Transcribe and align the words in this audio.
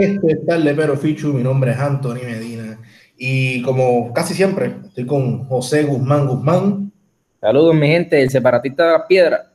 Esto 0.00 0.28
es 0.28 0.44
tarde, 0.46 0.74
pero 0.74 0.96
Fichu. 0.96 1.32
Mi 1.32 1.42
nombre 1.42 1.70
es 1.72 1.78
Anthony 1.78 2.24
Medina. 2.24 2.80
Y 3.16 3.62
como 3.62 4.12
casi 4.12 4.34
siempre, 4.34 4.74
estoy 4.86 5.06
con 5.06 5.44
José 5.44 5.84
Guzmán 5.84 6.26
Guzmán. 6.26 6.92
Saludos, 7.40 7.74
mi 7.74 7.86
gente, 7.86 8.20
el 8.20 8.30
separatista 8.30 8.86
de 8.86 8.92
la 8.92 9.06
piedra. 9.06 9.52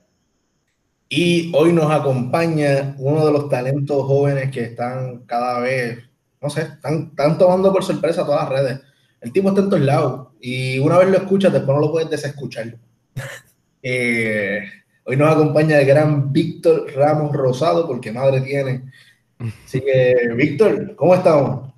Y 1.10 1.52
hoy 1.56 1.74
nos 1.74 1.92
acompaña 1.92 2.96
uno 3.00 3.26
de 3.26 3.32
los 3.34 3.50
talentos 3.50 4.06
jóvenes 4.06 4.52
que 4.52 4.62
están 4.62 5.24
cada 5.26 5.60
vez, 5.60 5.98
no 6.40 6.50
sé, 6.50 6.62
están, 6.62 7.10
están 7.10 7.38
tomando 7.38 7.74
por 7.74 7.84
sorpresa 7.84 8.26
todas 8.26 8.44
las 8.44 8.50
redes. 8.50 8.82
El 9.20 9.34
tipo 9.34 9.50
está 9.50 9.62
en 9.62 9.70
todos 9.70 9.84
lados. 9.84 10.28
Y 10.40 10.80
una 10.80 10.98
vez 11.00 11.10
lo 11.10 11.18
escuchas, 11.18 11.52
después 11.52 11.76
no 11.76 11.82
lo 11.82 11.92
puedes 11.92 12.10
desescuchar. 12.10 12.76
Eh, 13.82 14.60
hoy 15.06 15.16
nos 15.16 15.34
acompaña 15.34 15.80
el 15.80 15.88
gran 15.88 16.34
Víctor 16.34 16.92
Ramos 16.94 17.32
Rosado, 17.32 17.88
porque 17.88 18.12
madre 18.12 18.42
tiene. 18.42 18.92
Así 19.40 19.80
que, 19.80 20.34
Víctor, 20.36 20.96
¿cómo 20.98 21.16
estamos? 21.16 21.74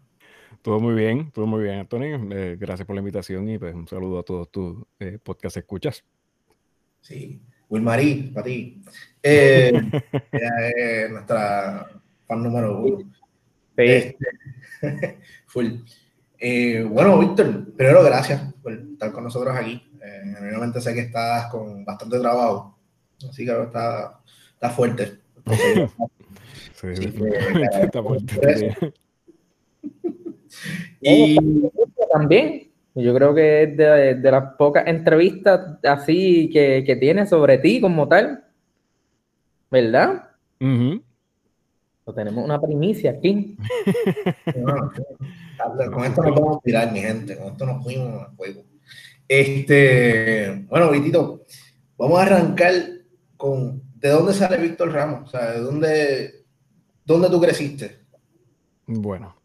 Todo 0.64 0.80
muy 0.80 0.96
bien, 0.96 1.32
todo 1.32 1.46
muy 1.46 1.64
bien, 1.64 1.80
Antonio. 1.80 2.20
Eh, 2.32 2.58
gracias 2.60 2.88
por 2.88 2.96
la 2.96 3.02
invitación 3.02 3.48
y 3.50 3.60
pues 3.60 3.76
un 3.76 3.88
saludo 3.88 4.20
a 4.20 4.24
todos 4.24 4.52
tus 4.52 4.84
eh, 5.00 5.20
podcast 5.24 5.58
escuchas. 5.58 6.04
Sí, 7.02 7.40
Wilmarí, 7.70 8.32
para 8.34 8.46
ti. 8.46 8.82
Eh, 9.24 11.08
nuestra 11.12 11.88
fan 12.28 12.42
número 12.44 12.80
uno. 12.80 13.12
Este, 13.78 14.18
full. 15.46 15.68
Eh, 16.40 16.84
bueno, 16.90 17.20
Víctor, 17.20 17.74
primero 17.76 18.04
gracias 18.04 18.42
por 18.64 18.74
estar 18.74 19.12
con 19.12 19.24
nosotros 19.24 19.56
aquí. 19.56 19.88
Eh, 20.04 20.82
sé 20.82 20.94
que 20.96 21.02
estás 21.02 21.52
con 21.52 21.86
bastante 21.86 22.20
trabajo, 22.20 22.80
así 23.30 23.46
que 23.46 23.52
está, 23.52 24.20
está 24.54 24.70
fuerte. 24.72 25.20
sí, 26.82 26.96
sí, 26.96 27.14
está 27.82 28.04
fuerte. 28.04 28.76
y 31.02 31.38
también, 32.12 32.72
yo 32.96 33.16
creo 33.16 33.34
que 33.34 33.64
es 33.64 33.78
de, 33.78 34.16
de 34.16 34.32
las 34.32 34.56
pocas 34.56 34.88
entrevistas 34.88 35.78
así 35.84 36.50
que, 36.52 36.84
que 36.86 36.96
tienes 36.96 37.30
sobre 37.30 37.60
ti 37.60 37.80
como 37.80 38.08
tal, 38.08 38.44
¿verdad? 39.70 40.28
tenemos 42.14 42.44
una 42.44 42.60
primicia 42.60 43.12
aquí. 43.12 43.58
con 45.94 46.06
esto 46.06 46.24
nos 46.24 46.36
vamos 46.36 46.58
a 46.58 46.62
tirar, 46.62 46.92
mi 46.92 47.00
gente. 47.00 47.38
Con 47.38 47.48
esto 47.48 47.66
nos 47.66 47.84
fuimos 47.84 48.28
al 48.28 48.36
juego. 48.36 48.64
Este, 49.28 50.66
bueno, 50.70 50.92
Vitito, 50.92 51.46
vamos 51.98 52.20
a 52.20 52.24
arrancar 52.24 52.74
con 53.38 53.82
¿de 53.96 54.10
dónde 54.10 54.34
sale 54.34 54.58
Víctor 54.58 54.92
Ramos? 54.92 55.30
O 55.30 55.32
sea, 55.32 55.52
¿de 55.52 55.62
dónde, 55.62 56.41
dónde 57.12 57.30
tú 57.30 57.42
creciste? 57.42 58.00
Bueno, 58.88 59.36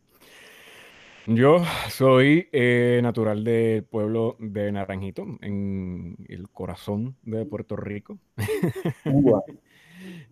yo 1.27 1.63
soy 1.91 2.49
eh, 2.53 3.01
natural 3.03 3.45
del 3.45 3.85
pueblo 3.85 4.37
de 4.39 4.73
Naranjito, 4.73 5.27
en 5.41 6.17
el 6.29 6.49
corazón 6.49 7.17
de 7.23 7.45
Puerto 7.45 7.77
Rico. 7.77 8.19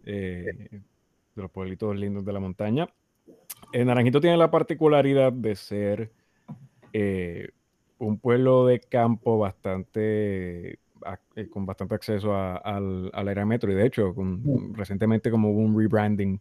eh, 0.04 0.68
de 1.34 1.42
los 1.42 1.50
pueblitos 1.50 1.96
lindos 1.96 2.24
de 2.24 2.32
la 2.32 2.40
montaña. 2.40 2.88
El 3.72 3.86
Naranjito 3.86 4.20
tiene 4.20 4.36
la 4.36 4.50
particularidad 4.50 5.32
de 5.32 5.56
ser 5.56 6.12
eh, 6.92 7.48
un 7.98 8.18
pueblo 8.18 8.66
de 8.66 8.80
campo 8.80 9.38
bastante 9.38 10.78
eh, 11.34 11.48
con 11.50 11.66
bastante 11.66 11.94
acceso 11.94 12.34
al, 12.34 13.10
al 13.12 13.28
área 13.28 13.44
metro 13.44 13.70
y 13.72 13.74
de 13.74 13.86
hecho 13.86 14.14
con, 14.14 14.74
recientemente 14.74 15.30
como 15.30 15.50
hubo 15.50 15.60
un 15.60 15.78
rebranding 15.78 16.40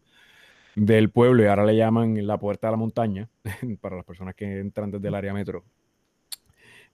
del 0.75 1.09
pueblo 1.09 1.43
y 1.43 1.47
ahora 1.47 1.65
le 1.65 1.75
llaman 1.75 2.25
la 2.25 2.37
puerta 2.37 2.67
de 2.67 2.71
la 2.71 2.77
montaña 2.77 3.29
para 3.81 3.95
las 3.95 4.05
personas 4.05 4.35
que 4.35 4.59
entran 4.59 4.91
desde 4.91 5.07
el 5.07 5.15
área 5.15 5.33
metro. 5.33 5.63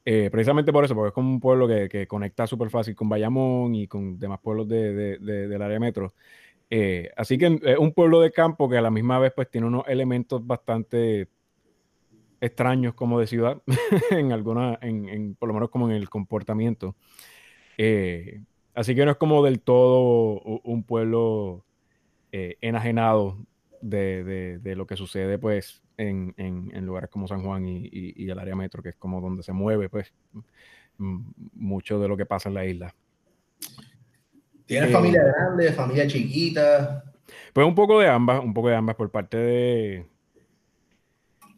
Eh, 0.06 0.30
precisamente 0.32 0.72
por 0.72 0.86
eso, 0.86 0.96
porque 0.96 1.10
es 1.10 1.14
como 1.14 1.30
un 1.30 1.40
pueblo 1.40 1.68
que, 1.68 1.90
que 1.90 2.08
conecta 2.08 2.48
súper 2.48 2.70
fácil 2.70 2.96
con 2.96 3.10
Bayamón 3.10 3.76
y 3.76 3.88
con 3.88 4.18
demás 4.18 4.40
pueblos 4.42 4.68
de, 4.68 4.94
de, 5.20 5.48
del 5.48 5.62
área 5.62 5.80
metro. 5.80 6.14
Eh, 6.70 7.12
así 7.18 7.38
que 7.38 7.60
es 7.64 7.78
un 7.78 7.94
pueblo 7.94 8.22
de 8.22 8.32
campo 8.32 8.70
que 8.70 8.78
a 8.78 8.82
la 8.82 8.92
misma 8.92 9.20
vez 9.20 9.34
pues 9.36 9.50
tiene 9.50 9.68
unos 9.68 9.88
elementos 9.88 10.46
bastante 10.46 11.28
extraños 12.42 12.94
como 12.94 13.20
de 13.20 13.28
ciudad, 13.28 13.62
en 14.12 14.32
alguna, 14.32 14.78
en, 14.82 15.36
por 15.36 15.48
lo 15.48 15.54
menos 15.54 15.70
como 15.70 15.90
en 15.90 15.96
el 15.96 16.10
comportamiento. 16.10 16.96
Eh, 17.78 18.42
así 18.74 18.96
que 18.96 19.06
no 19.06 19.12
es 19.12 19.18
como 19.18 19.44
del 19.44 19.62
todo 19.62 20.42
un 20.64 20.84
pueblo 20.84 21.66
eh, 22.32 22.58
enajenado 22.62 23.38
de, 23.82 24.74
lo 24.76 24.86
que 24.86 24.96
sucede 24.96 25.38
pues 25.38 25.82
en, 25.98 26.36
lugares 26.86 27.10
como 27.10 27.28
San 27.28 27.44
Juan 27.44 27.66
y, 27.68 28.30
el 28.30 28.40
área 28.40 28.56
metro, 28.56 28.84
que 28.84 28.90
es 28.90 28.96
como 28.96 29.22
donde 29.22 29.44
se 29.44 29.54
mueve 29.54 29.90
pues 29.90 30.14
mucho 30.98 32.00
de 32.00 32.08
lo 32.08 32.18
que 32.18 32.26
pasa 32.26 32.50
en 32.50 32.56
la 32.56 32.66
isla. 32.66 32.94
¿Tienes 34.66 34.92
familia 34.92 35.24
grande, 35.24 35.72
familia 35.74 36.06
chiquita? 36.08 37.04
Pues 37.54 37.66
un 37.66 37.76
poco 37.76 38.00
de 38.00 38.08
ambas, 38.08 38.44
un 38.44 38.54
poco 38.54 38.70
de 38.70 38.76
ambas 38.76 38.96
por 38.96 39.10
parte 39.10 39.38
de, 39.38 40.06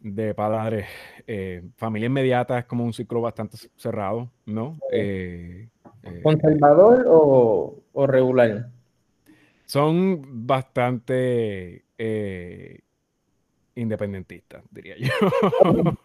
de 0.02 0.34
padres. 0.34 0.86
Eh, 1.26 1.62
familia 1.76 2.06
inmediata 2.06 2.58
es 2.58 2.64
como 2.64 2.84
un 2.84 2.92
ciclo 2.92 3.20
bastante 3.20 3.56
cerrado, 3.76 4.30
¿no? 4.46 4.78
Eh, 4.92 5.68
eh, 6.02 6.20
¿Conservador 6.22 7.04
o, 7.08 7.82
o, 7.92 8.06
regular? 8.06 8.68
Son 9.66 10.46
bastante 10.46 11.84
independentistas, 13.74 14.62
diría 14.70 14.96
yo. 14.98 15.08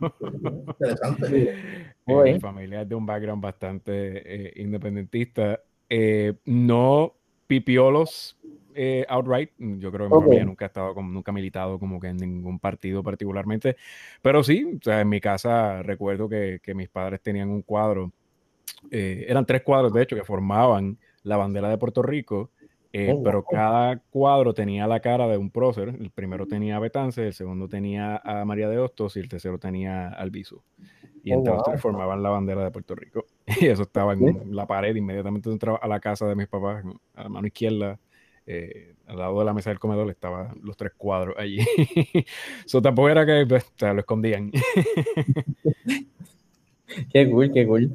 Interesante. 0.79 1.95
familias 2.39 2.87
de 2.87 2.95
un 2.95 3.05
background 3.05 3.41
bastante 3.41 4.53
independentista. 4.55 5.59
Eh, 5.89 6.33
no 6.45 7.13
pipiolos 7.47 8.37
eh, 8.75 9.05
outright. 9.09 9.51
Yo 9.57 9.91
creo 9.91 10.09
que 10.09 10.15
mi 10.15 10.21
familia 10.21 10.45
nunca 10.45 10.65
ha 10.65 10.67
estado 10.67 10.93
como, 10.93 11.11
nunca 11.11 11.31
ha 11.31 11.33
militado 11.33 11.79
como 11.79 11.99
que 11.99 12.07
en 12.07 12.17
ningún 12.17 12.59
partido 12.59 13.01
particularmente. 13.03 13.77
Pero 14.21 14.43
sí, 14.43 14.77
o 14.79 14.83
sea, 14.83 15.01
en 15.01 15.09
mi 15.09 15.19
casa 15.19 15.81
recuerdo 15.81 16.29
que, 16.29 16.59
que 16.61 16.75
mis 16.75 16.89
padres 16.89 17.21
tenían 17.21 17.49
un 17.49 17.61
cuadro. 17.61 18.11
Eh, 18.91 19.25
eran 19.27 19.45
tres 19.45 19.63
cuadros, 19.63 19.93
de 19.93 20.03
hecho, 20.03 20.15
que 20.15 20.23
formaban 20.23 20.97
la 21.23 21.37
bandera 21.37 21.69
de 21.69 21.77
Puerto 21.77 22.03
Rico. 22.03 22.51
Oh, 22.93 23.23
pero 23.23 23.43
cada 23.43 23.97
cuadro 24.09 24.53
tenía 24.53 24.87
la 24.87 24.99
cara 24.99 25.27
de 25.27 25.37
un 25.37 25.49
prócer. 25.49 25.89
El 25.89 26.09
primero 26.09 26.45
tenía 26.45 26.77
a 26.77 26.79
Betance, 26.79 27.27
el 27.27 27.33
segundo 27.33 27.67
tenía 27.67 28.17
a 28.17 28.45
María 28.45 28.69
de 28.69 28.79
Hostos 28.79 29.17
y 29.17 29.19
el 29.19 29.29
tercero 29.29 29.59
tenía 29.59 30.09
al 30.09 30.31
Bisu. 30.31 30.61
Y 31.23 31.33
oh, 31.33 31.39
entonces 31.39 31.81
formaban 31.81 32.23
la 32.23 32.29
bandera 32.29 32.63
de 32.63 32.71
Puerto 32.71 32.95
Rico. 32.95 33.25
Y 33.61 33.67
eso 33.67 33.83
estaba 33.83 34.13
en 34.13 34.55
la 34.55 34.65
pared, 34.65 34.95
inmediatamente 34.95 35.49
entraba 35.49 35.79
a 35.81 35.87
la 35.87 35.99
casa 35.99 36.27
de 36.27 36.35
mis 36.35 36.47
papás, 36.47 36.83
a 37.15 37.23
la 37.23 37.29
mano 37.29 37.47
izquierda, 37.47 37.99
eh, 38.45 38.93
al 39.07 39.17
lado 39.17 39.39
de 39.39 39.45
la 39.45 39.53
mesa 39.53 39.69
del 39.69 39.79
comedor, 39.79 40.09
estaban 40.09 40.59
los 40.63 40.77
tres 40.77 40.93
cuadros 40.95 41.35
allí. 41.37 41.59
Eso 42.65 42.81
tampoco 42.81 43.09
era 43.09 43.25
que 43.25 43.45
pues, 43.45 43.65
lo 43.81 43.99
escondían. 43.99 44.51
qué 47.11 47.29
cool, 47.29 47.51
qué 47.53 47.67
cool. 47.67 47.91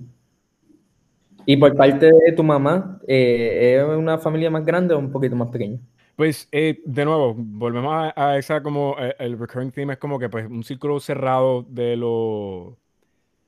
Y 1.47 1.56
por 1.56 1.76
parte 1.76 2.06
de 2.06 2.32
tu 2.32 2.42
mamá, 2.42 3.00
eh, 3.06 3.78
¿es 3.78 3.97
una 3.97 4.19
familia 4.19 4.50
más 4.50 4.64
grande 4.64 4.94
o 4.94 4.98
un 4.98 5.10
poquito 5.10 5.36
más 5.36 5.48
pequeña? 5.48 5.78
Pues 6.16 6.48
eh, 6.53 6.80
de 6.84 7.04
nuevo, 7.04 7.34
volvemos 7.36 7.92
a, 7.92 8.30
a, 8.30 8.38
esa 8.38 8.62
como 8.62 8.97
el 9.19 9.38
recurring 9.38 9.72
theme 9.72 9.94
es 9.94 9.98
como 9.98 10.19
que 10.19 10.28
pues 10.28 10.47
un 10.47 10.62
círculo 10.62 11.00
cerrado 11.00 11.64
de 11.69 11.97
lo 11.97 12.76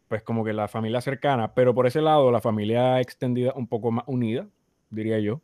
pues 0.08 0.22
como 0.22 0.44
que 0.44 0.52
la 0.52 0.68
familia 0.68 1.00
cercana, 1.00 1.54
pero 1.54 1.74
por 1.74 1.86
ese 1.86 2.00
lado 2.00 2.30
la 2.30 2.40
familia 2.40 3.00
extendida 3.00 3.52
un 3.56 3.66
poco 3.66 3.90
más 3.90 4.04
unida, 4.06 4.46
diría 4.90 5.18
yo, 5.18 5.40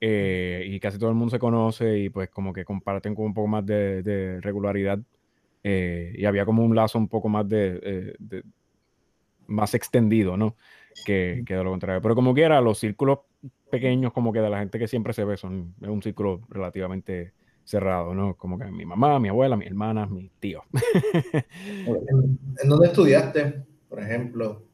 eh, 0.00 0.64
y 0.66 0.80
casi 0.80 0.98
todo 0.98 1.10
el 1.10 1.16
mundo 1.16 1.30
se 1.30 1.38
conoce 1.38 1.98
y 1.98 2.10
pues 2.10 2.30
como 2.30 2.52
que 2.52 2.64
comparten 2.64 3.14
con 3.14 3.26
un 3.26 3.34
poco 3.34 3.48
más 3.48 3.66
de, 3.66 4.38
regularidad 4.40 4.98
eh, 5.62 6.14
y 6.16 6.24
había 6.24 6.44
como 6.44 6.64
un 6.64 6.74
lazo 6.74 6.98
un 6.98 7.08
poco 7.08 7.28
más 7.28 7.48
de, 7.48 7.80
eh, 7.82 8.42
más 9.46 9.74
extendido, 9.74 10.36
¿no? 10.36 10.56
Que, 11.04 11.42
que, 11.46 11.54
de 11.54 11.64
lo 11.64 11.70
contrario. 11.70 12.00
Pero 12.00 12.14
como 12.14 12.34
quiera, 12.34 12.60
los 12.60 12.78
círculos 12.78 13.20
pequeños 13.70 14.12
como 14.12 14.32
que 14.32 14.40
de 14.40 14.50
la 14.50 14.60
gente 14.60 14.78
que 14.78 14.88
siempre 14.88 15.12
se 15.12 15.24
ve 15.24 15.36
son 15.36 15.74
es 15.82 15.88
un 15.88 16.02
círculo 16.02 16.40
relativamente 16.48 17.32
cerrado, 17.64 18.14
¿no? 18.14 18.36
Como 18.36 18.58
que 18.58 18.66
mi 18.66 18.84
mamá, 18.84 19.18
mi 19.18 19.28
abuela, 19.28 19.56
mi 19.56 19.66
hermana, 19.66 20.06
mis 20.06 20.30
tíos. 20.38 20.62
¿En 21.86 22.68
dónde 22.68 22.86
estudiaste? 22.86 23.64
por 23.94 24.02
ejemplo? 24.02 24.64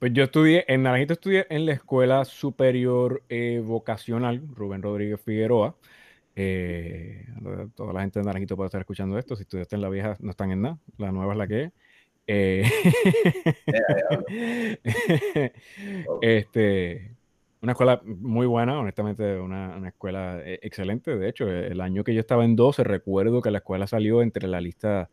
Pues 0.00 0.12
yo 0.12 0.24
estudié, 0.24 0.64
en 0.66 0.82
Naranjito 0.82 1.12
estudié 1.12 1.46
en 1.48 1.64
la 1.64 1.74
Escuela 1.74 2.24
Superior 2.24 3.22
eh, 3.28 3.62
Vocacional 3.64 4.42
Rubén 4.52 4.82
Rodríguez 4.82 5.20
Figueroa. 5.20 5.76
Eh, 6.34 7.24
toda 7.76 7.92
la 7.92 8.00
gente 8.00 8.18
de 8.18 8.24
Naranjito 8.24 8.56
puede 8.56 8.66
estar 8.66 8.80
escuchando 8.80 9.16
esto. 9.16 9.36
Si 9.36 9.42
estudiaste 9.42 9.76
en 9.76 9.82
la 9.82 9.88
vieja, 9.90 10.16
no 10.18 10.32
están 10.32 10.50
en 10.50 10.62
nada. 10.62 10.78
La 10.96 11.12
nueva 11.12 11.34
es 11.34 11.38
la 11.38 11.46
que 11.46 11.62
es. 11.64 11.72
Eh, 12.30 12.62
este, 16.20 17.16
una 17.62 17.72
escuela 17.72 18.02
muy 18.04 18.46
buena, 18.46 18.78
honestamente, 18.78 19.38
una, 19.38 19.76
una, 19.76 19.88
escuela 19.88 20.40
eh, 20.44 20.60
excelente. 20.62 21.16
De 21.16 21.28
hecho, 21.28 21.48
el 21.48 21.80
año 21.80 22.04
que 22.04 22.14
yo 22.14 22.20
estaba 22.20 22.44
en 22.44 22.54
12, 22.54 22.84
recuerdo 22.84 23.40
que 23.40 23.50
la 23.50 23.58
escuela 23.58 23.86
salió 23.86 24.20
entre 24.20 24.46
la 24.46 24.60
lista 24.60 25.08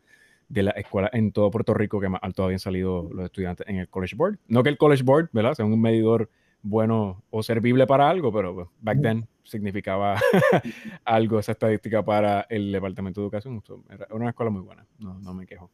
de 0.48 0.62
la 0.62 0.72
escuela 0.72 1.10
en 1.12 1.32
todo 1.32 1.50
Puerto 1.50 1.74
Rico 1.74 2.00
que 2.00 2.08
más 2.08 2.20
alto 2.22 2.44
habían 2.44 2.60
salido 2.60 3.08
los 3.12 3.24
estudiantes 3.24 3.66
en 3.66 3.76
el 3.76 3.88
College 3.88 4.14
Board. 4.14 4.38
No 4.46 4.62
que 4.62 4.68
el 4.68 4.76
College 4.76 5.02
Board, 5.02 5.30
¿verdad? 5.32 5.54
Sea 5.54 5.64
un 5.64 5.80
medidor 5.80 6.28
bueno 6.62 7.24
o 7.30 7.42
servible 7.42 7.86
para 7.86 8.10
algo, 8.10 8.30
pero 8.30 8.54
pues, 8.54 8.68
back 8.80 9.00
then 9.00 9.26
significaba 9.42 10.20
algo 11.04 11.38
esa 11.38 11.52
estadística 11.52 12.04
para 12.04 12.46
el 12.50 12.72
Departamento 12.72 13.20
de 13.20 13.24
Educación. 13.24 13.62
Era 13.88 14.06
una 14.10 14.28
escuela 14.28 14.50
muy 14.50 14.60
buena, 14.60 14.86
no, 14.98 15.18
no 15.18 15.32
me 15.32 15.46
quejo. 15.46 15.70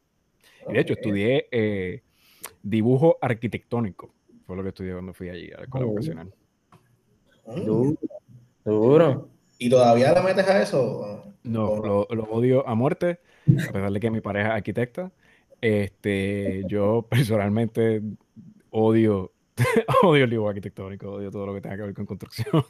Y 0.69 0.73
de 0.73 0.79
hecho, 0.79 0.93
estudié 0.93 1.47
eh, 1.51 2.01
dibujo 2.61 3.17
arquitectónico. 3.21 4.13
Fue 4.45 4.55
lo 4.55 4.63
que 4.63 4.69
estudié 4.69 4.93
cuando 4.93 5.13
fui 5.13 5.29
allí 5.29 5.51
a 5.51 5.57
la 5.57 5.63
escuela 5.63 5.85
vocacional. 5.85 6.33
Duro. 7.65 7.97
Duro. 8.65 9.29
¿Y 9.57 9.69
todavía 9.69 10.11
la 10.11 10.21
metes 10.21 10.47
a 10.47 10.61
eso? 10.61 11.23
No, 11.43 11.77
lo, 11.77 12.07
lo, 12.09 12.23
odio 12.23 12.67
a 12.67 12.75
muerte, 12.75 13.19
a 13.47 13.71
pesar 13.71 13.91
de 13.91 13.99
que 13.99 14.11
mi 14.11 14.21
pareja 14.21 14.49
es 14.49 14.55
arquitecta. 14.55 15.11
Este, 15.61 16.63
yo 16.67 17.07
personalmente 17.09 18.01
odio 18.69 19.31
odio 20.03 20.23
el 20.23 20.29
dibujo 20.29 20.49
arquitectónico, 20.49 21.11
odio 21.11 21.29
todo 21.29 21.45
lo 21.45 21.53
que 21.53 21.61
tenga 21.61 21.77
que 21.77 21.83
ver 21.83 21.93
con 21.93 22.05
construcción. 22.05 22.63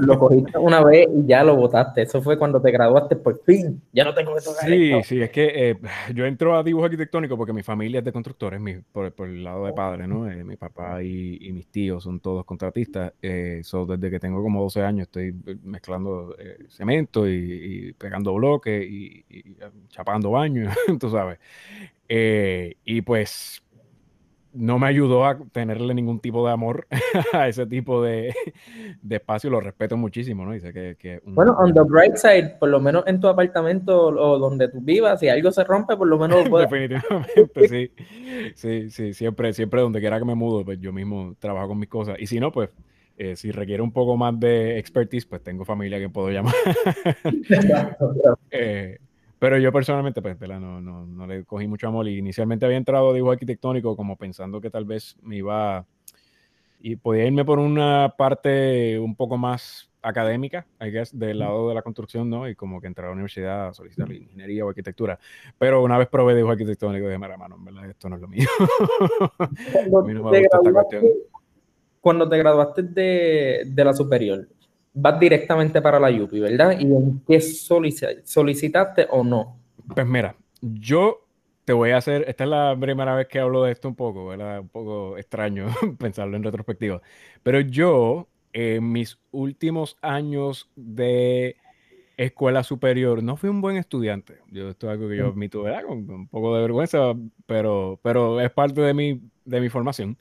lo 0.00 0.18
cogiste 0.18 0.58
una 0.58 0.84
vez 0.84 1.08
y 1.12 1.26
ya 1.26 1.42
lo 1.42 1.56
votaste. 1.56 2.02
Eso 2.02 2.22
fue 2.22 2.38
cuando 2.38 2.60
te 2.60 2.70
graduaste 2.70 3.16
por 3.16 3.42
fin. 3.42 3.82
Ya 3.92 4.04
no 4.04 4.14
tengo 4.14 4.34
que 4.34 4.42
tocar 4.42 4.68
Sí, 4.68 4.92
sí, 5.04 5.20
es 5.20 5.30
que 5.30 5.70
eh, 5.70 5.76
yo 6.14 6.24
entro 6.24 6.56
a 6.56 6.62
dibujo 6.62 6.84
arquitectónico 6.84 7.36
porque 7.36 7.52
mi 7.52 7.62
familia 7.62 7.98
es 7.98 8.04
de 8.04 8.12
constructores, 8.12 8.60
mi, 8.60 8.74
por, 8.74 9.12
por, 9.12 9.28
el 9.28 9.42
lado 9.42 9.66
de 9.66 9.72
padre, 9.72 10.06
¿no? 10.06 10.30
Eh, 10.30 10.44
mi 10.44 10.56
papá 10.56 11.02
y, 11.02 11.38
y, 11.40 11.52
mis 11.52 11.66
tíos 11.66 12.04
son 12.04 12.20
todos 12.20 12.44
contratistas. 12.44 13.12
Eh, 13.20 13.60
so, 13.64 13.86
desde 13.86 14.10
que 14.10 14.20
tengo 14.20 14.42
como 14.42 14.62
12 14.62 14.82
años 14.82 15.06
estoy 15.06 15.34
mezclando 15.64 16.36
eh, 16.38 16.58
cemento 16.68 17.28
y, 17.28 17.32
y, 17.88 17.92
pegando 17.92 18.34
bloques 18.34 18.84
y, 18.84 19.24
y 19.28 19.56
chapando 19.88 20.30
baños, 20.30 20.72
tú 21.00 21.10
sabes. 21.10 21.38
Y 22.08 23.02
pues 23.02 23.62
no 24.56 24.78
me 24.78 24.86
ayudó 24.86 25.24
a 25.24 25.38
tenerle 25.52 25.94
ningún 25.94 26.20
tipo 26.20 26.46
de 26.46 26.52
amor 26.52 26.86
a 27.32 27.48
ese 27.48 27.66
tipo 27.66 28.02
de, 28.02 28.34
de, 29.02 29.16
espacio. 29.16 29.50
Lo 29.50 29.60
respeto 29.60 29.96
muchísimo, 29.96 30.44
¿no? 30.44 30.52
Dice 30.52 30.72
que, 30.72 30.96
que 30.98 31.20
un... 31.24 31.34
Bueno, 31.34 31.52
on 31.58 31.74
the 31.74 31.82
bright 31.82 32.16
side, 32.16 32.56
por 32.58 32.68
lo 32.68 32.80
menos 32.80 33.04
en 33.06 33.20
tu 33.20 33.28
apartamento 33.28 34.06
o 34.06 34.38
donde 34.38 34.68
tú 34.68 34.80
vivas, 34.80 35.20
si 35.20 35.28
algo 35.28 35.50
se 35.52 35.64
rompe, 35.64 35.96
por 35.96 36.08
lo 36.08 36.18
menos 36.18 36.44
lo 36.44 36.50
puedes... 36.50 36.70
Definitivamente, 36.70 37.68
sí. 37.68 37.90
Sí, 38.54 38.90
sí, 38.90 39.14
siempre, 39.14 39.52
siempre 39.52 39.80
donde 39.80 40.00
quiera 40.00 40.18
que 40.18 40.24
me 40.24 40.34
mudo, 40.34 40.64
pues 40.64 40.80
yo 40.80 40.92
mismo 40.92 41.34
trabajo 41.38 41.68
con 41.68 41.78
mis 41.78 41.88
cosas. 41.88 42.16
Y 42.18 42.26
si 42.26 42.40
no, 42.40 42.52
pues 42.52 42.70
eh, 43.18 43.34
si 43.34 43.50
requiere 43.50 43.82
un 43.82 43.92
poco 43.92 44.16
más 44.16 44.38
de 44.38 44.78
expertise, 44.78 45.26
pues 45.26 45.42
tengo 45.42 45.64
familia 45.64 45.98
que 45.98 46.08
puedo 46.08 46.30
llamar. 46.30 46.54
eh, 48.50 48.98
pero 49.38 49.58
yo 49.58 49.72
personalmente, 49.72 50.22
pues, 50.22 50.38
No, 50.40 50.80
no, 50.80 51.06
no, 51.06 51.26
le 51.26 51.44
cogí 51.44 51.66
mucho 51.66 51.88
amor. 51.88 52.08
Y 52.08 52.18
inicialmente 52.18 52.64
había 52.64 52.78
entrado 52.78 53.10
a 53.10 53.14
dibujo 53.14 53.32
arquitectónico 53.32 53.96
como 53.96 54.16
pensando 54.16 54.60
que 54.60 54.70
tal 54.70 54.84
vez 54.84 55.16
me 55.22 55.36
iba... 55.36 55.86
Y 56.80 56.96
podía 56.96 57.26
irme 57.26 57.44
por 57.44 57.58
una 57.58 58.14
parte 58.16 58.98
un 58.98 59.16
poco 59.16 59.36
más 59.36 59.90
académica, 60.02 60.66
I 60.80 60.90
guess, 60.90 61.18
del 61.18 61.40
lado 61.40 61.68
de 61.68 61.74
la 61.74 61.82
construcción, 61.82 62.30
¿no? 62.30 62.48
Y 62.48 62.54
como 62.54 62.80
que 62.80 62.86
entrar 62.86 63.06
a 63.06 63.08
la 63.08 63.14
universidad 63.14 63.68
a 63.68 63.74
solicitar 63.74 64.10
ingeniería 64.12 64.64
o 64.64 64.68
arquitectura. 64.68 65.18
Pero 65.58 65.82
una 65.82 65.98
vez 65.98 66.08
probé 66.08 66.34
dibujo 66.34 66.52
arquitectónico, 66.52 67.06
dije, 67.06 67.18
mira, 67.18 67.36
mano, 67.36 67.56
en 67.56 67.64
verdad, 67.64 67.90
esto 67.90 68.08
no 68.08 68.16
es 68.16 68.22
lo 68.22 68.28
mío. 68.28 68.48
a 69.38 69.48
mí 70.06 70.14
no 70.14 70.22
me 70.22 70.38
gusta 70.38 70.38
esta 70.38 70.72
cuestión. 70.72 71.04
Cuando 72.00 72.28
te 72.28 72.38
graduaste 72.38 72.82
de, 72.84 73.62
de 73.66 73.84
la 73.84 73.92
superior, 73.92 74.46
vas 74.96 75.20
directamente 75.20 75.82
para 75.82 76.00
la 76.00 76.10
UPI, 76.10 76.40
¿verdad? 76.40 76.80
¿Y 76.80 76.84
en 76.84 77.22
qué 77.28 77.40
solicitaste 77.40 79.06
o 79.10 79.22
no? 79.22 79.58
Pues 79.94 80.06
mira, 80.06 80.34
yo 80.60 81.26
te 81.64 81.72
voy 81.72 81.90
a 81.90 81.98
hacer, 81.98 82.24
esta 82.28 82.44
es 82.44 82.50
la 82.50 82.76
primera 82.80 83.14
vez 83.14 83.28
que 83.28 83.38
hablo 83.38 83.64
de 83.64 83.72
esto 83.72 83.88
un 83.88 83.94
poco, 83.94 84.26
¿verdad? 84.26 84.60
Un 84.60 84.68
poco 84.68 85.18
extraño 85.18 85.66
pensarlo 85.98 86.36
en 86.36 86.42
retrospectiva, 86.42 87.02
pero 87.42 87.60
yo 87.60 88.28
en 88.52 88.90
mis 88.90 89.18
últimos 89.32 89.98
años 90.00 90.70
de 90.76 91.56
escuela 92.16 92.62
superior 92.62 93.22
no 93.22 93.36
fui 93.36 93.50
un 93.50 93.60
buen 93.60 93.76
estudiante. 93.76 94.38
Yo, 94.50 94.70
esto 94.70 94.86
es 94.86 94.92
algo 94.92 95.10
que 95.10 95.18
yo 95.18 95.26
mm. 95.26 95.30
admito, 95.30 95.62
¿verdad? 95.62 95.84
Con, 95.86 96.10
un 96.10 96.28
poco 96.28 96.54
de 96.54 96.62
vergüenza, 96.62 97.12
pero, 97.44 98.00
pero 98.02 98.40
es 98.40 98.50
parte 98.50 98.80
de 98.80 98.94
mi, 98.94 99.20
de 99.44 99.60
mi 99.60 99.68
formación. 99.68 100.16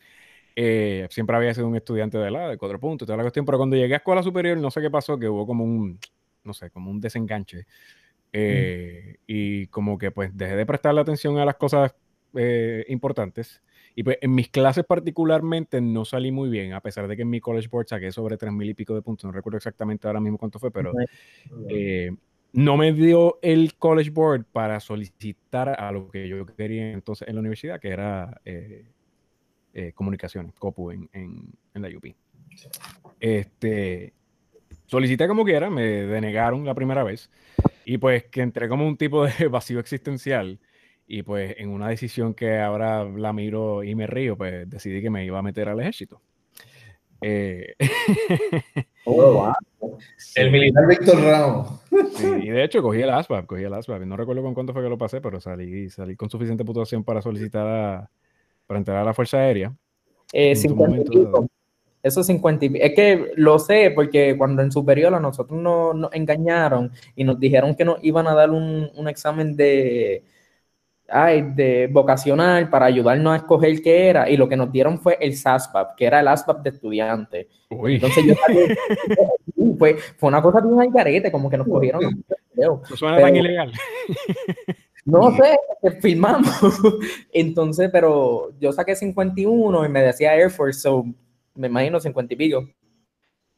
Eh, 0.56 1.07
siempre 1.10 1.36
había 1.36 1.54
sido 1.54 1.68
un 1.68 1.75
estudiante 1.75 2.18
de 2.18 2.31
la 2.31 2.50
de 2.50 2.57
cuatro 2.57 2.80
puntos, 2.80 3.06
toda 3.06 3.18
la 3.18 3.24
cuestión, 3.24 3.46
pero 3.46 3.57
cuando 3.57 3.75
llegué 3.75 3.94
a 3.94 3.98
escuela 3.98 4.24
superior, 4.24 4.57
no 4.57 4.72
sé 4.72 4.81
qué 4.81 4.90
pasó, 4.90 5.19
que 5.19 5.28
hubo 5.28 5.46
como 5.46 5.66
un, 5.66 6.00
no 6.44 6.54
sé, 6.54 6.69
como 6.72 6.90
un 6.90 7.02
desenganche. 7.02 7.60
Mm. 7.60 7.63
Eh, 8.31 9.18
y 9.28 9.68
como 9.68 9.98
que 9.98 10.12
pues 10.12 10.36
dejé 10.36 10.56
de 10.56 10.66
prestarle 10.66 11.02
atención 11.02 11.38
a 11.38 11.46
las 11.46 11.56
cosas 11.56 11.94
eh, 12.36 12.86
importantes. 12.90 13.62
Y 13.98 14.04
pues 14.04 14.18
en 14.22 14.36
mis 14.36 14.50
clases 14.50 14.84
particularmente 14.86 15.80
no 15.80 16.04
salí 16.04 16.31
muy 16.31 16.50
bien, 16.50 16.74
a 16.74 16.81
pesar 16.81 17.08
de 17.08 17.16
que 17.16 17.22
en 17.22 17.30
mi 17.30 17.40
College 17.40 17.69
Board 17.69 17.88
saqué 17.88 18.12
sobre 18.12 18.38
tres 18.38 18.51
mil 18.51 18.69
y 18.69 18.74
pico 18.74 18.94
de 18.94 19.01
puntos. 19.01 19.25
No 19.25 19.31
recuerdo 19.31 19.58
exactamente 19.58 20.08
ahora 20.08 20.19
mismo 20.19 20.38
cuánto 20.38 20.60
fue, 20.60 20.72
pero 20.72 20.92
no 22.56 22.78
me 22.78 22.94
dio 22.94 23.38
el 23.42 23.75
College 23.75 24.12
Board 24.12 24.46
para 24.46 24.80
solicitar 24.80 25.69
a 25.78 25.92
lo 25.92 26.10
que 26.10 26.30
yo 26.30 26.46
quería 26.46 26.92
entonces 26.92 27.28
en 27.28 27.36
la 27.36 27.42
universidad, 27.42 27.81
que 27.81 27.90
era 27.90 28.40
eh, 28.46 28.86
comunicaciones, 29.94 30.54
COPU, 30.54 30.92
en, 30.92 31.10
en, 31.13 31.54
en, 31.74 31.81
la 31.81 31.89
UP. 31.89 32.06
Este, 33.19 34.13
solicité 34.86 35.27
como 35.27 35.44
quiera, 35.44 35.69
me 35.69 35.83
denegaron 35.83 36.66
la 36.66 36.74
primera 36.74 37.04
vez 37.04 37.30
y 37.86 37.98
pues 37.98 38.25
que 38.25 38.42
entré 38.42 38.68
como 38.68 38.88
un 38.88 38.98
tipo 38.98 39.25
de 39.25 39.48
vacío 39.50 39.80
existencial 39.80 40.60
y 41.07 41.24
pues 41.24 41.56
en 41.57 41.69
una 41.69 41.89
decisión 41.89 42.33
que 42.33 42.60
ahora 42.60 43.04
la 43.04 43.31
miro 43.31 43.83
y 43.83 43.94
me 43.95 44.07
río, 44.07 44.38
pues 44.38 44.69
decidí 44.69 45.01
que 45.01 45.10
me 45.10 45.25
iba 45.25 45.39
a 45.39 45.44
meter 45.44 45.69
al 45.69 45.80
ejército. 45.80 46.22
Eh... 47.22 47.75
Oh, 49.07 49.54
wow. 49.80 50.00
El 50.33 50.50
militar 50.50 50.88
Víctor 50.88 51.22
Ramos. 51.22 51.80
Sí, 52.16 52.25
y 52.25 52.50
de 52.50 52.63
hecho 52.63 52.81
cogí 52.81 53.04
el 53.04 53.12
ASVAB, 53.12 53.45
cogí 53.45 53.62
el 53.62 53.72
ASVAB. 53.72 54.04
No 54.04 54.18
recuerdo 54.18 54.42
con 54.42 54.56
cuánto 54.56 54.74
fue 54.74 54.81
que 54.81 54.89
lo 54.89 54.98
pasé, 54.98 55.22
pero 55.22 55.39
salí, 55.39 55.92
salí 55.92 56.16
con 56.16 56.27
suficiente 56.31 56.66
puntuación 56.66 57.04
para 57.04 57.22
solicitar 57.22 57.68
a, 57.68 58.10
para 58.68 58.78
entrar 58.80 58.98
a 58.98 59.04
la 59.04 59.14
Fuerza 59.14 59.38
Aérea. 59.38 59.74
Eh, 60.34 60.56
50 60.56 60.98
y 60.98 61.04
pico. 61.04 61.48
Eso 62.02 62.24
50 62.24 62.66
y 62.66 62.72
Es 62.76 62.94
que 62.94 63.32
lo 63.36 63.58
sé 63.58 63.92
porque 63.96 64.38
cuando 64.38 64.62
en 64.62 64.72
superior 64.72 65.13
a 65.16 65.20
nosotros 65.20 65.60
nos, 65.60 65.96
nos, 65.96 66.13
engañaron 66.13 66.92
y 67.16 67.24
nos 67.24 67.39
dijeron 67.39 67.74
que 67.75 67.84
nos 67.84 67.98
iban 68.04 68.28
a 68.28 68.36
dar 68.36 68.51
un, 68.51 68.92
un 68.96 69.08
examen 69.08 69.56
de, 69.56 70.24
ay, 71.08 71.42
de 71.54 71.88
vocacional 71.92 72.70
para 72.70 72.86
ayudarnos 72.86 73.34
a 73.34 73.38
escoger 73.38 73.82
qué 73.82 74.10
era 74.10 74.30
y 74.30 74.38
lo 74.38 74.48
que 74.48 74.56
nos 74.56 74.72
dieron 74.72 75.00
fue 75.00 75.18
el 75.20 75.36
SASPAP, 75.36 75.96
que 75.96 76.06
era 76.06 76.20
el 76.20 76.28
ASPAP 76.28 76.63
de 76.63 76.70
estudiante. 76.70 77.48
Uy. 77.70 77.96
Entonces 77.96 78.24
yo 78.25 78.34
fue, 79.80 79.96
fue 79.96 80.28
una 80.28 80.42
cosa 80.42 80.62
bien 80.62 80.80
al 80.80 80.92
garete, 80.92 81.32
como 81.32 81.50
que 81.50 81.58
nos 81.58 81.68
cogieron. 81.68 82.24
Eso 82.56 82.96
suena 82.96 83.16
Pero, 83.18 83.28
tan 83.28 83.36
ilegal. 83.36 83.72
No 85.06 85.32
sé, 85.36 85.56
filmamos. 86.02 86.50
Entonces, 87.32 87.90
pero 87.92 88.50
yo 88.60 88.74
saqué 88.74 88.96
51 88.96 89.86
y 89.86 89.90
me 89.90 90.02
decía 90.02 90.36
Air 90.36 90.50
Force, 90.50 90.80
so 90.80 91.06
me 91.54 91.68
imagino 91.68 92.00
50 92.00 92.34
y 92.34 92.38
pico. 92.38 92.70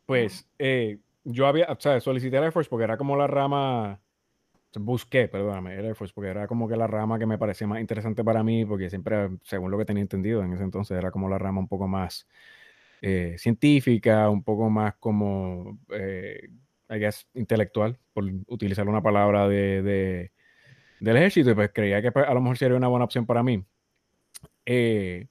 Pues 0.06 0.46
eh, 0.60 1.00
yo 1.24 1.48
había, 1.48 1.66
o 1.72 1.80
sea, 1.80 2.00
solicité 2.02 2.38
Air 2.38 2.52
Force 2.52 2.70
porque 2.70 2.84
era 2.84 2.98
como 2.98 3.16
la 3.16 3.28
rama, 3.28 4.02
busqué, 4.78 5.30
perdóname, 5.30 5.76
Air 5.76 5.96
Force 5.96 6.14
porque 6.14 6.30
era 6.30 6.48
como 6.48 6.68
que 6.68 6.76
la 6.76 6.88
rama 6.88 7.18
que 7.18 7.26
me 7.26 7.38
parecía 7.38 7.66
más 7.66 7.80
interesante 7.80 8.26
para 8.26 8.44
mí, 8.44 8.66
porque 8.66 8.90
siempre, 8.90 9.30
según 9.44 9.72
lo 9.72 9.78
que 9.78 9.86
tenía 9.86 10.02
entendido 10.02 10.44
en 10.44 10.54
ese 10.54 10.64
entonces, 10.64 10.98
era 10.98 11.12
como 11.12 11.30
la 11.30 11.38
rama 11.38 11.62
un 11.62 11.68
poco 11.70 11.88
más 11.88 12.28
eh, 13.02 13.36
científica, 13.38 14.30
un 14.30 14.44
poco 14.44 14.70
más 14.70 14.96
como, 14.98 15.80
eh, 15.92 16.50
I 16.90 17.00
guess, 17.00 17.26
intelectual, 17.36 17.98
por 18.14 18.26
utilizar 18.48 18.88
una 18.88 19.02
palabra 19.02 19.48
de, 19.48 19.82
de 19.82 20.32
del 21.00 21.18
ejército 21.18 21.52
y 21.52 21.54
pues 21.54 21.72
creía 21.74 22.02
que 22.02 22.12
pues, 22.12 22.28
a 22.28 22.34
lo 22.34 22.42
mejor 22.42 22.58
sería 22.58 22.78
una 22.78 22.88
buena 22.88 23.06
opción 23.06 23.26
para 23.26 23.44
mí. 23.44 23.64
Eh, 24.66 25.28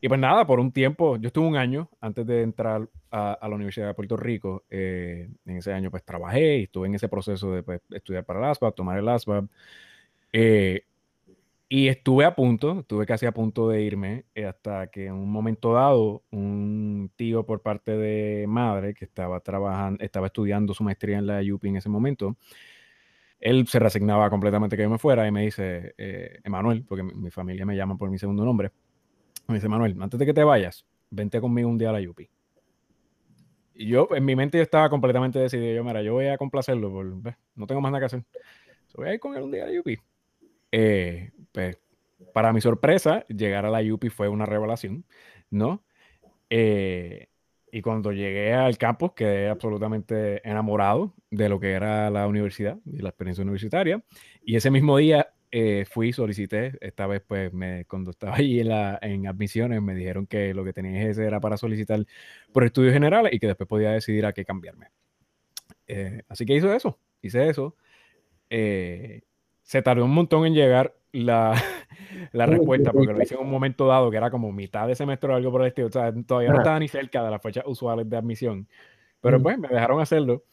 y 0.00 0.08
pues 0.08 0.18
nada, 0.18 0.46
por 0.46 0.60
un 0.60 0.72
tiempo, 0.72 1.16
yo 1.18 1.28
estuve 1.28 1.46
un 1.46 1.56
año 1.56 1.90
antes 2.00 2.26
de 2.26 2.42
entrar 2.42 2.88
a, 3.10 3.32
a 3.34 3.48
la 3.48 3.54
Universidad 3.54 3.88
de 3.88 3.94
Puerto 3.94 4.16
Rico. 4.16 4.64
Eh, 4.70 5.28
en 5.44 5.56
ese 5.56 5.72
año 5.72 5.90
pues 5.90 6.04
trabajé 6.04 6.58
y 6.58 6.62
estuve 6.64 6.88
en 6.88 6.94
ese 6.94 7.08
proceso 7.08 7.52
de 7.52 7.62
pues, 7.62 7.82
estudiar 7.90 8.24
para 8.24 8.40
el 8.40 8.46
ASVAB, 8.46 8.74
tomar 8.74 8.98
el 8.98 9.08
ASVAB. 9.08 9.46
Eh, 10.32 10.84
y 11.72 11.86
estuve 11.88 12.24
a 12.24 12.34
punto, 12.34 12.80
estuve 12.80 13.06
casi 13.06 13.26
a 13.26 13.32
punto 13.32 13.68
de 13.68 13.82
irme 13.82 14.24
eh, 14.34 14.44
hasta 14.44 14.88
que 14.88 15.06
en 15.06 15.14
un 15.14 15.30
momento 15.30 15.72
dado 15.74 16.24
un 16.30 17.12
tío 17.14 17.46
por 17.46 17.62
parte 17.62 17.96
de 17.96 18.46
madre 18.48 18.92
que 18.92 19.04
estaba 19.04 19.38
trabajando, 19.40 20.02
estaba 20.02 20.26
estudiando 20.26 20.74
su 20.74 20.82
maestría 20.82 21.18
en 21.18 21.26
la 21.28 21.40
UP 21.40 21.64
en 21.66 21.76
ese 21.76 21.88
momento, 21.88 22.36
él 23.40 23.66
se 23.66 23.78
resignaba 23.78 24.30
completamente 24.30 24.76
que 24.76 24.82
yo 24.82 24.90
me 24.90 24.98
fuera 24.98 25.26
y 25.26 25.32
me 25.32 25.42
dice, 25.42 25.94
eh, 25.98 26.38
Emanuel, 26.44 26.84
porque 26.86 27.02
mi, 27.02 27.14
mi, 27.14 27.30
familia 27.30 27.66
me 27.66 27.74
llama 27.74 27.96
por 27.96 28.10
mi 28.10 28.18
segundo 28.18 28.44
nombre, 28.44 28.70
me 29.48 29.56
dice, 29.56 29.68
Manuel, 29.68 30.00
antes 30.00 30.18
de 30.18 30.26
que 30.26 30.34
te 30.34 30.44
vayas, 30.44 30.86
vente 31.10 31.40
conmigo 31.40 31.68
un 31.68 31.78
día 31.78 31.90
a 31.90 31.92
la 31.92 32.00
Yupi. 32.00 32.28
Y 33.74 33.86
yo, 33.86 34.08
en 34.14 34.24
mi 34.24 34.36
mente 34.36 34.58
yo 34.58 34.62
estaba 34.62 34.90
completamente 34.90 35.38
decidido, 35.38 35.74
yo, 35.74 35.84
mira, 35.84 36.02
yo 36.02 36.12
voy 36.12 36.26
a 36.26 36.36
complacerlo, 36.38 36.90
por, 36.92 37.06
no 37.06 37.66
tengo 37.66 37.80
más 37.80 37.90
nada 37.90 38.00
que 38.00 38.06
hacer. 38.06 38.24
voy 38.94 39.08
a 39.08 39.14
ir 39.14 39.20
con 39.20 39.34
él 39.34 39.42
un 39.42 39.50
día 39.50 39.64
a 39.64 39.66
la 39.66 39.72
Yupi. 39.72 39.98
Eh, 40.70 41.32
pues, 41.50 41.78
para 42.32 42.52
mi 42.52 42.60
sorpresa, 42.60 43.26
llegar 43.28 43.64
a 43.64 43.70
la 43.70 43.82
Yupi 43.82 44.10
fue 44.10 44.28
una 44.28 44.46
revelación, 44.46 45.04
¿no? 45.48 45.82
Eh, 46.50 47.29
y 47.72 47.82
cuando 47.82 48.12
llegué 48.12 48.52
al 48.52 48.78
campus 48.78 49.12
quedé 49.14 49.48
absolutamente 49.48 50.46
enamorado 50.48 51.14
de 51.30 51.48
lo 51.48 51.60
que 51.60 51.72
era 51.72 52.10
la 52.10 52.26
universidad 52.26 52.78
y 52.84 52.98
la 52.98 53.10
experiencia 53.10 53.42
universitaria. 53.42 54.02
Y 54.44 54.56
ese 54.56 54.70
mismo 54.70 54.96
día 54.96 55.32
eh, 55.52 55.84
fui, 55.88 56.12
solicité, 56.12 56.78
esta 56.80 57.06
vez 57.06 57.22
pues 57.26 57.52
me, 57.52 57.84
cuando 57.86 58.12
estaba 58.12 58.36
ahí 58.36 58.60
en, 58.60 58.68
la, 58.68 58.98
en 59.02 59.26
admisiones 59.26 59.82
me 59.82 59.94
dijeron 59.94 60.26
que 60.26 60.54
lo 60.54 60.64
que 60.64 60.72
tenía 60.72 61.02
ese 61.08 61.24
era 61.26 61.40
para 61.40 61.56
solicitar 61.56 62.04
por 62.52 62.64
estudios 62.64 62.92
generales 62.92 63.32
y 63.32 63.40
que 63.40 63.48
después 63.48 63.68
podía 63.68 63.90
decidir 63.90 64.26
a 64.26 64.32
qué 64.32 64.44
cambiarme. 64.44 64.88
Eh, 65.86 66.22
así 66.28 66.46
que 66.46 66.54
hice 66.54 66.74
eso, 66.74 67.00
hice 67.20 67.48
eso. 67.48 67.74
Eh, 68.48 69.22
se 69.62 69.82
tardó 69.82 70.04
un 70.04 70.14
montón 70.14 70.46
en 70.46 70.54
llegar 70.54 70.96
la, 71.12 71.54
la 72.32 72.46
respuesta, 72.46 72.92
porque 72.92 73.12
lo 73.12 73.22
hice 73.22 73.34
en 73.34 73.40
un 73.40 73.50
momento 73.50 73.86
dado 73.86 74.10
que 74.10 74.16
era 74.16 74.30
como 74.30 74.52
mitad 74.52 74.86
de 74.88 74.94
semestre 74.94 75.32
o 75.32 75.36
algo 75.36 75.50
por 75.50 75.62
el 75.62 75.68
estilo. 75.68 75.88
O 75.88 75.92
sea, 75.92 76.12
todavía 76.26 76.50
no 76.50 76.58
estaba 76.58 76.78
ni 76.78 76.88
cerca 76.88 77.22
de 77.22 77.30
las 77.30 77.42
fechas 77.42 77.64
usuales 77.66 78.08
de 78.08 78.16
admisión. 78.16 78.68
Pero 79.20 79.40
pues 79.42 79.58
me 79.58 79.68
dejaron 79.68 80.00
hacerlo. 80.00 80.44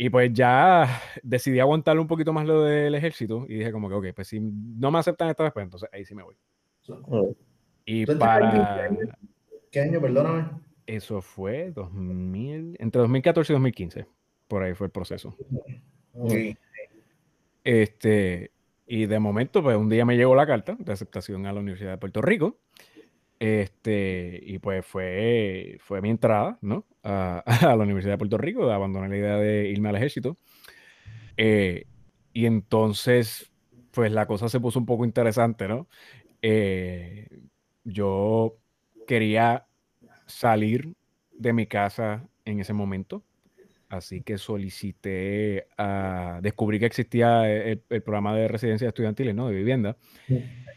Y 0.00 0.10
pues 0.10 0.32
ya 0.32 1.00
decidí 1.24 1.58
aguantarle 1.58 2.00
un 2.00 2.06
poquito 2.06 2.32
más 2.32 2.46
lo 2.46 2.62
del 2.62 2.94
ejército 2.94 3.46
y 3.48 3.56
dije 3.56 3.72
como 3.72 3.88
que, 3.88 3.94
ok, 3.96 4.06
pues 4.14 4.28
si 4.28 4.38
no 4.40 4.92
me 4.92 5.00
aceptan 5.00 5.28
esta 5.28 5.42
vez, 5.42 5.52
pues 5.52 5.64
entonces 5.64 5.88
ahí 5.92 6.04
sí 6.04 6.14
me 6.14 6.22
voy. 6.22 6.36
Y 7.84 8.06
para... 8.06 8.88
¿Qué 9.72 9.80
año, 9.80 10.00
perdóname? 10.00 10.50
Eso 10.86 11.20
fue 11.20 11.72
2000, 11.72 12.76
entre 12.78 13.00
2014 13.00 13.52
y 13.52 13.54
2015. 13.54 14.06
Por 14.46 14.62
ahí 14.62 14.74
fue 14.74 14.86
el 14.86 14.92
proceso. 14.92 15.36
Este, 17.64 18.52
y 18.88 19.06
de 19.06 19.18
momento, 19.18 19.62
pues 19.62 19.76
un 19.76 19.90
día 19.90 20.06
me 20.06 20.16
llegó 20.16 20.34
la 20.34 20.46
carta 20.46 20.76
de 20.78 20.92
aceptación 20.92 21.44
a 21.46 21.52
la 21.52 21.60
Universidad 21.60 21.90
de 21.92 21.98
Puerto 21.98 22.22
Rico. 22.22 22.58
Este, 23.38 24.40
y 24.42 24.58
pues 24.58 24.84
fue, 24.84 25.76
fue 25.80 26.00
mi 26.00 26.10
entrada, 26.10 26.58
¿no? 26.62 26.86
A, 27.04 27.44
la 27.62 27.76
Universidad 27.76 28.14
de 28.14 28.18
Puerto 28.18 28.38
Rico, 28.38 28.66
de 28.66 28.72
abandonar 28.72 29.10
la 29.10 29.16
idea 29.18 29.36
de 29.36 29.68
irme 29.68 29.90
al 29.90 29.96
ejército. 29.96 30.38
Eh, 31.36 31.84
y 32.32 32.46
entonces, 32.46 33.52
pues 33.92 34.10
la 34.10 34.26
cosa 34.26 34.48
se 34.48 34.58
puso 34.58 34.78
un 34.78 34.86
poco 34.86 35.04
interesante, 35.04 35.68
¿no? 35.68 35.86
Eh, 36.40 37.28
yo 37.84 38.56
quería 39.06 39.66
salir 40.26 40.94
de 41.32 41.52
mi 41.52 41.66
casa 41.66 42.26
en 42.46 42.60
ese 42.60 42.72
momento. 42.72 43.22
Así 43.88 44.22
que 44.22 44.36
solicité, 44.36 45.66
a, 45.78 46.40
descubrí 46.42 46.78
que 46.78 46.86
existía 46.86 47.50
el, 47.50 47.80
programa 48.02 48.36
de 48.36 48.46
residencia 48.46 48.88
estudiantiles, 48.88 49.34
¿no? 49.34 49.48
De 49.48 49.54
vivienda. 49.54 49.96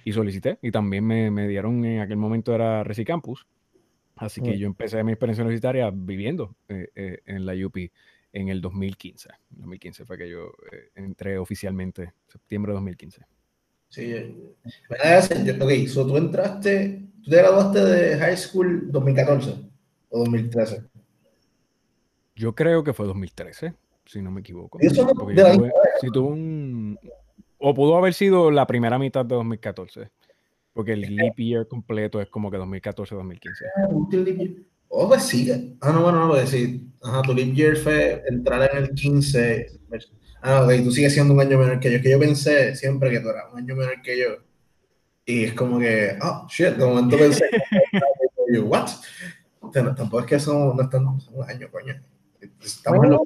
Y 0.06 0.14
solicité. 0.14 0.58
Y 0.62 0.72
también 0.72 1.06
me, 1.06 1.30
me 1.30 1.48
dieron, 1.48 1.84
en 1.84 2.00
aquel 2.00 2.18
momento 2.18 2.56
era 2.56 2.84
Resicampus. 2.84 3.46
Así 4.16 4.40
que 4.40 4.58
yo 4.58 4.68
empecé 4.68 5.04
mi 5.04 5.12
experiencia 5.12 5.44
universitaria 5.44 5.90
viviendo 5.92 6.56
eh, 6.70 6.90
eh, 6.96 7.20
en 7.26 7.46
la 7.46 7.54
UP 7.54 7.76
en 8.34 8.50
el 8.50 8.62
2015. 8.62 9.30
2015 9.50 10.06
fue 10.06 10.18
que 10.18 10.30
yo 10.30 10.52
eh, 10.72 10.92
entré 10.96 11.40
oficialmente, 11.40 12.14
septiembre 12.28 12.72
de 12.72 12.76
2015. 12.76 13.22
Sí, 13.90 14.14
ok, 15.60 15.88
so 15.88 16.08
tú 16.08 16.18
entraste, 16.18 17.10
tú 17.24 17.32
te 17.32 17.38
graduaste 17.38 17.80
de 17.80 18.18
high 18.20 18.38
school 18.38 18.92
2014 18.92 19.56
o 20.10 20.20
2013. 20.20 20.84
Yo 22.42 22.56
creo 22.56 22.84
que 22.84 22.92
fue 22.92 23.06
2013, 23.06 23.76
si 24.04 24.20
no 24.20 24.32
me 24.32 24.40
equivoco. 24.40 24.80
si 24.82 26.10
tuvo 26.12 26.30
un, 26.30 26.98
o 27.60 27.74
pudo 27.76 27.96
haber 27.96 28.16
sido 28.16 28.50
la 28.50 28.66
primera 28.66 28.98
mitad 28.98 29.24
de 29.24 29.36
2014. 29.36 30.10
Porque 30.74 30.94
el 30.94 31.02
leap 31.02 31.38
year 31.38 31.68
completo 31.68 32.20
es 32.20 32.30
como 32.30 32.50
que 32.50 32.58
2014-2015. 32.58 34.66
Oh, 34.88 35.08
pues 35.08 35.22
sí. 35.22 35.78
Ah, 35.82 35.92
no, 35.92 36.02
bueno, 36.02 36.22
no, 36.22 36.30
pues 36.30 36.50
sí. 36.50 36.92
Ajá, 37.04 37.22
tu 37.22 37.36
leap 37.36 37.54
year 37.54 37.78
fue 37.78 38.24
entrar 38.28 38.72
en 38.74 38.86
el 38.86 38.90
15. 38.90 39.80
Ah, 40.42 40.64
ok, 40.64 40.84
tú 40.84 40.92
sigues 40.92 41.14
siendo 41.14 41.36
un 41.36 41.42
año 41.42 41.60
menor 41.60 41.80
que 41.80 41.92
yo. 41.92 41.98
Es 41.98 42.02
que 42.02 42.10
yo 42.10 42.20
pensé 42.20 42.76
siempre 42.76 43.12
que 43.12 43.20
tú 43.20 43.30
eras 43.30 43.54
un 43.54 43.60
año 43.60 43.76
menor 43.76 44.02
que 44.02 44.18
yo. 44.18 44.30
Y 45.28 45.44
es 45.44 45.54
como 45.54 45.78
que, 45.78 46.18
oh, 46.24 46.48
shit, 46.50 46.70
de 46.70 46.86
momento 46.86 47.20
pensé, 47.20 47.46
what? 48.64 48.90
tampoco 49.72 50.22
es 50.22 50.26
que 50.26 50.40
son, 50.40 50.76
no 50.76 50.82
están 50.82 51.06
un 51.06 51.22
año, 51.48 51.70
coño. 51.70 52.02
Estamos 52.62 53.06
en 53.06 53.18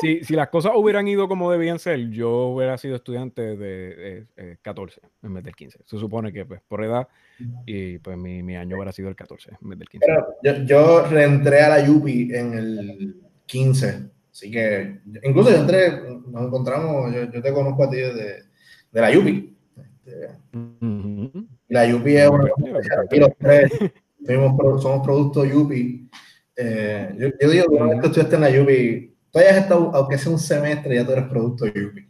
Si, 0.00 0.24
si, 0.24 0.34
las 0.34 0.48
cosas 0.48 0.72
hubieran 0.76 1.08
ido 1.08 1.28
como 1.28 1.50
debían 1.50 1.78
ser, 1.78 2.10
yo 2.10 2.48
hubiera 2.48 2.78
sido 2.78 2.96
estudiante 2.96 3.56
de, 3.56 4.26
14 4.62 5.00
en 5.22 5.34
vez 5.34 5.44
del 5.44 5.54
15. 5.54 5.80
Se 5.84 5.98
supone 5.98 6.32
que 6.32 6.46
pues 6.46 6.60
por 6.66 6.84
edad 6.84 7.08
y 7.66 7.98
pues 7.98 8.16
mi, 8.16 8.42
mi 8.42 8.56
año 8.56 8.76
hubiera 8.76 8.92
sido 8.92 9.08
el 9.08 9.16
14 9.16 9.50
en 9.60 9.68
vez 9.68 9.78
del 9.78 9.88
15. 9.88 10.06
yo, 10.42 10.52
yo 10.64 11.06
reentré 11.06 11.60
a 11.60 11.68
la 11.68 11.86
Yupi 11.86 12.32
en 12.32 12.54
el 12.54 13.16
15. 13.46 14.10
Así 14.30 14.50
que 14.50 15.00
incluso 15.24 15.50
yo 15.50 15.56
entré, 15.56 16.00
nos 16.28 16.46
encontramos, 16.46 17.12
yo, 17.12 17.30
yo 17.30 17.42
te 17.42 17.52
conozco 17.52 17.84
a 17.84 17.90
ti 17.90 17.96
de, 17.96 18.42
de 18.92 19.00
la 19.00 19.10
Yupi. 19.10 19.56
Este, 19.76 20.28
La 21.68 21.86
Yupi 21.86 22.16
es 22.16 22.28
una... 22.28 22.48
los 23.10 23.30
tres 23.38 23.72
somos 24.26 25.02
producto 25.04 25.44
Yupi 25.44 26.07
eh, 26.60 27.14
yo, 27.16 27.50
digo 27.50 27.66
que 27.70 27.84
vez 27.84 28.00
que 28.00 28.06
estudiaste 28.06 28.34
en 28.34 28.40
la 28.40 28.50
Yupi, 28.50 29.14
tú 29.30 29.38
hayas 29.38 29.58
estado, 29.58 29.92
aunque 29.94 30.18
sea 30.18 30.32
un 30.32 30.40
semestre, 30.40 30.96
ya 30.96 31.06
tú 31.06 31.12
eres 31.12 31.28
producto 31.28 31.64
de 31.66 31.72
Yupi. 31.72 32.02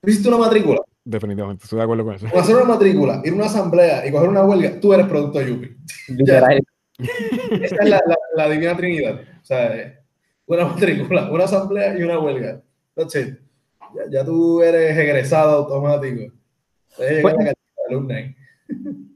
¿Tú 0.00 0.10
hiciste 0.10 0.28
una 0.28 0.38
matrícula? 0.38 0.80
Definitivamente, 1.04 1.62
estoy 1.62 1.78
de 1.78 1.84
acuerdo 1.84 2.04
con 2.04 2.14
eso. 2.16 2.26
hacer 2.36 2.56
una 2.56 2.64
matrícula, 2.64 3.22
ir 3.24 3.32
a 3.32 3.36
una 3.36 3.46
asamblea 3.46 4.04
y 4.04 4.10
coger 4.10 4.28
una 4.28 4.44
huelga, 4.44 4.80
tú 4.80 4.92
eres 4.92 5.06
producto 5.06 5.38
de 5.38 5.46
Yupi. 5.46 5.76
Esa 7.62 7.76
es 7.76 7.88
la, 7.88 8.02
la, 8.34 8.50
divina 8.50 8.76
trinidad. 8.76 9.20
O 9.20 9.44
sea, 9.44 10.02
una 10.46 10.66
matrícula, 10.66 11.30
una 11.30 11.44
asamblea 11.44 11.96
y 11.96 12.02
una 12.02 12.18
huelga. 12.18 12.60
Entonces, 12.96 13.38
ya, 13.94 14.10
ya 14.10 14.24
tú 14.24 14.60
eres 14.60 14.98
egresado 14.98 15.58
automático. 15.58 16.32
Pues, 16.96 17.22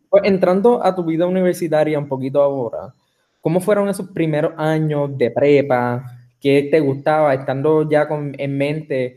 pues 0.08 0.22
entrando 0.22 0.84
a 0.84 0.94
tu 0.94 1.04
vida 1.04 1.26
universitaria 1.26 1.98
un 1.98 2.06
poquito 2.06 2.40
ahora, 2.40 2.94
¿Cómo 3.42 3.60
fueron 3.60 3.88
esos 3.88 4.08
primeros 4.10 4.54
años 4.56 5.18
de 5.18 5.32
prepa? 5.32 6.04
¿Qué 6.40 6.68
te 6.70 6.78
gustaba 6.78 7.34
estando 7.34 7.90
ya 7.90 8.06
con, 8.06 8.34
en 8.38 8.56
mente 8.56 9.16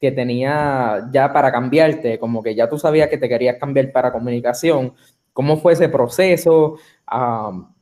que 0.00 0.10
tenía 0.10 1.08
ya 1.12 1.32
para 1.32 1.52
cambiarte? 1.52 2.18
Como 2.18 2.42
que 2.42 2.56
ya 2.56 2.68
tú 2.68 2.78
sabías 2.78 3.08
que 3.08 3.16
te 3.16 3.28
querías 3.28 3.58
cambiar 3.58 3.92
para 3.92 4.10
comunicación. 4.10 4.92
¿Cómo 5.32 5.56
fue 5.56 5.74
ese 5.74 5.88
proceso? 5.88 6.78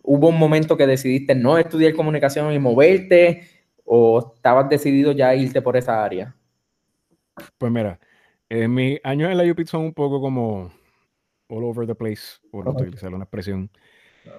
¿Hubo 0.03 0.29
un 0.29 0.39
momento 0.39 0.77
que 0.77 0.87
decidiste 0.87 1.35
no 1.35 1.57
estudiar 1.57 1.95
comunicación 1.95 2.53
y 2.53 2.59
moverte? 2.59 3.49
¿O 3.85 4.35
estabas 4.37 4.69
decidido 4.69 5.13
ya 5.13 5.35
irte 5.35 5.63
por 5.63 5.75
esa 5.75 6.05
área? 6.05 6.35
Pues 7.57 7.73
mira, 7.73 7.99
en 8.51 8.75
mis 8.75 9.01
años 9.05 9.31
en 9.31 9.39
la 9.39 9.51
UP 9.51 9.65
son 9.65 9.87
un 9.87 9.95
poco 9.95 10.21
como 10.21 10.71
all 11.49 11.65
over 11.65 11.87
the 11.87 11.95
place, 11.95 12.39
por 12.51 12.69
utilizar 12.69 13.15
una 13.15 13.25
expresión. 13.25 13.71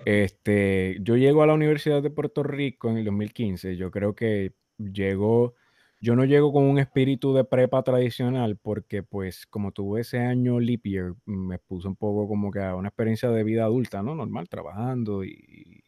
Este, 0.06 0.98
yo 1.02 1.18
llego 1.18 1.44
a 1.44 1.48
la 1.48 1.54
Universidad 1.54 2.02
de 2.02 2.10
Puerto 2.10 2.44
Rico 2.44 2.90
en 2.90 2.98
el 2.98 3.06
2015. 3.06 3.76
Yo 3.76 3.92
creo 3.92 4.16
que 4.16 4.54
llego, 4.78 5.56
yo 6.02 6.16
no 6.16 6.26
llego 6.26 6.54
con 6.54 6.64
un 6.64 6.80
espíritu 6.80 7.34
de 7.34 7.44
prepa 7.44 7.84
tradicional 7.84 8.58
porque 8.58 9.04
pues 9.04 9.46
como 9.46 9.72
tuve 9.72 10.02
ese 10.02 10.20
año 10.20 10.60
leap 10.60 10.86
year, 10.86 11.14
me 11.26 11.60
puse 11.60 11.88
un 11.88 11.96
poco 11.96 12.28
como 12.28 12.52
que 12.52 12.62
a 12.62 12.76
una 12.76 12.90
experiencia 12.90 13.30
de 13.30 13.44
vida 13.44 13.66
adulta, 13.66 14.02
¿no? 14.02 14.16
Normal, 14.16 14.50
trabajando 14.50 15.24
y, 15.24 15.84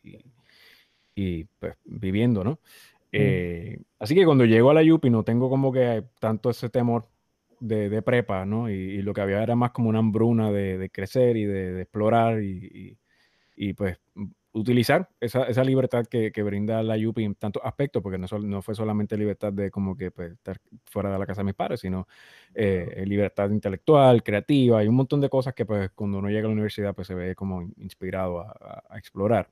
y, 1.16 1.46
pues 1.60 1.76
viviendo, 1.86 2.44
¿no? 2.44 2.60
Eh, 3.14 3.78
así 4.00 4.16
que 4.16 4.26
cuando 4.26 4.46
llego 4.46 4.70
a 4.70 4.74
la 4.74 4.94
UPI 4.94 5.10
no 5.10 5.24
tengo 5.24 5.50
como 5.50 5.72
que 5.72 6.06
tanto 6.20 6.50
ese 6.50 6.70
temor 6.70 7.08
de, 7.62 8.02
prepa, 8.02 8.46
¿no? 8.46 8.70
Y, 8.70 9.02
lo 9.02 9.14
que 9.14 9.22
había 9.22 9.44
era 9.44 9.56
más 9.56 9.72
como 9.72 9.90
una 9.90 10.00
hambruna 10.00 10.52
de, 10.52 10.90
crecer 10.92 11.38
y 11.38 11.46
de, 11.46 11.82
explorar 11.82 12.42
y, 12.42 12.98
y 13.56 13.74
pues 13.74 14.00
utilizar 14.54 15.10
esa, 15.20 15.44
esa 15.44 15.64
libertad 15.64 16.06
que, 16.08 16.32
que, 16.32 16.44
brinda 16.44 16.84
la 16.84 16.96
UPI 16.96 17.24
en 17.24 17.36
tantos 17.36 17.62
aspectos, 17.64 18.02
porque 18.04 18.18
no, 18.18 18.28
no 18.40 18.62
fue 18.62 18.76
solamente 18.76 19.18
libertad 19.18 19.54
de 19.54 19.72
como 19.72 19.96
que 19.96 20.12
pues, 20.12 20.34
estar 20.34 20.60
fuera 20.86 21.12
de 21.12 21.20
la 21.20 21.26
casa 21.26 21.42
de 21.42 21.46
mis 21.46 21.56
padres, 21.56 21.80
sino 21.80 22.08
eh, 22.54 23.04
libertad 23.06 23.50
intelectual, 23.50 24.24
creativa 24.24 24.84
y 24.84 24.88
un 24.88 24.96
montón 24.96 25.22
de 25.22 25.30
cosas 25.30 25.54
que 25.54 25.66
pues 25.66 25.92
cuando 25.92 26.20
uno 26.20 26.30
llega 26.30 26.42
a 26.42 26.50
la 26.50 26.54
universidad 26.54 26.94
pues 26.94 27.08
se 27.08 27.16
ve 27.16 27.36
como 27.36 27.62
inspirado 27.78 28.42
a, 28.42 28.84
a, 28.90 28.98
explorar. 28.98 29.50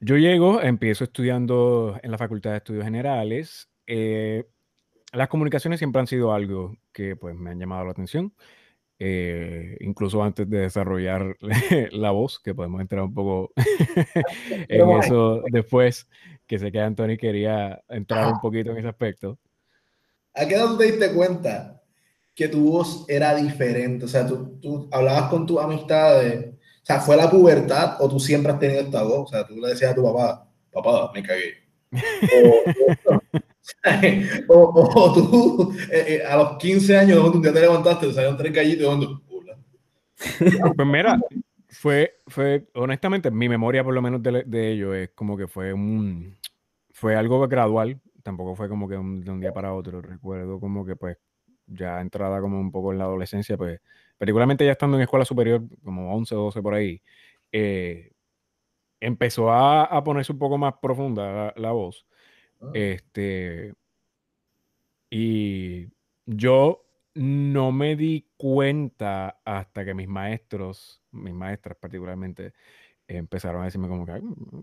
yo 0.00 0.16
llego, 0.16 0.62
empiezo 0.62 1.04
estudiando 1.04 1.98
en 2.02 2.10
la 2.10 2.18
Facultad 2.18 2.52
de 2.52 2.56
Estudios 2.58 2.84
Generales. 2.84 3.68
Eh, 3.86 4.44
las 5.12 5.28
comunicaciones 5.28 5.78
siempre 5.78 6.00
han 6.00 6.06
sido 6.06 6.32
algo 6.32 6.76
que 6.92 7.16
pues 7.16 7.34
me 7.34 7.50
han 7.50 7.58
llamado 7.58 7.84
la 7.84 7.90
atención. 7.90 8.32
Eh, 8.98 9.76
incluso 9.80 10.22
antes 10.22 10.48
de 10.48 10.58
desarrollar 10.58 11.36
la 11.92 12.10
voz, 12.10 12.38
que 12.38 12.54
podemos 12.54 12.80
entrar 12.80 13.02
un 13.02 13.14
poco 13.14 13.52
en 14.68 14.90
eso 14.90 15.42
después, 15.50 16.08
que 16.46 16.58
sé 16.58 16.72
que 16.72 16.80
Anthony 16.80 17.16
quería 17.18 17.82
entrar 17.88 18.32
un 18.32 18.40
poquito 18.40 18.70
en 18.70 18.78
ese 18.78 18.88
aspecto. 18.88 19.38
¿A 20.34 20.46
qué 20.46 20.54
edad 20.54 20.76
te 20.76 20.84
diste 20.84 21.12
cuenta 21.12 21.82
que 22.34 22.48
tu 22.48 22.70
voz 22.70 23.04
era 23.08 23.34
diferente? 23.34 24.04
O 24.04 24.08
sea, 24.08 24.26
tú, 24.26 24.58
tú 24.60 24.88
hablabas 24.92 25.30
con 25.30 25.46
tus 25.46 25.60
amistades, 25.60 26.54
o 26.54 26.86
sea, 26.86 27.00
¿fue 27.00 27.16
la 27.16 27.28
pubertad 27.28 27.96
o 28.00 28.08
tú 28.08 28.20
siempre 28.20 28.52
has 28.52 28.58
tenido 28.58 28.82
esta 28.82 29.02
voz? 29.02 29.24
O 29.24 29.26
sea, 29.28 29.46
tú 29.46 29.56
le 29.56 29.68
decías 29.68 29.92
a 29.92 29.94
tu 29.94 30.04
papá, 30.04 30.48
papá, 30.72 31.10
me 31.14 31.22
cagué. 31.22 31.54
o, 31.92 33.20
tú 34.46 35.74
eh, 35.90 36.04
eh, 36.08 36.22
a 36.26 36.36
los 36.36 36.56
15 36.58 36.96
años, 36.96 37.18
un 37.18 37.42
día 37.42 37.52
te 37.52 37.60
levantaste, 37.60 38.06
te 38.06 38.12
salieron 38.12 38.36
tres 38.36 38.52
gallitos 38.52 39.02
y 39.02 39.26
Pues 40.76 40.88
mira, 40.88 41.18
fue, 41.68 42.20
fue, 42.26 42.66
honestamente, 42.74 43.30
mi 43.30 43.48
memoria 43.48 43.84
por 43.84 43.94
lo 43.94 44.02
menos 44.02 44.22
de, 44.22 44.44
de 44.44 44.72
ello 44.72 44.94
es 44.94 45.10
como 45.10 45.36
que 45.36 45.46
fue 45.46 45.72
un, 45.72 46.36
fue 46.90 47.16
algo 47.16 47.46
gradual, 47.46 48.00
tampoco 48.22 48.56
fue 48.56 48.68
como 48.68 48.88
que 48.88 48.94
de 48.94 49.00
un 49.00 49.40
día 49.40 49.52
para 49.52 49.74
otro, 49.74 50.00
recuerdo 50.00 50.58
como 50.58 50.84
que 50.84 50.96
pues 50.96 51.18
ya 51.66 52.00
entrada 52.00 52.40
como 52.40 52.58
un 52.60 52.70
poco 52.70 52.92
en 52.92 52.98
la 52.98 53.04
adolescencia, 53.04 53.56
pues 53.56 53.80
particularmente 54.18 54.64
ya 54.64 54.72
estando 54.72 54.96
en 54.96 55.02
escuela 55.02 55.24
superior, 55.24 55.62
como 55.84 56.14
11 56.14 56.34
o 56.34 56.44
12 56.44 56.62
por 56.62 56.74
ahí, 56.74 57.02
eh, 57.52 58.12
empezó 59.00 59.50
a, 59.50 59.84
a, 59.84 60.02
ponerse 60.04 60.32
un 60.32 60.38
poco 60.38 60.58
más 60.58 60.74
profunda 60.80 61.52
la 61.56 61.72
voz. 61.72 62.06
Ah. 62.60 62.70
Este, 62.74 63.74
y 65.10 65.88
yo 66.26 66.84
no 67.14 67.72
me 67.72 67.96
di 67.96 68.26
cuenta 68.36 69.40
hasta 69.44 69.84
que 69.84 69.94
mis 69.94 70.08
maestros, 70.08 71.02
mis 71.12 71.34
maestras 71.34 71.76
particularmente, 71.78 72.52
empezaron 73.08 73.62
a 73.62 73.66
decirme 73.66 73.88
como 73.88 74.04
que, 74.04 74.20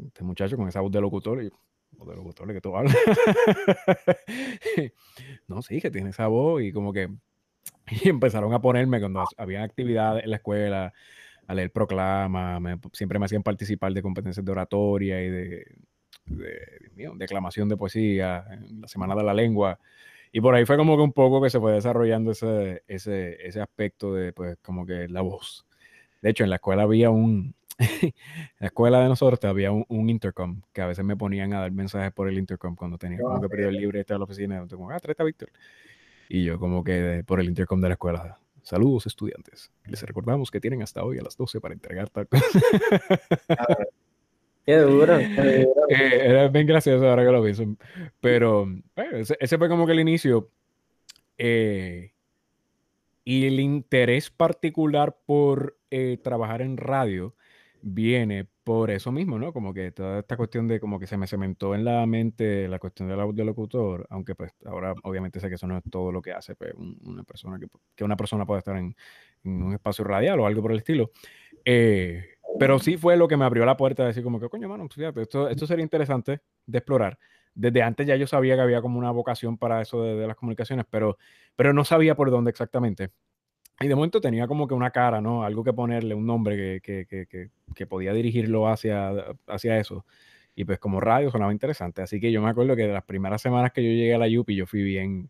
este 0.07 0.23
muchacho 0.23 0.57
con 0.57 0.67
esa 0.67 0.81
voz 0.81 0.91
de 0.91 1.01
locutor, 1.01 1.43
y 1.43 1.49
voz 1.91 2.09
de 2.09 2.15
locutor 2.15 2.53
que 2.53 2.61
tú 2.61 2.75
hablas. 2.75 2.95
no, 5.47 5.61
sí, 5.61 5.81
que 5.81 5.89
tiene 5.89 6.11
esa 6.11 6.27
voz 6.27 6.61
y 6.61 6.71
como 6.71 6.93
que 6.93 7.09
y 7.89 8.09
empezaron 8.09 8.53
a 8.53 8.61
ponerme 8.61 8.99
cuando 8.99 9.25
había 9.37 9.63
actividades 9.63 10.23
en 10.23 10.29
la 10.31 10.37
escuela, 10.37 10.93
a 11.47 11.53
leer 11.53 11.71
proclamas, 11.71 12.61
siempre 12.93 13.19
me 13.19 13.25
hacían 13.25 13.43
participar 13.43 13.93
de 13.93 14.01
competencias 14.01 14.45
de 14.45 14.51
oratoria 14.51 15.21
y 15.23 15.29
de, 15.29 15.77
de, 16.25 17.11
declamación 17.15 17.69
de 17.69 17.77
poesía, 17.77 18.45
en 18.51 18.81
la 18.81 18.87
Semana 18.87 19.15
de 19.15 19.23
la 19.23 19.33
Lengua. 19.33 19.79
Y 20.31 20.41
por 20.41 20.55
ahí 20.55 20.65
fue 20.65 20.77
como 20.77 20.95
que 20.95 21.03
un 21.03 21.13
poco 21.13 21.41
que 21.41 21.49
se 21.49 21.59
fue 21.59 21.73
desarrollando 21.73 22.31
ese, 22.31 22.83
ese, 22.87 23.47
ese 23.47 23.61
aspecto 23.61 24.13
de, 24.13 24.33
pues, 24.33 24.57
como 24.61 24.85
que 24.85 25.07
la 25.07 25.21
voz. 25.21 25.65
De 26.21 26.29
hecho, 26.31 26.43
en 26.43 26.49
la 26.49 26.55
escuela 26.55 26.83
había 26.83 27.09
un, 27.09 27.53
en 28.01 28.13
la 28.59 28.67
escuela 28.67 29.01
de 29.01 29.09
nosotros 29.09 29.43
había 29.45 29.71
un, 29.71 30.09
intercom 30.09 30.61
que 30.71 30.81
a 30.81 30.87
veces 30.87 31.03
me 31.03 31.15
ponían 31.15 31.53
a 31.53 31.61
dar 31.61 31.71
mensajes 31.71 32.11
por 32.11 32.29
el 32.29 32.37
intercom 32.37 32.75
cuando 32.75 32.97
tenía 32.97 33.19
como 33.19 33.41
que 33.41 33.49
periodo 33.49 33.71
libre 33.71 34.03
de 34.03 34.17
la 34.17 34.23
oficina. 34.23 34.65
Como, 34.69 34.89
ah, 34.91 34.99
trata 34.99 35.23
Víctor. 35.23 35.51
Y 36.29 36.43
yo 36.43 36.59
como 36.59 36.83
que 36.83 37.23
por 37.25 37.39
el 37.39 37.47
intercom 37.47 37.81
de 37.81 37.89
la 37.89 37.93
escuela, 37.93 38.39
saludos 38.61 39.07
estudiantes. 39.07 39.71
Les 39.85 40.01
recordamos 40.03 40.51
que 40.51 40.59
tienen 40.59 40.81
hasta 40.81 41.03
hoy 41.03 41.17
a 41.17 41.21
las 41.21 41.35
12 41.37 41.59
para 41.59 41.73
entregar 41.73 42.09
tal 42.09 42.27
cosa. 42.27 42.43
Qué 44.65 44.77
duro. 44.77 45.19
Eh, 45.19 45.67
era 45.89 46.47
bien 46.47 46.65
gracioso 46.65 47.07
ahora 47.07 47.25
que 47.25 47.31
lo 47.31 47.41
vi. 47.41 47.53
Pero 48.21 48.65
bueno, 48.95 49.17
ese, 49.17 49.57
fue 49.57 49.69
como 49.69 49.85
que 49.85 49.91
el 49.91 49.99
inicio. 49.99 50.49
Eh, 51.37 52.11
y 53.25 53.45
el 53.45 53.59
interés 53.59 54.29
particular 54.29 55.17
por 55.25 55.77
eh, 55.91 56.17
trabajar 56.21 56.61
en 56.61 56.77
radio 56.77 57.35
viene 57.81 58.47
por 58.63 58.91
eso 58.91 59.11
mismo, 59.11 59.37
¿no? 59.37 59.51
Como 59.51 59.73
que 59.73 59.91
toda 59.91 60.19
esta 60.19 60.37
cuestión 60.37 60.67
de 60.67 60.79
como 60.79 60.99
que 60.99 61.07
se 61.07 61.17
me 61.17 61.27
cementó 61.27 61.75
en 61.75 61.83
la 61.83 62.05
mente 62.05 62.67
la 62.67 62.79
cuestión 62.79 63.09
del 63.09 63.45
locutor, 63.45 64.07
aunque 64.09 64.35
pues 64.35 64.53
ahora 64.65 64.93
obviamente 65.03 65.39
sé 65.39 65.49
que 65.49 65.55
eso 65.55 65.67
no 65.67 65.77
es 65.77 65.83
todo 65.89 66.11
lo 66.11 66.21
que 66.21 66.31
hace 66.31 66.55
pues, 66.55 66.73
una 67.03 67.23
persona 67.23 67.59
que, 67.59 68.03
una 68.03 68.15
persona 68.15 68.45
puede 68.45 68.59
estar 68.59 68.77
en, 68.77 68.95
un 69.43 69.73
espacio 69.73 70.05
radial 70.05 70.39
o 70.39 70.45
algo 70.45 70.61
por 70.61 70.71
el 70.71 70.77
estilo. 70.77 71.11
Eh, 71.65 72.37
pero 72.59 72.79
sí 72.79 72.97
fue 72.97 73.17
lo 73.17 73.27
que 73.27 73.35
me 73.35 73.45
abrió 73.45 73.65
la 73.65 73.75
puerta 73.75 74.03
de 74.03 74.07
decir 74.07 74.23
como 74.23 74.39
que, 74.39 74.47
coño, 74.47 74.69
mano, 74.69 74.87
fíjate, 74.87 75.21
esto, 75.21 75.49
esto 75.49 75.67
sería 75.67 75.83
interesante 75.83 76.41
de 76.65 76.77
explorar. 76.77 77.17
Desde 77.53 77.81
antes 77.81 78.07
ya 78.07 78.15
yo 78.15 78.27
sabía 78.27 78.55
que 78.55 78.61
había 78.61 78.81
como 78.81 78.97
una 78.97 79.11
vocación 79.11 79.57
para 79.57 79.81
eso 79.81 80.01
de, 80.03 80.15
de 80.15 80.27
las 80.27 80.37
comunicaciones, 80.37 80.85
pero, 80.89 81.17
pero 81.55 81.73
no 81.73 81.83
sabía 81.83 82.15
por 82.15 82.31
dónde 82.31 82.51
exactamente. 82.51 83.11
Y 83.79 83.87
de 83.87 83.95
momento 83.95 84.21
tenía 84.21 84.47
como 84.47 84.67
que 84.67 84.73
una 84.73 84.91
cara, 84.91 85.19
¿no? 85.21 85.43
Algo 85.43 85.63
que 85.63 85.73
ponerle, 85.73 86.15
un 86.15 86.25
nombre 86.25 86.81
que, 86.81 87.05
que, 87.07 87.25
que, 87.27 87.49
que 87.73 87.87
podía 87.87 88.13
dirigirlo 88.13 88.67
hacia, 88.67 89.11
hacia 89.47 89.79
eso. 89.79 90.05
Y 90.55 90.65
pues 90.65 90.79
como 90.79 91.01
radio 91.01 91.31
sonaba 91.31 91.51
interesante. 91.51 92.01
Así 92.01 92.19
que 92.19 92.31
yo 92.31 92.41
me 92.41 92.49
acuerdo 92.49 92.75
que 92.75 92.83
de 92.83 92.93
las 92.93 93.03
primeras 93.03 93.41
semanas 93.41 93.71
que 93.71 93.83
yo 93.83 93.89
llegué 93.89 94.13
a 94.13 94.19
la 94.19 94.27
UPI, 94.27 94.55
yo 94.55 94.67
fui 94.67 94.83
bien, 94.83 95.29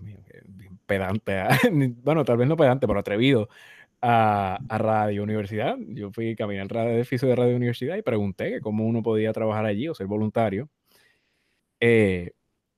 bien 0.00 0.78
pedante. 0.86 1.42
bueno, 2.02 2.24
tal 2.24 2.36
vez 2.36 2.48
no 2.48 2.56
pedante, 2.56 2.86
pero 2.86 3.00
atrevido 3.00 3.48
a, 4.02 4.58
a, 4.68 4.78
Radio 4.78 5.22
Universidad. 5.22 5.76
Yo 5.88 6.10
fui 6.12 6.36
caminar 6.36 6.66
al 6.76 6.88
edificio 6.88 7.28
de 7.28 7.36
Radio 7.36 7.56
Universidad 7.56 7.96
y 7.96 8.02
pregunté 8.02 8.60
cómo 8.60 8.84
uno 8.86 9.02
podía 9.02 9.32
trabajar 9.32 9.64
allí 9.64 9.88
o 9.88 9.94
ser 9.94 10.06
voluntario. 10.06 10.68
Eh, 11.80 12.32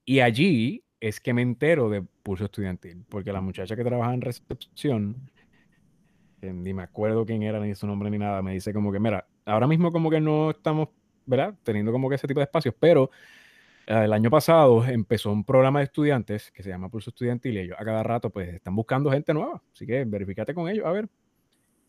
y 0.04 0.20
allí 0.20 0.84
es 1.08 1.20
que 1.20 1.34
me 1.34 1.42
entero 1.42 1.90
de 1.90 2.02
pulso 2.22 2.46
estudiantil, 2.46 3.04
porque 3.10 3.30
la 3.30 3.42
muchacha 3.42 3.76
que 3.76 3.84
trabaja 3.84 4.14
en 4.14 4.22
recepción, 4.22 5.30
ni 6.40 6.72
me 6.72 6.82
acuerdo 6.82 7.26
quién 7.26 7.42
era, 7.42 7.60
ni 7.60 7.74
su 7.74 7.86
nombre, 7.86 8.10
ni 8.10 8.16
nada, 8.16 8.40
me 8.40 8.54
dice 8.54 8.72
como 8.72 8.90
que, 8.90 8.98
mira, 8.98 9.26
ahora 9.44 9.66
mismo 9.66 9.92
como 9.92 10.08
que 10.08 10.18
no 10.18 10.52
estamos, 10.52 10.88
¿verdad? 11.26 11.54
Teniendo 11.62 11.92
como 11.92 12.08
que 12.08 12.14
ese 12.14 12.26
tipo 12.26 12.40
de 12.40 12.44
espacios, 12.44 12.74
pero 12.80 13.10
eh, 13.86 14.04
el 14.04 14.14
año 14.14 14.30
pasado 14.30 14.82
empezó 14.86 15.30
un 15.30 15.44
programa 15.44 15.80
de 15.80 15.84
estudiantes 15.86 16.50
que 16.50 16.62
se 16.62 16.70
llama 16.70 16.88
Pulso 16.88 17.10
Estudiantil 17.10 17.54
y 17.54 17.58
ellos 17.58 17.76
a 17.78 17.84
cada 17.84 18.02
rato 18.02 18.30
pues 18.30 18.54
están 18.54 18.74
buscando 18.74 19.10
gente 19.10 19.34
nueva, 19.34 19.62
así 19.74 19.86
que 19.86 20.06
verificate 20.06 20.54
con 20.54 20.70
ellos, 20.70 20.86
a 20.86 20.92
ver, 20.92 21.06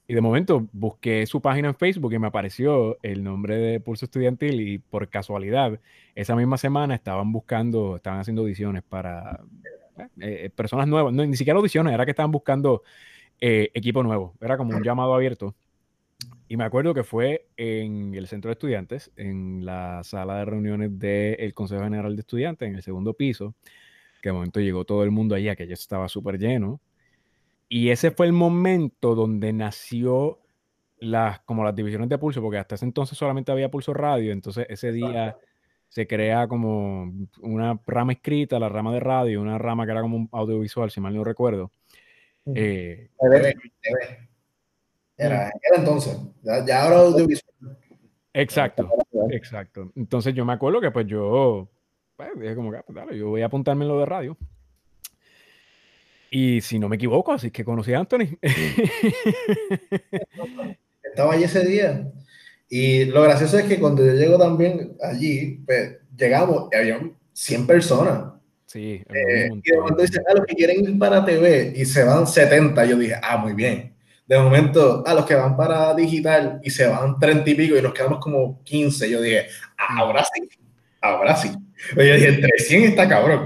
y 0.08 0.14
de 0.14 0.22
momento 0.22 0.68
busqué 0.72 1.26
su 1.26 1.42
página 1.42 1.70
en 1.70 1.76
Facebook 1.76 2.14
y 2.14 2.20
me 2.20 2.28
apareció 2.28 2.98
el 3.02 3.24
nombre 3.24 3.58
de 3.58 3.80
Pulso 3.80 4.06
Estudiantil 4.06 4.62
y 4.62 4.78
por 4.78 5.10
casualidad 5.10 5.80
esa 6.14 6.36
misma 6.36 6.58
semana 6.58 6.94
estaban 6.96 7.32
buscando, 7.32 7.96
estaban 7.96 8.20
haciendo 8.20 8.44
audiciones 8.44 8.84
para 8.84 9.42
eh, 9.98 10.46
eh, 10.46 10.50
personas 10.56 10.88
nuevas, 10.88 11.14
no, 11.14 11.26
ni 11.26 11.36
siquiera 11.36 11.58
audiciones, 11.58 11.94
era 11.94 12.06
que 12.06 12.12
estaban 12.12 12.32
buscando 12.32 12.84
eh, 13.42 13.72
equipo 13.74 14.04
nuevo, 14.04 14.36
era 14.42 14.58
como 14.58 14.76
un 14.76 14.84
llamado 14.84 15.14
abierto. 15.16 15.56
Y 16.48 16.58
me 16.58 16.64
acuerdo 16.64 16.94
que 16.94 17.04
fue 17.04 17.48
en 17.58 18.14
el 18.14 18.28
centro 18.28 18.50
de 18.50 18.54
estudiantes, 18.54 19.12
en 19.16 19.66
la 19.66 20.04
sala 20.04 20.38
de 20.38 20.46
reuniones 20.46 21.00
del 21.00 21.54
Consejo 21.56 21.84
General 21.84 22.16
de 22.16 22.20
Estudiantes, 22.20 22.70
en 22.70 22.76
el 22.76 22.84
segundo 22.84 23.16
piso, 23.16 23.56
que 24.22 24.30
de 24.30 24.34
momento 24.34 24.60
llegó 24.60 24.86
todo 24.86 25.04
el 25.04 25.10
mundo 25.10 25.34
allá, 25.34 25.56
que 25.56 25.66
ya 25.66 25.74
estaba 25.74 26.08
súper 26.08 26.38
lleno. 26.38 26.80
Y 27.68 27.90
ese 27.90 28.12
fue 28.12 28.26
el 28.28 28.34
momento 28.34 29.16
donde 29.16 29.54
nació 29.54 30.40
las, 31.00 31.40
como 31.42 31.64
las 31.64 31.76
divisiones 31.76 32.10
de 32.10 32.18
pulso, 32.18 32.42
porque 32.42 32.58
hasta 32.58 32.76
ese 32.76 32.86
entonces 32.86 33.18
solamente 33.18 33.52
había 33.52 33.72
pulso 33.72 33.94
radio, 33.94 34.32
entonces 34.32 34.66
ese 34.70 34.92
día 34.92 35.38
se 35.90 36.08
crea 36.08 36.48
como 36.48 37.12
una 37.42 37.80
rama 37.86 38.14
escrita, 38.14 38.60
la 38.60 38.70
rama 38.70 38.94
de 38.94 39.00
radio, 39.00 39.42
una 39.42 39.58
rama 39.58 39.86
que 39.86 39.92
era 39.92 40.02
como 40.02 40.18
un 40.18 40.30
audiovisual, 40.32 40.92
si 40.92 41.00
mal 41.00 41.16
no 41.16 41.24
recuerdo. 41.24 41.72
Eh, 42.54 43.10
era, 45.18 45.48
era 45.48 45.52
entonces, 45.78 46.20
ya, 46.44 46.84
ahora 46.84 46.98
audiovisual. 46.98 47.78
Exacto, 48.34 48.90
exacto. 49.30 49.92
Entonces 49.96 50.34
yo 50.34 50.44
me 50.46 50.54
acuerdo 50.54 50.82
que 50.82 50.92
pues 50.92 51.08
yo, 51.08 51.70
pues, 52.18 52.30
dije 52.38 52.56
como 52.56 52.72
que, 52.72 52.78
ah, 52.78 52.84
pues, 52.86 52.96
dale, 52.96 53.18
yo 53.18 53.30
voy 53.30 53.42
a 53.42 53.46
apuntarme 53.46 53.86
en 53.86 53.90
lo 53.90 54.00
de 54.00 54.06
radio. 54.06 54.38
Y 56.38 56.60
si 56.60 56.80
no 56.80 56.90
me 56.90 56.98
equivoco, 56.98 57.32
así 57.32 57.50
que 57.50 57.64
conocí 57.64 57.94
a 57.94 58.00
Anthony. 58.00 58.38
Estaba 61.02 61.32
allí 61.32 61.46
ese 61.46 61.66
día. 61.66 62.12
Y 62.68 63.06
lo 63.06 63.22
gracioso 63.22 63.58
es 63.58 63.64
que 63.64 63.80
cuando 63.80 64.06
yo 64.06 64.12
llego 64.12 64.38
también 64.38 64.98
allí, 65.02 65.62
pues, 65.66 65.96
llegamos 66.14 66.68
y 66.74 66.76
había 66.76 67.00
100 67.32 67.66
personas. 67.66 68.34
Sí. 68.66 69.02
Eh, 69.08 69.50
y 69.64 69.72
de 69.72 69.78
momento 69.78 70.02
dicen, 70.02 70.24
a 70.28 70.32
ah, 70.32 70.34
los 70.36 70.46
que 70.46 70.56
quieren 70.56 70.84
ir 70.84 71.00
para 71.00 71.24
TV 71.24 71.72
y 71.74 71.86
se 71.86 72.04
van 72.04 72.28
70, 72.28 72.84
yo 72.84 72.98
dije, 72.98 73.16
ah, 73.24 73.38
muy 73.38 73.54
bien. 73.54 73.96
De 74.28 74.38
momento, 74.38 75.06
a 75.08 75.14
los 75.14 75.26
que 75.26 75.36
van 75.36 75.56
para 75.56 75.94
digital 75.94 76.60
y 76.62 76.70
se 76.70 76.86
van 76.86 77.18
30 77.18 77.50
y 77.50 77.56
pico 77.56 77.78
y 77.78 77.82
nos 77.82 77.94
quedamos 77.94 78.20
como 78.20 78.62
15, 78.66 79.10
yo 79.10 79.22
dije, 79.22 79.46
ah, 79.78 80.00
ahora 80.00 80.26
sí, 80.26 80.50
ahora 81.00 81.34
sí. 81.38 81.50
Yo 81.96 82.04
dije, 82.04 82.28
entre 82.28 82.58
100 82.58 82.84
está 82.84 83.08
cabrón. 83.08 83.46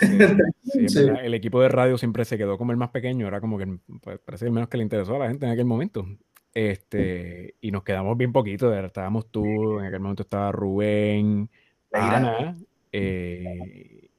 el 1.22 1.34
equipo 1.34 1.60
de 1.60 1.68
radio 1.68 1.98
siempre 1.98 2.24
se 2.24 2.38
quedó 2.38 2.58
como 2.58 2.72
el 2.72 2.78
más 2.78 2.90
pequeño, 2.90 3.26
era 3.26 3.40
como 3.40 3.58
que 3.58 3.78
pues, 4.02 4.18
parece 4.20 4.46
el 4.46 4.52
menos 4.52 4.68
que 4.68 4.76
le 4.76 4.82
interesó 4.82 5.16
a 5.16 5.20
la 5.20 5.28
gente 5.28 5.46
en 5.46 5.52
aquel 5.52 5.66
momento. 5.66 6.06
Este, 6.52 7.54
y 7.60 7.70
nos 7.70 7.84
quedamos 7.84 8.16
bien 8.16 8.32
poquito, 8.32 8.74
estábamos 8.74 9.30
tú, 9.30 9.78
en 9.78 9.86
aquel 9.86 10.00
momento 10.00 10.24
estaba 10.24 10.50
Rubén, 10.50 11.48
Ana, 11.92 12.56
eh, 12.90 14.10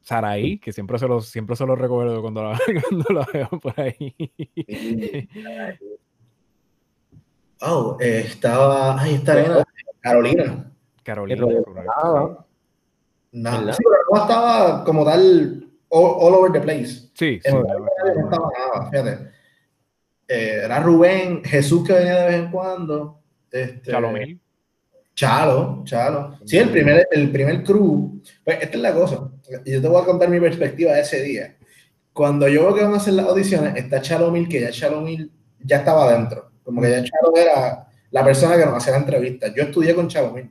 Saraí, 0.00 0.58
que 0.58 0.72
siempre 0.72 0.98
se 0.98 1.06
lo, 1.06 1.20
siempre 1.20 1.54
se 1.54 1.66
lo 1.66 1.76
recuerdo 1.76 2.22
cuando 2.22 2.42
la, 2.42 2.58
cuando 2.88 3.26
veo 3.32 3.48
por 3.60 3.80
ahí. 3.80 4.14
Oh, 7.60 7.96
estaba. 8.00 9.00
Ahí 9.00 9.14
está 9.14 9.64
Carolina. 10.00 10.72
Carolina, 11.02 11.46
no, 13.32 13.72
sí, 13.72 13.82
pero 13.82 13.96
no 14.12 14.20
estaba 14.22 14.84
como 14.84 15.04
tal 15.04 15.68
all, 15.88 16.34
over 16.34 16.52
the 16.52 16.60
place. 16.60 17.10
Sí, 17.14 17.40
sí. 17.42 17.52
No, 17.52 17.60
estaba 17.60 18.50
nada, 18.58 18.90
fíjate. 18.90 19.30
Eh, 20.28 20.60
era 20.64 20.80
Rubén, 20.80 21.42
Jesús 21.44 21.86
que 21.86 21.94
venía 21.94 22.16
de 22.16 22.26
vez 22.26 22.34
en 22.36 22.50
cuando. 22.50 23.22
Este, 23.50 23.90
Chalomel. 23.90 24.38
Chalo, 25.14 25.82
Chalo. 25.84 26.38
Sí, 26.44 26.58
el 26.58 26.70
primer, 26.70 27.08
el 27.10 27.32
primer 27.32 27.64
crew. 27.64 28.20
Pues 28.44 28.58
esta 28.60 28.76
es 28.76 28.82
la 28.82 28.92
cosa. 28.92 29.30
Yo 29.64 29.80
te 29.80 29.88
voy 29.88 30.02
a 30.02 30.04
contar 30.04 30.28
mi 30.28 30.38
perspectiva 30.38 30.92
de 30.92 31.00
ese 31.00 31.22
día. 31.22 31.56
Cuando 32.12 32.46
yo 32.48 32.62
veo 32.64 32.74
que 32.74 32.82
van 32.82 32.94
a 32.94 32.98
hacer 32.98 33.14
las 33.14 33.26
audiciones, 33.26 33.74
está 33.76 34.00
Chalomil, 34.02 34.48
que 34.48 34.60
ya 34.60 34.70
Chalomil 34.70 35.32
ya 35.60 35.78
estaba 35.78 36.04
adentro. 36.04 36.50
Como 36.62 36.82
que 36.82 36.90
ya 36.90 37.02
Chalo 37.02 37.34
era 37.36 37.88
la 38.10 38.24
persona 38.24 38.56
que 38.56 38.64
nos 38.64 38.74
hacía 38.74 38.92
la 38.92 38.98
entrevista. 38.98 39.52
Yo 39.54 39.64
estudié 39.64 39.94
con 39.94 40.08
Chalomil 40.08 40.50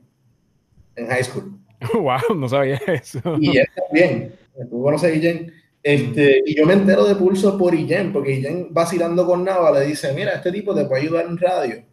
en 0.96 1.08
high 1.08 1.24
school. 1.24 1.60
Wow, 1.94 2.36
no 2.36 2.50
sabía 2.50 2.82
eso. 2.88 3.20
Y 3.40 3.58
él 3.58 3.68
también. 3.76 4.36
Tú 4.70 4.82
conoces 4.82 5.12
a 5.12 5.14
Guillén. 5.14 5.54
Este, 5.84 6.44
y 6.46 6.56
yo 6.56 6.66
me 6.66 6.74
entero 6.74 7.06
de 7.06 7.16
pulso 7.16 7.58
por 7.58 7.76
Guillén, 7.76 8.12
porque 8.12 8.32
Guillén 8.32 8.68
vacilando 8.72 9.26
con 9.26 9.44
Nava 9.44 9.72
le 9.72 9.86
dice, 9.86 10.14
mira, 10.14 10.34
este 10.34 10.52
tipo 10.52 10.76
te 10.76 10.86
puede 10.86 11.04
ayudar 11.04 11.26
en 11.26 11.38
radio. 11.38 11.84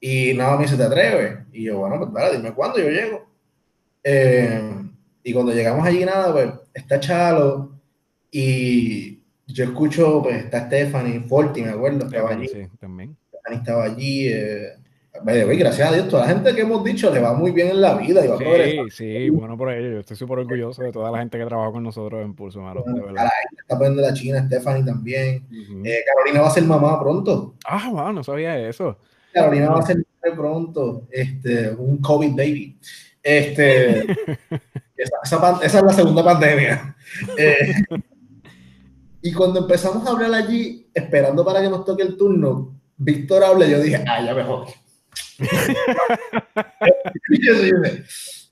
Y 0.00 0.34
Nava 0.34 0.56
me 0.56 0.64
dice, 0.64 0.76
¿te 0.76 0.82
atreves? 0.82 1.38
Y 1.52 1.64
yo, 1.64 1.78
bueno, 1.78 1.98
pues 1.98 2.12
vale, 2.12 2.36
dime 2.36 2.52
cuándo 2.52 2.78
yo 2.78 2.90
llego. 2.90 3.26
Eh, 4.02 4.60
y 5.22 5.32
cuando 5.32 5.52
llegamos 5.52 5.86
allí, 5.86 6.04
nada, 6.04 6.32
pues 6.32 6.48
está 6.74 7.00
Chalo 7.00 7.72
y 8.30 9.20
yo 9.46 9.64
escucho, 9.64 10.22
pues 10.22 10.44
está 10.44 10.66
Stephanie 10.66 11.20
Forti, 11.20 11.62
me 11.62 11.70
acuerdo, 11.70 12.06
estaba 12.06 12.30
allí. 12.30 12.48
Sí, 12.48 12.66
también. 12.78 13.16
Stephanie 13.28 13.58
estaba 13.58 13.84
allí. 13.84 14.28
Eh, 14.28 14.68
gracias 15.24 15.90
a 15.90 15.94
Dios, 15.94 16.08
toda 16.08 16.26
la 16.26 16.32
gente 16.32 16.54
que 16.54 16.62
hemos 16.62 16.82
dicho 16.84 17.12
le 17.12 17.20
va 17.20 17.32
muy 17.34 17.50
bien 17.50 17.68
en 17.68 17.80
la 17.80 17.94
vida. 17.94 18.24
Y 18.24 18.28
va 18.28 18.38
sí, 18.38 18.78
sí, 18.90 19.30
bueno 19.30 19.56
por 19.56 19.72
ello. 19.72 19.92
Yo 19.92 20.00
estoy 20.00 20.16
súper 20.16 20.38
orgulloso 20.40 20.82
de 20.82 20.92
toda 20.92 21.10
la 21.10 21.18
gente 21.18 21.38
que 21.38 21.44
trabaja 21.44 21.72
con 21.72 21.82
nosotros 21.82 22.24
en 22.24 22.34
Pulso 22.34 22.60
Malo. 22.60 22.84
de 22.86 23.00
verdad. 23.00 23.28
está 23.58 23.76
poniendo 23.76 24.02
la 24.02 24.12
China, 24.14 24.44
Stephanie 24.46 24.84
también. 24.84 25.46
eh, 25.84 25.98
Carolina 26.06 26.42
va 26.42 26.48
a 26.48 26.50
ser 26.50 26.64
mamá 26.64 27.00
pronto. 27.00 27.54
Ah, 27.66 27.88
wow, 27.90 28.12
no 28.12 28.22
sabía 28.22 28.58
eso. 28.68 28.98
Carolina 29.32 29.70
va 29.70 29.80
a 29.80 29.82
ser 29.82 29.98
pronto, 30.34 31.06
este, 31.10 31.70
un 31.70 31.98
COVID 31.98 32.30
baby. 32.34 32.78
Este, 33.22 34.00
esa, 34.96 35.58
esa, 35.62 35.78
es 35.78 35.84
la 35.84 35.92
segunda 35.92 36.24
pandemia. 36.24 36.94
Eh, 37.38 37.72
y 39.22 39.32
cuando 39.32 39.60
empezamos 39.60 40.06
a 40.06 40.10
hablar 40.10 40.34
allí, 40.34 40.88
esperando 40.92 41.44
para 41.44 41.62
que 41.62 41.68
nos 41.68 41.84
toque 41.84 42.02
el 42.02 42.16
turno, 42.16 42.76
Víctor 42.96 43.44
habla, 43.44 43.66
yo 43.66 43.80
dije, 43.80 44.02
ah, 44.06 44.20
ya 44.22 44.34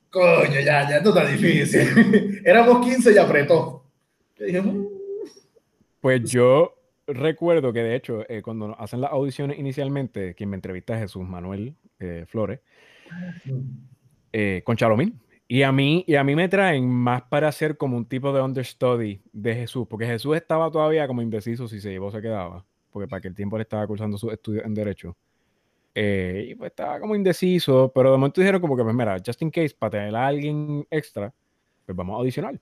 coño, 0.09 0.59
ya, 0.61 0.89
ya 0.89 0.97
esto 0.97 1.09
está 1.09 1.29
difícil. 1.29 2.41
Éramos 2.45 2.85
15 2.85 3.13
y 3.13 3.17
apretó. 3.17 3.85
Mm". 4.39 4.85
Pues 5.99 6.23
yo 6.29 6.75
recuerdo 7.07 7.73
que 7.73 7.83
de 7.83 7.95
hecho, 7.95 8.23
eh, 8.29 8.41
cuando 8.41 8.79
hacen 8.79 9.01
las 9.01 9.11
audiciones 9.11 9.59
inicialmente, 9.59 10.35
quien 10.35 10.49
me 10.49 10.55
entrevista 10.55 10.95
es 10.95 11.01
Jesús 11.01 11.27
Manuel 11.27 11.75
eh, 11.99 12.25
Flores, 12.27 12.59
eh, 14.31 14.61
con 14.63 14.77
Chalomín. 14.77 15.19
Y 15.47 15.61
a, 15.61 15.71
mí, 15.71 16.03
y 16.07 16.15
a 16.15 16.23
mí 16.23 16.35
me 16.35 16.49
traen 16.49 16.89
más 16.89 17.21
para 17.23 17.47
hacer 17.49 17.77
como 17.77 17.97
un 17.97 18.05
tipo 18.07 18.33
de 18.33 18.41
understudy 18.41 19.21
de 19.31 19.55
Jesús, 19.55 19.85
porque 19.87 20.07
Jesús 20.07 20.35
estaba 20.35 20.71
todavía 20.71 21.05
como 21.05 21.21
indeciso 21.21 21.67
si 21.67 21.79
se 21.79 21.91
llevó 21.91 22.07
o 22.07 22.11
se 22.11 22.19
quedaba, 22.19 22.65
porque 22.89 23.07
para 23.07 23.19
aquel 23.19 23.35
tiempo 23.35 23.55
le 23.57 23.61
estaba 23.61 23.85
cursando 23.85 24.17
sus 24.17 24.33
estudios 24.33 24.65
en 24.65 24.73
Derecho. 24.73 25.15
Y 25.95 26.55
pues 26.55 26.71
estaba 26.71 26.99
como 26.99 27.15
indeciso, 27.15 27.91
pero 27.93 28.11
de 28.11 28.17
momento 28.17 28.41
dijeron 28.41 28.59
como 28.59 28.75
que, 28.75 28.83
pues 28.83 28.95
mira, 28.95 29.17
just 29.25 29.41
in 29.41 29.49
case, 29.49 29.75
para 29.77 29.91
tener 29.91 30.15
a 30.15 30.27
alguien 30.27 30.85
extra, 30.89 31.33
pues 31.85 31.95
vamos 31.95 32.15
a 32.15 32.19
audicionar. 32.19 32.59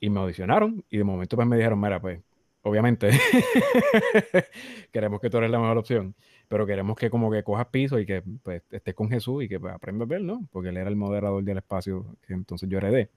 Y 0.00 0.10
me 0.10 0.20
audicionaron 0.20 0.84
y 0.90 0.98
de 0.98 1.04
momento 1.04 1.36
pues 1.36 1.46
me 1.46 1.56
dijeron, 1.56 1.80
mira, 1.80 2.00
pues 2.00 2.20
obviamente, 2.62 3.10
queremos 4.92 5.20
que 5.20 5.30
tú 5.30 5.38
eres 5.38 5.50
la 5.50 5.58
mejor 5.58 5.78
opción, 5.78 6.14
pero 6.48 6.66
queremos 6.66 6.96
que 6.96 7.10
como 7.10 7.30
que 7.30 7.42
cojas 7.42 7.66
piso 7.66 7.98
y 7.98 8.06
que 8.06 8.22
pues, 8.42 8.62
estés 8.70 8.94
con 8.94 9.08
Jesús 9.08 9.44
y 9.44 9.48
que 9.48 9.60
pues, 9.60 9.72
aprendas 9.72 10.06
a 10.06 10.08
ver, 10.08 10.22
¿no? 10.22 10.46
Porque 10.50 10.70
él 10.70 10.76
era 10.76 10.88
el 10.88 10.96
moderador 10.96 11.42
del 11.42 11.58
espacio 11.58 12.16
que 12.26 12.34
entonces 12.34 12.68
yo 12.68 12.78
heredé 12.78 13.10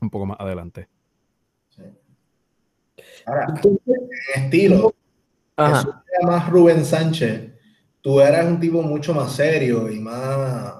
un 0.00 0.10
poco 0.10 0.26
más 0.26 0.40
adelante. 0.40 0.88
Sí. 1.70 1.82
Ahora, 3.26 3.54
en 3.62 4.44
estilo, 4.44 4.94
Ajá. 5.56 6.04
más 6.22 6.50
Rubén 6.50 6.84
Sánchez, 6.84 7.51
tú 8.02 8.20
eras 8.20 8.44
un 8.44 8.60
tipo 8.60 8.82
mucho 8.82 9.14
más 9.14 9.32
serio 9.32 9.90
y 9.90 9.98
más 10.00 10.74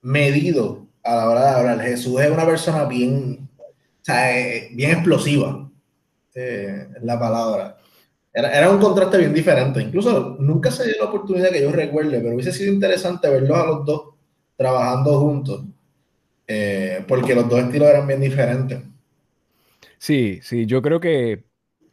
medido 0.00 0.86
a 1.02 1.16
la 1.16 1.28
hora 1.28 1.40
de 1.40 1.50
hablar. 1.50 1.80
Jesús 1.80 2.20
es 2.20 2.30
una 2.30 2.46
persona 2.46 2.84
bien, 2.84 3.48
o 3.58 4.04
sea, 4.04 4.38
eh, 4.38 4.70
bien 4.72 4.92
explosiva 4.92 5.68
eh, 6.34 6.88
la 7.02 7.18
palabra. 7.18 7.76
Era, 8.32 8.56
era, 8.56 8.70
un 8.70 8.80
contraste 8.80 9.18
bien 9.18 9.34
diferente. 9.34 9.82
Incluso 9.82 10.36
nunca 10.38 10.70
se 10.70 10.84
dio 10.84 10.94
la 10.98 11.10
oportunidad 11.10 11.50
que 11.50 11.60
yo 11.60 11.72
recuerde, 11.72 12.20
pero 12.20 12.34
hubiese 12.34 12.52
sido 12.52 12.72
interesante 12.72 13.28
verlos 13.28 13.58
a 13.58 13.66
los 13.66 13.84
dos 13.84 14.02
trabajando 14.56 15.18
juntos, 15.20 15.64
eh, 16.46 17.04
porque 17.06 17.34
los 17.34 17.48
dos 17.48 17.60
estilos 17.60 17.88
eran 17.88 18.06
bien 18.06 18.20
diferentes. 18.20 18.80
Sí, 19.98 20.40
sí, 20.42 20.66
yo 20.66 20.80
creo 20.80 21.00
que 21.00 21.44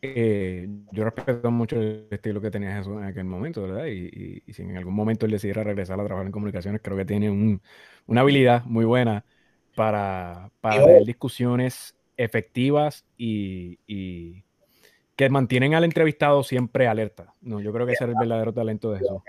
eh, 0.01 0.67
yo 0.91 1.03
respeto 1.03 1.51
mucho 1.51 1.75
el 1.75 2.07
estilo 2.09 2.39
que 2.39 2.51
tenía 2.51 2.75
Jesús 2.77 2.97
en 2.97 3.03
aquel 3.03 3.25
momento, 3.25 3.63
¿verdad? 3.63 3.85
Y, 3.85 4.43
y, 4.45 4.53
si 4.53 4.61
en 4.61 4.77
algún 4.77 4.93
momento 4.93 5.25
él 5.25 5.31
decidiera 5.31 5.63
regresar 5.63 5.99
a 5.99 6.05
trabajar 6.05 6.25
en 6.25 6.31
comunicaciones, 6.31 6.81
creo 6.81 6.97
que 6.97 7.05
tiene 7.05 7.29
un, 7.29 7.61
una 8.07 8.21
habilidad 8.21 8.63
muy 8.65 8.85
buena 8.85 9.25
para, 9.75 10.51
para 10.61 10.85
tener 10.85 11.05
discusiones 11.05 11.95
efectivas 12.17 13.05
y, 13.17 13.79
y, 13.87 14.43
que 15.15 15.29
mantienen 15.29 15.73
al 15.75 15.83
entrevistado 15.83 16.43
siempre 16.43 16.87
alerta. 16.87 17.33
No, 17.41 17.59
yo 17.59 17.73
creo 17.73 17.85
que 17.85 17.93
ese 17.93 18.05
es 18.05 18.09
el 18.09 18.15
verdadero 18.17 18.53
talento 18.53 18.91
de 18.91 18.99
eso. 18.99 19.23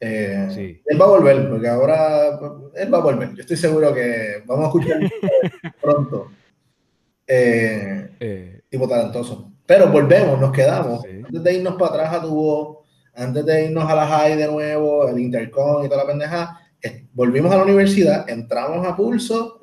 Eh, 0.00 0.48
sí. 0.50 0.82
Él 0.84 1.00
va 1.00 1.06
a 1.06 1.08
volver, 1.08 1.48
porque 1.48 1.68
ahora 1.68 2.38
él 2.74 2.92
va 2.92 2.98
a 2.98 3.02
volver. 3.02 3.34
Yo 3.34 3.40
estoy 3.40 3.56
seguro 3.56 3.94
que 3.94 4.42
vamos 4.44 4.64
a 4.64 4.68
escuchar 4.68 5.00
pronto. 5.80 6.30
Eh, 7.26 8.10
eh, 8.20 8.55
tipo 8.68 8.88
talentoso. 8.88 9.52
Pero 9.66 9.90
volvemos, 9.90 10.40
nos 10.40 10.52
quedamos. 10.52 11.04
Antes 11.04 11.42
de 11.42 11.54
irnos 11.54 11.74
para 11.74 11.90
atrás 11.90 12.14
a 12.14 12.22
tu 12.22 12.34
voz, 12.34 12.78
antes 13.14 13.44
de 13.44 13.66
irnos 13.66 13.90
a 13.90 13.94
la 13.94 14.06
high 14.06 14.36
de 14.36 14.46
nuevo, 14.46 15.08
el 15.08 15.18
intercom 15.18 15.84
y 15.84 15.88
toda 15.88 16.04
la 16.04 16.06
pendeja, 16.06 16.60
volvimos 17.12 17.52
a 17.52 17.56
la 17.56 17.64
universidad, 17.64 18.28
entramos 18.28 18.86
a 18.86 18.94
pulso 18.94 19.60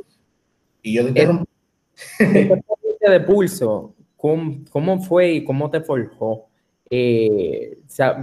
y 0.82 0.94
yo 0.94 1.04
te 1.04 1.10
interrumpí 1.10 1.48
de 2.20 3.20
pulso, 3.20 3.96
¿cómo, 4.16 5.02
fue 5.02 5.34
y 5.34 5.44
cómo 5.44 5.70
te 5.70 5.82
forjó? 5.82 6.48
Eh, 6.90 7.80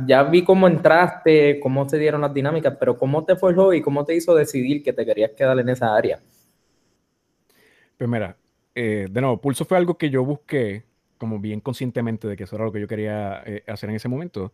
ya 0.06 0.22
vi 0.24 0.44
cómo 0.44 0.66
entraste, 0.66 1.58
cómo 1.60 1.88
se 1.88 1.98
dieron 1.98 2.20
las 2.20 2.32
dinámicas, 2.32 2.76
pero 2.78 2.96
¿cómo 2.96 3.24
te 3.24 3.36
forjó 3.36 3.72
y 3.72 3.82
cómo 3.82 4.04
te 4.04 4.14
hizo 4.14 4.34
decidir 4.34 4.82
que 4.82 4.92
te 4.92 5.04
querías 5.04 5.32
quedar 5.32 5.58
en 5.58 5.68
esa 5.68 5.94
área? 5.94 6.20
Pues 7.96 8.08
mira, 8.08 8.36
eh, 8.74 9.08
de 9.10 9.20
nuevo, 9.20 9.40
Pulso 9.40 9.64
fue 9.64 9.78
algo 9.78 9.98
que 9.98 10.10
yo 10.10 10.24
busqué 10.24 10.84
como 11.18 11.38
bien 11.38 11.60
conscientemente 11.60 12.26
de 12.28 12.36
que 12.36 12.44
eso 12.44 12.56
era 12.56 12.64
lo 12.64 12.72
que 12.72 12.80
yo 12.80 12.88
quería 12.88 13.42
eh, 13.44 13.62
hacer 13.66 13.90
en 13.90 13.96
ese 13.96 14.08
momento. 14.08 14.52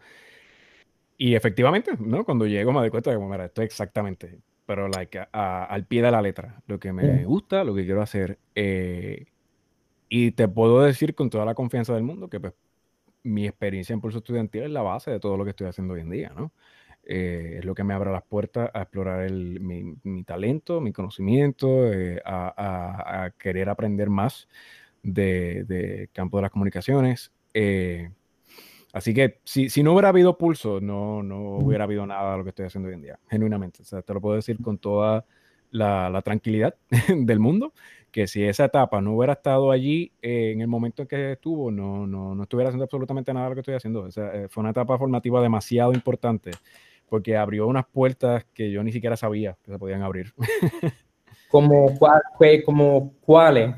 Y 1.17 1.35
efectivamente, 1.35 1.93
¿no? 1.99 2.25
Cuando 2.25 2.47
llego 2.47 2.73
me 2.73 2.81
doy 2.81 2.91
cuenta 2.91 3.11
de 3.11 3.19
que, 3.19 3.25
mira, 3.25 3.47
esto 3.47 3.63
es 3.63 3.67
exactamente 3.67 4.39
pero 4.67 4.89
like, 4.89 5.29
al 5.33 5.87
pie 5.87 6.03
de 6.03 6.11
la 6.11 6.21
letra, 6.21 6.61
lo 6.67 6.79
que 6.79 6.93
me 6.93 7.25
gusta, 7.25 7.63
lo 7.63 7.75
que 7.75 7.85
quiero 7.85 8.03
hacer. 8.03 8.39
Eh, 8.55 9.27
y 10.09 10.33
te 10.33 10.49
puedo 10.49 10.83
decir 10.83 11.15
con 11.15 11.31
toda 11.31 11.45
la 11.45 11.55
confianza 11.55 11.95
del 11.95 12.03
mundo 12.03 12.29
que 12.29 12.41
pues, 12.41 12.53
mi 13.23 13.47
experiencia 13.47 13.95
en 13.95 14.01
pulso 14.01 14.19
estudiantil 14.19 14.65
es 14.65 14.71
la 14.71 14.83
base 14.83 15.13
de 15.13 15.21
todo 15.21 15.37
lo 15.37 15.45
que 15.45 15.51
estoy 15.51 15.69
haciendo 15.69 15.95
hoy 15.95 16.01
en 16.01 16.11
día, 16.11 16.33
¿no? 16.37 16.53
Eh, 17.09 17.57
es 17.59 17.65
lo 17.65 17.75
que 17.75 17.85
me 17.85 17.95
abre 17.95 18.11
las 18.11 18.25
puertas 18.25 18.71
a 18.75 18.83
explorar 18.83 19.23
el, 19.23 19.61
mi, 19.61 19.95
mi, 20.03 20.25
talento, 20.25 20.81
mi 20.81 20.93
conocimiento, 20.93 21.93
eh, 21.93 22.21
a, 22.25 23.25
a, 23.25 23.31
querer 23.31 23.69
aprender 23.69 24.11
más 24.11 24.49
de, 25.03 25.65
de, 25.65 26.11
campo 26.13 26.39
de 26.39 26.43
las 26.43 26.51
comunicaciones. 26.51 27.33
Así 28.97 29.13
que 29.13 29.41
si, 29.45 29.69
si, 29.69 29.83
no 29.83 29.93
hubiera 29.93 30.09
habido 30.09 30.39
pulso, 30.39 30.81
no, 30.81 31.23
no 31.23 31.59
hubiera 31.59 31.85
habido 31.85 32.07
nada 32.07 32.33
de 32.33 32.39
lo 32.39 32.45
que 32.45 32.51
estoy 32.51 32.67
haciendo 32.67 32.89
hoy 32.89 32.95
en 32.95 33.03
día, 33.03 33.19
genuinamente. 33.29 33.83
O 33.83 33.85
sea, 33.85 34.01
te 34.01 34.15
lo 34.15 34.23
puedo 34.23 34.37
decir 34.37 34.57
con 34.63 34.79
toda 34.79 35.27
la, 35.71 36.09
la 36.09 36.23
tranquilidad 36.23 36.75
del 37.15 37.39
mundo, 37.39 37.75
que 38.11 38.27
si 38.27 38.43
esa 38.43 38.65
etapa 38.65 39.03
no 39.03 39.13
hubiera 39.13 39.35
estado 39.35 39.71
allí 39.71 40.13
eh, 40.23 40.53
en 40.53 40.63
el 40.63 40.69
momento 40.69 41.03
en 41.03 41.09
que 41.09 41.33
estuvo, 41.33 41.71
no, 41.71 42.07
no, 42.07 42.35
no, 42.35 42.43
estuviera 42.45 42.71
haciendo 42.71 42.85
absolutamente 42.85 43.35
nada 43.35 43.47
de 43.47 43.51
lo 43.51 43.55
que 43.57 43.61
estoy 43.61 43.75
haciendo. 43.75 44.05
O 44.05 44.11
sea, 44.11 44.35
eh, 44.35 44.49
fue 44.49 44.63
una 44.63 44.71
etapa 44.71 44.97
formativa 44.97 45.43
demasiado 45.43 45.93
importante 45.93 46.53
porque 47.09 47.37
abrió 47.37 47.67
unas 47.67 47.87
puertas 47.87 48.45
que 48.55 48.71
yo 48.71 48.83
ni 48.83 48.93
siquiera 48.93 49.17
sabía 49.17 49.57
que 49.63 49.73
se 49.73 49.79
podían 49.79 50.03
abrir. 50.03 50.33
como, 51.49 51.99
como 52.65 53.15
cuáles, 53.21 53.75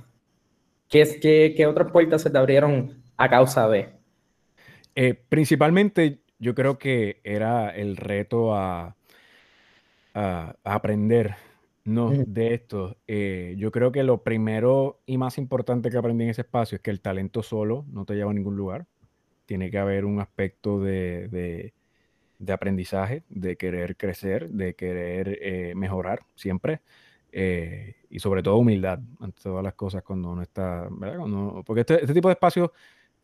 ¿Qué, 0.88 1.18
qué, 1.20 1.54
qué 1.54 1.66
otras 1.66 1.92
puertas 1.92 2.22
se 2.22 2.30
te 2.30 2.38
abrieron 2.38 3.02
a 3.16 3.28
causa 3.28 3.68
de? 3.68 3.90
Eh, 4.94 5.14
principalmente 5.28 6.22
yo 6.38 6.54
creo 6.54 6.78
que 6.78 7.20
era 7.24 7.68
el 7.70 7.96
reto 7.96 8.54
a, 8.54 8.96
a, 10.14 10.56
aprender 10.64 11.34
¿no? 11.84 12.10
de 12.10 12.54
esto. 12.54 12.96
Eh, 13.06 13.54
yo 13.58 13.70
creo 13.70 13.92
que 13.92 14.02
lo 14.02 14.22
primero 14.22 15.00
y 15.04 15.18
más 15.18 15.36
importante 15.36 15.90
que 15.90 15.98
aprendí 15.98 16.24
en 16.24 16.30
ese 16.30 16.42
espacio 16.42 16.76
es 16.76 16.82
que 16.82 16.90
el 16.90 17.00
talento 17.00 17.42
solo 17.42 17.84
no 17.90 18.04
te 18.04 18.14
lleva 18.14 18.30
a 18.30 18.34
ningún 18.34 18.56
lugar. 18.56 18.86
Tiene 19.44 19.70
que 19.70 19.78
haber 19.78 20.04
un 20.04 20.20
aspecto 20.20 20.80
de, 20.80 21.28
de, 21.28 21.74
de 22.38 22.52
aprendizaje, 22.52 23.24
de 23.28 23.56
querer 23.56 23.96
crecer, 23.96 24.48
de 24.50 24.74
querer 24.74 25.38
eh, 25.42 25.74
mejorar 25.74 26.20
siempre. 26.34 26.80
Eh, 27.30 27.96
y 28.08 28.20
sobre 28.20 28.42
todo 28.42 28.56
humildad 28.56 29.00
ante 29.20 29.42
todas 29.42 29.62
las 29.62 29.74
cosas 29.74 30.02
cuando 30.02 30.30
uno 30.30 30.42
está, 30.42 30.88
¿verdad? 30.90 31.18
porque 31.66 31.80
este, 31.80 32.00
este, 32.00 32.14
tipo 32.14 32.28
de 32.28 32.32
espacios, 32.32 32.70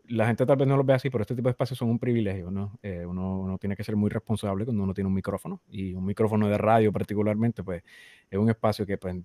la 0.09 0.27
gente 0.27 0.45
tal 0.45 0.57
vez 0.59 0.69
no 0.69 0.77
los 0.77 0.85
ve 0.85 0.93
así, 0.93 1.09
pero 1.09 1.23
este 1.23 1.35
tipo 1.35 1.49
de 1.49 1.53
espacios 1.53 1.79
son 1.79 1.89
un 1.89 1.99
privilegio, 1.99 2.51
¿no? 2.51 2.79
Eh, 2.83 3.07
uno, 3.07 3.41
uno, 3.41 3.59
tiene 3.59 3.77
que 3.77 3.85
ser 3.85 3.97
muy 3.97 4.11
responsable 4.11 4.67
cuando 4.67 4.83
uno 4.83 4.93
tiene 4.93 5.09
un 5.09 5.15
micrófono 5.15 5.63
y 5.71 5.95
un 5.95 6.05
micrófono 6.05 6.49
de 6.49 6.59
radio 6.59 6.93
particularmente, 6.93 7.63
pues 7.63 7.83
es 8.31 8.39
un 8.39 8.51
espacio 8.51 8.85
que 8.85 8.99
pues, 8.99 9.17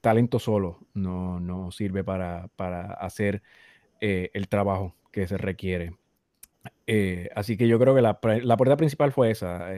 talento 0.00 0.38
solo 0.38 0.78
no, 0.94 1.40
no 1.40 1.72
sirve 1.72 2.04
para, 2.04 2.48
para 2.54 2.92
hacer 2.94 3.42
el 4.00 4.48
trabajo 4.48 4.94
que 5.10 5.26
se 5.26 5.38
requiere. 5.38 5.94
Así 7.34 7.56
que 7.56 7.68
yo 7.68 7.78
creo 7.78 7.94
que 7.94 8.02
la, 8.02 8.20
puerta 8.20 8.76
principal 8.76 9.12
fue 9.12 9.30
esa 9.30 9.70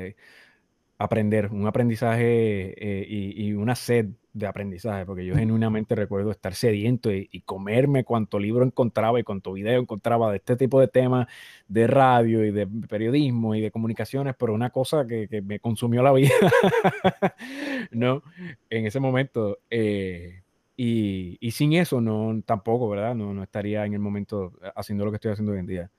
aprender, 0.99 1.49
un 1.53 1.67
aprendizaje 1.67 2.75
eh, 2.77 3.07
y, 3.09 3.53
una 3.53 3.75
sed 3.75 4.07
de 4.33 4.47
aprendizaje, 4.47 5.07
porque 5.07 5.25
yo 5.25 5.35
genuinamente 5.35 5.95
recuerdo 5.95 6.31
estar 6.31 6.55
sediento 6.55 7.11
y, 7.13 7.27
comerme 7.45 8.05
cuanto 8.05 8.39
libro 8.39 8.65
encontraba 8.65 9.21
y 9.21 9.23
cuanto 9.23 9.53
video 9.53 9.81
encontraba 9.81 10.31
de 10.31 10.39
este 10.39 10.57
tipo 10.57 10.81
de 10.81 10.89
temas 10.89 11.27
de 11.69 11.87
radio 11.87 12.45
y 12.45 12.51
de 12.51 12.67
periodismo 12.67 13.55
y 13.55 13.61
de 13.61 13.71
comunicaciones, 13.71 14.35
pero 14.39 14.55
una 14.55 14.71
cosa 14.71 15.07
que, 15.07 15.43
me 15.43 15.61
consumió 15.61 16.03
la 16.03 16.13
vida, 16.13 16.31
¿no? 17.91 18.23
En 18.71 18.87
ese 18.87 19.01
momento. 19.01 19.59
Eh, 19.71 20.43
y, 20.79 21.51
sin 21.53 21.73
eso, 21.73 22.01
no, 22.01 22.43
tampoco, 22.45 22.89
¿verdad? 22.91 23.15
No, 23.15 23.33
no 23.33 23.43
estaría 23.43 23.87
en 23.87 23.95
el 23.95 24.01
momento 24.01 24.53
haciendo 24.75 25.05
lo 25.07 25.11
que 25.11 25.17
estoy 25.17 25.33
haciendo 25.33 25.53
hoy 25.53 25.61
en 25.61 25.67
día. 25.67 25.91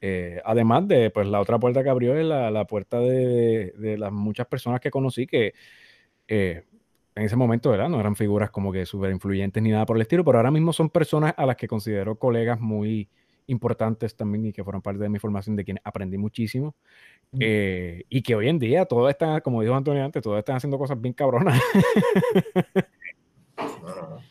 Eh, 0.00 0.40
además 0.44 0.86
de, 0.86 1.10
pues, 1.10 1.26
la 1.26 1.40
otra 1.40 1.58
puerta 1.58 1.82
que 1.82 1.90
abrió 1.90 2.16
es 2.16 2.24
la, 2.24 2.64
puerta 2.66 3.00
de, 3.00 3.96
las 3.98 4.12
muchas 4.12 4.46
personas 4.46 4.80
que 4.80 4.90
conocí 4.90 5.26
que 5.26 5.54
eh, 6.28 6.64
en 7.14 7.24
ese 7.24 7.36
momento, 7.36 7.70
¿verdad? 7.70 7.88
No 7.88 7.98
eran 7.98 8.14
figuras 8.14 8.50
como 8.50 8.70
que 8.70 8.86
súper 8.86 9.10
influyentes 9.10 9.62
ni 9.62 9.70
nada 9.70 9.86
por 9.86 9.96
el 9.96 10.02
estilo, 10.02 10.24
pero 10.24 10.38
ahora 10.38 10.52
mismo 10.52 10.72
son 10.72 10.88
personas 10.88 11.34
a 11.36 11.46
las 11.46 11.56
que 11.56 11.66
considero 11.66 12.16
colegas 12.16 12.60
muy 12.60 13.08
importantes 13.48 14.14
también 14.14 14.46
y 14.46 14.52
que 14.52 14.62
fueron 14.62 14.82
parte 14.82 15.02
de 15.02 15.08
mi 15.08 15.18
formación, 15.18 15.56
de 15.56 15.64
quienes 15.64 15.82
aprendí 15.84 16.16
muchísimo. 16.16 16.76
Mm. 17.32 17.38
Eh, 17.40 18.04
y 18.08 18.22
que 18.22 18.34
hoy 18.36 18.48
en 18.48 18.58
día 18.58 18.84
todos 18.84 19.10
están, 19.10 19.40
como 19.40 19.62
dijo 19.62 19.74
Antonio 19.74 20.04
antes, 20.04 20.22
todos 20.22 20.38
están 20.38 20.56
haciendo 20.56 20.78
cosas 20.78 21.00
bien 21.00 21.14
cabronas. 21.14 21.60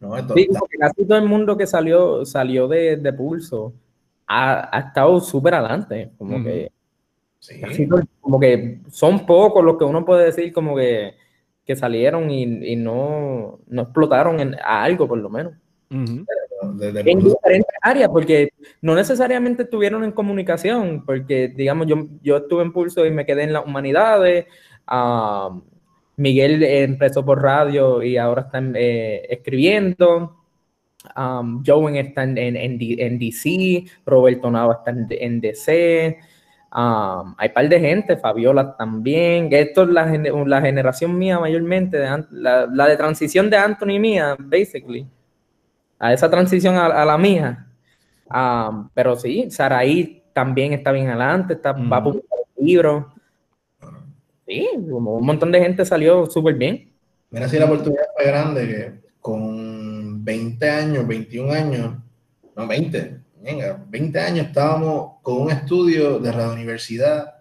No, 0.00 0.08
no, 0.08 0.22
no. 0.22 0.34
casi 0.78 1.04
todo 1.06 1.18
el 1.18 1.28
mundo 1.28 1.56
que 1.56 1.66
salió, 1.66 2.24
salió 2.24 2.68
de, 2.68 2.96
de 2.96 3.12
Pulso 3.12 3.72
ha, 4.26 4.78
estado 4.88 5.20
súper 5.20 5.54
adelante. 5.54 6.10
Como 6.18 6.42
que. 6.42 6.70
como 8.20 8.40
que 8.40 8.80
son 8.90 9.26
pocos 9.26 9.64
los 9.64 9.76
que 9.76 9.84
uno 9.84 10.04
puede 10.04 10.26
decir 10.26 10.52
como 10.52 10.76
que, 10.76 11.14
que 11.64 11.76
salieron 11.76 12.30
y, 12.30 12.76
no, 12.76 13.60
no, 13.66 13.82
explotaron 13.82 14.40
en, 14.40 14.54
a 14.54 14.82
algo, 14.82 15.06
por 15.06 15.18
lo 15.18 15.28
menos. 15.28 15.54
en 15.90 16.26
diferentes 17.18 17.74
áreas, 17.82 18.08
porque 18.08 18.50
no 18.80 18.94
necesariamente 18.94 19.64
estuvieron 19.64 20.04
en 20.04 20.12
comunicación, 20.12 21.04
porque 21.04 21.48
digamos, 21.48 21.86
yo, 21.86 22.06
yo 22.22 22.38
estuve 22.38 22.62
en 22.62 22.72
Pulso 22.72 23.04
y 23.06 23.10
me 23.10 23.26
quedé 23.26 23.44
en 23.44 23.52
las 23.52 23.66
humanidades. 23.66 24.46
Uh, 24.90 25.60
Miguel 26.16 26.62
empezó 26.62 27.24
por 27.24 27.42
radio 27.42 28.02
y 28.02 28.16
ahora 28.16 28.42
está 28.42 28.62
eh, 28.74 29.26
escribiendo. 29.30 30.43
Um, 31.16 31.62
Joven 31.64 31.96
está 31.96 32.22
en, 32.22 32.38
en, 32.38 33.18
DC, 33.18 33.84
Roberto 34.06 34.50
Nava 34.50 34.74
está 34.74 34.90
en, 34.90 35.40
DC. 35.40 36.18
Um, 36.74 37.34
hay 37.38 37.48
un 37.48 37.54
par 37.54 37.68
de 37.68 37.80
gente, 37.80 38.16
Fabiola 38.16 38.76
también. 38.76 39.48
Esto 39.52 39.82
es 39.82 39.90
la, 39.90 40.06
la 40.06 40.60
generación 40.60 41.16
mía 41.16 41.38
mayormente, 41.38 41.98
la, 42.30 42.66
la, 42.66 42.88
de 42.88 42.96
transición 42.96 43.50
de 43.50 43.56
Anthony 43.56 43.98
mía, 44.00 44.36
basically. 44.38 45.06
A 45.98 46.12
esa 46.12 46.30
transición 46.30 46.74
a, 46.76 47.04
la 47.04 47.18
mía. 47.18 47.66
Um, 48.28 48.88
pero 48.94 49.14
sí, 49.16 49.50
Saraí 49.50 50.22
también 50.32 50.72
está 50.72 50.90
bien 50.90 51.08
adelante, 51.08 51.54
está, 51.54 51.72
va 51.72 51.98
a 51.98 52.02
publicar 52.02 52.38
el 52.56 52.66
libro. 52.66 53.12
Sí, 54.46 54.68
un 54.74 55.24
montón 55.24 55.52
de 55.52 55.60
gente 55.60 55.84
salió 55.84 56.26
súper 56.26 56.54
bien. 56.54 56.90
Mira 57.30 57.48
si 57.48 57.58
la 57.58 57.66
oportunidad 57.66 58.04
fue 58.16 58.26
grande 58.26 58.66
que 58.66 59.04
con 59.20 59.63
20 60.24 60.70
años, 60.70 61.06
21 61.06 61.52
años, 61.52 61.96
no 62.56 62.66
20, 62.66 63.20
venga, 63.42 63.84
20 63.88 64.18
años 64.20 64.46
estábamos 64.46 65.20
con 65.22 65.42
un 65.42 65.50
estudio 65.50 66.18
de 66.18 66.32
radio 66.32 66.52
universidad, 66.52 67.34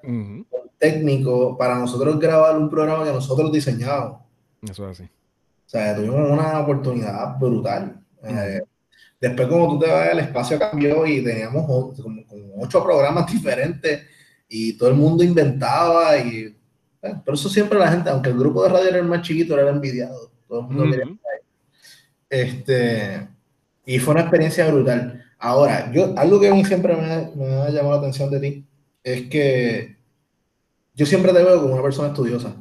técnico, 0.77 1.57
para 1.57 1.79
nosotros 1.79 2.19
grabar 2.19 2.57
un 2.57 2.69
programa 2.69 3.05
que 3.05 3.13
nosotros 3.13 3.51
diseñábamos. 3.53 4.19
Eso 4.61 4.89
es 4.89 4.99
así. 4.99 5.03
O 5.03 5.69
sea, 5.69 5.95
tuvimos 5.95 6.29
una 6.29 6.59
oportunidad 6.59 7.39
brutal. 7.39 8.01
Eh, 8.21 8.61
después, 9.19 9.47
como 9.47 9.69
tú 9.69 9.79
te 9.79 9.89
vas, 9.89 10.09
el 10.11 10.19
espacio 10.19 10.59
cambió 10.59 11.05
y 11.05 11.23
teníamos 11.23 11.65
como, 11.65 11.93
ocho 12.57 12.83
programas 12.83 13.31
diferentes 13.31 14.01
y 14.49 14.77
todo 14.77 14.89
el 14.89 14.95
mundo 14.95 15.23
inventaba 15.23 16.17
y... 16.17 16.53
Eh, 17.01 17.15
pero 17.23 17.35
eso 17.35 17.47
siempre 17.49 17.79
la 17.79 17.89
gente, 17.89 18.09
aunque 18.09 18.29
el 18.29 18.37
grupo 18.37 18.63
de 18.63 18.69
radio 18.69 18.89
era 18.89 18.97
el 18.97 19.05
más 19.05 19.21
chiquito, 19.21 19.57
era 19.57 19.69
envidiado. 19.69 20.31
Todo 20.47 20.59
el 20.59 20.65
mundo 20.67 20.83
quería 20.83 21.05
este, 22.33 23.27
y 23.85 23.99
fue 23.99 24.15
una 24.15 24.21
experiencia 24.21 24.67
brutal. 24.71 25.23
Ahora, 25.37 25.91
yo, 25.91 26.17
algo 26.17 26.39
que 26.39 26.47
a 26.47 26.53
mí 26.53 26.65
siempre 26.65 26.95
me, 26.95 27.03
ha 27.03 27.69
llamado 27.69 27.91
la 27.91 27.97
atención 27.99 28.31
de 28.31 28.39
ti 28.39 28.65
es 29.03 29.29
que 29.29 29.97
yo 30.95 31.05
siempre 31.05 31.31
te 31.31 31.43
veo 31.43 31.61
como 31.61 31.73
una 31.73 31.83
persona 31.83 32.09
estudiosa. 32.09 32.55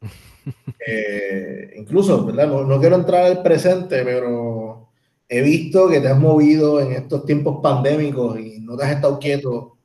Eh, 0.84 1.74
incluso, 1.76 2.26
¿verdad? 2.26 2.48
No, 2.48 2.80
quiero 2.80 2.96
entrar 2.96 3.22
al 3.22 3.44
presente, 3.44 4.02
pero 4.02 4.88
he 5.28 5.40
visto 5.40 5.88
que 5.88 6.00
te 6.00 6.08
has 6.08 6.18
movido 6.18 6.80
en 6.80 6.90
estos 6.90 7.24
tiempos 7.24 7.60
pandémicos 7.62 8.40
y 8.40 8.58
no 8.58 8.76
te 8.76 8.84
has 8.84 8.90
estado 8.90 9.20
quieto, 9.20 9.76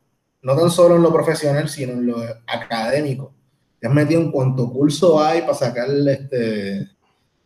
no 0.41 0.56
tan 0.56 0.72
solo 0.72 0.96
en 0.96 1.04
lo 1.04 1.13
profesional, 1.13 1.70
sino 1.70 1.93
en 1.93 2.08
lo 2.08 2.17
académico. 2.48 3.32
Te 3.80 3.88
has 3.88 3.93
metido 3.93 4.20
en 4.20 4.32
cuanto 4.32 4.72
curso 4.74 5.24
hay 5.24 5.41
para 5.41 5.54
sacar 5.54 5.88
este, 5.91 6.88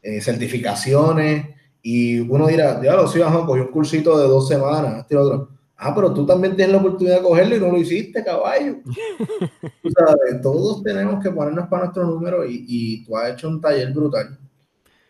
eh, 0.02 0.22
certificaciones, 0.22 1.48
y 1.84 2.20
uno 2.20 2.48
dirá, 2.48 2.82
ya 2.82 2.96
lo 2.96 3.08
sí, 3.08 3.20
bajó, 3.20 3.46
cogí 3.46 3.62
un 3.62 3.72
cursito 3.72 4.18
de 4.20 4.28
dos 4.28 4.48
semanas, 4.48 5.00
este 5.00 5.18
otro. 5.18 5.50
Ah, 5.78 5.96
pero 5.96 6.14
tú 6.14 6.28
también 6.28 6.56
tienes 6.56 6.74
la 6.74 6.80
oportunidad 6.80 7.18
de 7.18 7.24
cogerlo 7.24 7.56
y 7.56 7.60
no 7.60 7.70
lo 7.70 7.78
hiciste, 7.78 8.24
caballo. 8.24 8.78
todos 10.44 10.84
tenemos 10.84 11.24
que 11.24 11.32
ponernos 11.32 11.68
para 11.68 11.86
nuestro 11.86 12.06
número 12.06 12.46
y, 12.46 12.66
y 12.68 13.04
tú 13.04 13.18
has 13.18 13.32
hecho 13.32 13.50
un 13.50 13.60
taller 13.60 13.92
brutal. 13.92 14.38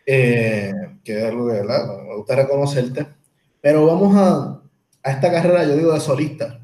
Eh, 0.06 0.72
que 1.04 1.18
es 1.18 1.24
algo 1.24 1.48
que 1.48 1.52
¿verdad? 1.52 1.86
me 2.08 2.16
gusta 2.16 2.36
reconocerte. 2.36 3.06
Pero 3.60 3.86
vamos 3.86 4.16
a, 4.16 4.62
a 5.02 5.10
esta 5.10 5.30
carrera, 5.30 5.64
yo 5.64 5.76
digo, 5.76 5.92
de 5.92 6.00
solista. 6.00 6.58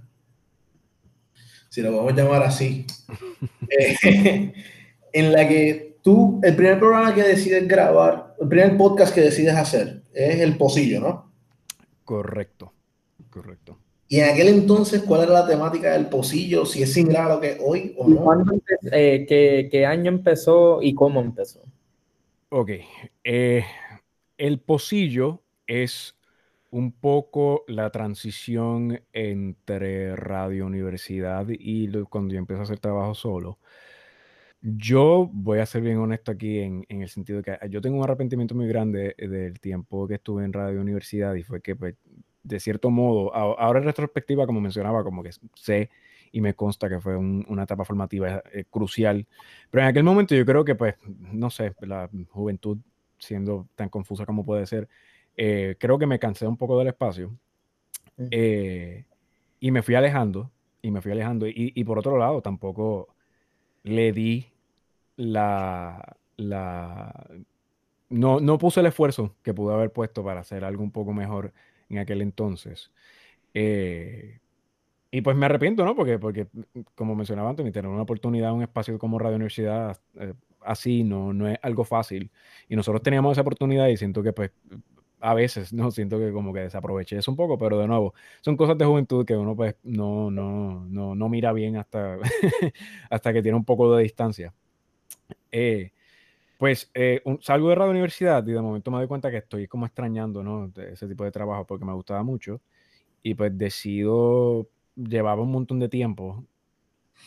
Si 1.68 1.82
lo 1.82 1.94
vamos 1.94 2.12
a 2.12 2.16
llamar 2.16 2.42
así. 2.42 2.86
Eh, 3.70 4.52
en 5.12 5.32
la 5.32 5.46
que 5.46 5.87
tú, 6.08 6.40
el 6.42 6.56
primer 6.56 6.78
programa 6.78 7.14
que 7.14 7.22
decides 7.22 7.68
grabar, 7.68 8.34
el 8.40 8.48
primer 8.48 8.78
podcast 8.78 9.14
que 9.14 9.20
decides 9.20 9.54
hacer 9.54 10.04
es 10.14 10.40
El 10.40 10.56
Pocillo, 10.56 11.00
¿no? 11.00 11.30
Correcto, 12.02 12.72
correcto. 13.28 13.76
Y 14.08 14.20
en 14.20 14.30
aquel 14.30 14.48
entonces, 14.48 15.02
¿cuál 15.02 15.24
era 15.24 15.32
la 15.34 15.46
temática 15.46 15.92
del 15.92 16.06
Pocillo? 16.06 16.64
Si 16.64 16.82
es 16.82 16.94
similar 16.94 17.30
a 17.30 17.34
lo 17.34 17.40
que 17.42 17.58
hoy 17.60 17.94
o 17.98 18.08
no. 18.08 18.26
Eh, 18.90 19.68
qué, 19.70 19.84
año 19.84 20.10
empezó 20.10 20.80
y 20.80 20.94
cómo 20.94 21.20
empezó? 21.20 21.60
Ok. 22.48 22.70
Eh, 23.22 23.64
el 24.38 24.60
Pocillo 24.60 25.42
es 25.66 26.14
un 26.70 26.92
poco 26.92 27.64
la 27.68 27.90
transición 27.90 29.02
entre 29.12 30.16
radio 30.16 30.64
universidad 30.64 31.46
y 31.50 31.90
cuando 32.04 32.32
yo 32.32 32.38
empecé 32.38 32.60
a 32.60 32.62
hacer 32.62 32.78
trabajo 32.78 33.14
solo. 33.14 33.58
Yo 34.60 35.30
voy 35.32 35.60
a 35.60 35.66
ser 35.66 35.82
bien 35.82 35.98
honesto 35.98 36.32
aquí 36.32 36.58
en, 36.58 36.84
el 36.88 37.08
sentido 37.08 37.38
de 37.38 37.42
que 37.44 37.50
ah, 37.52 37.66
yo 37.66 37.80
tengo 37.80 37.98
un 37.98 38.04
arrepentimiento 38.04 38.54
muy 38.54 38.66
grande 38.66 39.14
del 39.16 39.60
tiempo 39.60 40.08
que 40.08 40.14
estuve 40.14 40.44
en 40.44 40.52
radio 40.52 40.80
universidad 40.80 41.34
y 41.34 41.42
fue 41.42 41.60
que, 41.60 41.76
pues, 41.76 41.94
de 42.42 42.60
cierto 42.60 42.90
modo, 42.90 43.34
ahora 43.34 43.78
en 43.78 43.84
retrospectiva, 43.84 44.46
como 44.46 44.60
mencionaba, 44.60 45.04
como 45.04 45.22
que 45.22 45.30
sé 45.54 45.90
y 46.32 46.40
me 46.40 46.54
consta 46.54 46.88
que 46.88 47.00
fue 47.00 47.16
una 47.16 47.62
etapa 47.62 47.84
formativa 47.84 48.42
eh, 48.52 48.64
crucial, 48.68 49.26
pero 49.70 49.82
en 49.82 49.88
aquel 49.88 50.04
momento 50.04 50.34
yo 50.34 50.44
creo 50.44 50.64
que, 50.64 50.74
pues, 50.74 50.96
no 51.06 51.50
sé, 51.50 51.74
la 51.80 52.10
juventud 52.30 52.78
siendo 53.18 53.68
tan 53.74 53.88
confusa 53.88 54.26
como 54.26 54.44
puede 54.44 54.66
ser. 54.66 54.88
Eh, 55.36 55.76
creo 55.78 55.98
que 55.98 56.06
me 56.06 56.18
cansé 56.18 56.46
un 56.46 56.56
poco 56.56 56.78
del 56.78 56.88
espacio 56.88 57.36
eh, 58.30 59.04
y 59.60 59.70
me 59.70 59.82
fui 59.82 59.94
alejando 59.94 60.50
y 60.82 60.90
me 60.90 61.00
fui 61.00 61.12
alejando. 61.12 61.46
Y, 61.48 61.84
por 61.84 61.98
otro 61.98 62.18
lado, 62.18 62.42
tampoco 62.42 63.08
le 63.84 64.12
di 64.12 64.46
la, 65.16 66.16
la 66.36 67.26
no, 68.10 68.40
no 68.40 68.58
puse 68.58 68.80
el 68.80 68.86
esfuerzo 68.86 69.36
que 69.42 69.54
pude 69.54 69.74
haber 69.74 69.92
puesto 69.92 70.24
para 70.24 70.40
hacer 70.40 70.64
algo 70.64 70.82
un 70.82 70.92
poco 70.92 71.12
mejor 71.12 71.52
en 71.88 71.98
aquel 71.98 72.22
entonces. 72.22 72.90
Eh, 73.54 74.40
y 75.10 75.20
pues 75.22 75.36
me 75.36 75.46
arrepiento, 75.46 75.84
¿no? 75.84 75.94
Porque, 75.96 76.18
porque 76.18 76.48
como 76.94 77.14
mencionaba 77.14 77.50
antes, 77.50 77.70
tener 77.72 77.90
una 77.90 78.02
oportunidad, 78.02 78.52
un 78.52 78.62
espacio 78.62 78.98
como 78.98 79.18
Radio 79.18 79.36
Universidad 79.36 79.98
eh, 80.16 80.34
así 80.60 81.02
no, 81.04 81.32
no 81.32 81.48
es 81.48 81.58
algo 81.62 81.84
fácil. 81.84 82.30
Y 82.68 82.76
nosotros 82.76 83.02
teníamos 83.02 83.32
esa 83.32 83.42
oportunidad 83.42 83.88
y 83.88 83.96
siento 83.96 84.22
que 84.22 84.32
pues 84.32 84.50
a 85.20 85.34
veces, 85.34 85.72
¿no? 85.72 85.90
Siento 85.90 86.18
que 86.18 86.32
como 86.32 86.52
que 86.52 86.60
desaproveché 86.60 87.18
eso 87.18 87.30
un 87.30 87.36
poco, 87.36 87.58
pero 87.58 87.78
de 87.78 87.86
nuevo, 87.86 88.14
son 88.40 88.56
cosas 88.56 88.78
de 88.78 88.84
juventud 88.84 89.24
que 89.24 89.36
uno 89.36 89.56
pues 89.56 89.76
no, 89.82 90.30
no, 90.30 90.86
no, 90.86 91.14
no 91.14 91.28
mira 91.28 91.52
bien 91.52 91.76
hasta, 91.76 92.18
hasta 93.10 93.32
que 93.32 93.42
tiene 93.42 93.56
un 93.56 93.64
poco 93.64 93.94
de 93.96 94.02
distancia. 94.04 94.54
Eh, 95.50 95.92
pues 96.58 96.90
eh, 96.94 97.22
salgo 97.40 97.68
de 97.68 97.74
Radio 97.76 97.92
Universidad 97.92 98.46
y 98.46 98.52
de 98.52 98.60
momento 98.60 98.90
me 98.90 98.98
doy 98.98 99.06
cuenta 99.06 99.30
que 99.30 99.38
estoy 99.38 99.68
como 99.68 99.86
extrañando, 99.86 100.42
¿no? 100.42 100.72
ese 100.76 101.06
tipo 101.06 101.24
de 101.24 101.30
trabajo 101.30 101.66
porque 101.66 101.84
me 101.84 101.92
gustaba 101.92 102.22
mucho. 102.22 102.60
Y 103.22 103.34
pues 103.34 103.56
decido 103.56 104.68
llevaba 104.96 105.42
un 105.42 105.52
montón 105.52 105.78
de 105.78 105.88
tiempo 105.88 106.44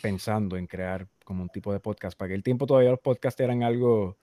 pensando 0.02 0.56
en 0.56 0.66
crear 0.66 1.08
como 1.24 1.42
un 1.42 1.48
tipo 1.48 1.72
de 1.72 1.80
podcast. 1.80 2.18
Para 2.18 2.32
aquel 2.32 2.42
tiempo 2.42 2.66
todavía 2.66 2.90
los 2.90 3.00
podcasts 3.00 3.40
eran 3.40 3.62
algo... 3.62 4.16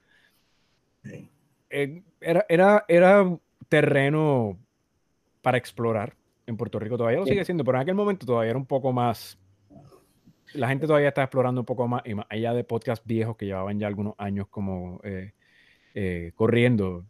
Eh, 1.70 2.02
era, 2.20 2.44
era, 2.48 2.84
era 2.88 3.38
terreno 3.70 4.58
para 5.40 5.56
explorar 5.56 6.14
en 6.46 6.58
Puerto 6.58 6.78
Rico. 6.78 6.98
Todavía 6.98 7.20
lo 7.20 7.26
sigue 7.26 7.46
siendo, 7.46 7.64
pero 7.64 7.78
en 7.78 7.82
aquel 7.82 7.94
momento 7.94 8.26
todavía 8.26 8.50
era 8.50 8.58
un 8.58 8.66
poco 8.66 8.92
más... 8.92 9.38
La 10.52 10.68
gente 10.68 10.86
todavía 10.86 11.08
está 11.08 11.22
explorando 11.22 11.62
un 11.62 11.64
poco 11.64 11.88
más, 11.88 12.02
y 12.04 12.12
más 12.12 12.26
allá 12.28 12.52
de 12.52 12.64
podcasts 12.64 13.06
viejos 13.06 13.36
que 13.36 13.46
llevaban 13.46 13.78
ya 13.78 13.86
algunos 13.86 14.14
años 14.18 14.48
como 14.48 15.00
eh, 15.04 15.32
eh, 15.94 16.32
corriendo. 16.34 17.06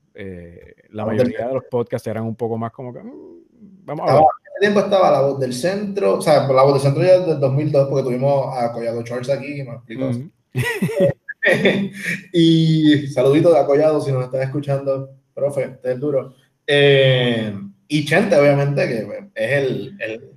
la 0.90 1.04
mayoría 1.04 1.48
de 1.48 1.54
los 1.54 1.64
podcasts 1.64 2.06
eran 2.06 2.22
un 2.22 2.36
poco 2.36 2.56
más 2.56 2.70
como 2.70 2.92
que... 2.92 3.00
Mm, 3.02 3.84
vamos 3.84 4.08
a 4.08 4.14
ver 4.14 4.22
tiempo 4.60 4.80
estaba 4.80 5.10
la 5.10 5.22
voz 5.22 5.40
del 5.40 5.54
centro, 5.54 6.18
o 6.18 6.22
sea, 6.22 6.46
la 6.46 6.62
voz 6.62 6.74
del 6.74 6.82
centro 6.82 7.02
ya 7.02 7.18
desde 7.18 7.32
el 7.32 7.40
2002, 7.40 7.88
porque 7.88 8.04
tuvimos 8.04 8.56
a 8.56 8.70
Collado 8.72 9.02
Charles 9.02 9.30
aquí, 9.30 9.60
y 9.60 9.64
me 9.64 9.74
explicó. 9.74 10.10
y 12.32 13.06
saludito 13.08 13.52
de 13.52 13.58
Acollado 13.58 14.00
si 14.00 14.12
nos 14.12 14.24
estás 14.24 14.42
escuchando, 14.42 15.10
profe, 15.34 15.64
este 15.64 15.92
es 15.92 15.98
duro. 15.98 16.34
Eh, 16.72 17.52
y 17.88 18.04
Chente, 18.04 18.36
obviamente, 18.36 18.86
que 18.86 18.98
es 19.34 19.52
el, 19.52 19.96
el, 20.00 20.30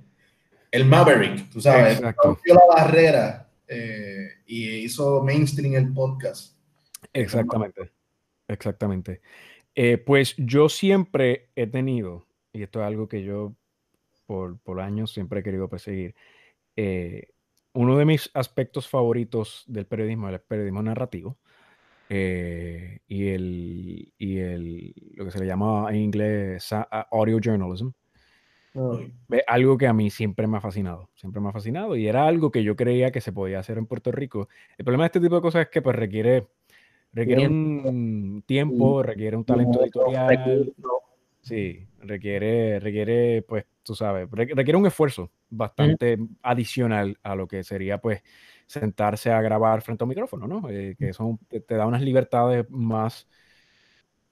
el 0.72 0.84
Maverick, 0.84 1.48
tú 1.50 1.60
sabes, 1.60 2.00
rompió 2.00 2.54
la 2.54 2.66
barrera 2.66 3.48
eh, 3.68 4.30
y 4.44 4.70
hizo 4.78 5.22
mainstream 5.22 5.74
el 5.74 5.92
podcast. 5.92 6.56
Exactamente, 7.12 7.92
exactamente. 8.48 9.20
Eh, 9.76 9.98
pues 9.98 10.34
yo 10.36 10.68
siempre 10.68 11.50
he 11.54 11.68
tenido, 11.68 12.26
y 12.52 12.64
esto 12.64 12.80
es 12.80 12.86
algo 12.86 13.08
que 13.08 13.22
yo 13.22 13.54
por, 14.26 14.58
por 14.58 14.80
años 14.80 15.12
siempre 15.12 15.38
he 15.38 15.42
querido 15.44 15.68
perseguir. 15.68 16.16
Eh, 16.74 17.28
uno 17.74 17.96
de 17.96 18.04
mis 18.06 18.28
aspectos 18.34 18.88
favoritos 18.88 19.62
del 19.68 19.86
periodismo 19.86 20.28
el 20.28 20.40
periodismo 20.40 20.82
narrativo 20.82 21.38
eh, 22.08 22.98
y, 23.08 23.28
el, 23.28 24.12
y 24.18 24.38
el, 24.38 24.94
lo 25.14 25.24
que 25.24 25.30
se 25.30 25.38
le 25.40 25.46
llama 25.46 25.86
en 25.90 25.96
inglés 25.96 26.70
audio 27.10 27.38
journalism. 27.42 27.88
algo 29.46 29.78
que 29.78 29.86
a 29.86 29.92
mí 29.92 30.10
siempre 30.10 30.46
me 30.46 30.58
ha 30.58 30.60
fascinado, 30.60 31.10
siempre 31.14 31.40
me 31.40 31.48
ha 31.48 31.52
fascinado 31.52 31.96
y 31.96 32.06
era 32.06 32.26
algo 32.26 32.50
que 32.50 32.62
yo 32.62 32.76
creía 32.76 33.10
que 33.10 33.20
se 33.20 33.32
podía 33.32 33.58
hacer 33.58 33.78
en 33.78 33.86
Puerto 33.86 34.12
Rico. 34.12 34.48
El 34.76 34.84
problema 34.84 35.04
de 35.04 35.08
este 35.08 35.20
tipo 35.20 35.36
de 35.36 35.42
cosas 35.42 35.62
es 35.62 35.68
que 35.68 35.82
pues 35.82 35.96
requiere, 35.96 36.46
requiere 37.12 37.48
un 37.48 38.42
tiempo, 38.46 39.02
requiere 39.02 39.36
un 39.36 39.44
talento 39.44 39.82
editorial. 39.82 40.72
Sí, 41.44 41.86
requiere, 42.00 42.80
requiere, 42.80 43.42
pues, 43.42 43.66
tú 43.82 43.94
sabes, 43.94 44.30
requiere 44.30 44.78
un 44.78 44.86
esfuerzo 44.86 45.30
bastante 45.50 46.16
adicional 46.42 47.18
a 47.22 47.36
lo 47.36 47.46
que 47.46 47.62
sería, 47.62 47.98
pues, 47.98 48.22
sentarse 48.66 49.30
a 49.30 49.40
grabar 49.40 49.82
frente 49.82 50.02
a 50.02 50.06
un 50.06 50.08
micrófono, 50.10 50.46
¿no? 50.46 50.68
Eh, 50.70 50.96
que 50.98 51.12
son, 51.12 51.38
te, 51.48 51.74
da 51.74 51.86
unas 51.86 52.02
libertades 52.02 52.68
más 52.70 53.28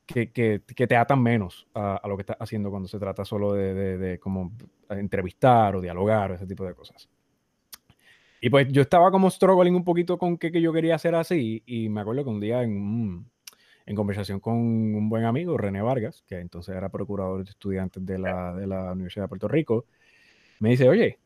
que, 0.06 0.30
que, 0.30 0.60
te 0.60 0.96
atan 0.96 1.22
menos 1.22 1.68
a, 1.74 2.00
lo 2.06 2.16
que 2.16 2.22
estás 2.22 2.36
haciendo 2.40 2.70
cuando 2.70 2.88
se 2.88 2.98
trata 2.98 3.24
solo 3.24 3.52
de, 3.52 3.98
de, 3.98 4.18
como 4.18 4.52
entrevistar 4.90 5.76
o 5.76 5.80
dialogar 5.80 6.32
o 6.32 6.34
ese 6.34 6.46
tipo 6.46 6.64
de 6.64 6.74
cosas. 6.74 7.08
Y 8.40 8.50
pues 8.50 8.66
yo 8.68 8.82
estaba 8.82 9.10
como 9.10 9.30
struggling 9.30 9.76
un 9.76 9.84
poquito 9.84 10.18
con 10.18 10.36
qué 10.36 10.50
que 10.50 10.60
yo 10.60 10.72
quería 10.72 10.96
hacer 10.96 11.14
así 11.14 11.62
y 11.64 11.88
me 11.88 12.00
acuerdo 12.00 12.24
que 12.24 12.30
un 12.30 12.40
día 12.40 12.62
en 12.62 13.26
en 13.86 13.96
conversación 13.96 14.40
con 14.40 14.54
un 14.54 15.08
buen 15.08 15.24
amigo, 15.24 15.56
René 15.56 15.82
Vargas, 15.82 16.22
que 16.26 16.38
entonces 16.38 16.74
era 16.74 16.88
procurador 16.88 17.44
de 17.44 17.50
estudiantes 17.50 18.04
de 18.04 18.18
la, 18.18 18.54
de 18.54 18.66
la 18.66 18.92
Universidad 18.92 19.24
de 19.24 19.28
Puerto 19.28 19.48
Rico, 19.48 19.86
me 20.60 20.70
dice, 20.70 20.88
oye, 20.88 21.18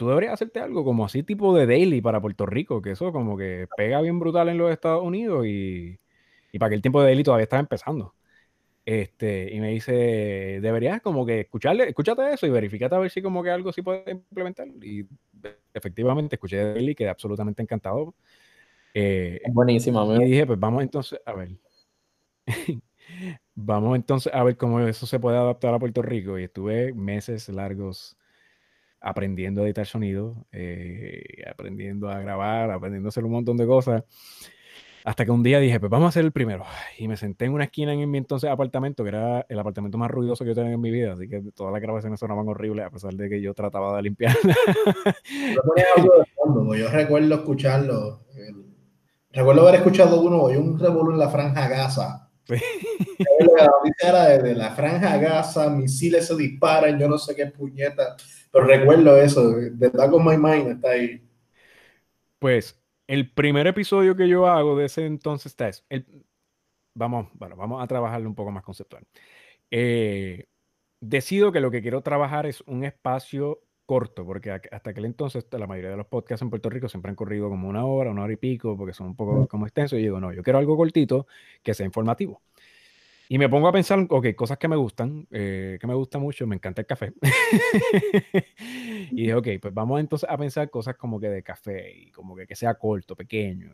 tú 0.00 0.08
deberías 0.08 0.32
hacerte 0.32 0.60
algo 0.60 0.82
como 0.82 1.04
así 1.04 1.22
tipo 1.22 1.54
de 1.54 1.66
daily 1.66 2.00
para 2.00 2.22
Puerto 2.22 2.46
Rico, 2.46 2.80
que 2.80 2.92
eso 2.92 3.12
como 3.12 3.36
que 3.36 3.68
pega 3.76 4.00
bien 4.00 4.18
brutal 4.18 4.48
en 4.48 4.56
los 4.56 4.72
Estados 4.72 5.04
Unidos 5.04 5.44
y, 5.46 5.98
y 6.52 6.58
para 6.58 6.70
que 6.70 6.76
el 6.76 6.80
tiempo 6.80 7.02
de 7.02 7.08
daily 7.08 7.22
todavía 7.22 7.42
estaba 7.44 7.60
empezando. 7.60 8.14
Este, 8.86 9.54
y 9.54 9.60
me 9.60 9.68
dice, 9.68 9.92
deberías 9.92 11.02
como 11.02 11.26
que 11.26 11.40
escucharle, 11.40 11.86
escúchate 11.86 12.32
eso 12.32 12.46
y 12.46 12.50
verifícate 12.50 12.94
a 12.94 12.98
ver 12.98 13.10
si 13.10 13.20
como 13.20 13.42
que 13.42 13.50
algo 13.50 13.74
sí 13.74 13.82
puede 13.82 14.10
implementar. 14.10 14.68
Y 14.80 15.06
efectivamente 15.74 16.36
escuché 16.36 16.56
Daily, 16.56 16.94
quedé 16.94 17.10
absolutamente 17.10 17.62
encantado. 17.62 18.14
Eh, 18.94 19.42
Buenísimo. 19.52 20.16
Y 20.16 20.24
dije, 20.30 20.46
pues 20.46 20.58
vamos 20.58 20.82
entonces 20.82 21.20
a 21.26 21.34
ver. 21.34 21.50
Vamos 23.54 23.96
entonces 23.96 24.32
a 24.32 24.42
ver 24.44 24.56
cómo 24.56 24.80
eso 24.80 25.04
se 25.06 25.20
puede 25.20 25.36
adaptar 25.36 25.74
a 25.74 25.78
Puerto 25.78 26.00
Rico. 26.00 26.38
Y 26.38 26.44
estuve 26.44 26.94
meses 26.94 27.48
largos 27.50 28.16
aprendiendo 29.00 29.62
a 29.62 29.66
editar 29.66 29.86
sonido, 29.86 30.46
eh, 30.52 31.22
aprendiendo 31.50 32.08
a 32.08 32.20
grabar, 32.20 32.70
aprendiendo 32.70 33.08
a 33.08 33.10
hacer 33.10 33.24
un 33.24 33.32
montón 33.32 33.56
de 33.56 33.66
cosas. 33.66 34.04
Hasta 35.02 35.24
que 35.24 35.30
un 35.30 35.42
día 35.42 35.58
dije, 35.60 35.80
pues 35.80 35.88
vamos 35.88 36.06
a 36.06 36.08
hacer 36.10 36.24
el 36.24 36.32
primero. 36.32 36.64
Y 36.98 37.08
me 37.08 37.16
senté 37.16 37.46
en 37.46 37.54
una 37.54 37.64
esquina 37.64 37.94
en 37.94 38.10
mi 38.10 38.18
entonces 38.18 38.50
apartamento, 38.50 39.02
que 39.02 39.08
era 39.08 39.46
el 39.48 39.58
apartamento 39.58 39.96
más 39.96 40.10
ruidoso 40.10 40.44
que 40.44 40.50
yo 40.50 40.54
tenía 40.54 40.72
en 40.72 40.80
mi 40.80 40.90
vida. 40.90 41.14
Así 41.14 41.26
que 41.26 41.40
todas 41.54 41.72
las 41.72 41.80
grabaciones 41.80 42.20
sonaban 42.20 42.46
horribles, 42.48 42.84
a 42.84 42.90
pesar 42.90 43.14
de 43.14 43.30
que 43.30 43.40
yo 43.40 43.54
trataba 43.54 43.96
de 43.96 44.02
limpiar. 44.02 44.36
Yo 46.76 46.88
recuerdo 46.90 47.34
escucharlo. 47.34 48.20
recuerdo 49.32 49.62
haber 49.62 49.76
escuchado 49.76 50.20
uno, 50.20 50.52
y 50.52 50.56
un 50.56 50.78
revuelo 50.78 51.12
en 51.12 51.18
la 51.18 51.30
franja 51.30 51.68
Gaza 51.68 52.30
la 53.56 53.66
noticia 53.66 54.08
era 54.08 54.38
de, 54.38 54.54
la 54.54 54.70
franja 54.70 55.16
Gaza, 55.18 55.70
misiles 55.70 56.26
se 56.26 56.36
disparan, 56.36 56.98
yo 56.98 57.08
no 57.08 57.18
sé 57.18 57.34
qué 57.34 57.46
puñeta, 57.46 58.16
pero 58.50 58.66
recuerdo 58.66 59.16
eso, 59.16 59.52
de 59.52 59.70
verdad 59.70 60.10
con 60.10 60.24
My 60.24 60.36
Mind 60.36 60.68
está 60.72 60.90
ahí. 60.90 61.22
Pues 62.38 62.80
el 63.06 63.30
primer 63.30 63.66
episodio 63.66 64.16
que 64.16 64.28
yo 64.28 64.46
hago 64.46 64.76
de 64.76 64.86
ese 64.86 65.06
entonces 65.06 65.52
está 65.52 65.68
es, 65.68 65.84
el, 65.88 66.06
vamos, 66.94 67.28
bueno, 67.34 67.56
vamos 67.56 67.82
a 67.82 67.86
trabajarlo 67.86 68.28
un 68.28 68.34
poco 68.34 68.50
más 68.50 68.62
conceptual. 68.62 69.06
Eh, 69.70 70.46
decido 71.00 71.52
que 71.52 71.60
lo 71.60 71.70
que 71.70 71.82
quiero 71.82 72.02
trabajar 72.02 72.46
es 72.46 72.60
un 72.62 72.84
espacio 72.84 73.62
corto, 73.86 74.24
porque 74.24 74.52
hasta 74.52 74.90
aquel 74.90 75.04
entonces 75.04 75.46
la 75.50 75.66
mayoría 75.66 75.90
de 75.90 75.96
los 75.96 76.06
podcasts 76.06 76.42
en 76.42 76.50
Puerto 76.50 76.70
Rico 76.70 76.88
siempre 76.88 77.10
han 77.10 77.16
corrido 77.16 77.48
como 77.48 77.68
una 77.68 77.84
hora, 77.84 78.10
una 78.10 78.22
hora 78.22 78.32
y 78.32 78.36
pico, 78.36 78.76
porque 78.76 78.92
son 78.94 79.08
un 79.08 79.16
poco 79.16 79.48
como 79.48 79.66
extensos. 79.66 79.98
Y 79.98 80.02
digo, 80.02 80.20
no, 80.20 80.32
yo 80.32 80.42
quiero 80.44 80.60
algo 80.60 80.76
cortito 80.76 81.26
que 81.62 81.74
sea 81.74 81.86
informativo. 81.86 82.40
Y 83.32 83.38
me 83.38 83.48
pongo 83.48 83.68
a 83.68 83.72
pensar, 83.72 84.04
ok, 84.08 84.34
cosas 84.34 84.58
que 84.58 84.66
me 84.66 84.74
gustan, 84.74 85.24
eh, 85.30 85.78
que 85.80 85.86
me 85.86 85.94
gusta 85.94 86.18
mucho, 86.18 86.48
me 86.48 86.56
encanta 86.56 86.80
el 86.80 86.86
café. 86.88 87.12
y 89.12 89.22
dije, 89.22 89.34
ok, 89.34 89.46
pues 89.62 89.72
vamos 89.72 90.00
entonces 90.00 90.28
a 90.28 90.36
pensar 90.36 90.68
cosas 90.68 90.96
como 90.96 91.20
que 91.20 91.28
de 91.28 91.40
café 91.40 91.92
y 91.96 92.10
como 92.10 92.34
que, 92.34 92.44
que 92.44 92.56
sea 92.56 92.74
corto, 92.74 93.14
pequeño. 93.14 93.72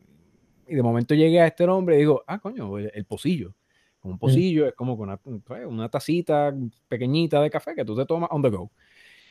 Y 0.69 0.75
de 0.75 0.83
momento 0.83 1.15
llegué 1.15 1.41
a 1.41 1.47
este 1.47 1.65
nombre 1.65 1.97
y 1.97 2.01
digo, 2.01 2.23
ah, 2.27 2.39
coño, 2.39 2.77
el, 2.77 3.07
pocillo. 3.07 3.55
Un 4.03 4.17
mm. 4.17 4.19
pocillo 4.19 4.67
es 4.67 4.75
como 4.75 4.95
con 4.95 5.09
una, 5.09 5.17
pues, 5.17 5.65
una 5.65 5.89
tacita 5.89 6.55
pequeñita 6.87 7.41
de 7.41 7.49
café 7.49 7.75
que 7.75 7.87
tú 7.87 7.97
te 7.97 8.05
tomas 8.05 8.29
on 8.33 8.43
the 8.43 8.51
go. 8.51 8.71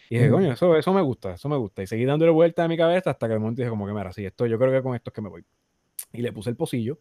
Y 0.10 0.16
dije, 0.16 0.32
coño, 0.32 0.54
eso, 0.54 0.76
eso 0.76 0.92
me 0.92 1.04
gusta, 1.04 1.36
eso 1.36 1.48
me 1.50 1.58
gusta. 1.58 1.84
Y 1.84 1.88
seguí 1.88 2.04
dándole 2.04 2.32
vuelta 2.32 2.64
a 2.64 2.68
mi 2.68 2.78
cabeza 2.78 3.12
hasta 3.12 3.28
que 3.28 3.34
de 3.34 3.40
momento 3.40 3.62
dije, 3.62 3.70
como 3.70 3.86
que, 3.86 3.94
mira, 3.94 4.12
sí, 4.12 4.26
esto, 4.26 4.48
yo 4.48 4.58
creo 4.58 4.72
que 4.72 4.82
con 4.82 4.96
esto 4.96 5.12
es 5.12 5.14
que 5.14 5.22
me 5.22 5.30
voy. 5.30 5.46
Y 6.14 6.24
le 6.24 6.34
puse 6.34 6.50
el 6.50 6.56
pocillo. 6.56 6.98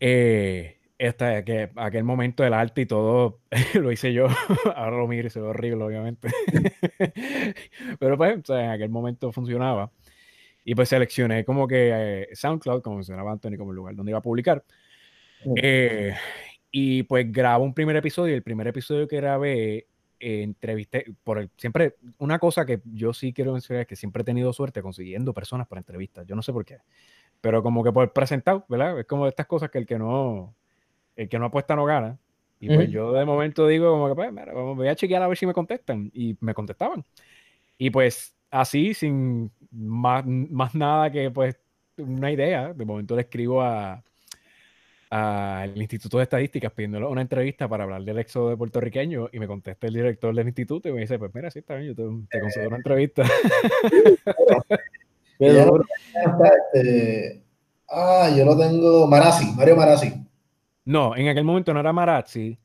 Eh, 0.00 0.79
hasta 1.08 1.44
que 1.44 1.70
aquel 1.76 2.04
momento 2.04 2.42
del 2.42 2.54
arte 2.54 2.82
y 2.82 2.86
todo 2.86 3.40
lo 3.74 3.92
hice 3.92 4.12
yo. 4.12 4.26
Ahora 4.76 4.98
lo 4.98 5.08
miro 5.08 5.28
y 5.28 5.30
se 5.30 5.40
ve 5.40 5.48
horrible, 5.48 5.84
obviamente. 5.84 6.28
Pero 7.98 8.16
pues, 8.16 8.50
o 8.50 8.58
en 8.58 8.70
aquel 8.70 8.90
momento 8.90 9.32
funcionaba. 9.32 9.90
Y 10.64 10.74
pues 10.74 10.88
seleccioné 10.90 11.44
como 11.44 11.66
que 11.66 11.90
eh, 11.92 12.28
SoundCloud, 12.34 12.82
como 12.82 12.96
mencionaba 12.96 13.32
Anthony, 13.32 13.56
como 13.56 13.70
el 13.70 13.76
lugar 13.76 13.94
donde 13.96 14.12
iba 14.12 14.18
a 14.18 14.22
publicar. 14.22 14.64
Eh, 15.56 16.14
Y 16.70 17.02
pues 17.04 17.30
grabo 17.32 17.64
un 17.64 17.74
primer 17.74 17.96
episodio 17.96 18.34
el 18.34 18.42
primer 18.42 18.68
episodio 18.68 19.08
que 19.08 19.16
grabé 19.16 19.88
eh, 20.20 20.42
entrevisté, 20.42 21.06
por 21.24 21.38
el, 21.38 21.50
siempre, 21.56 21.96
una 22.18 22.38
cosa 22.38 22.66
que 22.66 22.80
yo 22.84 23.12
sí 23.12 23.32
quiero 23.32 23.52
mencionar 23.52 23.82
es 23.82 23.88
que 23.88 23.96
siempre 23.96 24.22
he 24.22 24.24
tenido 24.24 24.52
suerte 24.52 24.82
consiguiendo 24.82 25.32
personas 25.34 25.66
para 25.66 25.80
entrevistas, 25.80 26.26
yo 26.26 26.36
no 26.36 26.42
sé 26.42 26.52
por 26.52 26.64
qué, 26.64 26.78
pero 27.40 27.62
como 27.62 27.82
que 27.82 27.90
por 27.90 28.12
presentado, 28.12 28.66
¿verdad? 28.68 29.00
Es 29.00 29.06
como 29.06 29.26
estas 29.26 29.46
cosas 29.46 29.70
que 29.70 29.78
el 29.78 29.86
que 29.86 29.98
no, 29.98 30.54
el 31.20 31.28
que 31.28 31.38
no 31.38 31.46
apuesta 31.46 31.76
no 31.76 31.84
gana. 31.84 32.18
Y 32.58 32.74
pues 32.74 32.90
yo 32.90 33.12
de 33.12 33.24
momento 33.24 33.66
digo 33.66 33.90
como 33.90 34.08
que, 34.08 34.14
pues, 34.14 34.32
mira, 34.32 34.52
voy 34.52 34.88
a 34.88 34.94
chequear 34.94 35.22
a 35.22 35.28
ver 35.28 35.36
si 35.36 35.46
me 35.46 35.54
contestan. 35.54 36.10
Y 36.12 36.36
me 36.40 36.52
contestaban. 36.52 37.04
Y 37.78 37.90
pues 37.90 38.34
así, 38.50 38.94
sin 38.94 39.50
más, 39.70 40.24
más 40.26 40.74
nada 40.74 41.10
que 41.10 41.30
pues 41.30 41.56
una 41.96 42.30
idea, 42.30 42.72
de 42.72 42.84
momento 42.84 43.14
le 43.14 43.22
escribo 43.22 43.62
a, 43.62 44.02
al 45.10 45.76
Instituto 45.76 46.18
de 46.18 46.24
Estadísticas 46.24 46.72
pidiéndole 46.72 47.06
una 47.06 47.22
entrevista 47.22 47.68
para 47.68 47.84
hablar 47.84 48.02
del 48.02 48.18
éxodo 48.18 48.50
de 48.50 48.56
puertorriqueño 48.56 49.28
y 49.32 49.38
me 49.38 49.46
contesta 49.46 49.86
el 49.86 49.94
director 49.94 50.34
del 50.34 50.46
instituto 50.46 50.88
y 50.88 50.92
me 50.92 51.00
dice, 51.00 51.18
pues 51.18 51.34
mira, 51.34 51.50
sí, 51.50 51.58
está 51.58 51.74
bien, 51.74 51.94
yo 51.94 52.26
te, 52.30 52.40
concedo 52.40 52.68
una 52.68 52.76
entrevista. 52.76 53.24
Este, 55.42 57.42
ah, 57.88 58.30
yo 58.36 58.44
lo 58.44 58.58
tengo, 58.58 59.06
Marazzi, 59.06 59.54
Mario 59.56 59.74
Marazzi. 59.74 60.29
No, 60.84 61.16
en 61.16 61.28
aquel 61.28 61.44
momento 61.44 61.72
no 61.74 61.80
era 61.80 61.92
Marazzi. 61.92 62.58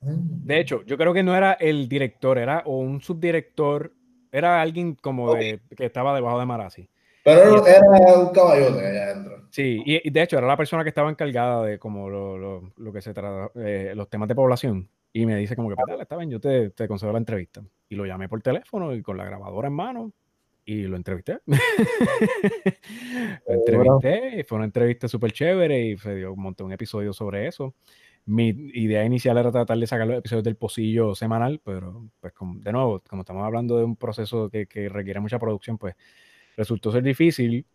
De 0.00 0.58
hecho, 0.58 0.82
yo 0.84 0.98
creo 0.98 1.14
que 1.14 1.22
no 1.22 1.36
era 1.36 1.52
el 1.52 1.88
director, 1.88 2.38
era 2.38 2.62
o 2.66 2.78
un 2.78 3.00
subdirector, 3.00 3.92
era 4.32 4.60
alguien 4.60 4.94
como 4.96 5.34
de, 5.34 5.60
que 5.76 5.86
estaba 5.86 6.14
debajo 6.14 6.40
de 6.40 6.46
Marazzi. 6.46 6.88
Pero 7.24 7.64
era 7.64 8.18
un 8.18 8.32
caballote 8.32 8.84
allá 8.84 9.04
adentro. 9.04 9.46
Sí, 9.50 9.80
y, 9.84 10.10
de 10.10 10.22
hecho 10.22 10.38
era 10.38 10.46
la 10.46 10.56
persona 10.56 10.82
que 10.82 10.88
estaba 10.88 11.08
encargada 11.08 11.62
de 11.64 11.78
como 11.78 12.10
lo, 12.10 12.72
lo, 12.76 12.92
que 12.92 13.00
se 13.00 13.14
trata, 13.14 13.52
eh, 13.54 13.92
los 13.94 14.08
temas 14.08 14.28
de 14.28 14.34
población. 14.34 14.88
Y 15.12 15.26
me 15.26 15.36
dice 15.36 15.54
como 15.54 15.68
que, 15.68 15.76
pues 15.76 15.86
dale, 15.86 16.02
está 16.02 16.16
bien, 16.16 16.30
yo 16.30 16.40
te, 16.40 16.70
te 16.70 16.88
concedo 16.88 17.12
la 17.12 17.18
entrevista. 17.18 17.62
Y 17.88 17.94
lo 17.94 18.06
llamé 18.06 18.28
por 18.28 18.40
teléfono 18.40 18.94
y 18.94 19.02
con 19.02 19.16
la 19.16 19.24
grabadora 19.24 19.68
en 19.68 19.74
mano 19.74 20.12
y 20.64 20.82
lo 20.82 20.96
entrevisté. 20.96 21.38
lo 23.46 23.54
entrevisté, 23.54 24.40
y 24.40 24.42
fue 24.44 24.56
una 24.56 24.66
entrevista 24.66 25.08
súper 25.08 25.32
chévere 25.32 25.86
y 25.86 25.98
se 25.98 26.14
dio 26.14 26.32
un 26.32 26.42
montón 26.42 26.68
de 26.68 26.74
episodios 26.74 27.16
sobre 27.16 27.46
eso. 27.46 27.74
Mi 28.24 28.48
idea 28.48 29.04
inicial 29.04 29.36
era 29.36 29.50
tratar 29.50 29.78
de 29.78 29.86
sacar 29.86 30.06
los 30.06 30.18
episodios 30.18 30.44
del 30.44 30.56
pocillo 30.56 31.14
semanal, 31.14 31.60
pero 31.64 32.08
pues 32.20 32.32
de 32.56 32.72
nuevo, 32.72 33.02
como 33.08 33.22
estamos 33.22 33.44
hablando 33.44 33.78
de 33.78 33.84
un 33.84 33.96
proceso 33.96 34.48
que, 34.48 34.66
que 34.66 34.88
requiere 34.88 35.18
mucha 35.18 35.40
producción, 35.40 35.76
pues 35.76 35.96
resultó 36.56 36.92
ser 36.92 37.02
difícil. 37.02 37.66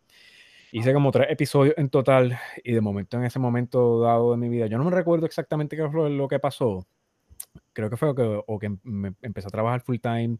Hice 0.72 0.92
como 0.92 1.10
tres 1.10 1.28
episodios 1.30 1.74
en 1.78 1.88
total 1.90 2.38
y 2.62 2.72
de 2.72 2.80
momento 2.80 3.16
en 3.16 3.24
ese 3.24 3.38
momento 3.38 4.00
dado 4.00 4.32
de 4.32 4.36
mi 4.38 4.48
vida, 4.48 4.66
yo 4.66 4.78
no 4.78 4.84
me 4.84 4.90
recuerdo 4.90 5.26
exactamente 5.26 5.76
qué 5.76 5.88
fue 5.88 6.10
lo 6.10 6.28
que 6.28 6.38
pasó. 6.38 6.86
Creo 7.72 7.90
que 7.90 7.96
fue 7.96 8.14
que, 8.14 8.42
o 8.46 8.58
que 8.58 8.76
me 8.82 9.14
empecé 9.22 9.48
a 9.48 9.50
trabajar 9.50 9.80
full 9.82 9.98
time 9.98 10.38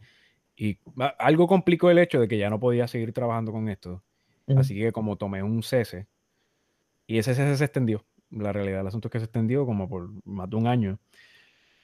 y 0.59 0.79
algo 1.19 1.47
complicó 1.47 1.89
el 1.89 1.99
hecho 1.99 2.21
de 2.21 2.27
que 2.27 2.37
ya 2.37 2.51
no 2.51 2.59
podía 2.59 2.89
seguir 2.89 3.13
trabajando 3.13 3.53
con 3.53 3.69
esto. 3.69 4.03
Así 4.57 4.75
que 4.75 4.93
como 4.93 5.17
tomé 5.17 5.43
un 5.43 5.63
cese 5.63 6.09
y 7.07 7.19
ese 7.19 7.35
cese 7.35 7.57
se 7.57 7.65
extendió. 7.65 8.05
La 8.31 8.53
realidad 8.53 8.79
del 8.79 8.89
asunto 8.89 9.09
es 9.09 9.13
que 9.13 9.19
se 9.21 9.27
extendió 9.27 9.65
como 9.65 9.89
por 9.89 10.11
más 10.25 10.51
de 10.51 10.57
un 10.57 10.67
año 10.67 10.99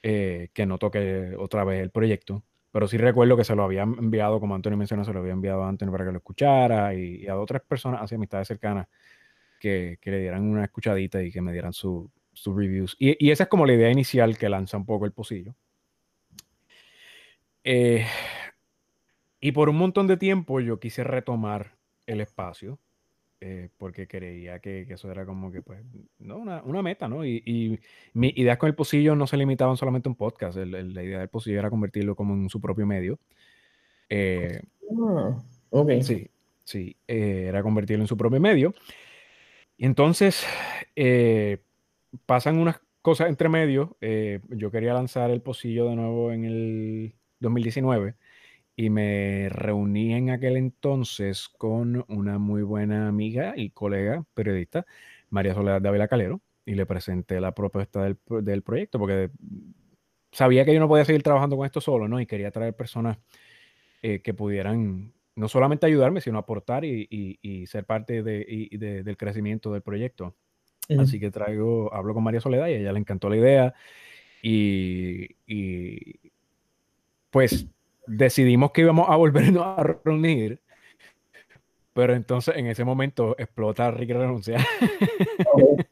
eh, 0.03 0.49
que 0.53 0.65
no 0.65 0.77
toqué 0.77 1.35
otra 1.37 1.63
vez 1.63 1.81
el 1.81 1.89
proyecto. 1.89 2.43
Pero 2.71 2.87
sí 2.87 2.97
recuerdo 2.97 3.37
que 3.37 3.45
se 3.45 3.55
lo 3.55 3.63
había 3.63 3.83
enviado, 3.83 4.41
como 4.41 4.55
Antonio 4.55 4.77
mencionó, 4.77 5.05
se 5.05 5.13
lo 5.13 5.19
había 5.19 5.31
enviado 5.31 5.63
a 5.63 5.69
Antonio 5.69 5.93
para 5.93 6.05
que 6.05 6.11
lo 6.11 6.17
escuchara 6.17 6.93
y, 6.93 7.25
a 7.27 7.37
otras 7.37 7.61
personas, 7.61 8.01
así 8.01 8.15
amistades 8.15 8.47
cercanas, 8.47 8.87
que, 9.59 9.97
que, 10.01 10.11
le 10.11 10.19
dieran 10.19 10.43
una 10.43 10.65
escuchadita 10.65 11.23
y 11.23 11.31
que 11.31 11.41
me 11.41 11.53
dieran 11.53 11.71
sus 11.71 12.09
su 12.33 12.53
reviews. 12.53 12.97
Y, 12.99 13.25
y, 13.25 13.31
esa 13.31 13.43
es 13.43 13.49
como 13.49 13.65
la 13.65 13.73
idea 13.73 13.89
inicial 13.89 14.37
que 14.37 14.49
lanza 14.49 14.75
un 14.75 14.85
poco 14.85 15.05
el 15.05 15.13
pocillo. 15.13 15.55
Eh, 17.63 18.05
y 19.45 19.51
por 19.51 19.69
un 19.69 19.77
montón 19.77 20.07
de 20.07 20.17
tiempo 20.17 20.59
yo 20.59 20.79
quise 20.79 21.03
retomar 21.03 21.75
el 22.07 22.19
espacio 22.19 22.79
eh, 23.41 23.69
porque 23.77 24.07
creía 24.07 24.57
que, 24.57 24.87
eso 24.89 25.11
era 25.11 25.23
como 25.23 25.51
que, 25.51 25.61
pues, 25.61 25.83
¿no? 26.17 26.39
Una, 26.39 26.63
una 26.63 26.81
meta, 26.81 27.07
¿no? 27.07 27.23
Y, 27.23 27.43
y 27.45 27.79
mis 28.13 28.35
ideas 28.39 28.57
con 28.57 28.69
el 28.69 28.73
pocillo 28.73 29.15
no 29.15 29.27
se 29.27 29.37
limitaban 29.37 29.77
solamente 29.77 30.09
a 30.09 30.11
un 30.11 30.15
podcast, 30.15 30.57
la 30.57 31.03
idea 31.03 31.19
del 31.19 31.29
pocillo 31.29 31.59
era 31.59 31.69
convertirlo 31.69 32.15
como 32.15 32.33
en 32.33 32.49
su 32.49 32.59
propio 32.59 32.87
medio. 32.87 33.19
Eh, 34.09 34.63
ah, 34.99 35.37
Sí, 36.01 36.27
sí, 36.63 36.95
eh, 37.07 37.45
era 37.47 37.61
convertirlo 37.61 38.03
en 38.03 38.07
su 38.07 38.17
propio 38.17 38.41
medio. 38.41 38.73
Y 39.77 39.85
entonces 39.85 40.43
pasan 42.25 42.57
unas 42.57 42.81
cosas 43.03 43.29
entre 43.29 43.47
medio. 43.47 43.95
yo 44.01 44.71
quería 44.71 44.95
lanzar 44.95 45.29
el 45.29 45.43
pocillo 45.43 45.87
de 45.89 45.95
nuevo 45.97 46.31
en 46.31 46.45
el 46.45 47.13
2019 47.41 48.15
y 48.75 48.89
me 48.89 49.47
reuní 49.49 50.13
en 50.13 50.29
aquel 50.29 50.57
entonces 50.57 51.47
con 51.47 52.05
una 52.09 52.37
muy 52.37 52.61
buena 52.63 53.07
amiga 53.07 53.53
y 53.55 53.69
colega 53.69 54.25
periodista, 54.33 54.85
María 55.29 55.53
Soledad 55.53 55.81
de 55.81 55.89
Avila 55.89 56.07
Calero, 56.07 56.41
y 56.65 56.75
le 56.75 56.85
presenté 56.85 57.39
la 57.39 57.53
propuesta 57.53 58.03
del, 58.03 58.17
del, 58.41 58.63
proyecto, 58.63 58.99
porque 58.99 59.29
sabía 60.31 60.65
que 60.65 60.73
yo 60.73 60.79
no 60.79 60.87
podía 60.87 61.05
seguir 61.05 61.23
trabajando 61.23 61.55
con 61.55 61.65
esto 61.65 61.79
solo, 61.79 62.07
¿no? 62.07 62.19
Y 62.19 62.25
quería 62.25 62.51
traer 62.51 62.75
personas 62.75 63.17
eh, 64.01 64.21
que 64.21 64.33
pudieran 64.33 65.13
no 65.35 65.47
solamente 65.47 65.85
ayudarme, 65.85 66.21
sino 66.21 66.37
aportar 66.37 66.85
y, 66.85 67.07
y, 67.09 67.67
ser 67.67 67.85
parte 67.85 68.23
de, 68.23 69.03
del 69.03 69.17
crecimiento 69.17 69.71
del 69.71 69.81
proyecto. 69.81 70.35
Así 70.99 71.19
que 71.19 71.31
traigo, 71.31 71.93
hablo 71.93 72.13
con 72.13 72.23
María 72.23 72.39
Soledad 72.39 72.67
y 72.67 72.73
a 72.73 72.77
ella 72.77 72.93
le 72.93 72.99
encantó 72.99 73.29
la 73.29 73.37
idea. 73.37 73.73
Y, 74.41 75.35
y 75.45 76.31
pues 77.31 77.67
decidimos 78.07 78.71
que 78.71 78.81
íbamos 78.81 79.09
a 79.09 79.15
volvernos 79.15 79.65
a 79.65 79.83
reunir, 80.03 80.61
pero 81.93 82.13
entonces 82.13 82.55
en 82.57 82.67
ese 82.67 82.83
momento 82.83 83.35
explota 83.37 83.91
Ricky 83.91 84.13
renuncia. 84.13 84.57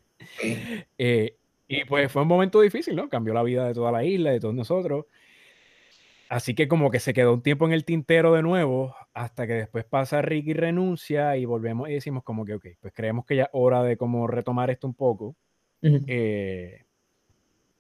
Eh, 0.97 1.37
y 1.67 1.85
pues 1.85 2.11
fue 2.11 2.23
un 2.23 2.27
momento 2.27 2.59
difícil, 2.59 2.95
¿no? 2.95 3.07
Cambió 3.07 3.33
la 3.33 3.43
vida 3.43 3.67
de 3.67 3.73
toda 3.73 3.91
la 3.91 4.03
isla, 4.03 4.31
de 4.31 4.39
todos 4.39 4.55
nosotros. 4.55 5.05
Así 6.27 6.55
que 6.55 6.67
como 6.67 6.89
que 6.89 6.99
se 6.99 7.13
quedó 7.13 7.33
un 7.33 7.43
tiempo 7.43 7.65
en 7.65 7.73
el 7.73 7.85
tintero 7.85 8.33
de 8.33 8.41
nuevo, 8.41 8.95
hasta 9.13 9.45
que 9.45 9.53
después 9.53 9.85
pasa 9.85 10.21
Ricky 10.21 10.53
renuncia 10.53 11.37
y 11.37 11.45
volvemos 11.45 11.89
y 11.89 11.93
decimos 11.93 12.23
como 12.23 12.45
que, 12.45 12.55
ok, 12.55 12.65
pues 12.81 12.93
creemos 12.93 13.25
que 13.25 13.35
ya 13.35 13.43
es 13.43 13.49
hora 13.53 13.83
de 13.83 13.97
como 13.97 14.25
retomar 14.27 14.71
esto 14.71 14.87
un 14.87 14.95
poco. 14.95 15.35
Eh, 15.81 16.83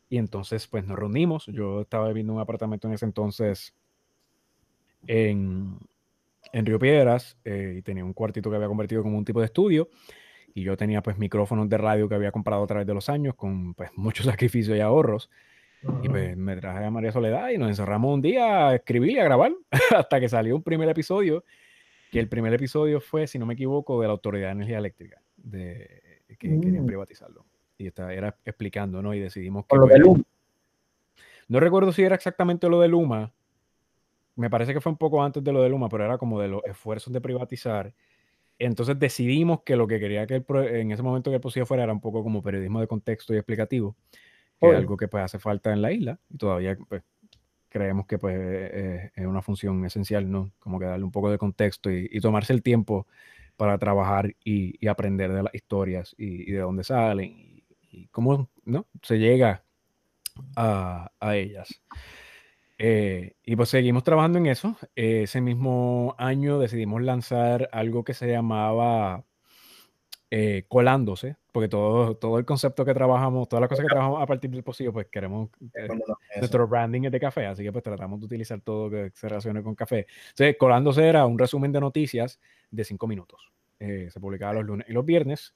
y 0.09 0.17
entonces 0.17 0.67
pues 0.67 0.85
nos 0.85 0.99
reunimos. 0.99 1.47
Yo 1.47 1.81
estaba 1.81 2.07
viviendo 2.09 2.33
en 2.33 2.37
un 2.37 2.41
apartamento 2.41 2.87
en 2.87 2.93
ese 2.93 3.05
entonces 3.05 3.73
en, 5.07 5.77
en 6.51 6.65
Río 6.65 6.79
Piedras 6.79 7.37
y 7.45 7.81
tenía 7.81 8.05
un 8.05 8.13
cuartito 8.13 8.49
que 8.49 8.55
había 8.55 8.67
convertido 8.67 9.03
como 9.03 9.17
un 9.17 9.25
tipo 9.25 9.39
de 9.39 9.47
estudio. 9.47 9.89
Y 10.55 10.63
yo 10.63 10.77
tenía 10.77 11.01
pues 11.01 11.17
micrófonos 11.17 11.67
de 11.67 11.77
radio 11.77 12.07
que 12.07 12.15
había 12.15 12.31
comprado 12.31 12.63
a 12.63 12.67
través 12.67 12.85
de 12.85 12.93
los 12.93 13.09
años 13.09 13.35
con 13.35 13.73
pues 13.73 13.89
mucho 13.95 14.23
sacrificio 14.23 14.75
y 14.75 14.79
ahorros. 14.79 15.29
Y 16.01 16.07
pues 16.07 16.37
me 16.37 16.55
traje 16.55 16.85
a 16.85 16.91
María 16.91 17.11
Soledad 17.11 17.49
y 17.49 17.57
nos 17.57 17.67
encerramos 17.67 18.13
un 18.13 18.21
día 18.21 18.69
a 18.69 18.75
escribir 18.75 19.11
y 19.11 19.19
a 19.19 19.25
grabar 19.25 19.51
hasta 19.97 20.19
que 20.19 20.29
salió 20.29 20.55
un 20.55 20.63
primer 20.63 20.87
episodio, 20.87 21.43
que 22.09 22.21
el 22.21 22.29
primer 22.29 22.53
episodio 22.53 23.01
fue, 23.01 23.27
si 23.27 23.37
no 23.37 23.45
me 23.45 23.55
equivoco, 23.55 23.99
de 23.99 24.07
la 24.07 24.13
Autoridad 24.13 24.47
de 24.47 24.51
Energía 24.53 24.77
Eléctrica, 24.77 25.21
de, 25.35 26.21
que 26.27 26.37
querían 26.37 26.83
mm. 26.83 26.87
privatizarlo. 26.87 27.45
Y 27.77 27.87
estaba, 27.87 28.13
era 28.13 28.37
explicando, 28.45 29.01
¿no? 29.01 29.13
Y 29.13 29.19
decidimos 29.19 29.65
que... 29.65 29.75
Lo 29.75 29.87
de 29.87 29.99
Luma. 29.99 30.23
No 31.49 31.59
recuerdo 31.59 31.91
si 31.91 32.03
era 32.03 32.15
exactamente 32.15 32.69
lo 32.69 32.79
de 32.79 32.87
Luma, 32.87 33.33
me 34.35 34.49
parece 34.49 34.73
que 34.73 34.81
fue 34.81 34.91
un 34.91 34.97
poco 34.97 35.23
antes 35.23 35.43
de 35.43 35.51
lo 35.51 35.61
de 35.61 35.69
Luma, 35.69 35.89
pero 35.89 36.05
era 36.05 36.17
como 36.17 36.39
de 36.39 36.47
los 36.47 36.63
esfuerzos 36.65 37.13
de 37.13 37.21
privatizar. 37.21 37.93
Entonces 38.59 38.97
decidimos 38.97 39.61
que 39.63 39.75
lo 39.75 39.87
que 39.87 39.99
quería 39.99 40.25
que 40.27 40.43
en 40.47 40.91
ese 40.91 41.03
momento 41.03 41.31
que 41.31 41.35
el 41.35 41.41
posible 41.41 41.65
fuera 41.65 41.83
era 41.83 41.93
un 41.93 42.01
poco 42.01 42.23
como 42.23 42.41
periodismo 42.41 42.79
de 42.79 42.87
contexto 42.87 43.33
y 43.33 43.37
explicativo, 43.37 43.95
que 44.59 44.69
es 44.69 44.75
algo 44.75 44.95
que 44.95 45.07
pues 45.07 45.23
hace 45.23 45.39
falta 45.39 45.73
en 45.73 45.81
la 45.81 45.91
isla 45.91 46.19
y 46.29 46.37
todavía 46.37 46.77
pues, 46.87 47.03
creemos 47.69 48.05
que 48.05 48.19
pues 48.19 48.37
eh, 48.39 49.11
es 49.15 49.25
una 49.25 49.41
función 49.41 49.83
esencial, 49.85 50.29
¿no? 50.29 50.51
Como 50.59 50.79
que 50.79 50.85
darle 50.85 51.03
un 51.03 51.11
poco 51.11 51.31
de 51.31 51.37
contexto 51.37 51.89
y, 51.91 52.19
tomarse 52.21 52.53
el 52.53 52.61
tiempo 52.61 53.07
para 53.57 53.77
trabajar 53.77 54.35
y, 54.43 54.87
aprender 54.87 55.33
de 55.33 55.43
las 55.43 55.53
historias 55.55 56.15
y, 56.17 56.51
de 56.51 56.59
dónde 56.59 56.83
salen 56.83 57.63
y, 57.89 58.07
cómo, 58.11 58.49
¿no? 58.65 58.85
Se 59.01 59.17
llega 59.17 59.63
a, 60.55 61.11
a 61.19 61.35
ellas. 61.35 61.81
Eh, 62.77 63.35
y 63.43 63.55
pues 63.55 63.69
seguimos 63.69 64.03
trabajando 64.03 64.39
en 64.39 64.47
eso. 64.47 64.75
ese 64.95 65.41
mismo 65.41 66.15
año 66.17 66.59
decidimos 66.59 67.01
lanzar 67.01 67.69
algo 67.71 68.03
que 68.03 68.13
se 68.13 68.27
llamaba 68.27 69.23
eh, 70.31 70.65
Colándose, 70.67 71.37
porque 71.51 71.69
todo, 71.69 72.17
todo 72.17 72.39
el 72.39 72.45
concepto 72.45 72.83
que 72.83 72.93
trabajamos, 72.93 73.47
todas 73.47 73.61
las 73.61 73.69
cosas 73.69 73.83
que 73.83 73.89
trabajamos 73.89 74.21
a 74.21 74.25
partir 74.25 74.49
del 74.49 74.63
posible, 74.63 74.91
pues 74.91 75.07
queremos, 75.07 75.49
eh, 75.75 75.87
nuestro 76.37 76.67
branding 76.67 77.03
es 77.03 77.11
de 77.11 77.19
café, 77.19 77.45
así 77.45 77.63
que 77.63 77.71
pues 77.71 77.83
tratamos 77.83 78.19
de 78.19 78.25
utilizar 78.25 78.59
todo 78.61 78.89
que 78.89 79.11
se 79.13 79.29
relacione 79.29 79.61
con 79.61 79.75
café. 79.75 80.07
Entonces, 80.29 80.55
Colándose 80.57 81.07
era 81.07 81.25
un 81.27 81.37
resumen 81.37 81.71
de 81.71 81.79
noticias 81.79 82.39
de 82.71 82.83
cinco 82.83 83.05
minutos. 83.07 83.51
se 83.79 84.19
publicaba 84.19 84.53
los 84.53 84.65
lunes 84.65 84.87
y 84.89 84.93
los 84.93 85.05
viernes. 85.05 85.53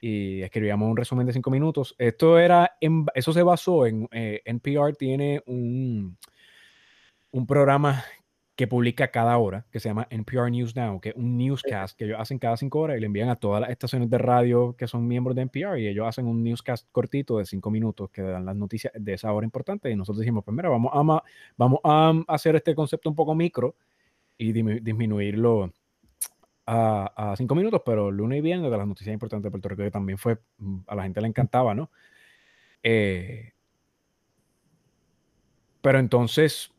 y 0.00 0.42
escribíamos 0.42 0.88
un 0.90 0.96
resumen 0.96 1.26
de 1.26 1.32
cinco 1.32 1.50
minutos. 1.50 1.94
Esto 1.98 2.38
era, 2.38 2.76
en, 2.80 3.06
eso 3.14 3.32
se 3.32 3.42
basó 3.42 3.86
en, 3.86 4.08
eh, 4.12 4.40
NPR 4.44 4.94
tiene 4.94 5.42
un, 5.46 6.16
un 7.32 7.46
programa 7.46 8.04
que 8.54 8.66
publica 8.66 9.10
cada 9.10 9.36
hora, 9.38 9.66
que 9.70 9.80
se 9.80 9.88
llama 9.88 10.06
NPR 10.10 10.50
News 10.50 10.76
Now, 10.76 11.00
que 11.00 11.08
es 11.08 11.16
un 11.16 11.38
newscast 11.38 11.96
que 11.96 12.04
ellos 12.04 12.18
hacen 12.20 12.38
cada 12.38 12.56
cinco 12.58 12.80
horas 12.80 12.98
y 12.98 13.00
le 13.00 13.06
envían 13.06 13.30
a 13.30 13.36
todas 13.36 13.62
las 13.62 13.70
estaciones 13.70 14.10
de 14.10 14.18
radio 14.18 14.76
que 14.76 14.86
son 14.86 15.08
miembros 15.08 15.34
de 15.34 15.42
NPR 15.42 15.78
y 15.80 15.88
ellos 15.88 16.06
hacen 16.06 16.26
un 16.26 16.44
newscast 16.44 16.86
cortito 16.92 17.38
de 17.38 17.46
cinco 17.46 17.70
minutos 17.70 18.10
que 18.10 18.20
dan 18.20 18.44
las 18.44 18.54
noticias 18.54 18.92
de 18.94 19.14
esa 19.14 19.32
hora 19.32 19.46
importante 19.46 19.90
y 19.90 19.96
nosotros 19.96 20.20
dijimos, 20.20 20.44
pues 20.44 20.54
mira, 20.54 20.68
vamos 20.68 20.92
a, 20.92 21.22
vamos 21.56 21.80
a 21.82 22.12
hacer 22.28 22.54
este 22.54 22.74
concepto 22.74 23.08
un 23.08 23.16
poco 23.16 23.34
micro 23.34 23.74
y 24.36 24.52
disminuirlo 24.52 25.72
a, 26.66 27.34
cinco 27.38 27.54
minutos, 27.54 27.82
pero 27.84 28.10
lunes 28.10 28.38
y 28.38 28.42
viernes 28.42 28.70
de 28.70 28.76
las 28.76 28.86
noticias 28.86 29.12
importantes 29.12 29.44
de 29.44 29.50
Puerto 29.50 29.68
Rico, 29.70 29.82
que 29.82 29.90
también 29.90 30.18
fue, 30.18 30.38
mm, 30.58 30.80
a 30.86 30.94
la 30.94 31.02
gente 31.04 31.20
le 31.20 31.28
encantaba, 31.28 31.74
¿no? 31.74 31.90
Eh, 32.82 33.52
pero 35.80 35.98
entonces 35.98 36.71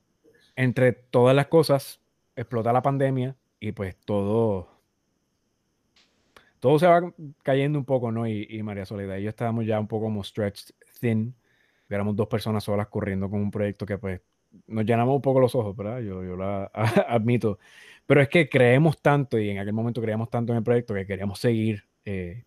entre 0.56 0.94
todas 0.94 1.36
las 1.36 1.48
cosas, 1.48 2.00
explota 2.36 2.74
la 2.74 2.82
pandemia 2.82 3.36
y 3.60 3.72
pues 3.72 3.96
todo, 3.96 4.70
todo 6.60 6.80
se 6.80 6.88
va 6.88 7.14
cayendo 7.44 7.80
un 7.80 7.86
poco, 7.86 8.12
¿no? 8.12 8.28
Y, 8.28 8.62
María 8.64 8.86
Soledad 8.86 9.18
y 9.18 9.24
yo 9.24 9.30
estábamos 9.30 9.66
ya 9.66 9.80
un 9.80 9.88
poco 9.88 10.06
como 10.06 10.24
stretched 10.24 10.76
thin. 11.00 11.36
Éramos 11.90 12.16
dos 12.16 12.28
personas 12.28 12.64
solas 12.64 12.88
corriendo 12.88 13.30
con 13.30 13.40
un 13.40 13.52
proyecto 13.52 13.86
que 13.86 13.98
pues 13.98 14.22
nos 14.68 14.86
llenamos 14.86 15.16
un 15.16 15.22
poco 15.22 15.40
los 15.40 15.54
ojos, 15.56 15.76
¿verdad? 15.76 16.00
Yo, 16.00 16.24
yo 16.24 16.36
lo 16.36 16.72
admito. 17.08 17.60
Pero 18.06 18.22
es 18.22 18.30
que 18.30 18.50
creemos 18.50 19.02
tanto 19.02 19.40
y 19.40 19.50
en 19.50 19.60
aquel 19.60 19.74
momento 19.74 20.02
creíamos 20.02 20.30
tanto 20.30 20.54
en 20.54 20.58
el 20.58 20.64
proyecto 20.64 20.94
que 20.94 21.06
queríamos 21.06 21.40
seguir 21.40 21.86
eh, 22.06 22.44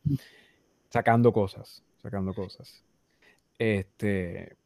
sacando 0.91 1.33
cosas, 1.33 1.83
sacando 2.03 2.35
cosas. 2.35 2.85
Este, 3.59 4.57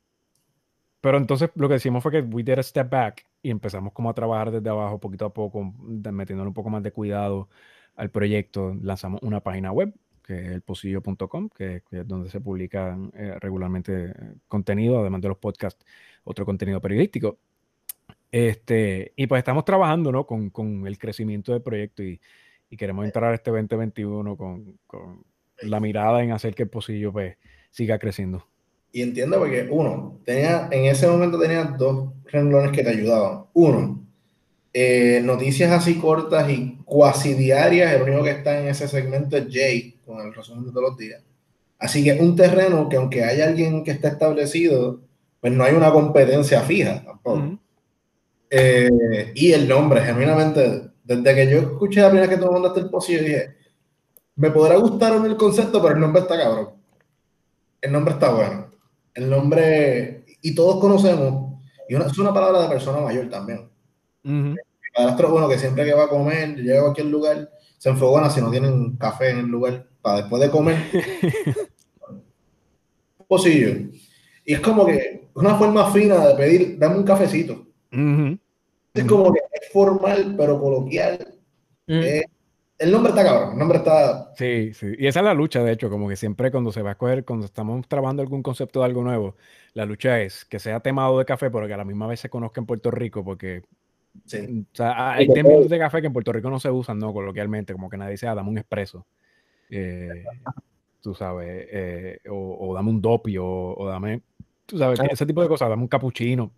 pero 1.01 1.19
entonces 1.19 1.51
lo 1.55 1.69
que 1.69 1.75
decimos 1.75 2.03
fue 2.03 2.13
que 2.13 2.21
we 2.21 2.43
did 2.43 2.59
a 2.59 2.63
step 2.63 2.91
back 2.91 3.27
y 3.43 3.51
empezamos 3.51 3.93
como 3.93 4.11
a 4.11 4.15
trabajar 4.15 4.51
desde 4.51 4.69
abajo 4.69 4.99
poquito 4.99 5.27
a 5.27 5.33
poco, 5.33 5.75
metiéndole 6.13 6.49
un 6.49 6.55
poco 6.55 6.71
más 6.71 6.83
de 6.83 6.93
cuidado 6.93 7.49
al 7.97 8.11
proyecto. 8.11 8.77
Lanzamos 8.83 9.23
una 9.23 9.41
página 9.41 9.73
web 9.73 9.95
que 10.23 10.47
es 10.47 10.53
el 10.53 10.63
posillo.com, 10.63 11.49
que, 11.49 11.83
es 11.91 12.07
donde 12.07 12.31
se 12.31 12.41
publica 12.41 12.97
eh, 13.15 13.37
regularmente 13.41 14.11
eh, 14.11 14.15
contenido, 14.47 15.01
además 15.01 15.23
de 15.23 15.29
los 15.29 15.39
podcasts, 15.39 15.85
otro 16.25 16.45
contenido 16.45 16.81
periodístico. 16.81 17.39
Este, 18.31 19.13
y 19.17 19.27
pues 19.27 19.41
estamos 19.41 19.65
trabajando 19.65 20.13
¿no? 20.13 20.27
con, 20.27 20.51
con 20.51 20.87
el 20.87 20.99
crecimiento 20.99 21.53
del 21.53 21.63
proyecto 21.63 22.05
y, 22.05 22.21
y 22.71 22.77
queremos 22.77 23.05
entrar 23.05 23.33
a 23.33 23.35
este 23.35 23.51
2021 23.51 24.37
con, 24.37 24.79
con, 24.87 25.25
la 25.63 25.81
mirada 25.81 26.23
en 26.23 26.33
hacer 26.33 26.55
que 26.55 26.63
el 26.63 26.71
Posillo 26.71 27.13
pues, 27.13 27.37
siga 27.71 27.99
creciendo. 27.99 28.47
Y 28.93 29.03
entiendo 29.03 29.39
porque, 29.39 29.69
uno, 29.71 30.21
tenía, 30.25 30.69
en 30.71 30.87
ese 30.87 31.07
momento 31.07 31.39
tenía 31.39 31.65
dos 31.65 32.13
renglones 32.25 32.73
que 32.73 32.83
te 32.83 32.91
ayudaban. 32.91 33.45
Uno, 33.53 34.05
eh, 34.73 35.21
noticias 35.25 35.71
así 35.73 35.99
cortas 35.99 36.51
y 36.51 36.77
cuasi 36.85 37.35
diarias, 37.35 37.93
el 37.93 38.03
único 38.03 38.25
que 38.25 38.31
está 38.31 38.61
en 38.61 38.69
ese 38.69 38.89
segmento 38.89 39.37
es 39.37 39.47
Jay, 39.51 39.99
con 40.05 40.21
el 40.21 40.35
resumen 40.35 40.65
de 40.65 40.71
todos 40.71 40.91
los 40.91 40.99
días. 40.99 41.23
Así 41.79 42.05
que 42.05 42.13
un 42.15 42.37
terreno 42.37 42.89
que 42.89 42.97
aunque 42.97 43.25
haya 43.25 43.47
alguien 43.47 43.85
que 43.85 43.93
esté 43.93 44.09
establecido, 44.09 45.01
pues 45.41 45.53
no 45.53 45.65
hay 45.65 45.75
una 45.75 45.93
competencia 45.93 46.61
fija 46.63 47.03
tampoco. 47.05 47.59
Eh, 48.51 49.33
y 49.35 49.53
el 49.53 49.69
nombre, 49.69 50.03
genuinamente, 50.03 50.91
desde 51.05 51.35
que 51.35 51.51
yo 51.51 51.59
escuché 51.61 52.01
la 52.01 52.09
primera 52.11 52.29
vez 52.29 52.39
que 52.39 52.45
tú 52.45 52.53
mandaste 52.53 52.81
el 52.81 52.91
post, 52.91 53.11
yo 53.11 53.21
dije, 53.21 53.55
me 54.37 54.51
podrá 54.51 54.77
gustar 54.77 55.15
el 55.25 55.37
concepto, 55.37 55.81
pero 55.81 55.95
el 55.95 56.01
nombre 56.01 56.23
está 56.23 56.37
cabrón. 56.37 56.71
El 57.81 57.93
nombre 57.93 58.15
está 58.15 58.31
bueno 58.33 58.70
el 59.15 59.31
nombre, 59.31 60.25
y 60.43 60.55
todos 60.55 60.81
conocemos, 60.81 61.61
y 61.89 61.95
es 61.95 62.19
una 62.19 62.33
palabra 62.33 62.63
de 62.63 62.69
persona 62.69 63.01
mayor 63.01 63.29
también. 63.29 63.69
Uh 64.25 64.55
bueno, 65.31 65.49
que 65.49 65.59
siempre 65.59 65.85
que 65.85 65.95
va 65.95 66.05
a 66.05 66.09
comer, 66.09 66.57
llega 66.57 66.81
a 66.81 66.83
cualquier 66.83 67.07
lugar, 67.07 67.51
se 67.79 67.89
enfogona 67.89 68.29
si 68.29 68.41
no 68.41 68.51
tienen 68.51 68.97
café 68.97 69.31
en 69.31 69.39
el 69.39 69.47
lugar 69.47 69.87
para 70.03 70.19
después 70.19 70.43
de 70.43 70.51
comer. 70.51 70.77
Posillo. 73.29 73.89
Y 74.45 74.55
es 74.55 74.61
como 74.61 74.85
que 74.85 75.29
una 75.35 75.57
forma 75.57 75.91
fina 75.93 76.27
de 76.27 76.35
pedir, 76.35 76.79
dame 76.79 76.97
un 76.97 77.05
cafecito. 77.05 77.67
Es 78.93 79.05
como 79.05 79.33
que 79.33 79.41
es 79.53 79.73
formal, 79.73 80.35
pero 80.37 80.61
coloquial. 80.61 81.39
Mm 81.87 82.21
el 82.81 82.91
nombre 82.91 83.11
está 83.11 83.23
cabrón, 83.23 83.53
el 83.53 83.59
nombre 83.59 83.79
está... 83.79 84.33
Sí, 84.37 84.73
sí. 84.73 84.95
Y 84.99 85.07
esa 85.07 85.21
es 85.21 85.25
la 85.27 85.35
lucha, 85.35 85.63
de 85.63 85.71
hecho, 85.71 85.91
como 85.91 86.09
que 86.09 86.17
siempre 86.17 86.51
cuando 86.51 86.73
se 86.73 86.81
va 86.81 86.89
a 86.89 86.93
escoger, 86.93 87.27
cuando 87.27 87.45
estamos 87.45 87.87
trabajando 87.87 88.23
algún 88.23 88.43
concepto 88.43 88.81
de 88.81 88.87
algo 88.87 89.03
nuevo, 89.03 89.37
la 89.75 89.85
lucha 89.85 90.23
es 90.23 90.47
que 90.47 90.59
sea 90.59 90.81
temado 90.81 91.19
de 91.19 91.27
café, 91.27 91.51
pero 91.51 91.67
que 91.67 91.75
a 91.75 91.77
la 91.77 91.85
misma 91.85 92.07
vez 92.07 92.21
se 92.21 92.31
conozca 92.31 92.59
en 92.59 92.67
Puerto 92.67 92.91
Rico, 92.91 93.23
porque 93.23 93.65
sí. 94.25 94.67
o 94.73 94.75
sea, 94.75 95.13
hay 95.13 95.29
términos 95.29 95.69
de 95.69 95.79
café 95.79 96.01
que 96.01 96.07
en 96.07 96.15
Puerto 96.15 96.33
Rico 96.33 96.49
no 96.49 96.59
se 96.59 96.71
usan, 96.71 96.99
¿no? 96.99 97.13
Coloquialmente, 97.13 97.75
como 97.75 97.91
que 97.91 97.99
nadie 97.99 98.13
dice, 98.13 98.27
ah, 98.29 98.35
dame 98.35 98.49
un 98.49 98.57
expreso. 98.57 99.07
Eh, 99.69 100.25
tú 101.03 101.15
sabes, 101.15 101.69
eh, 101.71 102.19
o, 102.31 102.75
dame 102.75 102.89
un 102.89 103.03
dopi, 103.03 103.37
o, 103.39 103.77
dame, 103.87 104.23
tú 104.65 104.79
sabes, 104.79 104.99
ese 105.11 105.27
tipo 105.27 105.43
de 105.43 105.49
cosas, 105.49 105.69
dame 105.69 105.83
un 105.83 105.89
capuchino. 105.89 106.51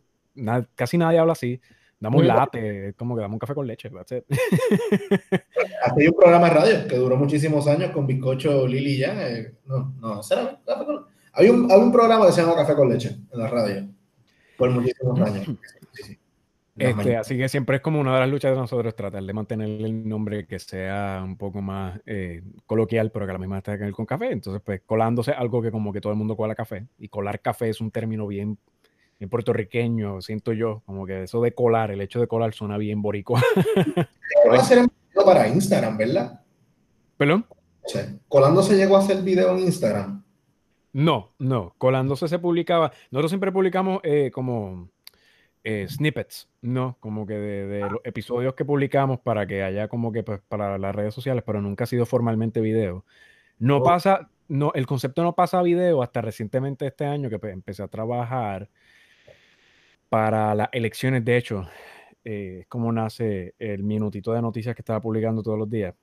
casi 0.77 0.99
nadie 0.99 1.19
habla 1.19 1.33
así. 1.33 1.61
Dame 2.03 2.17
un 2.17 2.27
latte, 2.27 2.95
como 2.97 3.15
que 3.15 3.23
dame 3.23 3.35
un 3.35 3.39
café 3.39 3.55
con 3.55 3.67
leche. 3.67 3.89
Hace 4.01 4.25
un 6.09 6.17
programa 6.19 6.49
de 6.49 6.55
radio 6.55 6.89
que 6.89 6.97
duró 6.97 7.17
muchísimos 7.17 7.69
años 7.69 7.93
con 7.93 8.09
Bizcocho 8.09 8.67
Lili 8.67 8.99
ya. 8.99 9.29
Eh, 9.29 9.55
no, 9.67 9.95
no, 10.01 10.23
¿será 10.23 10.59
café 10.67 10.85
con 10.85 11.07
hay 11.35 11.49
un, 11.49 11.71
hay 11.71 11.79
un 11.79 11.93
programa 11.93 12.27
que 12.27 12.33
se 12.33 12.43
llama 12.43 12.57
Café 12.57 12.75
con 12.75 12.91
Leche 12.91 13.17
en 13.33 13.39
la 13.39 13.47
radio 13.49 13.89
por 14.57 14.71
muchísimos 14.71 15.19
años. 15.21 15.49
Este, 16.77 17.17
así 17.17 17.37
que 17.37 17.49
siempre 17.49 17.77
es 17.77 17.83
como 17.83 18.01
una 18.01 18.15
de 18.15 18.21
las 18.21 18.29
luchas 18.29 18.53
de 18.53 18.57
nosotros 18.57 18.97
tratar 18.97 19.23
de 19.23 19.33
mantener 19.33 19.69
el 19.69 20.09
nombre 20.09 20.47
que 20.47 20.59
sea 20.59 21.23
un 21.25 21.37
poco 21.37 21.61
más 21.63 22.01
eh, 22.07 22.43
coloquial, 22.67 23.11
pero 23.13 23.27
que 23.27 23.31
a 23.31 23.35
la 23.35 23.39
misma 23.39 23.61
tenga 23.61 23.79
que 23.79 23.85
ver 23.85 23.93
con 23.93 24.07
café. 24.07 24.33
Entonces, 24.33 24.61
pues 24.65 24.81
colándose 24.85 25.33
algo 25.33 25.63
que 25.63 25.71
como 25.71 25.93
que 25.93 26.01
todo 26.01 26.13
el 26.13 26.19
mundo 26.19 26.37
cola 26.37 26.55
café. 26.55 26.87
Y 26.99 27.09
colar 27.09 27.41
café 27.41 27.69
es 27.69 27.81
un 27.81 27.91
término 27.91 28.27
bien 28.27 28.59
en 29.21 29.29
puertorriqueño, 29.29 30.21
siento 30.21 30.53
yo, 30.53 30.83
como 30.87 31.07
que 31.07 31.25
eso 31.25 31.41
de 31.41 31.55
colar, 31.55 31.91
el 31.91 32.01
hecho 32.01 32.21
de 32.21 32.27
colar 32.27 32.55
suena 32.55 32.77
bien 32.77 33.03
boricua. 33.03 33.41
Va 34.51 34.57
a 35.23 35.25
para 35.25 35.49
Instagram, 35.49 35.97
¿verdad? 35.97 36.41
¿Perdón? 37.17 37.47
¿Colándose 38.29 38.77
llegó 38.77 38.97
a 38.97 39.01
hacer 39.01 39.23
video 39.23 39.57
en 39.57 39.61
Instagram? 39.61 40.23
No, 40.93 41.33
no. 41.39 41.75
Colándose 41.79 42.29
se 42.29 42.39
publicaba. 42.39 42.93
Nosotros 43.11 43.31
siempre 43.31 43.53
publicamos 43.53 44.01
eh, 44.03 44.31
como 44.33 44.91
eh, 45.65 45.87
snippets, 45.89 46.49
¿no? 46.61 46.97
Como 47.01 47.27
que 47.27 47.35
de, 47.35 47.81
los 47.81 48.01
episodios 48.05 48.55
que 48.55 48.65
publicamos 48.65 49.21
para 49.21 49.47
que 49.47 49.63
haya 49.63 49.89
como 49.89 50.13
que 50.13 50.23
pues, 50.23 50.41
para 50.49 50.79
las 50.79 50.95
redes 50.95 51.15
sociales, 51.15 51.43
pero 51.47 51.61
nunca 51.61 51.85
ha 51.85 51.87
sido 51.87 52.07
formalmente 52.07 52.61
video. 52.61 53.05
No 53.59 53.79
oh. 53.79 53.83
pasa, 53.83 54.29
no, 54.49 54.73
el 54.75 54.87
concepto 54.87 55.23
no 55.23 55.35
pasa 55.35 55.61
a 55.61 55.63
video 55.63 56.03
hasta 56.03 56.21
recientemente 56.21 56.87
este 56.87 57.07
año 57.07 57.31
que 57.31 57.39
pues, 57.39 57.53
empecé 57.53 57.83
a 57.83 57.89
trabajar 57.89 58.69
para 60.13 60.55
las 60.55 60.69
elecciones, 60.73 61.25
de 61.25 61.39
hecho, 61.39 61.67
eh, 62.23 62.59
es 62.61 62.67
como 62.67 62.93
nace 62.93 63.55
el 63.59 63.83
minutito 63.83 64.35
de 64.35 64.43
noticias 64.43 64.77
que 64.77 64.83
estaba 64.83 65.01
publicando 65.01 65.43
todos 65.43 65.59
los 65.59 65.71
días. 65.71 65.95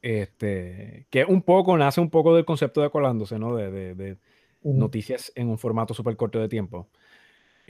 Este, 0.00 1.08
que 1.10 1.24
un 1.24 1.42
poco, 1.42 1.76
nace 1.76 2.00
un 2.00 2.10
poco 2.10 2.36
del 2.36 2.44
concepto 2.44 2.80
de 2.80 2.90
colándose, 2.90 3.40
¿no? 3.40 3.56
De, 3.56 4.18
noticias 4.62 5.32
en 5.34 5.48
un 5.48 5.58
formato 5.58 5.94
súper 5.94 6.16
corto 6.16 6.38
de 6.38 6.48
tiempo. 6.48 6.88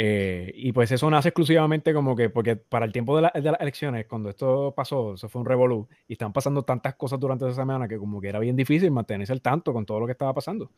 Eh, 0.04 0.50
y 0.56 0.72
pues 0.72 0.90
eso 0.90 1.08
nace 1.08 1.28
exclusivamente 1.28 1.94
como 1.94 2.16
que, 2.16 2.28
porque 2.28 2.56
para 2.56 2.84
el 2.84 2.90
tiempo 2.90 3.14
de, 3.14 3.22
las 3.22 3.60
elecciones, 3.60 4.06
cuando 4.06 4.30
esto 4.30 4.74
pasó, 4.74 5.14
eso 5.14 5.28
fue 5.28 5.40
un 5.42 5.46
revolú, 5.46 5.86
y 6.08 6.14
están 6.14 6.32
pasando 6.32 6.64
tantas 6.64 6.96
cosas 6.96 7.20
durante 7.20 7.44
esa 7.46 7.54
semana 7.54 7.86
que 7.86 7.98
como 7.98 8.20
que 8.20 8.28
era 8.28 8.40
bien 8.40 8.56
difícil 8.56 8.90
mantenerse 8.90 9.32
al 9.32 9.40
tanto 9.40 9.72
con 9.72 9.86
todo 9.86 10.00
lo 10.00 10.06
que 10.06 10.12
estaba 10.12 10.34
pasando. 10.34 10.72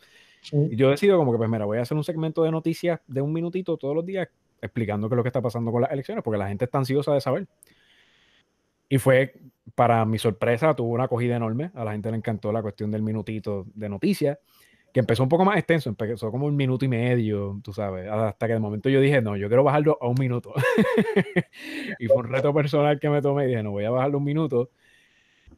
Y 0.53 0.77
yo 0.77 0.91
decido 0.91 1.17
como 1.17 1.33
que, 1.33 1.39
pues 1.39 1.49
mira, 1.49 1.65
voy 1.65 1.79
a 1.79 1.81
hacer 1.81 1.97
un 1.97 2.05
segmento 2.05 2.43
de 2.43 2.51
noticias 2.51 3.01
de 3.07 3.23
un 3.23 3.33
minutito 3.33 3.79
todos 3.79 3.95
los 3.95 4.05
días 4.05 4.29
explicando 4.61 5.09
qué 5.09 5.15
es 5.15 5.17
lo 5.17 5.23
que 5.23 5.31
está 5.31 5.41
pasando 5.41 5.73
con 5.73 5.81
las 5.81 5.91
elecciones, 5.91 6.23
porque 6.23 6.37
la 6.37 6.49
gente 6.49 6.67
está 6.67 6.77
ansiosa 6.77 7.15
de 7.15 7.23
saber. 7.23 7.47
Y 8.91 8.99
fue, 8.99 9.33
para 9.75 10.05
mi 10.05 10.19
sorpresa, 10.19 10.75
tuvo 10.75 10.93
una 10.93 11.05
acogida 11.05 11.35
enorme. 11.35 11.71
A 11.73 11.83
la 11.83 11.93
gente 11.93 12.11
le 12.11 12.19
encantó 12.19 12.53
la 12.53 12.61
cuestión 12.61 12.91
del 12.91 13.01
minutito 13.01 13.65
de 13.75 13.89
noticias 13.89 14.37
que 14.95 15.01
empezó 15.01 15.25
un 15.25 15.29
poco 15.29 15.45
más 15.45 15.57
extenso, 15.57 15.89
empezó 15.89 16.31
como 16.31 16.47
un 16.47 16.55
minuto 16.55 16.85
y 16.85 16.89
medio, 16.89 17.59
tú 17.65 17.73
sabes, 17.73 18.09
hasta 18.09 18.47
que 18.47 18.53
de 18.53 18.61
momento 18.61 18.89
yo 18.89 19.01
dije, 19.01 19.21
no, 19.21 19.37
yo 19.37 19.49
quiero 19.49 19.65
bajarlo 19.65 19.99
a 20.01 20.07
un 20.07 20.15
minuto. 20.17 20.55
y 21.99 22.07
fue 22.07 22.19
un 22.19 22.29
reto 22.29 22.55
personal 22.55 23.01
que 23.01 23.11
me 23.11 23.21
tomé 23.21 23.47
y 23.47 23.49
dije, 23.49 23.65
no, 23.65 23.73
voy 23.73 23.87
a 23.87 23.91
bajarlo 23.91 24.19
un 24.19 24.25
minuto. 24.25 24.71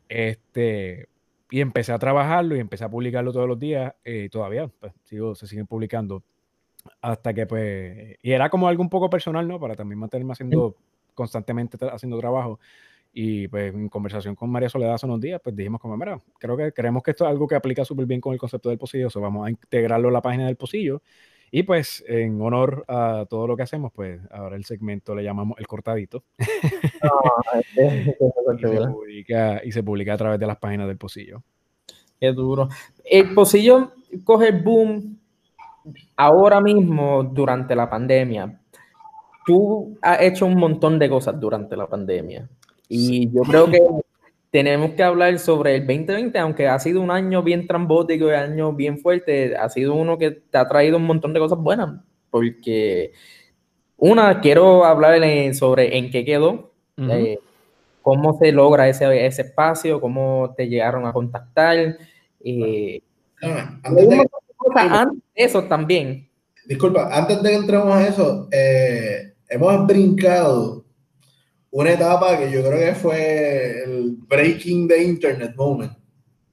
Este, 0.09 1.11
y 1.51 1.61
empecé 1.61 1.93
a 1.93 1.99
trabajarlo 1.99 2.57
y 2.57 2.61
empecé 2.61 2.85
a 2.85 2.89
publicarlo 2.89 3.31
todos 3.31 3.47
los 3.47 3.59
días 3.59 3.93
eh, 4.05 4.23
y 4.25 4.29
todavía 4.31 4.69
pues, 4.81 4.95
sigo, 5.05 5.35
se 5.35 5.47
siguen 5.47 5.67
publicando. 5.67 6.23
Hasta 7.03 7.35
que 7.35 7.47
pues, 7.47 8.17
y 8.23 8.33
era 8.33 8.49
como 8.49 8.69
algo 8.69 8.83
un 8.83 8.89
poco 8.89 9.11
personal, 9.11 9.47
¿no? 9.47 9.61
Para 9.61 9.77
también 9.77 9.99
mantenerme 9.99 10.33
haciendo 10.33 10.77
constantemente 11.13 11.77
haciendo 11.93 12.19
trabajo 12.19 12.59
Y 13.19 13.49
pues 13.49 13.73
en 13.73 13.89
conversación 13.89 14.35
con 14.35 14.51
María 14.51 14.69
Soledad 14.69 14.93
hace 14.93 15.07
unos 15.07 15.23
días, 15.23 15.41
pues 15.43 15.57
dijimos 15.57 15.81
como, 15.81 15.97
mira, 15.97 16.21
creo 16.39 16.55
que 16.55 16.71
creemos 16.73 17.03
que 17.03 17.13
esto 17.13 17.25
es 17.25 17.31
algo 17.31 17.49
que 17.49 17.55
aplica 17.55 17.83
súper 17.83 18.05
bien 18.05 18.21
con 18.21 18.35
el 18.35 18.39
concepto 18.39 18.69
del 18.69 18.77
pocillo, 18.77 19.09
so 19.09 19.23
vamos 19.23 19.47
a 19.47 19.49
integrarlo 19.49 20.11
a 20.11 20.13
la 20.13 20.21
página 20.21 20.45
del 20.45 20.57
pocillo. 20.57 21.01
Y 21.51 21.63
pues 21.63 22.05
en 22.07 22.39
honor 22.43 22.85
a 22.89 23.25
todo 23.27 23.47
lo 23.47 23.57
que 23.57 23.63
hacemos, 23.63 23.91
pues 23.95 24.21
ahora 24.31 24.57
el 24.57 24.67
segmento 24.67 25.15
le 25.15 25.25
llamamos 25.25 25.59
el 25.59 25.67
cortadito. 25.67 26.25
Ah, 27.01 27.61
y, 27.75 28.61
se 28.61 28.87
publica, 28.87 29.65
y 29.65 29.73
se 29.73 29.83
publica 29.83 30.13
a 30.13 30.19
través 30.19 30.39
de 30.39 30.47
las 30.47 30.59
páginas 30.59 30.87
del 30.87 30.99
pocillo. 30.99 31.43
Qué 32.21 32.33
duro. 32.33 32.69
El 33.03 33.33
pocillo 33.33 33.93
coge 34.25 34.49
el 34.49 34.63
boom 34.63 35.19
ahora 36.17 36.61
mismo 36.61 37.25
durante 37.25 37.75
la 37.75 37.89
pandemia. 37.89 38.61
Tú 39.47 39.97
has 40.03 40.21
hecho 40.21 40.45
un 40.45 40.57
montón 40.57 40.99
de 40.99 41.09
cosas 41.09 41.41
durante 41.41 41.79
la 41.79 41.87
pandemia. 41.87 42.47
Y 42.89 43.31
yo 43.31 43.43
creo 43.43 43.71
que 43.71 43.81
tenemos 44.51 44.93
que 44.93 45.03
hablar 45.03 45.39
sobre 45.39 45.77
el 45.77 45.87
2020, 45.87 46.39
aunque 46.39 46.69
ha 46.69 46.79
sido 46.79 47.01
un 47.01 47.11
año 47.11 47.43
bien 47.43 47.67
trambótico 47.67 48.25
y 48.25 48.29
un 48.29 48.35
año 48.35 48.73
bien 48.73 48.99
fuerte, 48.99 49.57
ha 49.57 49.69
sido 49.69 49.95
uno 49.95 50.17
que 50.17 50.31
te 50.31 50.57
ha 50.57 50.67
traído 50.67 50.97
un 50.97 51.05
montón 51.05 51.35
de 51.35 51.41
cosas 51.41 51.59
buenas, 51.59 52.01
porque 52.31 53.13
una, 53.99 54.41
quiero 54.41 54.85
hablar 54.85 55.21
sobre 55.55 55.99
en 55.99 56.11
qué 56.11 56.25
quedó, 56.25 56.73
eh, 56.97 57.39
cómo 58.01 58.39
se 58.39 58.53
logra 58.53 58.89
ese, 58.89 59.27
ese 59.27 59.43
espacio, 59.43 60.01
cómo 60.01 60.55
te 60.57 60.69
llegaron 60.69 61.07
a 61.07 61.13
contactar. 61.13 61.99
Eh, 62.43 63.03
antes, 63.83 64.09
de, 64.09 64.29
eso 65.35 65.65
también. 65.65 66.29
Disculpa, 66.67 67.11
antes 67.13 67.43
de 67.43 67.51
que 67.51 67.57
entremos 67.57 67.95
a 67.95 68.09
eso, 68.09 68.49
eh, 68.51 69.35
hemos 69.49 69.87
brincado 69.87 70.86
una 71.71 71.93
etapa 71.93 72.39
que 72.39 72.51
yo 72.51 72.63
creo 72.63 72.79
que 72.79 72.95
fue 72.95 73.83
el 73.85 74.17
breaking 74.17 74.89
the 74.89 75.03
internet 75.03 75.55
moment. 75.57 75.93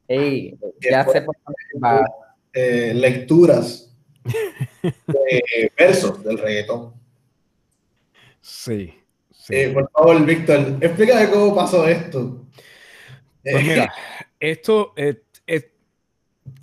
Hey, 0.08 0.58
ya 0.82 1.06
se 1.06 1.26
eh, 2.54 2.94
lecturas 2.94 3.96
de 5.08 5.72
versos 5.78 6.24
del 6.24 6.38
reggaetón. 6.38 6.94
Sí. 8.42 8.94
Eh, 9.50 9.70
por 9.74 9.90
favor, 9.92 10.26
Víctor, 10.26 10.78
explícame 10.82 11.30
cómo 11.30 11.56
pasó 11.56 11.88
esto. 11.88 12.46
Pues 13.44 13.64
mira, 13.66 13.94
esto, 14.40 14.94
es, 14.96 15.18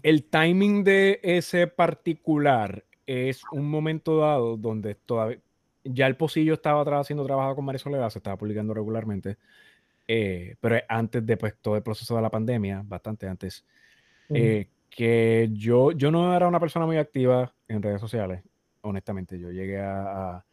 el 0.02 0.24
timing 0.24 0.84
de 0.84 1.20
ese 1.22 1.66
particular 1.66 2.84
es 3.06 3.42
un 3.52 3.68
momento 3.68 4.18
dado 4.18 4.56
donde 4.56 4.94
todavía 4.94 5.40
ya 5.84 6.06
el 6.06 6.16
Pocillo 6.16 6.54
estaba 6.54 6.82
haciendo 7.00 7.24
trabajo 7.24 7.56
con 7.56 7.64
María 7.64 7.78
Soledad, 7.78 8.10
se 8.10 8.18
estaba 8.18 8.36
publicando 8.36 8.74
regularmente, 8.74 9.38
eh, 10.06 10.56
pero 10.60 10.76
antes 10.88 11.24
de 11.24 11.36
pues, 11.36 11.54
todo 11.60 11.76
el 11.76 11.82
proceso 11.82 12.16
de 12.16 12.22
la 12.22 12.30
pandemia, 12.30 12.82
bastante 12.84 13.28
antes, 13.28 13.64
eh, 14.28 14.68
que 14.88 15.48
yo, 15.52 15.92
yo 15.92 16.10
no 16.10 16.34
era 16.34 16.48
una 16.48 16.60
persona 16.60 16.86
muy 16.86 16.96
activa 16.96 17.54
en 17.68 17.82
redes 17.82 18.00
sociales, 18.00 18.42
honestamente. 18.82 19.38
Yo 19.38 19.50
llegué 19.50 19.80
a, 19.80 20.44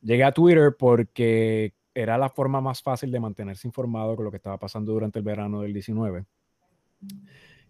llegué 0.00 0.24
a 0.24 0.32
Twitter 0.32 0.76
porque 0.78 1.74
era 1.92 2.18
la 2.18 2.28
forma 2.28 2.60
más 2.60 2.82
fácil 2.82 3.10
de 3.10 3.20
mantenerse 3.20 3.68
informado 3.68 4.16
con 4.16 4.24
lo 4.24 4.30
que 4.30 4.36
estaba 4.36 4.58
pasando 4.58 4.92
durante 4.92 5.18
el 5.18 5.24
verano 5.24 5.62
del 5.62 5.72
19 5.72 6.24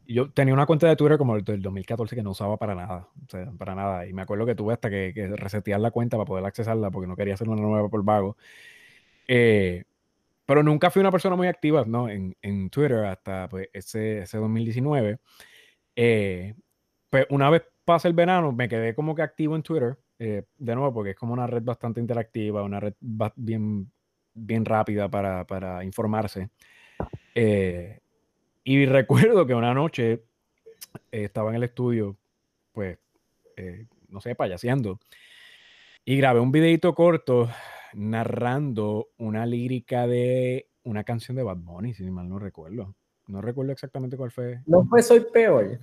yo 0.06 0.30
tenía 0.30 0.54
una 0.54 0.66
cuenta 0.66 0.88
de 0.88 0.96
Twitter 0.96 1.18
como 1.18 1.36
el 1.36 1.44
del 1.44 1.62
2014 1.62 2.16
que 2.16 2.22
no 2.22 2.30
usaba 2.30 2.56
para 2.56 2.74
nada, 2.74 3.08
o 3.26 3.30
sea, 3.30 3.50
para 3.58 3.74
nada. 3.74 4.06
Y 4.06 4.12
me 4.12 4.22
acuerdo 4.22 4.46
que 4.46 4.54
tuve 4.54 4.74
hasta 4.74 4.90
que, 4.90 5.12
resetear 5.36 5.80
la 5.80 5.90
cuenta 5.90 6.16
para 6.16 6.26
poder 6.26 6.44
accesarla 6.44 6.90
porque 6.90 7.06
no 7.08 7.16
quería 7.16 7.34
hacer 7.34 7.48
una 7.48 7.62
nueva 7.62 7.88
por 7.88 8.04
vago. 8.04 8.36
Eh, 9.28 9.84
pero 10.46 10.62
nunca 10.62 10.90
fui 10.90 11.00
una 11.00 11.10
persona 11.10 11.36
muy 11.36 11.46
activa, 11.46 11.84
¿no? 11.86 12.08
En, 12.08 12.36
en 12.42 12.70
Twitter 12.70 13.04
hasta 13.06 13.48
pues, 13.48 13.68
ese, 13.72 14.20
ese 14.20 14.38
2019. 14.38 15.18
Eh, 15.96 16.54
pues 17.10 17.26
una 17.30 17.50
vez 17.50 17.62
pasa 17.84 18.08
el 18.08 18.14
verano, 18.14 18.52
me 18.52 18.68
quedé 18.68 18.94
como 18.94 19.14
que 19.14 19.22
activo 19.22 19.56
en 19.56 19.62
Twitter, 19.62 19.96
eh, 20.18 20.44
de 20.58 20.74
nuevo, 20.74 20.92
porque 20.92 21.10
es 21.10 21.16
como 21.16 21.32
una 21.32 21.46
red 21.46 21.62
bastante 21.62 22.00
interactiva, 22.00 22.62
una 22.62 22.80
red 22.80 22.94
bien, 23.36 23.90
bien 24.34 24.64
rápida 24.64 25.08
para, 25.08 25.46
para 25.46 25.84
informarse. 25.84 26.50
Eh, 27.34 28.00
y 28.64 28.86
recuerdo 28.86 29.46
que 29.46 29.54
una 29.54 29.74
noche 29.74 30.12
eh, 31.12 31.24
estaba 31.24 31.50
en 31.50 31.56
el 31.56 31.64
estudio, 31.64 32.16
pues, 32.72 32.98
eh, 33.56 33.86
no 34.08 34.20
sé, 34.20 34.34
payaseando, 34.34 34.98
y 36.04 36.16
grabé 36.16 36.40
un 36.40 36.52
videito 36.52 36.94
corto 36.94 37.48
narrando 37.94 39.08
una 39.18 39.46
lírica 39.46 40.06
de 40.06 40.68
una 40.82 41.04
canción 41.04 41.36
de 41.36 41.42
Bad 41.42 41.58
Bunny, 41.58 41.94
si 41.94 42.02
mal 42.10 42.28
no 42.28 42.38
recuerdo. 42.38 42.94
No 43.26 43.40
recuerdo 43.40 43.72
exactamente 43.72 44.16
cuál 44.16 44.30
fue. 44.30 44.60
No 44.66 44.84
fue 44.84 45.02
Soy 45.02 45.24
Peor. 45.32 45.80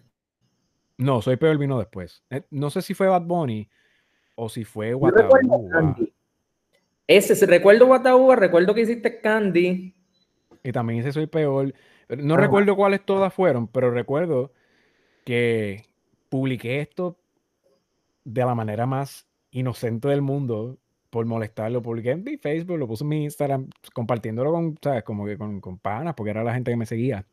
No, 0.97 1.21
Soy 1.21 1.37
Peor 1.37 1.57
vino 1.57 1.79
después. 1.79 2.23
Eh, 2.29 2.43
no 2.51 2.69
sé 2.69 2.81
si 2.81 2.93
fue 2.93 3.07
Bad 3.07 3.23
Bunny 3.23 3.67
o 4.35 4.47
si 4.49 4.63
fue 4.63 4.93
Guataúba. 4.93 5.95
Ese, 7.07 7.45
recuerdo 7.45 7.87
Guataúba, 7.87 8.35
recuerdo 8.35 8.75
que 8.75 8.81
hiciste 8.81 9.19
Candy. 9.19 9.95
Y 10.63 10.71
también 10.71 10.99
ese 10.99 11.11
Soy 11.11 11.25
Peor. 11.25 11.73
No 12.17 12.37
recuerdo 12.37 12.75
cuáles 12.75 13.05
todas 13.05 13.33
fueron, 13.33 13.67
pero 13.67 13.91
recuerdo 13.91 14.51
que 15.25 15.85
publiqué 16.29 16.81
esto 16.81 17.17
de 18.23 18.45
la 18.45 18.55
manera 18.55 18.85
más 18.85 19.27
inocente 19.51 20.07
del 20.07 20.21
mundo 20.21 20.77
por 21.09 21.25
molestarlo. 21.25 21.79
Lo 21.79 21.81
publiqué 21.81 22.11
en 22.11 22.23
mi 22.23 22.37
Facebook, 22.37 22.77
lo 22.77 22.87
puse 22.87 23.03
en 23.03 23.09
mi 23.09 23.23
Instagram, 23.23 23.69
compartiéndolo 23.93 24.51
con, 24.51 24.77
¿sabes? 24.81 25.03
Como 25.03 25.25
que 25.25 25.37
con, 25.37 25.61
con 25.61 25.77
panas, 25.77 26.13
porque 26.15 26.31
era 26.31 26.43
la 26.43 26.53
gente 26.53 26.71
que 26.71 26.77
me 26.77 26.85
seguía. 26.85 27.25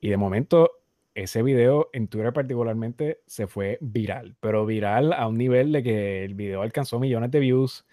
Y 0.00 0.08
de 0.08 0.16
momento, 0.16 0.70
ese 1.14 1.42
video 1.42 1.90
en 1.92 2.08
Twitter 2.08 2.32
particularmente 2.32 3.20
se 3.26 3.46
fue 3.46 3.78
viral, 3.80 4.36
pero 4.40 4.64
viral 4.66 5.12
a 5.12 5.26
un 5.26 5.36
nivel 5.36 5.72
de 5.72 5.82
que 5.82 6.24
el 6.24 6.34
video 6.34 6.62
alcanzó 6.62 6.98
millones 6.98 7.30
de 7.30 7.40
views 7.40 7.84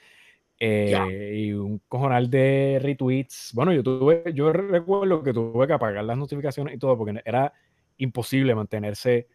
eh, 0.59 1.33
y 1.35 1.53
un 1.53 1.81
cojonal 1.87 2.29
de 2.29 2.79
retweets. 2.81 3.51
Bueno, 3.53 3.73
yo 3.73 3.83
tuve, 3.83 4.23
yo 4.33 4.51
recuerdo 4.51 5.23
que 5.23 5.33
tuve 5.33 5.67
que 5.67 5.73
apagar 5.73 6.03
las 6.03 6.17
notificaciones 6.17 6.75
y 6.75 6.79
todo 6.79 6.97
porque 6.97 7.21
era 7.25 7.53
imposible 7.97 8.55
mantenerse 8.55 9.27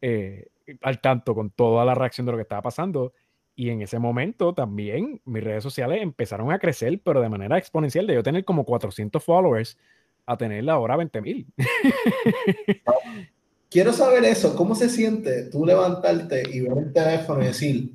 eh, 0.00 0.48
al 0.82 1.00
tanto 1.00 1.34
con 1.34 1.50
toda 1.50 1.84
la 1.84 1.94
reacción 1.94 2.26
de 2.26 2.32
lo 2.32 2.38
que 2.38 2.42
estaba 2.42 2.62
pasando. 2.62 3.12
Y 3.56 3.70
en 3.70 3.82
ese 3.82 3.98
momento 3.98 4.52
también 4.52 5.20
mis 5.24 5.42
redes 5.42 5.62
sociales 5.62 6.02
empezaron 6.02 6.52
a 6.52 6.58
crecer, 6.58 7.00
pero 7.04 7.20
de 7.20 7.28
manera 7.28 7.58
exponencial, 7.58 8.06
de 8.06 8.14
yo 8.14 8.22
tener 8.22 8.44
como 8.44 8.64
400 8.64 9.22
followers 9.22 9.78
a 10.26 10.36
tener 10.36 10.68
ahora 10.70 10.96
20 10.96 11.20
mil. 11.20 11.46
Quiero 13.70 13.92
saber 13.92 14.24
eso, 14.24 14.54
¿cómo 14.54 14.74
se 14.74 14.88
siente 14.88 15.50
tú 15.50 15.66
levantarte 15.66 16.44
y 16.48 16.60
ver 16.60 16.78
el 16.78 16.92
teléfono 16.92 17.42
y 17.42 17.46
decir, 17.46 17.90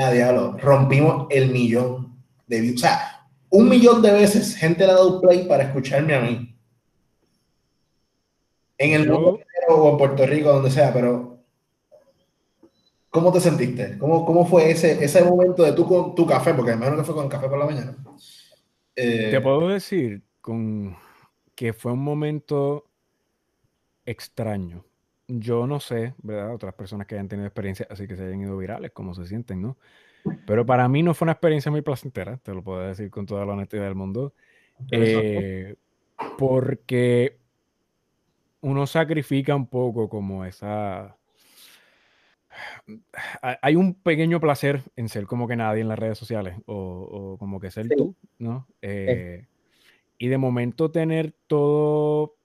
a 0.00 0.10
diablo, 0.10 0.56
rompimos 0.58 1.26
el 1.30 1.50
millón 1.50 2.16
de 2.46 2.60
views. 2.60 2.76
O 2.76 2.78
sea, 2.78 3.26
un 3.50 3.68
millón 3.68 4.02
de 4.02 4.12
veces 4.12 4.56
gente 4.56 4.84
le 4.84 4.92
ha 4.92 4.94
dado 4.94 5.20
play 5.20 5.46
para 5.46 5.64
escucharme 5.64 6.14
a 6.14 6.20
mí. 6.20 6.56
En 8.78 8.92
el 8.92 9.08
mundo 9.08 9.40
o 9.68 9.90
en 9.90 9.98
Puerto 9.98 10.26
Rico, 10.26 10.52
donde 10.52 10.70
sea, 10.70 10.92
pero 10.92 11.38
¿cómo 13.10 13.32
te 13.32 13.40
sentiste? 13.40 13.96
¿Cómo, 13.98 14.24
cómo 14.24 14.46
fue 14.46 14.70
ese, 14.70 15.04
ese 15.04 15.22
momento 15.22 15.62
de 15.62 15.72
tú 15.72 15.86
con 15.86 16.14
tu 16.14 16.26
café? 16.26 16.52
Porque 16.54 16.72
imagino 16.72 16.96
que 16.96 17.04
fue 17.04 17.14
con 17.14 17.28
café 17.28 17.48
por 17.48 17.58
la 17.58 17.66
mañana. 17.66 17.96
Eh, 18.96 19.28
te 19.30 19.40
puedo 19.40 19.68
decir 19.68 20.22
con 20.40 20.96
que 21.54 21.72
fue 21.72 21.92
un 21.92 22.02
momento 22.02 22.90
extraño 24.04 24.84
yo 25.28 25.66
no 25.66 25.80
sé, 25.80 26.14
¿verdad? 26.22 26.54
Otras 26.54 26.74
personas 26.74 27.06
que 27.06 27.14
hayan 27.14 27.28
tenido 27.28 27.46
experiencia 27.46 27.86
así 27.90 28.06
que 28.06 28.16
se 28.16 28.24
hayan 28.24 28.40
ido 28.40 28.56
virales, 28.56 28.92
cómo 28.92 29.14
se 29.14 29.26
sienten, 29.26 29.62
¿no? 29.62 29.76
Pero 30.46 30.64
para 30.64 30.88
mí 30.88 31.02
no 31.02 31.14
fue 31.14 31.26
una 31.26 31.32
experiencia 31.32 31.70
muy 31.70 31.82
placentera, 31.82 32.38
te 32.38 32.54
lo 32.54 32.62
puedo 32.62 32.80
decir 32.80 33.10
con 33.10 33.26
toda 33.26 33.44
la 33.44 33.52
honestidad 33.52 33.84
del 33.84 33.94
mundo, 33.94 34.32
eh, 34.90 35.76
porque 36.38 37.38
uno 38.60 38.86
sacrifica 38.86 39.54
un 39.54 39.66
poco 39.66 40.08
como 40.08 40.44
esa... 40.44 41.16
Hay 43.42 43.74
un 43.74 43.94
pequeño 43.94 44.40
placer 44.40 44.82
en 44.96 45.08
ser 45.08 45.26
como 45.26 45.48
que 45.48 45.56
nadie 45.56 45.82
en 45.82 45.88
las 45.88 45.98
redes 45.98 46.16
sociales, 46.16 46.56
o, 46.66 47.36
como 47.38 47.60
que 47.60 47.70
ser 47.70 47.88
tú, 47.88 48.14
¿no? 48.38 48.66
Eh, 48.80 49.46
y 50.18 50.28
de 50.28 50.38
momento 50.38 50.90
tener 50.90 51.34
todo 51.46 52.36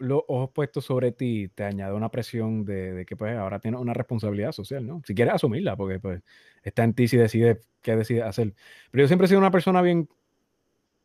los 0.00 0.22
ojos 0.28 0.50
puestos 0.50 0.86
sobre 0.86 1.12
ti 1.12 1.48
te 1.54 1.62
añade 1.62 1.92
una 1.92 2.08
presión 2.08 2.64
de, 2.64 3.04
que 3.06 3.16
pues 3.16 3.36
ahora 3.36 3.60
tienes 3.60 3.80
una 3.80 3.92
responsabilidad 3.92 4.52
social, 4.52 4.86
¿no? 4.86 5.02
Si 5.06 5.14
quieres 5.14 5.34
asumirla, 5.34 5.76
porque 5.76 6.00
pues 6.00 6.22
está 6.62 6.84
en 6.84 6.94
ti 6.94 7.06
si 7.06 7.18
decides 7.18 7.58
qué 7.82 7.94
decides 7.96 8.24
hacer. 8.24 8.54
Pero 8.90 9.04
yo 9.04 9.08
siempre 9.08 9.26
he 9.26 9.28
sido 9.28 9.38
una 9.38 9.50
persona 9.50 9.82
bien 9.82 10.08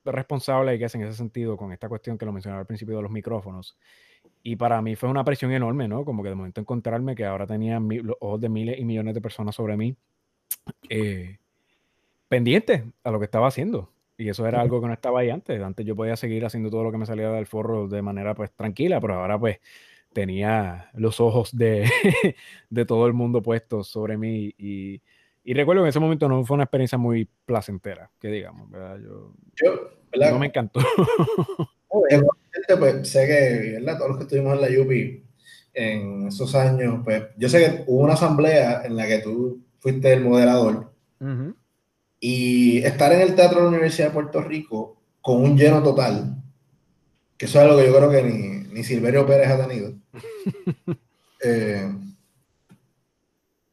responsable 0.05 0.75
y 0.75 0.79
que 0.79 0.85
es 0.85 0.95
en 0.95 1.01
ese 1.01 1.13
sentido 1.13 1.57
con 1.57 1.73
esta 1.73 1.89
cuestión 1.89 2.17
que 2.17 2.25
lo 2.25 2.31
mencionaba 2.31 2.61
al 2.61 2.67
principio 2.67 2.95
de 2.95 3.01
los 3.01 3.11
micrófonos. 3.11 3.77
Y 4.43 4.55
para 4.55 4.81
mí 4.81 4.95
fue 4.95 5.09
una 5.09 5.25
presión 5.25 5.51
enorme, 5.51 5.89
¿no? 5.89 6.05
Como 6.05 6.23
que 6.23 6.29
de 6.29 6.35
momento 6.35 6.61
encontrarme 6.61 7.15
que 7.15 7.25
ahora 7.25 7.45
tenía 7.45 7.79
los 7.79 8.15
ojos 8.21 8.39
de 8.39 8.47
miles 8.47 8.79
y 8.79 8.85
millones 8.85 9.13
de 9.13 9.21
personas 9.21 9.55
sobre 9.55 9.75
mí, 9.75 9.97
eh, 10.89 11.37
pendientes 12.29 12.83
a 13.03 13.11
lo 13.11 13.19
que 13.19 13.25
estaba 13.25 13.47
haciendo. 13.47 13.89
Y 14.17 14.29
eso 14.29 14.47
era 14.47 14.61
algo 14.61 14.81
que 14.81 14.87
no 14.87 14.93
estaba 14.93 15.19
ahí 15.19 15.29
antes. 15.29 15.61
Antes 15.61 15.85
yo 15.85 15.95
podía 15.95 16.15
seguir 16.15 16.45
haciendo 16.45 16.69
todo 16.69 16.83
lo 16.83 16.91
que 16.91 16.97
me 16.97 17.05
salía 17.05 17.29
del 17.31 17.47
forro 17.47 17.87
de 17.87 18.01
manera 18.01 18.33
pues 18.33 18.51
tranquila, 18.53 19.01
pero 19.01 19.15
ahora 19.15 19.37
pues 19.37 19.59
tenía 20.13 20.89
los 20.93 21.19
ojos 21.19 21.55
de, 21.55 21.83
de 22.69 22.85
todo 22.85 23.07
el 23.07 23.13
mundo 23.13 23.41
puestos 23.41 23.89
sobre 23.89 24.17
mí 24.17 24.53
y, 24.57 25.01
y, 25.43 25.53
recuerdo 25.53 25.81
que 25.81 25.87
en 25.87 25.89
ese 25.89 25.99
momento 25.99 26.29
no 26.29 26.45
fue 26.45 26.55
una 26.55 26.63
experiencia 26.63 26.97
muy 26.97 27.29
placentera, 27.45 28.09
que 28.19 28.29
digamos, 28.29 28.71
¿verdad? 28.71 28.97
Yo, 29.03 29.33
no 30.31 30.39
me 30.39 30.47
encantó. 30.47 30.79
pues, 31.89 33.09
sé 33.09 33.27
que, 33.27 33.71
¿verdad? 33.73 33.97
Todos 33.97 34.09
los 34.11 34.17
que 34.17 34.23
estuvimos 34.23 34.53
en 34.53 34.61
la 34.61 34.81
UPI 34.81 35.23
en 35.73 36.27
esos 36.27 36.55
años, 36.55 37.01
pues 37.03 37.23
yo 37.35 37.49
sé 37.49 37.59
que 37.59 37.83
hubo 37.87 38.01
una 38.01 38.13
asamblea 38.13 38.83
en 38.85 38.95
la 38.95 39.05
que 39.07 39.19
tú 39.19 39.61
fuiste 39.79 40.13
el 40.13 40.21
moderador 40.21 40.93
y 42.27 42.79
estar 42.79 43.13
en 43.13 43.21
el 43.21 43.35
Teatro 43.35 43.57
de 43.57 43.63
la 43.65 43.69
Universidad 43.69 44.07
de 44.07 44.13
Puerto 44.15 44.41
Rico 44.41 44.97
con 45.21 45.43
un 45.43 45.55
lleno 45.55 45.83
total, 45.83 46.41
que 47.37 47.45
eso 47.45 47.59
es 47.59 47.65
algo 47.65 47.77
que 47.77 47.85
yo 47.85 47.95
creo 47.95 48.09
que 48.09 48.23
ni, 48.23 48.73
ni 48.73 48.83
Silverio 48.83 49.27
Pérez 49.27 49.47
ha 49.49 49.67
tenido. 49.67 49.93
Eh, 51.47 51.93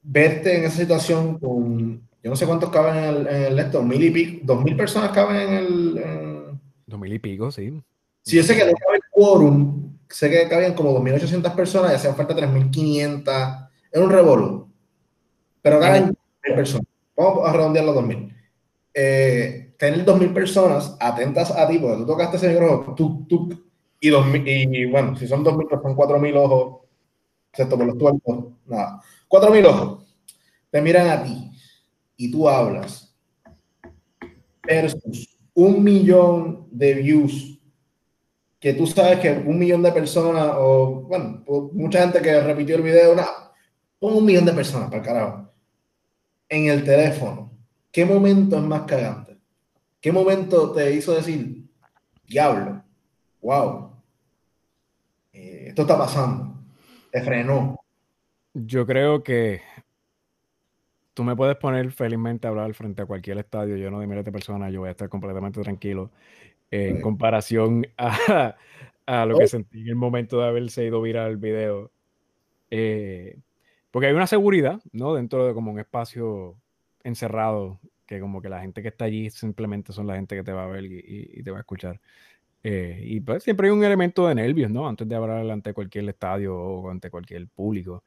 verte 0.02 0.58
en 0.58 0.64
esa 0.64 0.76
situación 0.76 1.38
con, 1.38 2.06
yo 2.22 2.28
no 2.28 2.36
sé 2.36 2.44
cuántos 2.44 2.68
caben 2.68 2.96
en 2.96 3.04
el, 3.04 3.26
en 3.28 3.58
el 3.58 3.82
mil 3.84 4.02
y 4.02 4.10
pico, 4.10 4.40
dos 4.44 4.62
mil 4.62 4.76
personas 4.76 5.10
caben 5.12 5.36
en 5.36 5.54
el... 5.54 6.02
Dos 6.84 7.00
mil 7.00 7.14
y 7.14 7.18
pico, 7.18 7.50
sí. 7.50 7.72
Si 8.20 8.36
yo 8.36 8.42
sé 8.42 8.54
que 8.54 8.66
no 8.66 8.72
cabe 8.72 8.96
el 8.96 9.02
quórum, 9.10 9.96
sé 10.10 10.28
que 10.28 10.48
cabían 10.50 10.74
como 10.74 10.92
2.800 11.00 11.54
personas 11.54 11.92
y 11.92 11.94
hacían 11.94 12.16
falta 12.16 12.36
3.500, 12.36 13.70
era 13.90 14.04
un 14.04 14.10
revolú. 14.10 14.68
Pero 15.62 15.80
caben 15.80 16.14
personas. 16.42 16.86
Vamos 17.16 17.48
a 17.48 17.52
redondear 17.54 17.86
los 17.86 17.96
2.000. 17.96 18.41
Eh, 18.94 19.74
tener 19.78 20.04
2.000 20.04 20.32
personas 20.32 20.96
atentas 21.00 21.50
a 21.50 21.66
ti, 21.66 21.78
porque 21.78 21.98
tú 21.98 22.06
tocaste 22.06 22.36
ese 22.36 22.48
micrófono, 22.48 22.94
tú, 22.94 23.26
tú, 23.28 23.48
y, 24.00 24.10
2000, 24.10 24.46
y 24.46 24.84
bueno, 24.86 25.16
si 25.16 25.26
son 25.26 25.42
2.000, 25.44 25.68
pues 25.68 25.82
son 25.82 25.94
4.000 25.94 26.36
ojos, 26.36 26.82
excepto 27.50 27.76
por 27.76 27.86
los 27.86 27.98
tuertos, 27.98 28.44
nada. 28.66 29.00
4.000 29.28 29.66
ojos 29.66 30.04
te 30.70 30.80
miran 30.80 31.08
a 31.08 31.22
ti 31.22 31.50
y 32.16 32.30
tú 32.30 32.48
hablas 32.48 33.14
versus 34.66 35.36
un 35.54 35.82
millón 35.82 36.66
de 36.70 36.94
views 36.94 37.60
que 38.58 38.74
tú 38.74 38.86
sabes 38.86 39.18
que 39.18 39.32
un 39.32 39.58
millón 39.58 39.82
de 39.82 39.90
personas, 39.90 40.54
o 40.56 41.02
bueno, 41.08 41.44
mucha 41.72 42.00
gente 42.00 42.22
que 42.22 42.40
repitió 42.40 42.76
el 42.76 42.82
video, 42.82 43.14
nada, 43.14 43.52
un 43.98 44.24
millón 44.24 44.44
de 44.44 44.52
personas, 44.52 44.88
para 44.88 45.02
carajo, 45.02 45.52
en 46.48 46.68
el 46.68 46.84
teléfono. 46.84 47.51
¿Qué 47.92 48.06
momento 48.06 48.56
es 48.56 48.62
más 48.62 48.82
cagante? 48.82 49.36
¿Qué 50.00 50.10
momento 50.10 50.72
te 50.72 50.94
hizo 50.94 51.14
decir, 51.14 51.62
diablo, 52.26 52.82
wow, 53.42 53.92
eh, 55.32 55.66
esto 55.68 55.82
está 55.82 55.98
pasando? 55.98 56.54
Te 57.10 57.22
frenó. 57.22 57.78
Yo 58.54 58.86
creo 58.86 59.22
que 59.22 59.60
tú 61.12 61.22
me 61.22 61.36
puedes 61.36 61.56
poner 61.56 61.92
felizmente 61.92 62.46
a 62.46 62.50
hablar 62.50 62.72
frente 62.72 63.02
a 63.02 63.06
cualquier 63.06 63.38
estadio 63.38 63.76
lleno 63.76 64.00
de 64.00 64.06
miles 64.06 64.24
de 64.24 64.32
personas, 64.32 64.72
yo 64.72 64.80
voy 64.80 64.88
a 64.88 64.92
estar 64.92 65.10
completamente 65.10 65.60
tranquilo 65.60 66.10
en 66.70 67.02
comparación 67.02 67.86
a, 67.98 68.56
a 69.04 69.26
lo 69.26 69.36
que 69.36 69.44
oh. 69.44 69.48
sentí 69.48 69.82
en 69.82 69.88
el 69.88 69.96
momento 69.96 70.40
de 70.40 70.46
haberse 70.46 70.84
ido 70.84 71.02
viral 71.02 71.32
el 71.32 71.36
video. 71.36 71.90
Eh, 72.70 73.38
porque 73.90 74.06
hay 74.06 74.14
una 74.14 74.26
seguridad, 74.26 74.80
¿no? 74.92 75.14
Dentro 75.14 75.46
de 75.46 75.52
como 75.52 75.70
un 75.70 75.78
espacio 75.78 76.56
encerrado, 77.04 77.80
que 78.06 78.20
como 78.20 78.42
que 78.42 78.48
la 78.48 78.60
gente 78.60 78.82
que 78.82 78.88
está 78.88 79.06
allí 79.06 79.30
simplemente 79.30 79.92
son 79.92 80.06
la 80.06 80.16
gente 80.16 80.36
que 80.36 80.42
te 80.42 80.52
va 80.52 80.64
a 80.64 80.68
ver 80.68 80.84
y, 80.84 81.42
te 81.42 81.50
va 81.50 81.58
a 81.58 81.60
escuchar. 81.60 82.00
Eh, 82.64 83.00
y 83.04 83.20
pues 83.20 83.42
siempre 83.42 83.68
hay 83.68 83.72
un 83.72 83.84
elemento 83.84 84.28
de 84.28 84.34
nervios, 84.34 84.70
¿no? 84.70 84.88
Antes 84.88 85.08
de 85.08 85.16
hablar 85.16 85.50
ante 85.50 85.74
cualquier 85.74 86.08
estadio 86.08 86.56
o 86.56 86.90
ante 86.90 87.10
cualquier 87.10 87.48
público. 87.48 88.04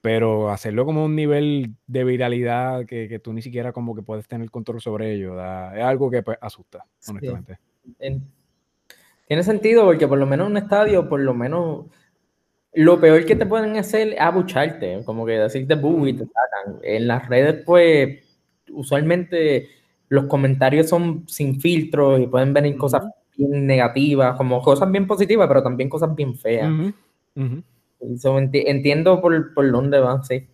Pero 0.00 0.50
hacerlo 0.50 0.84
como 0.84 1.04
un 1.04 1.16
nivel 1.16 1.74
de 1.86 2.04
viralidad 2.04 2.86
que, 2.86 3.08
que 3.08 3.18
tú 3.18 3.32
ni 3.32 3.42
siquiera 3.42 3.72
como 3.72 3.94
que 3.94 4.02
puedes 4.02 4.28
tener 4.28 4.50
control 4.50 4.80
sobre 4.80 5.14
ello, 5.14 5.34
es 5.74 5.82
algo 5.82 6.10
que 6.10 6.22
pues, 6.22 6.38
asusta, 6.40 6.84
honestamente 7.08 7.58
tiene 9.28 9.42
sentido 9.42 9.84
porque 9.84 10.08
por 10.08 10.18
lo 10.18 10.26
menos 10.26 10.46
en 10.46 10.52
un 10.52 10.56
estadio, 10.56 11.08
por 11.08 11.20
lo 11.20 11.34
menos 11.34 11.84
lo 12.72 12.98
peor 12.98 13.24
que 13.26 13.36
te 13.36 13.44
pueden 13.44 13.76
hacer 13.76 14.14
es 14.14 14.20
abucharte, 14.20 15.02
como 15.04 15.26
que 15.26 15.32
decirte 15.32 15.74
bu 15.74 16.06
y 16.06 16.14
te 16.14 16.24
sacan. 16.24 16.80
En 16.82 17.06
las 17.06 17.28
redes, 17.28 17.62
pues, 17.64 18.20
usualmente 18.70 19.68
los 20.08 20.24
comentarios 20.26 20.88
son 20.88 21.24
sin 21.28 21.60
filtros 21.60 22.20
y 22.20 22.26
pueden 22.26 22.52
venir 22.52 22.76
cosas 22.76 23.04
bien 23.36 23.66
negativas, 23.66 24.36
como 24.36 24.62
cosas 24.62 24.90
bien 24.90 25.06
positivas, 25.06 25.48
pero 25.48 25.62
también 25.62 25.88
cosas 25.88 26.14
bien 26.14 26.36
feas. 26.36 26.70
entiendo 28.70 29.20
por, 29.20 29.54
por 29.54 29.70
dónde 29.70 30.00
van, 30.00 30.24
sí. 30.24 30.46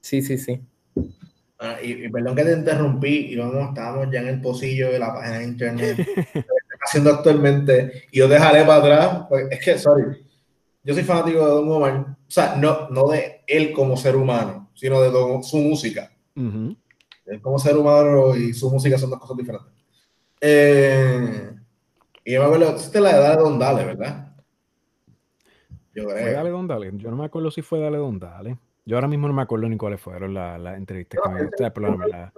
Sí, 0.00 0.22
sí, 0.22 0.38
sí. 0.38 0.60
Ah, 1.58 1.76
y, 1.82 2.08
perdón 2.08 2.36
que 2.36 2.44
te 2.44 2.52
interrumpí, 2.52 3.32
y 3.32 3.36
vamos, 3.36 3.68
estábamos 3.68 4.08
ya 4.12 4.20
en 4.20 4.28
el 4.28 4.40
pocillo 4.40 4.92
de 4.92 4.98
la 4.98 5.14
página 5.14 5.38
de 5.38 5.44
internet. 5.44 5.96
haciendo 6.86 7.10
actualmente 7.10 8.04
y 8.10 8.18
yo 8.18 8.28
dejaré 8.28 8.64
para 8.64 8.78
atrás, 8.78 9.26
pues 9.28 9.46
es 9.50 9.64
que, 9.64 9.78
sorry, 9.78 10.24
yo 10.84 10.94
soy 10.94 11.02
fanático 11.02 11.38
de 11.40 11.46
Don 11.46 11.68
Omar, 11.68 12.06
o 12.10 12.30
sea, 12.30 12.56
no, 12.56 12.88
no 12.90 13.08
de 13.08 13.42
él 13.46 13.72
como 13.72 13.96
ser 13.96 14.16
humano, 14.16 14.70
sino 14.74 15.00
de 15.00 15.10
su 15.42 15.58
música. 15.58 16.12
Él 17.26 17.40
como 17.40 17.58
ser 17.58 17.76
humano 17.76 18.36
y 18.36 18.52
su 18.54 18.70
música 18.70 18.98
son 18.98 19.10
dos 19.10 19.20
cosas 19.20 19.36
diferentes. 19.36 19.72
Eh, 20.40 21.50
y 22.24 22.32
yo 22.32 22.40
me 22.40 22.46
acuerdo, 22.46 22.76
es 22.76 22.94
la 22.94 23.10
edad 23.10 23.36
de 23.36 23.42
Don 23.42 23.58
Dale, 23.58 23.84
¿verdad? 23.84 24.34
Yo 25.94 26.06
creo. 26.06 26.22
Fue 26.22 26.32
Dale 26.32 26.50
Don 26.50 26.66
Dale, 26.66 26.92
yo 26.94 27.10
no 27.10 27.16
me 27.16 27.24
acuerdo 27.24 27.50
si 27.50 27.62
fue 27.62 27.80
Dale 27.80 27.98
Don 27.98 28.18
Dale. 28.18 28.58
Yo 28.84 28.96
ahora 28.96 29.08
mismo 29.08 29.26
no 29.26 29.34
me 29.34 29.42
acuerdo 29.42 29.68
ni 29.68 29.76
cuáles 29.76 30.00
fueron 30.00 30.32
las 30.32 30.60
la 30.60 30.76
entrevistas 30.76 31.20
que 31.20 31.28
me 31.28 31.50
dieron. 31.58 32.32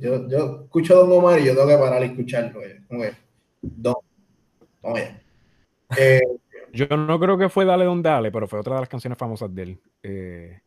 Yo, 0.00 0.28
yo 0.28 0.62
escucho 0.64 0.94
a 0.94 1.00
Don 1.00 1.12
Omar 1.12 1.38
y 1.38 1.46
yo 1.46 1.54
tengo 1.54 1.68
que 1.68 1.76
parar 1.76 2.02
y 2.02 2.06
escucharlo. 2.06 2.62
Eh. 2.62 2.82
Don. 3.62 3.94
Eh, 5.98 6.20
yo 6.72 6.86
no 6.96 7.18
creo 7.18 7.36
que 7.36 7.48
fue 7.48 7.64
Dale 7.64 7.84
Don 7.84 8.00
Dale, 8.00 8.30
pero 8.30 8.46
fue 8.46 8.60
otra 8.60 8.74
de 8.74 8.80
las 8.82 8.88
canciones 8.88 9.18
famosas 9.18 9.52
de 9.52 9.62
él. 9.62 9.80
Eh, 10.04 10.60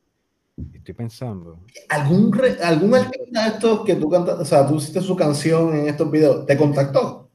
estoy 0.73 0.93
pensando. 0.93 1.59
¿Algún, 1.89 2.31
algún 2.63 2.95
artista 2.95 3.43
de 3.43 3.49
estos 3.49 3.85
que 3.85 3.95
tú 3.95 4.09
cantas, 4.09 4.39
o 4.39 4.45
sea, 4.45 4.67
tú 4.67 4.75
hiciste 4.75 5.01
su 5.01 5.15
canción 5.15 5.75
en 5.75 5.87
estos 5.87 6.09
videos, 6.11 6.45
¿te 6.45 6.57
contactó? 6.57 7.29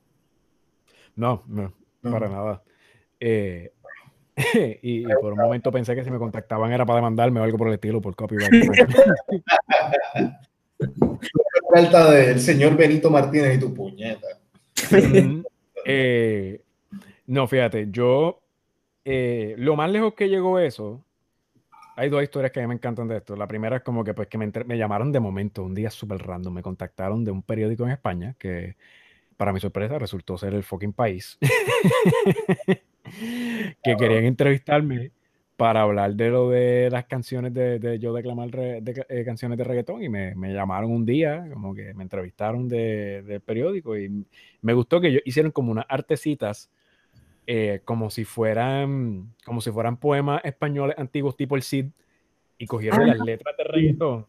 No, 1.16 1.42
no, 1.46 1.72
para 2.02 2.28
nada. 2.28 2.62
Eh, 3.18 3.72
y, 4.82 5.04
por 5.20 5.32
un 5.32 5.38
momento 5.38 5.72
pensé 5.72 5.94
que 5.94 6.04
si 6.04 6.10
me 6.10 6.18
contactaban 6.18 6.72
era 6.72 6.86
para 6.86 6.98
demandarme 6.98 7.40
o 7.40 7.42
algo 7.42 7.58
por 7.58 7.68
el 7.68 7.74
estilo, 7.74 8.00
por 8.00 8.14
copyright. 8.14 8.52
Falta 11.74 12.10
del 12.10 12.40
señor 12.40 12.76
Benito 12.76 13.10
Martínez 13.10 13.56
y 13.56 13.60
tu 13.60 13.74
puñeta. 13.74 14.26
Eh, 15.84 16.60
no, 17.26 17.46
fíjate, 17.46 17.88
yo 17.90 18.40
eh, 19.04 19.54
lo 19.58 19.76
más 19.76 19.90
lejos 19.90 20.14
que 20.14 20.28
llegó 20.28 20.58
eso, 20.58 21.04
hay 21.98 22.10
dos 22.10 22.22
historias 22.22 22.52
que 22.52 22.60
a 22.60 22.62
mí 22.62 22.68
me 22.68 22.74
encantan 22.74 23.08
de 23.08 23.16
esto. 23.16 23.34
La 23.34 23.48
primera 23.48 23.78
es 23.78 23.82
como 23.82 24.04
que 24.04 24.14
pues 24.14 24.28
que 24.28 24.38
me, 24.38 24.78
llamaron 24.78 25.10
de 25.10 25.18
momento, 25.18 25.64
un 25.64 25.74
día 25.74 25.90
súper 25.90 26.22
random, 26.22 26.54
me 26.54 26.62
contactaron 26.62 27.24
de 27.24 27.32
un 27.32 27.42
periódico 27.42 27.84
en 27.84 27.90
España 27.90 28.36
que 28.38 28.76
para 29.36 29.52
mi 29.52 29.58
sorpresa 29.58 29.98
resultó 29.98 30.38
ser 30.38 30.54
el 30.54 30.62
fucking 30.62 30.92
país, 30.92 31.38
que 33.82 33.96
querían 33.96 34.24
entrevistarme 34.24 35.10
para 35.56 35.82
hablar 35.82 36.14
de 36.14 36.30
lo 36.30 36.50
de 36.50 36.88
las 36.88 37.06
canciones 37.06 37.52
de, 37.52 37.98
yo 38.00 38.12
declamar 38.12 38.50
de, 38.50 39.04
eh, 39.08 39.24
canciones 39.24 39.58
de 39.58 39.64
reggaetón. 39.64 40.00
Y 40.00 40.08
me, 40.08 40.52
llamaron 40.52 40.92
un 40.92 41.04
día, 41.04 41.48
como 41.52 41.74
que 41.74 41.94
me 41.94 42.04
entrevistaron 42.04 42.68
del 42.68 43.40
periódico 43.40 43.98
y 43.98 44.24
me 44.62 44.72
gustó 44.72 45.00
que 45.00 45.08
ellos 45.08 45.22
hicieron 45.24 45.50
como 45.50 45.72
unas 45.72 45.86
artecitas 45.88 46.70
eh, 47.50 47.80
como 47.86 48.10
si 48.10 48.26
fueran 48.26 49.34
como 49.42 49.62
si 49.62 49.70
fueran 49.70 49.96
poemas 49.96 50.42
españoles 50.44 50.98
antiguos 50.98 51.34
tipo 51.34 51.56
el 51.56 51.62
Cid 51.62 51.86
y 52.58 52.66
cogieron 52.66 53.06
las 53.06 53.18
letras 53.20 53.56
de 53.56 53.64
reggaetón 53.64 54.26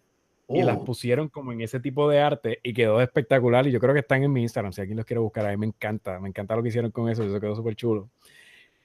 y 0.47 0.63
las 0.63 0.77
oh. 0.77 0.85
pusieron 0.85 1.27
como 1.27 1.51
en 1.51 1.59
ese 1.59 1.81
tipo 1.81 2.09
de 2.09 2.21
arte 2.21 2.59
y 2.63 2.73
quedó 2.73 3.01
espectacular 3.01 3.67
y 3.67 3.71
yo 3.71 3.81
creo 3.81 3.93
que 3.93 3.99
están 3.99 4.23
en 4.23 4.31
mi 4.31 4.41
Instagram, 4.41 4.71
si 4.71 4.79
alguien 4.79 4.95
los 4.95 5.05
quiere 5.05 5.19
buscar, 5.19 5.45
a 5.45 5.49
mí 5.49 5.57
me 5.57 5.65
encanta, 5.65 6.17
me 6.21 6.29
encanta 6.29 6.55
lo 6.55 6.63
que 6.63 6.69
hicieron 6.69 6.91
con 6.91 7.09
eso, 7.09 7.25
eso 7.25 7.41
quedó 7.41 7.57
súper 7.57 7.75
chulo. 7.75 8.09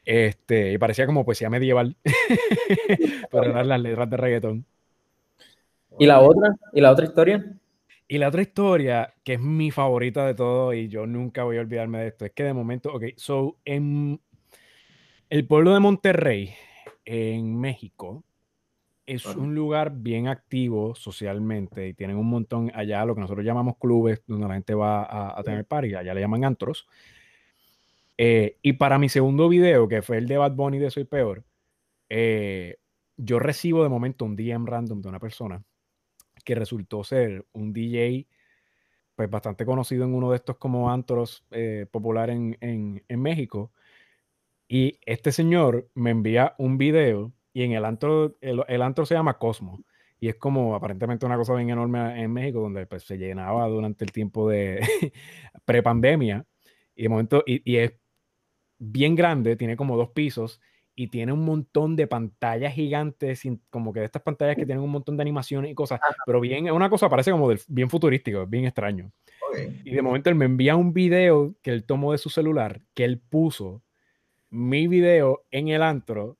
Este, 0.04 0.72
y 0.72 0.78
parecía 0.78 1.06
como 1.06 1.24
poesía 1.24 1.48
medieval 1.48 1.96
para 3.30 3.52
dar 3.52 3.66
las 3.66 3.80
letras 3.80 4.10
de 4.10 4.16
reggaetón. 4.16 4.66
¿Y 5.96 6.06
la 6.06 6.20
otra? 6.20 6.56
¿Y 6.72 6.80
la 6.80 6.90
otra 6.90 7.06
historia? 7.06 7.56
Y 8.06 8.18
la 8.18 8.28
otra 8.28 8.42
historia, 8.42 9.14
que 9.24 9.34
es 9.34 9.40
mi 9.40 9.70
favorita 9.70 10.26
de 10.26 10.34
todo, 10.34 10.74
y 10.74 10.88
yo 10.88 11.06
nunca 11.06 11.44
voy 11.44 11.56
a 11.56 11.60
olvidarme 11.60 12.00
de 12.00 12.08
esto, 12.08 12.24
es 12.26 12.32
que 12.32 12.44
de 12.44 12.52
momento, 12.52 12.92
ok, 12.92 13.04
so 13.16 13.58
en 13.64 14.20
el 15.30 15.46
pueblo 15.46 15.72
de 15.72 15.80
Monterrey, 15.80 16.54
en 17.06 17.58
México, 17.58 18.24
es 19.06 19.26
un 19.26 19.54
lugar 19.54 19.92
bien 19.94 20.28
activo 20.28 20.94
socialmente 20.94 21.88
y 21.88 21.94
tienen 21.94 22.16
un 22.16 22.28
montón 22.28 22.70
allá, 22.74 23.04
lo 23.04 23.14
que 23.14 23.20
nosotros 23.20 23.44
llamamos 23.44 23.76
clubes, 23.78 24.22
donde 24.26 24.48
la 24.48 24.54
gente 24.54 24.74
va 24.74 25.38
a, 25.38 25.42
tener 25.42 25.66
party, 25.66 25.94
allá 25.94 26.14
le 26.14 26.20
llaman 26.20 26.44
antros. 26.44 26.86
Eh, 28.16 28.58
y 28.62 28.74
para 28.74 28.98
mi 28.98 29.08
segundo 29.08 29.48
video, 29.48 29.88
que 29.88 30.02
fue 30.02 30.18
el 30.18 30.26
de 30.26 30.38
Bad 30.38 30.52
Bunny 30.52 30.78
de 30.78 30.90
Soy 30.90 31.04
Peor, 31.04 31.44
eh, 32.08 32.78
yo 33.16 33.38
recibo 33.38 33.82
de 33.82 33.88
momento 33.88 34.24
un 34.24 34.36
DM 34.36 34.66
random 34.66 35.02
de 35.02 35.08
una 35.08 35.18
persona 35.18 35.62
que 36.44 36.54
resultó 36.54 37.02
ser 37.04 37.46
un 37.52 37.72
DJ 37.72 38.26
pues 39.14 39.30
bastante 39.30 39.64
conocido 39.64 40.04
en 40.04 40.14
uno 40.14 40.30
de 40.30 40.36
estos 40.36 40.56
como 40.56 40.90
antros 40.90 41.44
eh, 41.50 41.86
popular 41.90 42.30
en, 42.30 42.56
en, 42.60 43.22
México. 43.22 43.72
Y 44.68 44.98
este 45.06 45.32
señor 45.32 45.88
me 45.94 46.10
envía 46.10 46.54
un 46.58 46.78
video 46.78 47.32
y 47.52 47.62
en 47.62 47.72
el 47.72 47.84
antro, 47.84 48.36
el, 48.40 48.82
antro 48.82 49.06
se 49.06 49.14
llama 49.14 49.38
Cosmo. 49.38 49.84
Y 50.18 50.28
es 50.28 50.36
como 50.36 50.74
aparentemente 50.74 51.26
una 51.26 51.36
cosa 51.36 51.54
bien 51.54 51.70
enorme 51.70 52.20
en 52.20 52.32
México, 52.32 52.60
donde 52.60 52.86
pues, 52.86 53.04
se 53.04 53.18
llenaba 53.18 53.66
durante 53.68 54.04
el 54.04 54.12
tiempo 54.12 54.48
de 54.48 54.80
prepandemia. 55.64 56.44
Y, 56.96 57.06
y, 57.46 57.76
es 57.76 57.92
bien 58.78 59.14
grande, 59.14 59.56
tiene 59.56 59.76
como 59.76 59.96
dos 59.96 60.10
pisos 60.10 60.60
y 60.96 61.08
tiene 61.08 61.32
un 61.32 61.44
montón 61.44 61.96
de 61.96 62.06
pantallas 62.06 62.74
gigantes, 62.74 63.42
como 63.70 63.92
que 63.92 64.00
de 64.00 64.06
estas 64.06 64.22
pantallas 64.22 64.56
que 64.56 64.64
tienen 64.64 64.84
un 64.84 64.90
montón 64.90 65.16
de 65.16 65.22
animaciones 65.22 65.70
y 65.70 65.74
cosas, 65.74 66.00
pero 66.24 66.40
bien, 66.40 66.66
es 66.66 66.72
una 66.72 66.88
cosa 66.88 67.08
parece 67.08 67.32
como 67.32 67.52
bien 67.68 67.90
futurístico, 67.90 68.46
bien 68.46 68.64
extraño. 68.64 69.10
Y 69.84 69.90
de 69.90 70.02
momento 70.02 70.30
él 70.30 70.36
me 70.36 70.44
envía 70.44 70.76
un 70.76 70.92
video 70.92 71.54
que 71.62 71.70
él 71.70 71.84
tomó 71.84 72.12
de 72.12 72.18
su 72.18 72.30
celular, 72.30 72.80
que 72.94 73.04
él 73.04 73.18
puso 73.18 73.82
mi 74.50 74.86
video 74.86 75.44
en 75.50 75.68
el 75.68 75.82
antro, 75.82 76.36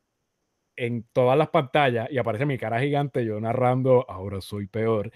en 0.76 1.04
todas 1.12 1.36
las 1.36 1.48
pantallas, 1.48 2.08
y 2.10 2.18
aparece 2.18 2.46
mi 2.46 2.58
cara 2.58 2.80
gigante, 2.80 3.24
yo 3.24 3.40
narrando, 3.40 4.08
ahora 4.08 4.40
soy 4.40 4.66
peor. 4.66 5.10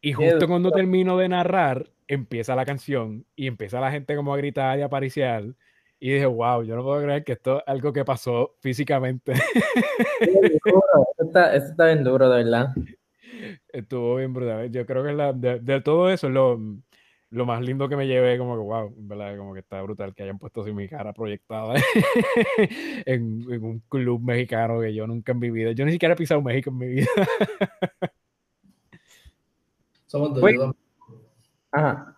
Y 0.00 0.12
justo 0.12 0.46
cuando 0.46 0.70
termino 0.70 1.16
de 1.18 1.28
narrar, 1.28 1.90
empieza 2.06 2.54
la 2.54 2.64
canción 2.64 3.26
y 3.34 3.48
empieza 3.48 3.80
la 3.80 3.90
gente 3.90 4.14
como 4.14 4.32
a 4.32 4.36
gritar 4.36 4.78
y 4.78 4.82
a 4.82 4.88
pariciar. 4.88 5.44
Y 6.00 6.12
dije, 6.12 6.26
wow, 6.26 6.62
yo 6.62 6.76
no 6.76 6.84
puedo 6.84 7.02
creer 7.02 7.24
que 7.24 7.32
esto 7.32 7.58
es 7.58 7.64
algo 7.66 7.92
que 7.92 8.04
pasó 8.04 8.54
físicamente. 8.60 9.32
Eso 10.20 11.26
está, 11.26 11.54
está 11.54 11.86
bien 11.86 12.04
duro, 12.04 12.30
de 12.30 12.44
verdad. 12.44 12.68
Estuvo 13.68 14.16
bien 14.16 14.32
brutal. 14.32 14.70
Yo 14.70 14.86
creo 14.86 15.04
que 15.04 15.12
la, 15.12 15.32
de, 15.32 15.80
todo 15.80 16.10
eso 16.10 16.28
es 16.28 16.32
lo, 16.32 16.58
lo, 17.30 17.46
más 17.46 17.60
lindo 17.62 17.88
que 17.88 17.96
me 17.96 18.06
llevé, 18.06 18.38
como 18.38 18.54
que 18.54 18.62
wow, 18.62 18.94
¿verdad? 18.96 19.36
Como 19.36 19.54
que 19.54 19.60
está 19.60 19.82
brutal 19.82 20.14
que 20.14 20.22
hayan 20.22 20.38
puesto 20.38 20.62
así 20.62 20.72
mi 20.72 20.88
cara 20.88 21.12
proyectada 21.12 21.74
en, 23.04 23.44
en, 23.50 23.64
un 23.64 23.80
club 23.88 24.22
mexicano 24.22 24.80
que 24.80 24.94
yo 24.94 25.06
nunca 25.06 25.32
en 25.32 25.38
mi 25.40 25.50
vida, 25.50 25.72
yo 25.72 25.84
ni 25.84 25.92
siquiera 25.92 26.14
he 26.14 26.16
pisado 26.16 26.40
México 26.42 26.70
en 26.70 26.78
mi 26.78 26.86
vida. 26.86 27.08
Somos 30.06 30.32
dos. 30.34 30.74
Ajá. 31.70 32.17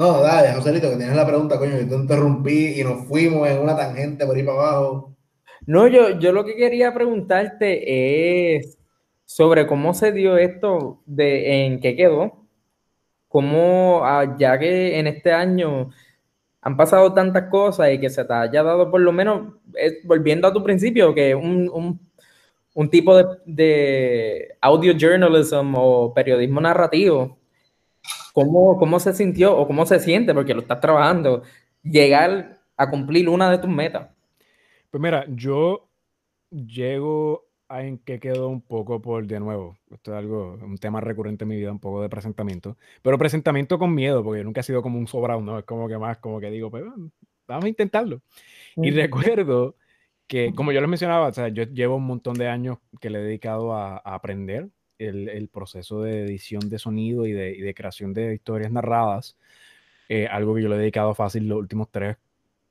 No, 0.00 0.22
dale, 0.22 0.54
Joselito, 0.54 0.88
que 0.88 0.96
tienes 0.96 1.14
la 1.14 1.26
pregunta, 1.26 1.58
coño, 1.58 1.78
yo 1.78 1.86
te 1.86 1.94
interrumpí 1.94 2.80
y 2.80 2.82
nos 2.82 3.06
fuimos 3.06 3.46
en 3.46 3.58
una 3.58 3.76
tangente 3.76 4.24
por 4.24 4.34
ahí 4.34 4.42
para 4.42 4.58
abajo. 4.58 5.14
No, 5.66 5.86
yo, 5.88 6.18
yo 6.18 6.32
lo 6.32 6.42
que 6.42 6.56
quería 6.56 6.94
preguntarte 6.94 8.56
es 8.56 8.78
sobre 9.26 9.66
cómo 9.66 9.92
se 9.92 10.10
dio 10.12 10.38
esto, 10.38 11.02
de 11.04 11.66
en 11.66 11.80
qué 11.80 11.96
quedó, 11.96 12.46
cómo, 13.28 14.00
ah, 14.02 14.36
ya 14.38 14.58
que 14.58 14.98
en 14.98 15.06
este 15.06 15.32
año 15.32 15.90
han 16.62 16.78
pasado 16.78 17.12
tantas 17.12 17.50
cosas 17.50 17.92
y 17.92 18.00
que 18.00 18.08
se 18.08 18.24
te 18.24 18.32
haya 18.32 18.62
dado 18.62 18.90
por 18.90 19.02
lo 19.02 19.12
menos, 19.12 19.52
volviendo 20.04 20.48
a 20.48 20.52
tu 20.54 20.64
principio, 20.64 21.14
que 21.14 21.34
un, 21.34 22.00
un, 22.72 22.88
tipo 22.88 23.14
de, 23.18 23.26
de 23.44 24.56
audio 24.62 24.94
journalism 24.98 25.74
o 25.76 26.14
periodismo 26.14 26.58
narrativo 26.58 27.39
¿Cómo, 28.32 28.78
¿Cómo 28.78 29.00
se 29.00 29.12
sintió 29.12 29.56
o 29.56 29.66
cómo 29.66 29.86
se 29.86 30.00
siente, 30.00 30.34
porque 30.34 30.54
lo 30.54 30.60
estás 30.60 30.80
trabajando, 30.80 31.42
llegar 31.82 32.60
a 32.76 32.90
cumplir 32.90 33.28
una 33.28 33.50
de 33.50 33.58
tus 33.58 33.70
metas? 33.70 34.08
Pues 34.90 35.02
mira, 35.02 35.24
yo 35.28 35.88
llego 36.50 37.46
a 37.68 37.84
en 37.84 37.98
que 37.98 38.18
quedó 38.18 38.48
un 38.48 38.60
poco 38.60 39.00
por, 39.00 39.26
de 39.26 39.38
nuevo, 39.38 39.76
esto 39.92 40.12
es 40.12 40.18
algo, 40.18 40.58
un 40.60 40.78
tema 40.78 41.00
recurrente 41.00 41.44
en 41.44 41.48
mi 41.48 41.56
vida, 41.56 41.70
un 41.70 41.78
poco 41.78 42.02
de 42.02 42.08
presentamiento, 42.08 42.76
pero 43.02 43.16
presentamiento 43.16 43.78
con 43.78 43.94
miedo, 43.94 44.24
porque 44.24 44.40
yo 44.40 44.44
nunca 44.44 44.60
he 44.60 44.64
sido 44.64 44.82
como 44.82 44.98
un 44.98 45.06
sobrado, 45.06 45.40
¿no? 45.40 45.58
Es 45.58 45.64
como 45.64 45.86
que 45.88 45.96
más, 45.96 46.18
como 46.18 46.40
que 46.40 46.50
digo, 46.50 46.70
pues 46.70 46.84
vamos 47.46 47.64
a 47.64 47.68
intentarlo. 47.68 48.22
Y 48.76 48.90
recuerdo 48.90 49.76
que, 50.26 50.52
como 50.54 50.72
yo 50.72 50.80
les 50.80 50.90
mencionaba, 50.90 51.28
o 51.28 51.32
sea, 51.32 51.48
yo 51.48 51.64
llevo 51.64 51.96
un 51.96 52.06
montón 52.06 52.34
de 52.34 52.48
años 52.48 52.78
que 53.00 53.10
le 53.10 53.20
he 53.20 53.22
dedicado 53.22 53.74
a 53.74 53.98
aprender 53.98 54.68
el, 55.00 55.48
proceso 55.48 56.02
de 56.02 56.24
edición 56.24 56.68
de 56.68 56.78
sonido 56.78 57.26
y 57.26 57.32
de, 57.32 57.74
creación 57.74 58.12
de 58.12 58.34
historias 58.34 58.70
narradas, 58.70 59.36
eh, 60.08 60.26
algo 60.26 60.54
que 60.54 60.62
yo 60.62 60.68
le 60.68 60.76
he 60.76 60.78
dedicado 60.78 61.14
fácil 61.14 61.48
los 61.48 61.58
últimos 61.58 61.90
tres 61.90 62.16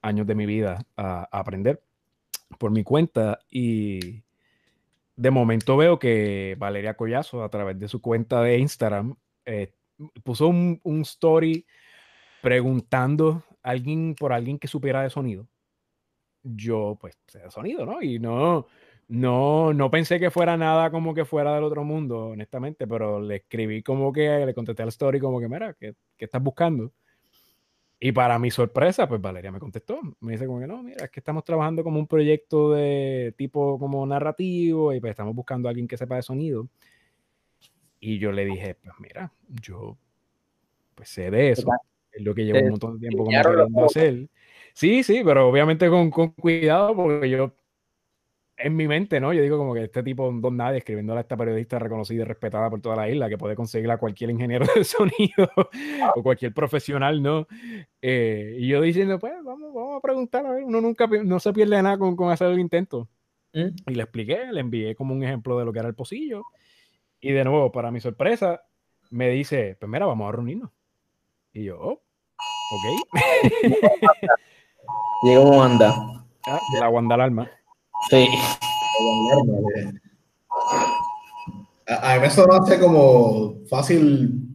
años 0.01 0.27
de 0.27 0.35
mi 0.35 0.45
vida 0.45 0.85
a, 0.95 1.27
aprender 1.31 1.81
por 2.57 2.71
mi 2.71 2.83
cuenta 2.83 3.39
y 3.49 4.23
de 5.15 5.31
momento 5.31 5.77
veo 5.77 5.99
que 5.99 6.55
Valeria 6.57 6.95
Collazo 6.95 7.43
a 7.43 7.49
través 7.49 7.77
de 7.79 7.87
su 7.87 8.01
cuenta 8.01 8.41
de 8.41 8.57
Instagram 8.57 9.15
eh, 9.45 9.73
puso 10.23 10.47
un, 10.47 10.79
un, 10.83 11.01
story 11.01 11.65
preguntando 12.41 13.43
a 13.61 13.71
alguien 13.71 14.15
por 14.15 14.31
alguien 14.31 14.57
que 14.57 14.67
supiera 14.67 15.03
de 15.03 15.09
sonido. 15.09 15.47
Yo 16.41 16.97
pues 16.99 17.17
de 17.33 17.51
sonido, 17.51 17.85
¿no? 17.85 18.01
Y 18.01 18.17
no, 18.17 18.67
no, 19.09 19.73
no 19.73 19.89
pensé 19.89 20.19
que 20.19 20.29
fuera 20.29 20.55
nada 20.55 20.91
como 20.91 21.15
que 21.15 21.25
fuera 21.25 21.55
del 21.55 21.63
otro 21.63 21.83
mundo, 21.83 22.27
honestamente, 22.27 22.85
pero 22.85 23.19
le 23.19 23.37
escribí 23.37 23.81
como 23.81 24.13
que, 24.13 24.45
le 24.45 24.53
contesté 24.53 24.83
al 24.83 24.89
story 24.89 25.19
como 25.19 25.39
que, 25.39 25.49
mira, 25.49 25.73
¿qué, 25.73 25.95
estás 26.19 26.41
buscando? 26.41 26.91
Y 27.99 28.11
para 28.11 28.37
mi 28.37 28.51
sorpresa, 28.51 29.09
pues 29.09 29.19
Valeria 29.19 29.51
me 29.51 29.59
contestó. 29.59 29.99
Me 30.21 30.33
dice 30.33 30.45
como 30.45 30.59
que 30.59 30.67
no, 30.67 30.83
mira, 30.83 31.05
es 31.05 31.09
que 31.09 31.19
estamos 31.19 31.43
trabajando 31.43 31.83
como 31.83 31.99
un 31.99 32.07
proyecto 32.07 32.71
de 32.71 33.33
tipo 33.35 33.79
como 33.79 34.05
narrativo 34.05 34.93
y 34.93 35.01
pues 35.01 35.09
estamos 35.09 35.35
buscando 35.35 35.67
a 35.67 35.71
alguien 35.71 35.87
que 35.87 35.97
sepa 35.97 36.15
de 36.15 36.21
sonido. 36.21 36.69
Y 37.99 38.19
yo 38.19 38.31
le 38.31 38.45
dije, 38.45 38.75
pues 38.75 38.93
mira, 38.99 39.33
yo 39.49 39.97
pues 40.93 41.09
sé 41.09 41.31
de 41.31 41.49
eso. 41.49 41.67
Es 42.11 42.21
lo 42.23 42.35
que 42.35 42.45
llevo 42.45 42.59
un 42.59 42.69
montón 42.69 42.93
de 42.93 43.07
tiempo 43.09 43.25
como 43.25 43.41
queriendo 43.41 43.85
hacer. 43.85 44.29
Sí, 44.73 45.03
sí, 45.03 45.21
pero 45.25 45.49
obviamente 45.49 45.89
con, 45.89 46.11
con 46.11 46.29
cuidado 46.29 46.95
porque 46.95 47.29
yo 47.29 47.53
en 48.59 48.75
mi 48.75 48.87
mente, 48.87 49.19
¿no? 49.19 49.33
Yo 49.33 49.41
digo 49.41 49.57
como 49.57 49.73
que 49.73 49.85
este 49.85 50.03
tipo, 50.03 50.31
Don 50.31 50.57
Nadie, 50.57 50.79
escribiéndole 50.79 51.19
a 51.19 51.21
esta 51.21 51.37
periodista 51.37 51.79
reconocida 51.79 52.21
y 52.21 52.25
respetada 52.25 52.69
por 52.69 52.81
toda 52.81 52.95
la 52.95 53.09
isla, 53.09 53.29
que 53.29 53.37
puede 53.37 53.55
conseguir 53.55 53.89
a 53.89 53.97
cualquier 53.97 54.29
ingeniero 54.29 54.65
de 54.75 54.83
sonido 54.83 55.49
o 56.15 56.23
cualquier 56.23 56.53
profesional, 56.53 57.21
¿no? 57.21 57.47
Eh, 58.01 58.57
y 58.59 58.67
yo 58.67 58.81
diciendo, 58.81 59.17
pues 59.19 59.33
vamos, 59.43 59.73
vamos 59.73 59.97
a 59.97 60.01
preguntar, 60.01 60.45
a 60.45 60.51
ver, 60.51 60.63
uno 60.63 60.81
nunca 60.81 61.07
no 61.07 61.39
se 61.39 61.53
pierde 61.53 61.81
nada 61.81 61.97
con, 61.97 62.15
con 62.15 62.31
hacer 62.31 62.51
el 62.51 62.59
intento. 62.59 63.07
Mm. 63.53 63.69
Y 63.87 63.95
le 63.95 64.03
expliqué, 64.03 64.51
le 64.51 64.59
envié 64.59 64.95
como 64.95 65.13
un 65.13 65.23
ejemplo 65.23 65.57
de 65.57 65.65
lo 65.65 65.73
que 65.73 65.79
era 65.79 65.87
el 65.87 65.95
pocillo. 65.95 66.43
Y 67.21 67.31
de 67.31 67.43
nuevo, 67.43 67.71
para 67.71 67.91
mi 67.91 67.99
sorpresa, 67.99 68.61
me 69.09 69.29
dice, 69.29 69.75
pues 69.79 69.89
mira, 69.89 70.05
vamos 70.05 70.27
a 70.27 70.31
reunirnos. 70.31 70.69
Y 71.53 71.65
yo, 71.65 71.79
oh, 71.79 72.01
ok. 72.71 73.07
Llegó 75.23 75.49
Wanda. 75.51 75.93
Ah, 76.47 76.57
la 76.79 76.89
Wanda 76.89 77.15
Alarma. 77.15 77.51
Sí. 78.07 78.27
A, 81.87 82.19
mí 82.19 82.27
eso 82.27 82.45
no 82.45 82.53
hace 82.53 82.79
como 82.79 83.65
fácil 83.67 84.47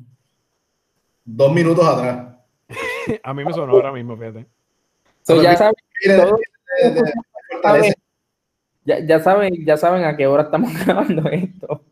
dos 1.25 1.53
minutos 1.53 1.87
atrás. 1.87 2.37
a 3.23 3.35
mí 3.35 3.45
me 3.45 3.53
sonó 3.53 3.73
ahora 3.73 3.93
mismo, 3.93 4.17
fíjate. 4.17 4.47
ya, 5.43 5.57
saben, 5.57 5.75
ya, 8.85 8.99
ya, 9.01 9.21
saben, 9.21 9.67
ya 9.67 9.77
saben 9.77 10.05
a 10.05 10.17
qué 10.17 10.27
hora 10.27 10.45
estamos 10.45 10.73
grabando 10.87 11.29
esto. 11.31 11.85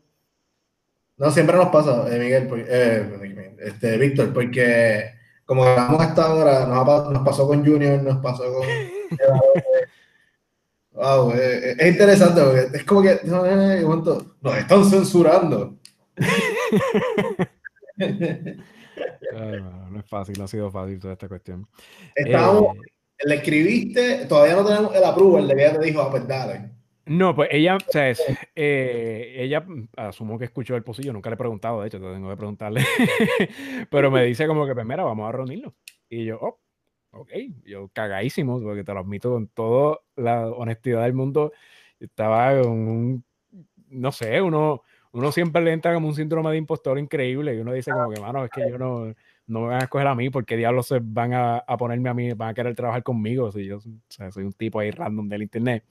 No, 1.17 1.29
siempre 1.29 1.55
nos 1.55 1.69
pasa, 1.69 2.13
eh, 2.13 2.19
Miguel, 2.19 2.65
eh, 2.67 3.55
este, 3.59 3.97
Víctor, 3.97 4.33
porque 4.33 5.11
como 5.45 5.63
grabamos 5.63 6.01
a 6.01 6.05
esta 6.05 6.33
hora, 6.33 6.65
nos, 6.65 7.11
nos 7.11 7.23
pasó 7.23 7.47
con 7.47 7.65
Junior, 7.65 8.01
nos 8.01 8.17
pasó 8.17 8.43
con 8.51 8.65
Wow, 10.93 11.31
eh, 11.31 11.71
eh, 11.71 11.75
es 11.79 11.91
interesante 11.91 12.41
porque 12.41 12.77
es 12.77 12.83
como 12.83 13.01
que 13.01 13.19
nos 13.25 13.47
están 14.57 14.85
censurando. 14.85 15.75
no, 17.97 19.99
es 19.99 20.05
fácil, 20.07 20.35
no 20.37 20.43
ha 20.43 20.47
sido 20.47 20.69
fácil 20.69 20.99
toda 20.99 21.13
esta 21.13 21.27
cuestión. 21.27 21.67
Estábamos, 22.13 22.77
eh, 22.77 22.81
le 23.25 23.35
escribiste, 23.35 24.27
todavía 24.27 24.55
no 24.55 24.65
tenemos 24.65 24.95
el 24.95 25.03
approval 25.03 25.47
de 25.47 25.55
que 25.55 25.65
ella 25.65 25.79
te 25.79 25.85
dijo, 25.85 26.01
ah, 26.01 26.11
pues 26.11 26.23
No, 27.07 27.35
pues 27.35 27.49
ella, 27.51 27.77
o 27.77 27.91
sea, 27.91 28.13
ella 28.53 29.65
asumo 29.97 30.37
que 30.37 30.45
escuchó 30.45 30.75
el 30.75 30.83
pocillo, 30.83 31.11
nunca 31.11 31.31
le 31.31 31.33
he 31.33 31.37
preguntado, 31.37 31.81
de 31.81 31.87
hecho, 31.87 31.99
tengo 31.99 32.29
que 32.29 32.37
preguntarle, 32.37 32.85
pero 33.89 34.11
me 34.11 34.25
dice 34.25 34.45
como 34.45 34.67
que, 34.67 34.75
pues 34.75 34.87
vamos 34.87 35.27
a 35.27 35.31
reunirnos. 35.31 35.73
Y 36.07 36.25
yo, 36.25 36.37
oh, 36.39 36.59
ok, 37.13 37.31
yo 37.65 37.89
cagadísimo, 37.93 38.61
porque 38.61 38.83
te 38.83 38.93
lo 38.93 38.99
admito 38.99 39.31
con 39.31 39.47
toda 39.47 39.99
la 40.15 40.47
honestidad 40.47 41.03
del 41.03 41.13
mundo, 41.13 41.51
estaba 41.99 42.61
con 42.61 42.71
un 42.71 43.23
no 43.93 44.11
sé, 44.11 44.41
uno, 44.41 44.81
uno 45.11 45.31
siempre 45.31 45.61
le 45.61 45.71
entra 45.71 45.93
como 45.93 46.07
un 46.07 46.15
síndrome 46.15 46.51
de 46.51 46.57
impostor 46.57 46.97
increíble 46.99 47.55
y 47.55 47.59
uno 47.59 47.73
dice 47.73 47.91
como 47.91 48.09
que, 48.11 48.19
mano, 48.19 48.43
es 48.45 48.51
que 48.51 48.69
yo 48.69 48.77
no, 48.77 49.13
no 49.47 49.61
me 49.61 49.67
van 49.67 49.81
a 49.81 49.83
escoger 49.83 50.07
a 50.07 50.15
mí 50.15 50.29
porque 50.29 50.57
diablos 50.57 50.87
se 50.87 50.99
van 51.01 51.33
a, 51.33 51.57
a, 51.57 51.77
ponerme 51.77 52.09
a 52.09 52.13
mí, 52.13 52.33
van 52.33 52.49
a 52.49 52.53
querer 52.53 52.75
trabajar 52.75 53.03
conmigo 53.03 53.51
si 53.51 53.65
yo 53.65 53.79
soy 54.07 54.43
un 54.43 54.53
tipo 54.53 54.79
ahí 54.79 54.91
random 54.91 55.29
del 55.29 55.43
internet. 55.43 55.85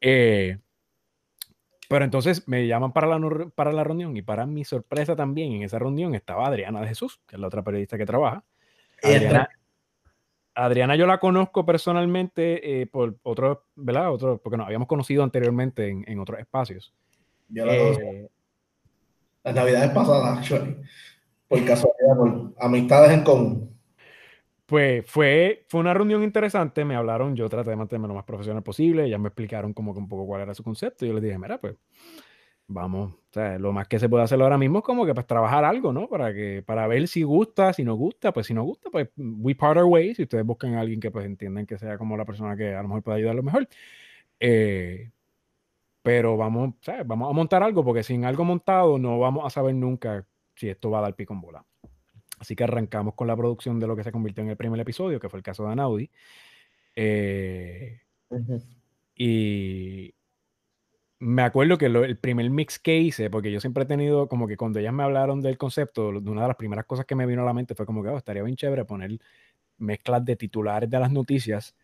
Eh, 0.00 0.58
pero 1.88 2.04
entonces 2.04 2.46
me 2.46 2.66
llaman 2.66 2.92
para 2.92 3.06
la, 3.06 3.50
para 3.54 3.72
la 3.72 3.84
reunión 3.84 4.16
y 4.16 4.22
para 4.22 4.46
mi 4.46 4.64
sorpresa 4.64 5.16
también 5.16 5.52
en 5.52 5.62
esa 5.62 5.78
reunión 5.78 6.14
estaba 6.14 6.46
Adriana 6.46 6.80
de 6.80 6.88
Jesús, 6.88 7.20
que 7.26 7.36
es 7.36 7.40
la 7.40 7.46
otra 7.46 7.62
periodista 7.62 7.96
que 7.96 8.06
trabaja. 8.06 8.44
Adriana, 9.02 9.48
Adriana 10.64 10.96
yo 10.96 11.06
la 11.06 11.18
conozco 11.18 11.64
personalmente 11.64 12.80
eh, 12.80 12.86
por 12.86 13.16
otro, 13.22 13.64
¿verdad? 13.76 14.12
Otro, 14.12 14.38
porque 14.38 14.56
nos 14.56 14.66
habíamos 14.66 14.88
conocido 14.88 15.22
anteriormente 15.22 15.88
en, 15.88 16.04
en 16.08 16.18
otros 16.18 16.40
espacios. 16.40 16.92
Yo 17.48 17.64
la 17.64 17.74
eh, 17.74 18.28
Las 19.44 19.54
navidades 19.54 19.90
pasadas, 19.90 20.38
actually. 20.38 20.76
Por 21.46 21.64
casualidad, 21.64 22.16
por 22.16 22.54
amistades 22.58 23.12
en 23.12 23.22
común. 23.22 23.78
Pues 24.66 25.06
fue, 25.06 25.64
fue 25.68 25.80
una 25.80 25.94
reunión 25.94 26.22
interesante, 26.22 26.84
me 26.84 26.96
hablaron, 26.96 27.34
yo 27.34 27.48
traté 27.48 27.70
de 27.70 27.76
mantenerme 27.76 28.08
lo 28.08 28.14
más 28.14 28.24
profesional 28.24 28.62
posible, 28.62 29.06
ellas 29.06 29.18
me 29.18 29.28
explicaron 29.28 29.72
como 29.72 29.94
que 29.94 30.00
un 30.00 30.08
poco 30.08 30.26
cuál 30.26 30.42
era 30.42 30.54
su 30.54 30.62
concepto, 30.62 31.06
y 31.06 31.08
yo 31.08 31.14
les 31.14 31.22
dije, 31.22 31.38
mira, 31.38 31.58
pues 31.58 31.74
vamos, 32.68 33.12
o 33.14 33.32
sea, 33.32 33.58
lo 33.58 33.72
más 33.72 33.88
que 33.88 33.98
se 33.98 34.08
puede 34.08 34.24
hacer 34.24 34.40
ahora 34.40 34.58
mismo 34.58 34.78
es 34.78 34.84
como 34.84 35.04
que 35.06 35.14
pues 35.14 35.26
trabajar 35.26 35.64
algo, 35.64 35.92
¿no? 35.92 36.08
Para 36.08 36.32
que, 36.32 36.62
para 36.64 36.86
ver 36.86 37.08
si 37.08 37.22
gusta, 37.22 37.72
si 37.72 37.82
no 37.82 37.94
gusta, 37.94 38.32
pues 38.32 38.46
si 38.46 38.54
no 38.54 38.62
gusta, 38.62 38.90
pues 38.90 39.08
we 39.16 39.54
part 39.54 39.78
our 39.78 39.84
ways, 39.84 40.18
y 40.18 40.22
ustedes 40.22 40.44
buscan 40.44 40.74
a 40.74 40.80
alguien 40.80 41.00
que 41.00 41.10
pues 41.10 41.26
entiendan 41.26 41.66
que 41.66 41.78
sea 41.78 41.98
como 41.98 42.16
la 42.16 42.24
persona 42.24 42.56
que 42.56 42.74
a 42.74 42.82
lo 42.82 42.88
mejor 42.88 43.02
puede 43.02 43.18
ayudar 43.18 43.34
lo 43.34 43.42
mejor. 43.42 43.68
Eh, 44.40 45.10
pero 46.02 46.36
vamos, 46.36 46.74
¿sabes? 46.82 47.06
vamos 47.06 47.30
a 47.30 47.32
montar 47.32 47.62
algo, 47.62 47.84
porque 47.84 48.02
sin 48.02 48.24
algo 48.24 48.44
montado 48.44 48.98
no 48.98 49.18
vamos 49.18 49.44
a 49.46 49.50
saber 49.50 49.74
nunca 49.74 50.26
si 50.54 50.68
esto 50.68 50.90
va 50.90 50.98
a 50.98 51.02
dar 51.02 51.14
pico 51.16 51.34
en 51.34 51.40
bola. 51.40 51.64
Así 52.38 52.54
que 52.54 52.64
arrancamos 52.64 53.14
con 53.14 53.26
la 53.26 53.36
producción 53.36 53.80
de 53.80 53.86
lo 53.86 53.96
que 53.96 54.04
se 54.04 54.12
convirtió 54.12 54.44
en 54.44 54.50
el 54.50 54.56
primer 54.56 54.78
episodio, 54.80 55.18
que 55.18 55.28
fue 55.28 55.38
el 55.38 55.42
caso 55.42 55.64
de 55.64 55.72
Anaudi. 55.72 56.10
Eh, 56.94 58.00
y 59.14 60.14
me 61.20 61.42
acuerdo 61.42 61.78
que 61.78 61.86
el 61.86 62.16
primer 62.18 62.48
mix 62.50 62.78
que 62.78 62.98
hice, 62.98 63.28
porque 63.28 63.50
yo 63.50 63.60
siempre 63.60 63.82
he 63.82 63.86
tenido 63.86 64.28
como 64.28 64.46
que 64.46 64.56
cuando 64.56 64.78
ellas 64.78 64.92
me 64.92 65.02
hablaron 65.02 65.40
del 65.40 65.58
concepto, 65.58 66.08
una 66.08 66.42
de 66.42 66.48
las 66.48 66.56
primeras 66.56 66.84
cosas 66.84 67.06
que 67.06 67.16
me 67.16 67.26
vino 67.26 67.42
a 67.42 67.44
la 67.44 67.52
mente 67.52 67.74
fue 67.74 67.86
como 67.86 68.02
que 68.02 68.08
oh, 68.08 68.18
estaría 68.18 68.42
bien 68.42 68.56
chévere 68.56 68.84
poner 68.84 69.18
mezclas 69.78 70.24
de 70.24 70.36
titulares 70.36 70.88
de 70.88 70.98
las 70.98 71.10
noticias 71.10 71.74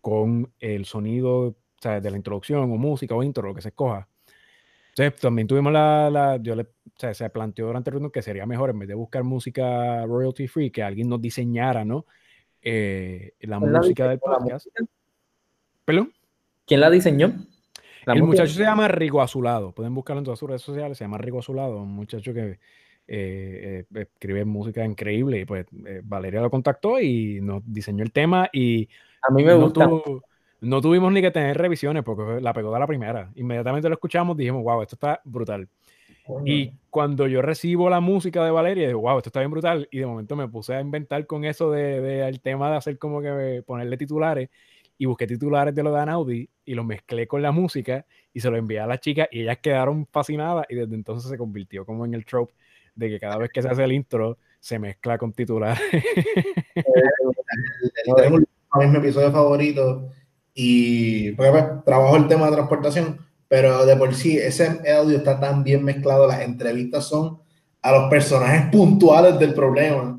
con 0.00 0.52
el 0.60 0.84
sonido 0.84 1.56
de 1.82 2.10
la 2.10 2.16
introducción 2.16 2.60
o 2.60 2.76
música 2.76 3.14
o 3.14 3.22
intro, 3.22 3.48
lo 3.48 3.54
que 3.54 3.62
se 3.62 3.68
escoja. 3.68 4.08
Entonces, 4.90 5.20
también 5.20 5.48
tuvimos 5.48 5.72
la, 5.72 6.08
la 6.10 6.36
yo 6.36 6.54
le, 6.54 6.62
o 6.62 6.98
sea, 6.98 7.12
se 7.12 7.28
planteó 7.30 7.66
durante 7.66 7.90
el 7.90 7.92
reunión 7.92 8.12
que 8.12 8.22
sería 8.22 8.46
mejor 8.46 8.70
en 8.70 8.78
vez 8.78 8.88
de 8.88 8.94
buscar 8.94 9.24
música 9.24 10.04
royalty 10.06 10.46
free, 10.46 10.70
que 10.70 10.82
alguien 10.82 11.08
nos 11.08 11.20
diseñara, 11.20 11.84
¿no? 11.84 12.06
Eh, 12.62 13.32
la 13.40 13.58
música 13.58 14.08
del 14.08 14.18
podcast. 14.18 14.68
¿Perdón? 15.84 16.12
¿Quién 16.66 16.80
la 16.80 16.90
diseñó? 16.90 17.34
El 18.06 18.22
muchacho 18.22 18.52
se 18.52 18.62
llama 18.62 18.88
Rigo 18.88 19.20
Azulado. 19.22 19.72
Pueden 19.72 19.94
buscarlo 19.94 20.20
en 20.20 20.24
todas 20.24 20.38
sus 20.38 20.48
redes 20.48 20.62
sociales. 20.62 20.98
Se 20.98 21.04
llama 21.04 21.18
Rigo 21.18 21.38
Azulado, 21.38 21.82
un 21.82 21.92
muchacho 21.92 22.32
que 22.32 22.58
eh, 23.06 23.84
eh, 23.94 24.06
escribe 24.14 24.44
música 24.44 24.84
increíble. 24.84 25.40
Y 25.40 25.44
pues 25.44 25.66
Valeria 26.04 26.40
lo 26.40 26.50
contactó 26.50 27.00
y 27.00 27.40
nos 27.40 27.62
diseñó 27.66 28.02
el 28.02 28.12
tema. 28.12 28.48
Y 28.52 28.88
a 29.22 29.32
mí 29.32 29.44
me 29.44 29.54
gusta. 29.54 29.88
No 30.60 30.80
tuvimos 30.80 31.12
ni 31.12 31.20
que 31.20 31.30
tener 31.30 31.58
revisiones 31.58 32.02
porque 32.02 32.40
la 32.40 32.54
pegó 32.54 32.72
de 32.72 32.78
la 32.80 32.86
primera. 32.86 33.30
Inmediatamente 33.34 33.88
lo 33.88 33.96
escuchamos, 33.96 34.34
dijimos, 34.34 34.62
wow, 34.62 34.80
esto 34.80 34.96
está 34.96 35.20
brutal. 35.24 35.68
Y 36.46 36.72
cuando 36.88 37.26
yo 37.26 37.42
recibo 37.42 37.90
la 37.90 38.00
música 38.00 38.42
de 38.42 38.50
Valeria, 38.50 38.86
digo, 38.86 39.00
wow, 39.00 39.18
esto 39.18 39.28
está 39.28 39.40
bien 39.40 39.50
brutal. 39.50 39.86
Y 39.90 39.98
de 39.98 40.06
momento 40.06 40.36
me 40.36 40.48
puse 40.48 40.74
a 40.74 40.80
inventar 40.80 41.26
con 41.26 41.44
eso 41.44 41.70
del 41.70 42.02
de, 42.02 42.26
el 42.26 42.40
tema 42.40 42.70
de 42.70 42.76
hacer 42.76 42.98
como 42.98 43.20
que 43.20 43.62
ponerle 43.66 43.98
titulares. 43.98 44.48
Y 44.96 45.06
busqué 45.06 45.26
titulares 45.26 45.74
de 45.74 45.82
lo 45.82 45.92
de 45.92 46.00
Anaudi 46.00 46.48
y 46.64 46.74
lo 46.74 46.84
mezclé 46.84 47.26
con 47.26 47.42
la 47.42 47.52
música 47.52 48.06
y 48.32 48.40
se 48.40 48.50
lo 48.50 48.56
envié 48.56 48.80
a 48.80 48.86
las 48.86 49.00
chicas 49.00 49.28
y 49.30 49.42
ellas 49.42 49.58
quedaron 49.58 50.06
fascinadas. 50.10 50.66
Y 50.68 50.76
desde 50.76 50.94
entonces 50.94 51.30
se 51.30 51.38
convirtió 51.38 51.84
como 51.84 52.04
en 52.04 52.14
el 52.14 52.24
trope 52.24 52.54
de 52.94 53.10
que 53.10 53.20
cada 53.20 53.38
vez 53.38 53.50
que 53.52 53.62
se 53.62 53.68
hace 53.68 53.84
el 53.84 53.92
intro 53.92 54.38
se 54.60 54.78
mezcla 54.78 55.18
con 55.18 55.32
titulares. 55.32 55.80
es 58.80 58.90
mi 58.90 58.98
episodio 58.98 59.30
favorito 59.30 60.08
y 60.54 61.32
pues, 61.32 61.50
pues, 61.84 62.14
el 62.14 62.28
tema 62.28 62.46
de 62.46 62.52
transportación, 62.52 63.18
pero 63.48 63.84
de 63.84 63.96
por 63.96 64.14
sí 64.14 64.38
ese 64.38 64.80
audio 64.90 65.18
está 65.18 65.40
tan 65.40 65.64
bien 65.64 65.84
mezclado, 65.84 66.26
las 66.26 66.40
entrevistas 66.40 67.06
son 67.06 67.40
a 67.82 67.92
los 67.92 68.08
personajes 68.08 68.70
puntuales 68.70 69.38
del 69.38 69.52
problema. 69.52 70.18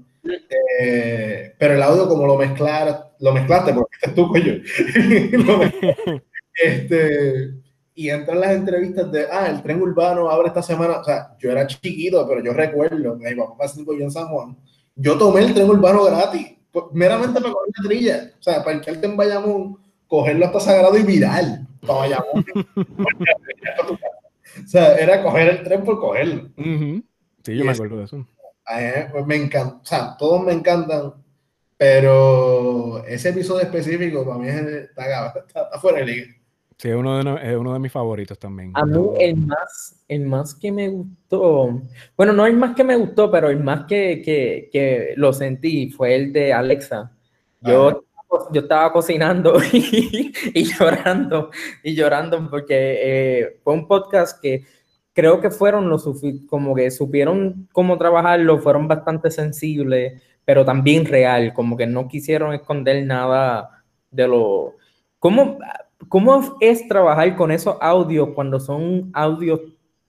Eh, 0.80 1.54
pero 1.58 1.76
el 1.76 1.82
audio 1.82 2.08
como 2.08 2.26
lo 2.26 2.38
mezclar, 2.38 3.14
lo 3.20 3.34
mezclaste 3.34 3.74
porque 3.74 3.96
este 3.96 4.10
es 4.10 4.16
tu 4.16 4.28
coño. 4.28 4.54
este, 6.64 7.52
y 7.94 8.10
entran 8.10 8.42
las 8.42 8.52
entrevistas 8.52 9.12
de, 9.12 9.26
ah, 9.32 9.48
el 9.50 9.62
tren 9.62 9.82
urbano 9.82 10.30
abre 10.30 10.50
esta 10.50 10.62
semana. 10.62 11.00
O 11.00 11.04
sea, 11.04 11.36
yo 11.40 11.52
era 11.52 11.66
chiquito, 11.68 12.28
pero 12.28 12.44
yo 12.44 12.54
recuerdo, 12.54 13.16
mi 13.16 13.36
papá 13.36 13.58
pasó 13.58 13.82
en 13.92 14.12
San 14.12 14.28
Juan. 14.28 14.58
Yo 14.96 15.18
tomé 15.18 15.42
el 15.42 15.54
tren 15.54 15.70
urbano 15.70 16.04
gratis, 16.04 16.56
meramente 16.92 17.40
para 17.40 17.54
coger 17.54 17.74
la 17.78 17.88
trilla. 17.88 18.32
O 18.40 18.44
sea, 18.44 18.64
para 18.64 18.82
que 18.82 18.92
en 18.92 19.18
Bayamón 19.18 19.78
cogerlo 20.08 20.46
hasta 20.46 20.60
sagrado 20.60 20.98
y 20.98 21.04
viral 21.04 21.68
para 21.86 22.18
o 24.64 24.68
sea, 24.68 24.96
era 24.96 25.24
coger 25.24 25.48
el 25.50 25.64
tren 25.64 25.84
por 25.84 26.00
cogerlo. 26.00 26.50
Sí, 27.44 27.56
yo 27.56 27.66
me 27.66 27.72
acuerdo 27.72 27.98
de 27.98 28.06
eso. 28.06 28.28
Me 29.26 29.36
encanta, 29.36 29.76
o 29.82 29.86
sea, 29.86 30.16
todos 30.18 30.44
me 30.44 30.54
encantan, 30.54 31.14
pero 31.78 33.04
ese 33.06 33.30
episodio 33.30 33.64
específico 33.64 34.26
para 34.26 34.40
mí 34.40 34.48
está, 34.50 35.34
está, 35.48 35.80
fuera 35.80 36.00
de 36.00 36.06
liga. 36.06 36.26
Sí, 36.78 36.90
es 36.90 36.96
uno 36.96 37.24
de, 37.24 37.52
es 37.52 37.56
uno 37.56 37.74
de 37.74 37.80
mis 37.80 37.92
favoritos 37.92 38.38
también. 38.38 38.72
A 38.74 38.86
mí 38.86 39.00
el 39.20 39.38
más, 39.38 40.04
el 40.08 40.26
más 40.26 40.56
que 40.56 40.72
me 40.72 40.90
gustó, 40.90 41.82
bueno, 42.18 42.34
no 42.34 42.46
el 42.46 42.58
más 42.58 42.76
que 42.76 42.84
me 42.84 42.98
gustó, 42.98 43.32
pero 43.32 43.50
el 43.50 43.64
más 43.64 43.86
que, 43.86 44.22
que, 44.22 44.70
que 44.74 45.14
lo 45.16 45.32
sentí 45.32 45.90
fue 45.90 46.16
el 46.16 46.34
de 46.34 46.52
Alexa. 46.52 47.12
Yo 47.62 48.06
yo 48.52 48.62
estaba 48.62 48.92
cocinando 48.92 49.58
y, 49.74 50.64
llorando, 50.64 51.52
y 51.84 51.96
llorando 51.96 52.50
porque 52.50 53.00
eh, 53.02 53.60
fue 53.64 53.74
un 53.74 53.88
podcast 53.88 54.42
que 54.42 54.64
creo 55.16 55.40
que 55.40 55.50
fueron 55.50 55.90
los 55.90 56.08
como 56.48 56.76
que 56.76 56.92
supieron 56.92 57.70
cómo 57.72 57.98
trabajarlo, 57.98 58.60
fueron 58.60 58.88
bastante 58.88 59.32
sensibles, 59.32 60.22
pero 60.44 60.66
también 60.66 61.06
real, 61.06 61.54
como 61.54 61.78
que 61.78 61.88
no 61.88 62.08
quisieron 62.08 62.54
esconder 62.54 63.04
nada 63.06 63.84
de 64.12 64.28
lo... 64.28 64.76
¿Cómo, 65.18 65.58
cómo 66.10 66.58
es 66.60 66.86
trabajar 66.90 67.34
con 67.38 67.52
esos 67.52 67.78
audios 67.80 68.30
cuando 68.36 68.60
son 68.60 69.10
audios 69.14 69.62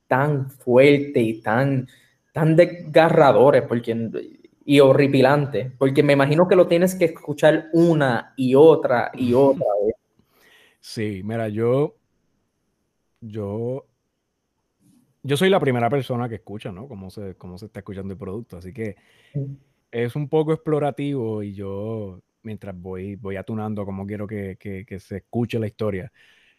tan 0.09 0.51
fuertes 0.51 1.23
y 1.23 1.41
tan, 1.41 1.87
tan 2.33 2.57
desgarradores? 2.57 3.63
Porque 3.63 4.11
y 4.65 4.81
horripilante, 4.81 5.71
porque 5.79 6.03
me 6.03 6.15
imagino 6.15 6.49
que 6.49 6.57
lo 6.57 6.67
tienes 6.67 6.97
que 6.97 7.05
escuchar 7.05 7.69
una 7.73 8.35
y 8.37 8.57
otra 8.57 9.13
y 9.15 9.33
otra 9.33 9.67
vez. 9.85 9.95
Sí, 10.81 11.23
mira, 11.25 11.49
yo, 11.49 11.95
yo, 13.21 13.87
yo 15.27 15.37
soy 15.37 15.51
la 15.51 15.59
primera 15.59 15.91
persona 15.91 16.29
que 16.29 16.37
escucha, 16.37 16.70
¿no? 16.70 16.87
Cómo 16.87 17.11
se, 17.11 17.35
cómo 17.35 17.59
se 17.59 17.66
está 17.66 17.81
escuchando 17.81 18.12
el 18.12 18.18
producto, 18.18 18.57
así 18.59 18.72
que 18.72 18.97
es 19.91 20.14
un 20.14 20.29
poco 20.29 20.53
explorativo 20.53 21.43
y 21.43 21.53
yo, 21.53 22.20
mientras 22.43 22.79
voy, 22.79 23.16
voy 23.16 23.37
atunando 23.37 23.85
como 23.85 24.07
quiero 24.07 24.27
que, 24.27 24.57
que, 24.59 25.01
se 25.01 25.16
escuche 25.18 25.59
la 25.59 25.66
historia. 25.66 26.12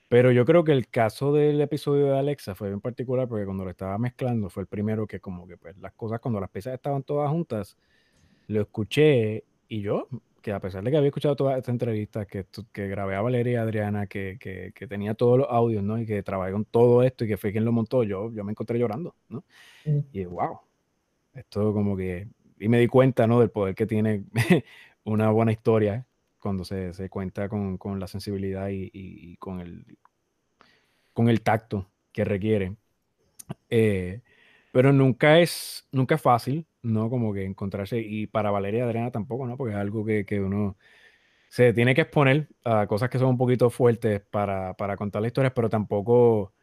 Pero 0.09 0.31
yo 0.31 0.45
creo 0.45 0.63
que 0.63 0.71
el 0.73 0.89
caso 0.89 1.33
del 1.33 1.59
episodio 1.61 2.07
de 2.07 2.19
Alexa 2.19 2.55
fue 2.55 2.69
en 2.69 2.81
particular 2.81 3.27
porque 3.27 3.45
cuando 3.45 3.63
lo 3.63 3.71
estaba 3.71 3.97
mezclando 3.97 4.49
fue 4.49 4.63
el 4.63 4.67
primero 4.67 5.07
que 5.07 5.19
como 5.19 5.47
que 5.47 5.57
pues 5.57 5.77
las 5.77 5.93
cosas 5.93 6.19
cuando 6.19 6.39
las 6.39 6.49
piezas 6.49 6.73
estaban 6.73 7.03
todas 7.03 7.29
juntas, 7.29 7.77
lo 8.47 8.61
escuché 8.61 9.45
y 9.67 9.81
yo, 9.81 10.07
que 10.41 10.51
a 10.51 10.59
pesar 10.59 10.83
de 10.83 10.91
que 10.91 10.97
había 10.97 11.07
escuchado 11.07 11.35
todas 11.35 11.57
estas 11.57 11.73
entrevistas, 11.73 12.27
que, 12.27 12.45
que 12.71 12.87
grabé 12.87 13.15
a 13.15 13.21
Valeria 13.21 13.53
y 13.53 13.55
Adriana, 13.55 14.07
que, 14.07 14.37
que, 14.39 14.71
que, 14.73 14.87
tenía 14.87 15.13
todos 15.13 15.39
los 15.39 15.47
audios, 15.49 15.83
¿no? 15.83 15.99
Y 15.99 16.05
que 16.05 16.23
trabajé 16.23 16.51
con 16.51 16.65
todo 16.65 17.03
esto 17.03 17.25
y 17.25 17.27
que 17.27 17.37
fue 17.37 17.51
quien 17.51 17.65
lo 17.65 17.71
montó, 17.71 18.03
yo, 18.03 18.31
yo 18.31 18.43
me 18.43 18.51
encontré 18.51 18.79
llorando, 18.79 19.15
¿no? 19.29 19.43
Mm. 19.85 19.99
Y 20.13 20.25
wow, 20.25 20.59
esto 21.33 21.73
como 21.73 21.95
que, 21.95 22.27
y 22.59 22.67
me 22.69 22.79
di 22.79 22.87
cuenta, 22.87 23.27
¿no? 23.27 23.39
Del 23.39 23.49
poder 23.49 23.75
que 23.75 23.85
tiene 23.85 24.23
una 25.03 25.29
buena 25.31 25.51
historia 25.51 26.05
cuando 26.39 26.63
se, 26.63 26.93
se 26.93 27.09
cuenta 27.09 27.49
con, 27.49 27.77
con, 27.77 27.99
la 27.99 28.07
sensibilidad 28.07 28.69
y, 28.69 28.89
y, 28.93 29.35
con, 29.37 29.59
el, 29.59 29.85
con 31.13 31.29
el 31.29 31.41
tacto 31.41 31.89
que 32.11 32.23
requiere. 32.23 32.75
Eh, 33.69 34.21
pero 34.77 34.93
nunca 34.93 35.39
es, 35.39 35.87
nunca 35.91 36.13
es 36.13 36.21
fácil, 36.21 36.67
¿no? 36.83 37.09
Como 37.09 37.33
que 37.33 37.43
encontrarse, 37.43 37.97
y 37.97 38.27
para 38.27 38.51
Valeria 38.51 38.83
Adriana 38.85 39.09
tampoco, 39.09 39.47
¿no? 39.47 39.57
Porque 39.57 39.73
es 39.73 39.79
algo 39.79 40.05
que, 40.05 40.23
que 40.23 40.39
uno 40.39 40.77
se 41.49 41.73
tiene 41.73 41.95
que 41.95 42.01
exponer 42.01 42.47
a 42.63 42.85
cosas 42.85 43.09
que 43.09 43.17
son 43.17 43.29
un 43.29 43.37
poquito 43.39 43.71
fuertes 43.71 44.21
para, 44.21 44.75
para 44.75 44.95
contar 44.95 45.23
las 45.23 45.29
historias, 45.29 45.53
pero 45.55 45.67
tampoco, 45.67 46.53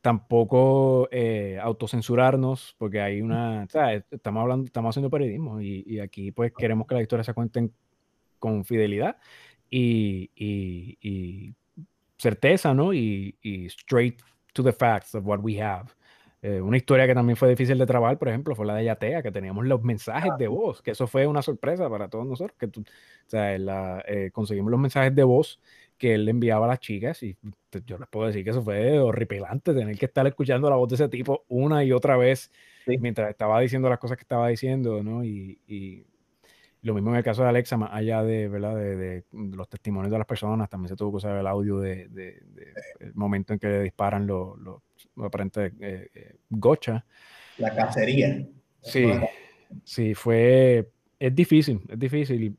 tampoco 0.00 1.10
eh, 1.12 1.58
autocensurarnos, 1.62 2.74
porque 2.78 3.02
hay 3.02 3.20
una, 3.20 3.64
estamos 4.10 4.40
hablando, 4.40 4.64
estamos 4.64 4.88
haciendo 4.88 5.10
periodismo 5.10 5.60
y, 5.60 6.00
aquí 6.00 6.32
pues 6.32 6.54
queremos 6.56 6.86
que 6.86 6.94
las 6.94 7.02
historias 7.02 7.26
se 7.26 7.34
cuenten 7.34 7.70
con 8.38 8.64
fidelidad 8.64 9.18
y, 9.68 10.30
y 10.34 11.54
certeza, 12.16 12.72
¿no? 12.72 12.94
Y, 12.94 13.36
straight 13.68 14.22
to 14.54 14.62
the 14.62 14.72
facts 14.72 15.14
of 15.14 15.26
what 15.26 15.40
we 15.42 15.60
have. 15.60 15.94
Eh, 16.42 16.60
una 16.60 16.78
historia 16.78 17.06
que 17.06 17.14
también 17.14 17.36
fue 17.36 17.50
difícil 17.50 17.76
de 17.78 17.84
trabajar, 17.84 18.18
por 18.18 18.28
ejemplo, 18.28 18.54
fue 18.54 18.64
la 18.64 18.74
de 18.74 18.84
Yatea, 18.84 19.22
que 19.22 19.30
teníamos 19.30 19.66
los 19.66 19.82
mensajes 19.82 20.32
de 20.38 20.48
voz, 20.48 20.80
que 20.80 20.92
eso 20.92 21.06
fue 21.06 21.26
una 21.26 21.42
sorpresa 21.42 21.88
para 21.90 22.08
todos 22.08 22.26
nosotros, 22.26 22.56
que 22.58 22.68
tú, 22.68 22.80
o 22.80 22.84
sea, 23.30 23.54
eh, 23.54 24.30
conseguimos 24.32 24.70
los 24.70 24.80
mensajes 24.80 25.14
de 25.14 25.22
voz 25.22 25.60
que 25.98 26.14
él 26.14 26.26
enviaba 26.30 26.64
a 26.64 26.68
las 26.68 26.80
chicas 26.80 27.22
y 27.22 27.36
yo 27.84 27.98
les 27.98 28.08
puedo 28.08 28.26
decir 28.26 28.42
que 28.42 28.50
eso 28.50 28.62
fue 28.62 28.98
horripilante, 28.98 29.74
tener 29.74 29.98
que 29.98 30.06
estar 30.06 30.26
escuchando 30.26 30.70
la 30.70 30.76
voz 30.76 30.88
de 30.88 30.94
ese 30.94 31.08
tipo 31.10 31.44
una 31.48 31.84
y 31.84 31.92
otra 31.92 32.16
vez 32.16 32.50
mientras 32.86 33.28
estaba 33.28 33.60
diciendo 33.60 33.90
las 33.90 33.98
cosas 33.98 34.16
que 34.16 34.22
estaba 34.22 34.48
diciendo, 34.48 35.02
¿no? 35.02 35.22
Y, 35.22 35.60
y, 35.68 36.06
lo 36.82 36.94
mismo 36.94 37.10
en 37.10 37.16
el 37.16 37.24
caso 37.24 37.42
de 37.42 37.48
Alexa, 37.48 37.76
más 37.76 37.90
allá 37.92 38.22
de, 38.22 38.48
¿verdad? 38.48 38.76
De, 38.76 39.24
los 39.32 39.68
testimonios 39.68 40.10
de 40.10 40.18
las 40.18 40.26
personas, 40.26 40.68
también 40.70 40.88
se 40.88 40.96
tuvo 40.96 41.12
que 41.12 41.16
usar 41.18 41.36
el 41.36 41.46
audio 41.46 41.78
de, 41.78 42.42
el 43.00 43.14
momento 43.14 43.52
en 43.52 43.58
que 43.58 43.68
le 43.68 43.82
disparan 43.82 44.26
los, 44.26 44.58
los, 44.58 44.82
aparentes 45.18 45.72
eh, 45.80 46.10
eh, 46.14 46.36
gocha. 46.48 47.04
La 47.58 47.74
cacería. 47.74 48.46
Sí, 48.80 49.10
sí, 49.84 50.14
fue, 50.14 50.90
es 51.18 51.34
difícil, 51.34 51.82
es 51.86 51.98
difícil, 51.98 52.56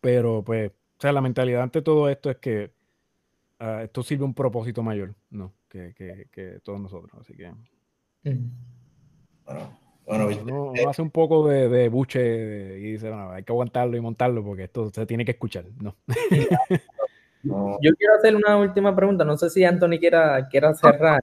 pero 0.00 0.42
pues, 0.42 0.70
o 0.70 1.00
sea, 1.00 1.12
la 1.12 1.20
mentalidad 1.20 1.62
ante 1.62 1.82
todo 1.82 2.08
esto 2.08 2.30
es 2.30 2.38
que 2.38 2.72
uh, 3.60 3.82
esto 3.84 4.02
sirve 4.02 4.24
un 4.24 4.34
propósito 4.34 4.82
mayor, 4.82 5.14
¿no? 5.30 5.52
Que, 5.68 5.94
que, 5.94 6.26
que 6.32 6.58
todos 6.64 6.80
nosotros, 6.80 7.12
así 7.20 7.34
que... 7.34 7.52
Bueno, 9.44 9.78
bueno, 10.10 10.72
uno, 10.72 10.72
hace 10.88 11.02
un 11.02 11.10
poco 11.10 11.48
de, 11.48 11.88
buche 11.88 12.78
y 12.78 12.92
dice, 12.92 13.12
hay 13.12 13.44
que 13.44 13.52
aguantarlo 13.52 13.96
y 13.96 14.00
montarlo 14.00 14.44
porque 14.44 14.64
esto 14.64 14.90
se 14.92 15.06
tiene 15.06 15.24
que 15.24 15.32
escuchar, 15.32 15.64
¿no? 15.80 15.96
Yo 17.42 17.94
quiero 17.96 18.14
hacer 18.18 18.34
una 18.34 18.56
última 18.56 18.94
pregunta, 18.94 19.24
no 19.24 19.36
sé 19.36 19.48
si 19.50 19.64
Anthony 19.64 19.98
quiera, 19.98 20.48
quiera 20.48 20.74
cerrar. 20.74 21.22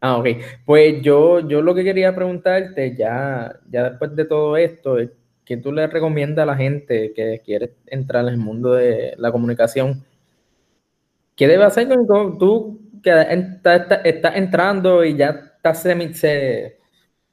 Ah, 0.00 0.16
ok. 0.18 0.28
Pues 0.64 1.02
yo, 1.02 1.40
yo 1.40 1.60
lo 1.62 1.74
que 1.74 1.84
quería 1.84 2.14
preguntarte, 2.14 2.94
ya, 2.96 3.58
ya 3.70 3.90
después 3.90 4.14
de 4.14 4.24
todo 4.24 4.56
esto, 4.56 4.98
es 4.98 5.10
que 5.44 5.56
tú 5.56 5.72
le 5.72 5.86
recomiendas 5.86 6.44
a 6.44 6.46
la 6.46 6.56
gente 6.56 7.12
que 7.14 7.40
quiere 7.44 7.74
entrar 7.86 8.24
en 8.24 8.34
el 8.34 8.36
mundo 8.36 8.74
de 8.74 9.14
la 9.18 9.32
comunicación, 9.32 10.04
¿qué 11.34 11.48
debe 11.48 11.64
hacer 11.64 11.88
con 12.06 12.38
tú 12.38 12.80
que 13.02 13.10
estás 13.10 14.00
está, 14.04 14.36
entrando 14.36 15.04
y 15.04 15.16
ya 15.16 15.54
estás 15.56 15.82
semi, 15.82 16.12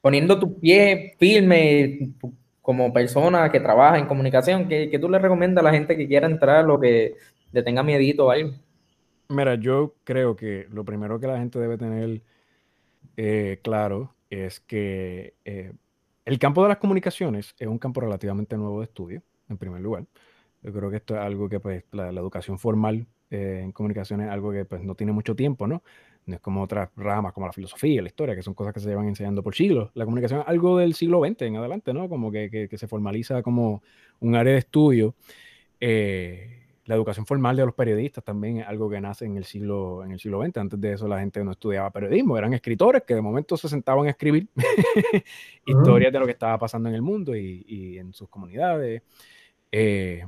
poniendo 0.08 0.40
tu 0.40 0.58
pie 0.58 1.18
firme 1.20 2.14
como 2.62 2.94
persona 2.94 3.52
que 3.52 3.60
trabaja 3.60 3.98
en 3.98 4.06
comunicación, 4.06 4.70
¿qué, 4.70 4.98
tú 5.02 5.10
le 5.10 5.20
recomiendas 5.20 5.62
a 5.62 5.66
la 5.66 5.74
gente 5.74 5.98
que 5.98 6.08
quiera 6.08 6.28
entrar 6.28 6.66
o 6.72 6.80
que 6.80 7.16
le 7.52 7.62
tenga 7.62 7.84
miedito 7.84 8.28
o 8.28 8.32
algo? 8.32 8.54
Mira, 9.28 9.56
yo 9.56 9.96
creo 10.06 10.38
que 10.38 10.66
lo 10.72 10.86
primero 10.86 11.20
que 11.20 11.28
la 11.28 11.38
gente 11.38 11.60
debe 11.60 11.78
tener 11.78 12.22
eh, 13.18 13.60
claro 13.62 14.16
es 14.30 14.62
que 14.62 15.34
eh, 15.44 15.74
el 16.24 16.40
campo 16.40 16.64
de 16.64 16.70
las 16.70 16.78
comunicaciones 16.78 17.54
es 17.60 17.68
un 17.68 17.78
campo 17.78 18.00
relativamente 18.00 18.56
nuevo 18.56 18.80
de 18.80 18.86
estudio, 18.86 19.22
en 19.50 19.58
primer 19.58 19.82
lugar. 19.82 20.06
Yo 20.62 20.72
creo 20.72 20.90
que 20.90 20.96
esto 20.96 21.16
es 21.16 21.22
algo 21.22 21.50
que 21.50 21.60
pues, 21.60 21.84
la, 21.92 22.12
educación 22.12 22.60
formal 22.60 23.08
eh, 23.30 23.60
en 23.62 23.74
comunicaciones 23.74 24.28
es 24.28 24.32
algo 24.32 24.54
que 24.54 24.64
pues, 24.64 24.82
no 24.84 24.96
tiene 24.96 25.12
mucho 25.12 25.36
tiempo, 25.36 25.68
¿no? 25.68 25.84
No 26.28 26.36
es 26.36 26.42
como 26.42 26.62
otras 26.62 26.90
ramas 26.96 27.34
como 27.34 27.48
la 27.48 27.54
filosofía, 27.54 28.02
la 28.02 28.10
historia, 28.10 28.36
que 28.36 28.44
son 28.44 28.54
cosas 28.54 28.74
que 28.74 28.82
se 28.82 28.90
llevan 28.90 29.08
enseñando 29.08 29.42
por 29.42 29.56
siglos. 29.56 29.92
La 29.94 30.04
comunicación 30.04 30.42
es 30.42 30.48
algo 30.48 30.78
del 30.78 30.94
siglo 30.94 31.26
XX 31.26 31.42
en 31.44 31.56
adelante, 31.56 31.94
¿no? 31.94 32.10
Como 32.10 32.32
que, 32.32 32.68
que, 32.70 32.78
se 32.78 32.88
formaliza 32.88 33.42
como 33.42 33.82
un 34.20 34.36
área 34.36 34.54
de 34.54 34.60
estudio. 34.60 35.16
Eh, 35.80 36.66
la 36.86 36.96
educación 36.96 37.26
formal 37.26 37.56
de 37.56 37.66
los 37.66 37.74
periodistas 37.74 38.24
también 38.24 38.58
es 38.58 38.68
algo 38.68 38.90
que 38.90 39.00
nace 39.00 39.26
en 39.26 39.38
el 39.38 39.46
siglo 39.46 40.04
en 40.04 40.12
el 40.12 40.20
siglo 40.20 40.44
XX. 40.44 40.58
Antes 40.58 40.82
de 40.82 40.94
eso 40.94 41.08
la 41.08 41.20
gente 41.20 41.44
no 41.44 41.52
estudiaba 41.52 41.92
periodismo, 41.92 42.38
eran 42.38 42.54
escritores 42.54 43.04
que 43.04 43.16
de 43.16 43.22
momento 43.22 43.56
se 43.58 43.70
sentaban 43.70 44.08
a 44.08 44.10
escribir 44.10 44.48
historias 45.66 46.12
de 46.12 46.20
lo 46.20 46.26
que 46.26 46.34
estaba 46.34 46.58
pasando 46.58 46.90
en 46.90 46.96
el 46.96 47.02
mundo 47.02 47.36
y, 47.36 47.66
y 47.68 47.98
en 47.98 48.14
sus 48.14 48.30
comunidades. 48.30 49.02
Eh, 49.72 50.26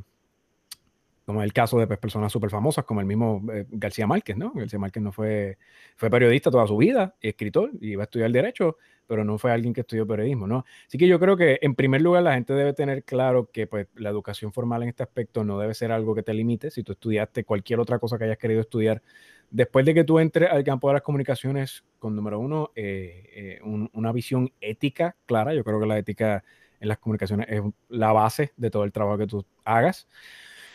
como 1.30 1.43
el 1.43 1.53
caso 1.53 1.77
de 1.77 1.86
pues, 1.86 1.99
personas 1.99 2.32
súper 2.32 2.49
famosas, 2.49 2.86
como 2.86 3.01
el 3.01 3.05
mismo 3.05 3.45
eh, 3.53 3.67
García 3.69 4.07
Márquez, 4.07 4.36
¿no? 4.36 4.51
García 4.51 4.80
Márquez 4.80 5.03
no 5.03 5.11
fue, 5.11 5.59
fue 5.95 6.09
periodista 6.09 6.49
toda 6.49 6.65
su 6.65 6.75
vida, 6.75 7.13
escritor, 7.21 7.69
y 7.80 7.91
iba 7.91 8.01
a 8.01 8.05
estudiar 8.05 8.32
Derecho, 8.32 8.77
pero 9.05 9.23
no 9.23 9.38
fue 9.38 9.51
alguien 9.51 9.71
que 9.71 9.82
estudió 9.82 10.07
periodismo, 10.07 10.47
¿no? 10.47 10.65
Así 10.88 10.97
que 10.97 11.07
yo 11.07 11.19
creo 11.19 11.38
que, 11.38 11.59
en 11.61 11.75
primer 11.75 12.01
lugar, 12.01 12.23
la 12.23 12.34
gente 12.34 12.53
debe 12.53 12.73
tener 12.73 13.03
claro 13.03 13.47
que 13.53 13.67
pues, 13.67 13.86
la 13.93 14.09
educación 14.09 14.51
formal 14.51 14.82
en 14.82 14.89
este 14.89 15.03
aspecto 15.03 15.43
no 15.43 15.59
debe 15.59 15.75
ser 15.75 15.91
algo 15.91 16.15
que 16.15 16.23
te 16.23 16.34
limite. 16.34 16.71
Si 16.71 16.82
tú 16.82 16.93
estudiaste 16.93 17.43
cualquier 17.43 17.80
otra 17.80 17.99
cosa 17.99 18.17
que 18.17 18.23
hayas 18.23 18.39
querido 18.39 18.61
estudiar, 18.61 19.03
después 19.51 19.86
de 19.86 19.93
que 19.93 20.03
tú 20.03 20.17
entres 20.17 20.49
al 20.49 20.63
campo 20.63 20.88
de 20.88 20.95
las 20.95 21.03
comunicaciones, 21.03 21.84
con 21.99 22.15
número 22.15 22.39
uno, 22.39 22.71
eh, 22.75 23.59
eh, 23.61 23.89
una 23.93 24.11
visión 24.11 24.51
ética 24.61 25.15
clara. 25.27 25.53
Yo 25.53 25.63
creo 25.63 25.80
que 25.80 25.86
la 25.86 25.99
ética 25.99 26.43
en 26.80 26.88
las 26.88 26.97
comunicaciones 26.97 27.45
es 27.51 27.61
la 27.88 28.13
base 28.13 28.51
de 28.57 28.71
todo 28.71 28.84
el 28.84 28.91
trabajo 28.91 29.19
que 29.19 29.27
tú 29.27 29.45
hagas 29.63 30.07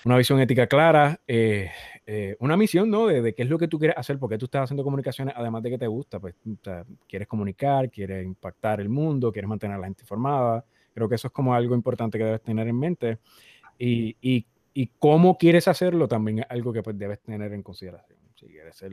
una 0.04 0.16
visión 0.16 0.38
ética 0.40 0.66
clara, 0.66 1.20
eh, 1.26 1.70
eh, 2.06 2.36
una 2.40 2.56
misión, 2.56 2.90
¿no? 2.90 3.06
De, 3.06 3.34
qué 3.34 3.42
es 3.42 3.48
lo 3.48 3.58
que 3.58 3.68
tú 3.68 3.78
quieres 3.78 3.96
hacer, 3.96 4.18
porque 4.18 4.36
tú 4.36 4.44
estás 4.44 4.64
haciendo 4.64 4.84
comunicaciones, 4.84 5.34
además 5.36 5.62
de 5.62 5.70
que 5.70 5.78
te 5.78 5.86
gusta, 5.86 6.20
pues 6.20 6.34
quieres 7.08 7.26
comunicar, 7.26 7.90
quieres 7.90 8.24
impactar 8.24 8.80
el 8.80 8.88
mundo, 8.88 9.32
quieres 9.32 9.48
mantener 9.48 9.76
a 9.76 9.80
la 9.80 9.86
gente 9.86 10.02
informada. 10.02 10.64
Creo 10.92 11.08
que 11.08 11.14
eso 11.14 11.28
es 11.28 11.32
como 11.32 11.54
algo 11.54 11.74
importante 11.74 12.18
que 12.18 12.24
debes 12.24 12.42
tener 12.42 12.68
en 12.68 12.78
mente. 12.78 13.18
Y, 13.78 14.16
y, 14.20 14.46
y 14.74 14.90
cómo 14.98 15.38
quieres 15.38 15.66
hacerlo 15.68 16.06
también 16.06 16.40
es 16.40 16.46
algo 16.48 16.72
que 16.72 16.82
pues 16.82 16.98
debes 16.98 17.20
tener 17.20 17.52
en 17.52 17.62
consideración. 17.62 18.18
Si 18.34 18.46
quieres 18.46 18.76
ser 18.76 18.92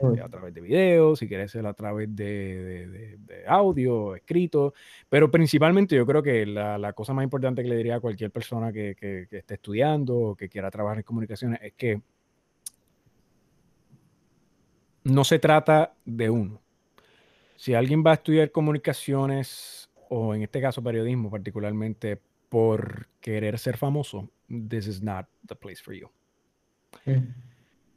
eh, 0.00 0.20
a 0.20 0.28
través 0.28 0.54
de 0.54 0.60
videos, 0.60 1.18
si 1.18 1.26
quieres 1.26 1.50
ser 1.50 1.66
a 1.66 1.74
través 1.74 2.14
de, 2.14 3.18
audio, 3.46 4.14
escrito, 4.14 4.74
pero 5.08 5.30
principalmente 5.30 5.96
yo 5.96 6.06
creo 6.06 6.22
que 6.22 6.46
la, 6.46 6.92
cosa 6.92 7.12
más 7.12 7.24
importante 7.24 7.62
que 7.62 7.68
le 7.68 7.76
diría 7.76 7.96
a 7.96 8.00
cualquier 8.00 8.30
persona 8.30 8.72
que, 8.72 9.26
esté 9.30 9.54
estudiando 9.54 10.16
o 10.16 10.36
que 10.36 10.48
quiera 10.48 10.70
trabajar 10.70 10.98
en 10.98 11.04
comunicaciones 11.04 11.60
es 11.62 11.72
que 11.74 12.00
no 15.04 15.24
se 15.24 15.38
trata 15.38 15.94
de 16.04 16.30
uno. 16.30 16.60
Si 17.56 17.74
alguien 17.74 18.04
va 18.06 18.12
a 18.12 18.14
estudiar 18.14 18.52
comunicaciones 18.52 19.90
o 20.08 20.34
en 20.34 20.42
este 20.42 20.60
caso 20.60 20.82
periodismo 20.82 21.30
particularmente 21.30 22.20
por 22.48 23.08
querer 23.20 23.58
ser 23.58 23.76
famoso, 23.76 24.30
this 24.68 24.86
is 24.86 25.02
not 25.02 25.26
the 25.46 25.56
place 25.56 25.82
for 25.82 25.94
you. 25.94 26.08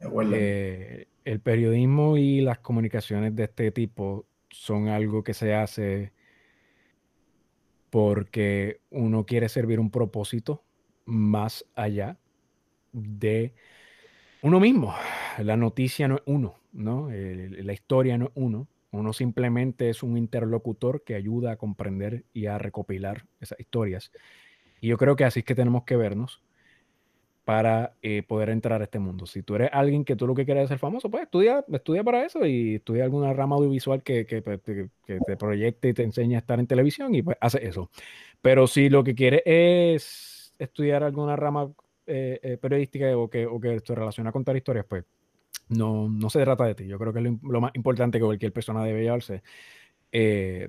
Eh, 0.00 1.06
el 1.24 1.40
periodismo 1.40 2.16
y 2.16 2.40
las 2.40 2.58
comunicaciones 2.58 3.34
de 3.36 3.44
este 3.44 3.70
tipo 3.70 4.26
son 4.50 4.88
algo 4.88 5.24
que 5.24 5.34
se 5.34 5.54
hace 5.54 6.12
porque 7.90 8.80
uno 8.90 9.26
quiere 9.26 9.48
servir 9.48 9.78
un 9.78 9.90
propósito 9.90 10.62
más 11.04 11.64
allá 11.74 12.16
de 12.92 13.54
uno 14.42 14.60
mismo. 14.60 14.94
La 15.38 15.56
noticia 15.56 16.08
no 16.08 16.16
es 16.16 16.22
uno, 16.26 16.56
¿no? 16.72 17.08
la 17.10 17.72
historia 17.72 18.18
no 18.18 18.26
es 18.26 18.32
uno. 18.34 18.68
Uno 18.90 19.14
simplemente 19.14 19.88
es 19.88 20.02
un 20.02 20.18
interlocutor 20.18 21.02
que 21.02 21.14
ayuda 21.14 21.52
a 21.52 21.56
comprender 21.56 22.24
y 22.34 22.46
a 22.46 22.58
recopilar 22.58 23.26
esas 23.40 23.58
historias. 23.58 24.12
Y 24.82 24.88
yo 24.88 24.98
creo 24.98 25.16
que 25.16 25.24
así 25.24 25.40
es 25.40 25.46
que 25.46 25.54
tenemos 25.54 25.84
que 25.84 25.96
vernos 25.96 26.42
para 27.44 27.94
eh, 28.02 28.22
poder 28.22 28.50
entrar 28.50 28.80
a 28.80 28.84
este 28.84 28.98
mundo. 29.00 29.26
Si 29.26 29.42
tú 29.42 29.56
eres 29.56 29.70
alguien 29.72 30.04
que 30.04 30.14
tú 30.14 30.26
lo 30.26 30.34
que 30.34 30.44
quieres 30.44 30.64
es 30.64 30.68
ser 30.68 30.78
famoso, 30.78 31.10
pues 31.10 31.24
estudia, 31.24 31.64
estudia 31.72 32.04
para 32.04 32.24
eso 32.24 32.46
y 32.46 32.76
estudia 32.76 33.04
alguna 33.04 33.32
rama 33.32 33.56
audiovisual 33.56 34.02
que, 34.02 34.26
que, 34.26 34.42
pues, 34.42 34.60
te 34.62 35.36
proyecte 35.36 35.88
y 35.88 35.94
te 35.94 36.04
enseñe 36.04 36.36
a 36.36 36.38
estar 36.38 36.60
en 36.60 36.66
televisión 36.66 37.14
y 37.14 37.22
pues 37.22 37.36
hace 37.40 37.66
eso. 37.66 37.90
Pero 38.40 38.66
si 38.66 38.88
lo 38.88 39.02
que 39.02 39.14
quieres 39.14 39.42
es 39.44 40.54
estudiar 40.58 41.02
alguna 41.02 41.34
rama 41.34 41.72
eh, 42.06 42.38
eh, 42.42 42.58
periodística 42.58 43.16
o 43.16 43.28
que, 43.28 43.46
o 43.46 43.58
que 43.60 43.80
te 43.80 43.94
relaciona 43.94 44.30
a 44.30 44.32
contar 44.32 44.56
historias, 44.56 44.86
pues 44.88 45.04
no, 45.68 46.08
no 46.08 46.30
se 46.30 46.42
trata 46.42 46.64
de 46.64 46.76
ti. 46.76 46.86
Yo 46.86 46.98
creo 46.98 47.12
que 47.12 47.20
lo, 47.20 47.38
lo 47.42 47.60
más 47.60 47.72
importante 47.74 48.18
que 48.18 48.24
cualquier 48.24 48.52
persona 48.52 48.84
debe 48.84 49.02
llevarse. 49.02 49.42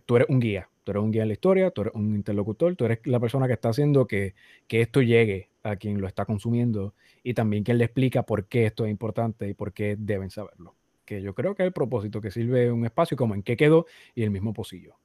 tú 0.05 0.15
eres 0.15 0.29
un 0.29 0.39
guía, 0.39 0.69
tú 0.83 0.91
eres 0.91 1.03
un 1.03 1.11
guía 1.11 1.21
en 1.21 1.27
la 1.27 1.33
historia, 1.33 1.69
tú 1.69 1.81
eres 1.81 1.93
un 1.93 2.15
interlocutor, 2.15 2.75
tú 2.75 2.85
eres 2.85 2.99
la 3.05 3.19
persona 3.19 3.45
que 3.45 3.53
está 3.53 3.69
haciendo 3.69 4.07
que, 4.07 4.33
que 4.67 4.81
esto 4.81 5.01
llegue 5.01 5.52
a 5.63 5.75
quien 5.77 5.99
lo 6.01 6.07
está 6.07 6.25
consumiendo 6.25 6.93
y 7.23 7.33
también 7.33 7.63
quien 7.63 7.77
le 7.77 7.85
explica 7.85 8.23
por 8.23 8.45
qué 8.45 8.65
esto 8.65 8.85
es 8.85 8.91
importante 8.91 9.47
y 9.47 9.53
por 9.53 9.73
qué 9.73 9.95
deben 9.97 10.29
saberlo. 10.29 10.75
Que 11.05 11.21
yo 11.21 11.33
creo 11.33 11.55
que 11.55 11.63
es 11.63 11.67
el 11.67 11.73
propósito 11.73 12.21
que 12.21 12.31
sirve 12.31 12.71
un 12.71 12.85
espacio 12.85 13.17
como 13.17 13.35
en 13.35 13.43
qué 13.43 13.57
quedó 13.57 13.85
y 14.15 14.23
el 14.23 14.31
mismo 14.31 14.53
pocillo. 14.53 14.95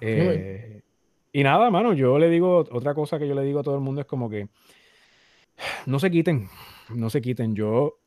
Eh, 0.00 0.82
y 1.32 1.42
nada, 1.42 1.70
mano, 1.70 1.92
yo 1.92 2.18
le 2.18 2.28
digo, 2.30 2.58
otra 2.70 2.94
cosa 2.94 3.18
que 3.18 3.26
yo 3.26 3.34
le 3.34 3.42
digo 3.42 3.60
a 3.60 3.62
todo 3.62 3.74
el 3.74 3.80
mundo 3.80 4.00
es 4.00 4.06
como 4.06 4.30
que 4.30 4.48
no 5.86 5.98
se 5.98 6.10
quiten, 6.10 6.48
no 6.94 7.10
se 7.10 7.20
quiten. 7.20 7.54
Yo 7.54 7.98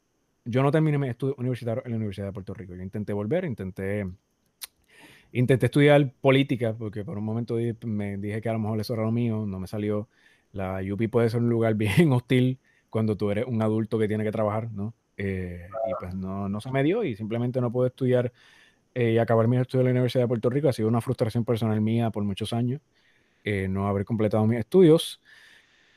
yo 0.45 0.61
no 0.61 0.72
terminé 0.72 0.97
mi 0.97 1.10
estudio 1.10 1.35
universitario 1.38 1.81
en 1.85 1.91
la 1.91 1.97
Universidad 1.97 2.27
de 2.27 2.34
Puerto 2.34 2.53
Rico. 2.53 2.76
Yo 2.76 2.84
intenté 2.84 3.14
volver, 3.14 3.45
intenté, 3.45 4.07
intenté 5.31 5.65
estudiar 5.65 6.14
política, 6.22 6.76
porque 6.77 7.03
por 7.03 7.18
un 7.18 7.26
momento 7.26 7.57
me 7.84 8.18
dije 8.18 8.41
que 8.41 8.49
a 8.49 8.53
lo 8.53 8.60
mejor 8.60 8.80
eso 8.80 8.93
era 8.93 9.03
lo 9.03 9.11
mío, 9.11 9.45
no 9.47 9.60
me 9.60 9.68
salió. 9.68 10.07
La 10.56 10.80
UP 10.82 11.10
puede 11.10 11.30
ser 11.30 11.41
un 11.41 11.49
lugar 11.49 11.76
bien 11.76 12.11
hostil 12.14 12.60
cuando 12.90 13.18
tú 13.18 13.30
eres 13.30 13.45
un 13.45 13.61
adulto 13.61 13.99
que 13.99 14.07
tiene 14.07 14.23
que 14.23 14.32
trabajar, 14.32 14.72
¿no? 14.72 14.94
Eh, 15.18 15.68
y 15.88 15.94
pues 15.99 16.15
no, 16.15 16.48
no 16.48 16.61
se 16.61 16.72
me 16.72 16.84
dio 16.84 17.03
y 17.03 17.15
simplemente 17.15 17.60
no 17.60 17.72
pude 17.72 17.88
estudiar 17.88 18.32
eh, 18.94 19.11
y 19.11 19.18
acabar 19.18 19.48
mi 19.48 19.57
estudio 19.57 19.82
en 19.82 19.86
la 19.88 19.91
Universidad 19.91 20.23
de 20.23 20.27
Puerto 20.30 20.49
Rico. 20.49 20.69
Ha 20.69 20.73
sido 20.73 20.88
una 20.88 21.02
frustración 21.02 21.44
personal 21.44 21.80
mía 21.82 22.10
por 22.10 22.23
muchos 22.23 22.53
años 22.53 22.82
eh, 23.44 23.68
no 23.68 23.88
haber 23.88 24.06
completado 24.06 24.45
mis 24.48 24.60
estudios, 24.60 25.22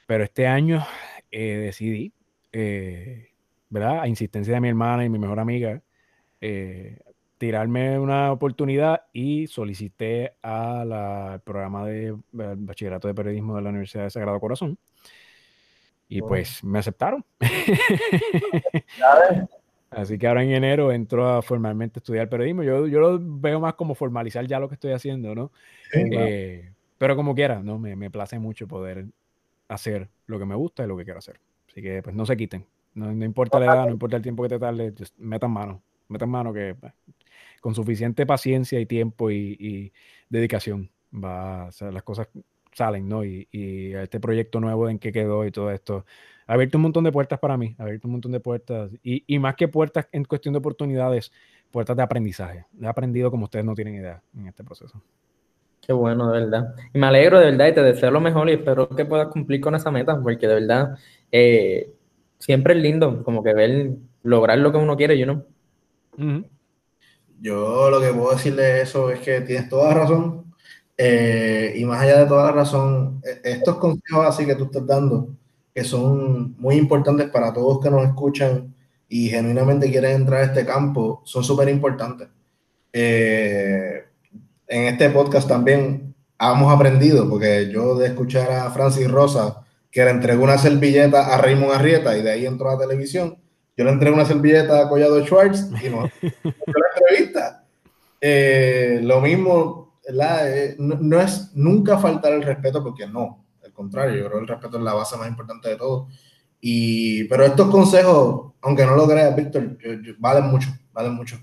pero 0.06 0.24
este 0.24 0.46
año 0.46 0.84
decidí 1.30 2.12
¿verdad? 3.70 4.00
A 4.00 4.08
insistencia 4.08 4.54
de 4.54 4.60
mi 4.60 4.68
hermana 4.68 5.04
y 5.04 5.08
mi 5.08 5.18
mejor 5.18 5.38
amiga, 5.38 5.82
tirarme 7.38 7.98
una 7.98 8.32
oportunidad 8.32 9.02
y 9.12 9.46
solicité 9.46 10.34
al 10.42 11.40
programa 11.42 11.86
de 11.86 12.16
bachillerato 12.32 13.08
de 13.08 13.14
periodismo 13.14 13.56
de 13.56 13.62
la 13.62 13.70
Universidad 13.70 14.04
de 14.04 14.10
Sagrado 14.10 14.40
Corazón. 14.40 14.78
Y 16.08 16.22
pues 16.22 16.64
me 16.64 16.78
aceptaron. 16.78 17.24
Así 19.90 20.18
que 20.18 20.26
ahora 20.26 20.42
en 20.42 20.50
enero 20.50 20.92
entro 20.92 21.28
a 21.28 21.42
formalmente 21.42 21.98
estudiar 21.98 22.28
periodismo. 22.28 22.62
Yo, 22.62 22.86
yo 22.86 23.00
lo 23.00 23.18
veo 23.20 23.60
más 23.60 23.74
como 23.74 23.94
formalizar 23.94 24.46
ya 24.46 24.60
lo 24.60 24.68
que 24.68 24.74
estoy 24.74 24.92
haciendo, 24.92 25.34
¿no? 25.34 25.50
Eh, 25.94 26.70
pero 26.98 27.16
como 27.16 27.34
quiera, 27.34 27.62
¿no? 27.62 27.78
Me, 27.78 27.96
me 27.96 28.10
place 28.10 28.38
mucho 28.38 28.68
poder 28.68 29.06
hacer 29.68 30.08
lo 30.26 30.38
que 30.38 30.44
me 30.44 30.54
gusta 30.54 30.84
y 30.84 30.88
lo 30.88 30.96
que 30.96 31.04
quiero 31.04 31.18
hacer. 31.18 31.40
Así 31.70 31.80
que 31.80 32.02
pues 32.02 32.14
no 32.14 32.26
se 32.26 32.36
quiten. 32.36 32.66
No, 32.94 33.12
importa 33.24 33.60
la 33.60 33.66
edad, 33.66 33.86
no 33.86 33.92
importa 33.92 34.16
el 34.16 34.22
tiempo 34.22 34.42
que 34.42 34.48
te 34.48 34.58
tarde, 34.58 34.92
metan 35.18 35.50
mano. 35.50 35.82
Metan 36.08 36.28
mano 36.28 36.52
que 36.52 36.74
pues, 36.74 36.92
con 37.60 37.74
suficiente 37.74 38.26
paciencia 38.26 38.80
y 38.80 38.86
tiempo 38.86 39.30
y, 39.30 39.92
dedicación 40.28 40.90
va, 41.12 41.70
las 41.92 42.02
cosas 42.02 42.28
salen, 42.72 43.08
¿no? 43.08 43.24
Y, 43.24 43.48
este 43.52 44.20
proyecto 44.20 44.60
nuevo 44.60 44.88
en 44.88 44.98
que 44.98 45.12
quedó 45.12 45.44
y 45.44 45.50
todo 45.50 45.70
esto 45.70 46.04
ha 46.46 46.54
abierto 46.54 46.78
un 46.78 46.82
montón 46.82 47.04
de 47.04 47.12
puertas 47.12 47.38
para 47.38 47.56
mí, 47.56 47.74
ha 47.78 47.82
abierto 47.82 48.08
un 48.08 48.12
montón 48.12 48.32
de 48.32 48.40
puertas 48.40 48.90
y, 49.02 49.38
más 49.38 49.54
que 49.54 49.68
puertas 49.68 50.08
en 50.12 50.24
cuestión 50.24 50.54
de 50.54 50.58
oportunidades, 50.58 51.32
puertas 51.70 51.96
de 51.96 52.02
aprendizaje. 52.02 52.66
He 52.80 52.86
aprendido 52.86 53.30
como 53.30 53.44
ustedes 53.44 53.64
no 53.64 53.74
tienen 53.74 53.96
idea 53.96 54.22
en 54.36 54.46
este 54.46 54.64
proceso. 54.64 55.02
Qué 55.86 55.92
bueno, 55.92 56.30
de 56.30 56.40
verdad. 56.40 56.74
Y 56.92 56.98
me 56.98 57.06
alegro 57.06 57.38
de 57.38 57.50
verdad 57.50 57.68
y 57.68 57.74
te 57.74 57.82
deseo 57.82 58.10
lo 58.10 58.20
mejor 58.20 58.48
y 58.48 58.54
espero 58.54 58.88
que 58.88 59.04
puedas 59.04 59.28
cumplir 59.28 59.60
con 59.60 59.74
esa 59.74 59.90
meta, 59.90 60.20
porque 60.20 60.46
de 60.46 60.54
verdad 60.54 60.98
eh, 61.32 61.92
siempre 62.38 62.74
es 62.74 62.82
lindo, 62.82 63.22
como 63.24 63.42
que 63.42 63.54
ver, 63.54 63.92
lograr 64.22 64.58
lo 64.58 64.72
que 64.72 64.78
uno 64.78 64.96
quiere, 64.96 65.18
yo 65.18 65.26
no. 65.26 65.44
Yo 67.40 67.90
lo 67.90 68.00
que 68.00 68.12
puedo 68.12 68.34
decirle 68.34 68.62
de 68.62 68.82
eso 68.82 69.10
es 69.10 69.20
que 69.20 69.40
tienes 69.42 69.68
toda 69.68 69.94
razón. 69.94 70.44
Eh, 70.96 71.74
y 71.76 71.84
más 71.84 72.02
allá 72.02 72.20
de 72.20 72.26
toda 72.26 72.46
la 72.46 72.52
razón, 72.52 73.20
e, 73.24 73.52
estos 73.52 73.76
consejos 73.78 74.26
así 74.26 74.44
que 74.44 74.56
tú 74.56 74.64
estás 74.64 74.84
dando, 74.86 75.28
que 75.74 75.84
son 75.84 76.56
muy 76.58 76.74
importantes 76.76 77.30
para 77.30 77.52
todos 77.52 77.80
que 77.80 77.90
nos 77.90 78.04
escuchan 78.04 78.74
y 79.08 79.28
genuinamente 79.28 79.90
quieren 79.90 80.16
entrar 80.16 80.40
a 80.42 80.44
este 80.46 80.66
campo, 80.66 81.22
son 81.24 81.44
súper 81.44 81.68
importantes. 81.68 82.28
Eh, 82.92 84.04
en 84.66 84.84
este 84.86 85.10
podcast 85.10 85.48
también 85.48 86.14
hemos 86.38 86.72
aprendido, 86.74 87.28
porque 87.28 87.70
yo 87.72 87.96
de 87.96 88.08
escuchar 88.08 88.50
a 88.50 88.70
Francis 88.70 89.10
Rosa, 89.10 89.64
que 89.90 90.04
le 90.04 90.10
entregó 90.10 90.44
una 90.44 90.58
servilleta 90.58 91.34
a 91.34 91.38
Raymond 91.38 91.72
Arrieta 91.72 92.16
y 92.18 92.22
de 92.22 92.30
ahí 92.32 92.46
entró 92.46 92.70
a 92.70 92.74
la 92.74 92.80
televisión. 92.80 93.38
Yo 93.78 93.84
le 93.84 93.92
entregué 93.92 94.12
una 94.12 94.24
servilleta 94.24 94.80
a 94.80 94.88
Collado 94.88 95.24
Schwartz 95.24 95.70
y 95.80 95.88
no, 95.88 96.02
la 96.22 96.86
entrevista. 96.96 97.64
Eh, 98.20 98.98
lo 99.04 99.20
mismo, 99.20 100.00
eh, 100.04 100.74
no, 100.80 101.20
es 101.20 101.52
nunca 101.54 101.96
faltar 101.96 102.32
el 102.32 102.42
respeto 102.42 102.82
porque 102.82 103.06
no, 103.06 103.46
al 103.64 103.72
contrario, 103.72 104.16
yo 104.16 104.26
creo 104.26 104.38
que 104.38 104.42
el 104.42 104.48
respeto 104.48 104.78
es 104.78 104.82
la 104.82 104.94
base 104.94 105.16
más 105.16 105.28
importante 105.28 105.68
de 105.68 105.76
todo. 105.76 106.08
Y, 106.60 107.22
pero 107.28 107.44
estos 107.44 107.70
consejos, 107.70 108.52
aunque 108.62 108.84
no 108.84 108.96
lo 108.96 109.06
creas, 109.06 109.36
Víctor, 109.36 109.78
valen 110.18 110.46
mucho, 110.46 110.70
valen 110.92 111.14
mucho. 111.14 111.38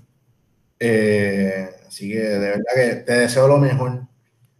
Eh, 0.78 1.70
así 1.88 2.10
que 2.10 2.20
de 2.20 2.50
verdad 2.50 2.74
que 2.74 2.94
te 2.96 3.12
deseo 3.14 3.48
lo 3.48 3.56
mejor 3.56 4.02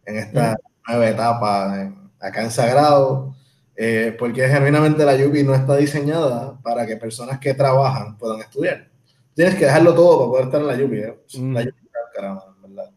en 0.07 0.17
esta 0.17 0.53
mm. 0.53 0.93
nueva 0.93 1.11
etapa 1.11 1.93
acá 2.21 2.43
en 2.43 2.51
Sagrado. 2.51 3.37
Eh, 3.79 4.17
porque 4.19 4.49
genuinamente 4.49 5.05
la 5.05 5.15
Yupi 5.17 5.43
no 5.43 5.55
está 5.55 5.77
diseñada 5.77 6.59
para 6.63 6.87
que 6.87 6.97
personas 6.97 7.39
que 7.39 7.53
trabajan 7.53 8.17
puedan 8.17 8.41
estudiar. 8.41 8.89
Tienes 9.35 9.55
que 9.57 9.67
dejarlo 9.67 9.95
todo 9.95 10.19
para 10.19 10.31
poder 10.31 10.45
estar 10.47 10.61
en 10.63 10.67
la 10.67 10.77
Yupi. 10.77 10.97
¿eh? 10.97 11.15
Mm. 11.39 11.53
La 11.53 11.63
Yupi, 11.63 11.89
caramba, 12.15 12.57
¿verdad? 12.63 12.91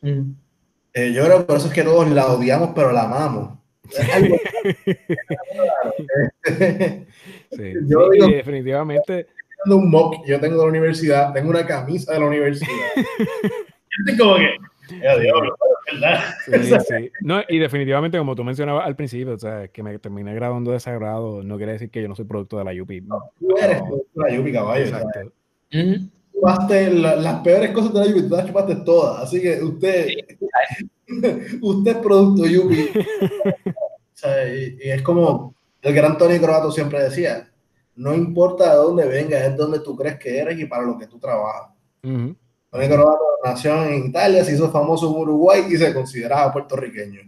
Mm. 0.00 0.32
Eh, 0.94 1.12
yo 1.12 1.24
creo 1.24 1.38
que 1.38 1.44
por 1.44 1.58
eso 1.58 1.68
es 1.68 1.74
que 1.74 1.84
todos 1.84 2.10
la 2.10 2.26
odiamos, 2.26 2.70
pero 2.74 2.90
la 2.90 3.02
amamos. 3.02 3.56
sí, 7.52 7.74
yo 7.86 8.10
digo, 8.10 8.26
definitivamente. 8.26 9.28
Un 9.66 9.88
mock, 9.90 10.26
yo 10.26 10.40
tengo 10.40 10.56
de 10.56 10.62
la 10.62 10.70
universidad, 10.70 11.32
tengo 11.32 11.50
una 11.50 11.64
camisa 11.64 12.12
de 12.12 12.20
la 12.20 12.26
universidad. 12.26 12.72
es 14.06 14.18
como 14.18 14.36
que 14.36 14.48
No, 17.22 17.40
y 17.48 17.58
definitivamente, 17.58 18.18
como 18.18 18.34
tú 18.34 18.44
mencionabas 18.44 18.86
al 18.86 18.96
principio, 18.96 19.34
o 19.34 19.38
sea, 19.38 19.68
que 19.68 19.82
me 19.82 19.98
terminé 19.98 20.34
graduando 20.34 20.72
de 20.72 20.80
sagrado, 20.80 21.42
no 21.42 21.56
quiere 21.56 21.72
decir 21.72 21.90
que 21.90 22.02
yo 22.02 22.08
no 22.08 22.14
soy 22.14 22.24
producto 22.24 22.58
de 22.58 22.64
la 22.64 22.72
Yupi. 22.72 23.02
tú 23.02 23.56
eres 23.60 23.82
producto 23.82 24.10
de 24.14 24.30
la 24.30 24.36
Yupi, 24.36 24.52
caballo. 24.52 24.84
Exacto. 24.84 25.32
Chupaste 26.32 26.90
las 26.90 27.40
peores 27.40 27.70
cosas 27.70 27.92
de 27.92 28.00
la 28.00 28.06
Yupi, 28.06 28.28
tú 28.28 28.36
las 28.36 28.46
chupaste 28.46 28.76
todas. 28.76 29.22
Así 29.22 29.40
que 29.40 29.62
usted, 29.62 30.08
usted 31.62 31.90
es 31.90 31.98
producto 31.98 32.46
Yupi. 32.46 32.90
o 32.90 34.12
sea, 34.12 34.54
y, 34.54 34.78
es 34.80 35.02
como 35.02 35.54
el 35.82 35.94
gran 35.94 36.18
Tony 36.18 36.38
Croato 36.38 36.70
siempre 36.70 37.02
decía: 37.02 37.50
no 37.96 38.14
importa 38.14 38.70
de 38.70 38.76
dónde 38.76 39.06
venga, 39.06 39.44
es 39.44 39.56
donde 39.56 39.80
tú 39.80 39.96
crees 39.96 40.18
que 40.18 40.38
eres 40.38 40.58
y 40.58 40.66
para 40.66 40.84
lo 40.84 40.98
que 40.98 41.06
tú 41.06 41.18
trabajas. 41.18 41.70
Tony 42.76 42.88
Croato 42.88 43.38
nació 43.42 43.84
en 43.84 44.06
Italia, 44.06 44.44
se 44.44 44.52
hizo 44.52 44.70
famoso 44.70 45.08
en 45.10 45.16
Uruguay 45.22 45.64
y 45.70 45.76
se 45.76 45.94
consideraba 45.94 46.52
puertorriqueño. 46.52 47.22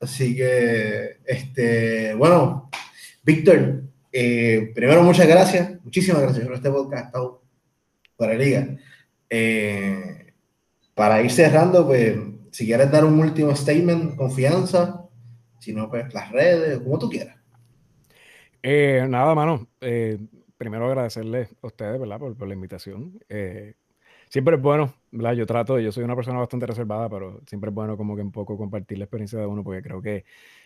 Así 0.00 0.34
que, 0.34 1.18
este, 1.26 2.14
bueno, 2.14 2.70
Víctor, 3.22 3.82
eh, 4.10 4.72
primero 4.74 5.02
muchas 5.02 5.26
gracias, 5.26 5.84
muchísimas 5.84 6.22
gracias 6.22 6.46
por 6.46 6.54
este 6.54 6.70
podcast, 6.70 7.14
para 8.16 8.34
Liga. 8.34 8.74
Eh, 9.28 10.32
para 10.94 11.20
ir 11.20 11.30
cerrando, 11.30 11.86
pues, 11.86 12.16
si 12.50 12.64
quieres 12.64 12.90
dar 12.90 13.04
un 13.04 13.20
último 13.20 13.54
statement, 13.54 14.16
confianza, 14.16 15.04
si 15.58 15.74
no, 15.74 15.90
pues 15.90 16.12
las 16.14 16.32
redes, 16.32 16.78
como 16.78 16.98
tú 16.98 17.10
quieras. 17.10 17.36
Eh, 18.62 19.04
nada, 19.06 19.34
mano. 19.34 19.68
primero 20.56 20.86
agradecerle 20.86 21.48
a 21.62 21.66
ustedes, 21.66 22.00
¿verdad? 22.00 22.18
Por, 22.18 22.34
por 22.34 22.48
la 22.48 22.54
invitación 22.54 23.20
siempre 24.28 24.56
es 24.56 24.62
bueno, 24.62 24.94
¿verdad? 25.10 25.32
Yo 25.32 25.46
trato, 25.46 25.78
yo 25.78 25.92
soy 25.92 26.04
una 26.04 26.14
persona 26.16 26.38
bastante 26.38 26.66
reservada, 26.66 27.08
pero 27.08 27.40
siempre 27.46 27.70
es 27.70 27.74
bueno 27.74 27.96
como 27.96 28.14
que 28.16 28.22
un 28.22 28.32
poco 28.32 28.56
compartir 28.56 28.98
la 28.98 29.04
experiencia 29.04 29.38
de 29.38 29.46
uno, 29.46 29.64
porque 29.64 29.82
creo 29.82 30.02
que, 30.02 30.24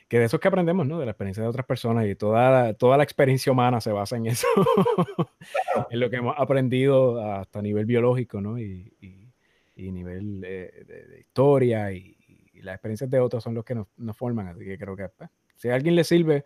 que 0.08 0.18
de 0.18 0.24
eso 0.24 0.36
es 0.36 0.40
que 0.40 0.48
aprendemos, 0.48 0.86
¿no? 0.86 0.98
De 0.98 1.04
la 1.04 1.12
experiencia 1.12 1.42
de 1.42 1.48
otras 1.48 1.66
personas 1.66 2.06
y 2.06 2.14
toda 2.14 2.50
la, 2.50 2.74
toda 2.74 2.96
la 2.96 3.04
experiencia 3.04 3.52
humana 3.52 3.80
se 3.80 3.92
basa 3.92 4.16
en 4.16 4.26
eso, 4.26 4.46
en 5.90 6.00
lo 6.00 6.10
que 6.10 6.16
hemos 6.16 6.34
aprendido 6.38 7.22
hasta 7.24 7.62
nivel 7.62 7.86
biológico, 7.86 8.40
¿no? 8.40 8.58
Y, 8.58 8.92
y, 9.00 9.90
nivel 9.90 10.44
eh, 10.44 10.84
de, 10.86 11.20
historia 11.20 11.92
y, 11.92 12.16
las 12.62 12.76
experiencias 12.76 13.10
de 13.10 13.18
otros 13.18 13.42
son 13.42 13.54
los 13.54 13.64
que 13.64 13.74
nos, 13.74 13.88
nos 13.96 14.16
forman, 14.16 14.46
así 14.46 14.64
que 14.64 14.78
creo 14.78 14.94
que 14.94 15.08
pues, 15.08 15.28
si 15.56 15.68
a 15.68 15.74
alguien 15.74 15.96
le 15.96 16.04
sirve 16.04 16.44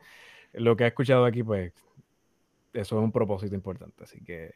lo 0.55 0.75
que 0.75 0.85
ha 0.85 0.87
escuchado 0.87 1.27
aquí, 1.27 1.43
pues 1.43 1.75
eso 2.73 2.99
es 2.99 3.05
un 3.05 3.13
propósito 3.13 3.55
importante, 3.55 4.05
así 4.05 4.25
que 4.25 4.55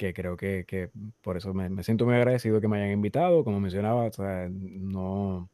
que 0.00 0.14
creo 0.14 0.34
que, 0.34 0.64
que 0.66 0.88
por 1.20 1.36
eso 1.36 1.52
me, 1.52 1.68
me, 1.68 1.84
siento 1.84 2.06
muy 2.06 2.14
agradecido 2.14 2.58
que 2.58 2.68
me 2.68 2.78
hayan 2.78 2.92
invitado. 2.92 3.44
Como 3.44 3.60
mencionaba, 3.60 4.04
o 4.06 4.12
sea, 4.12 4.48
no, 4.50 5.50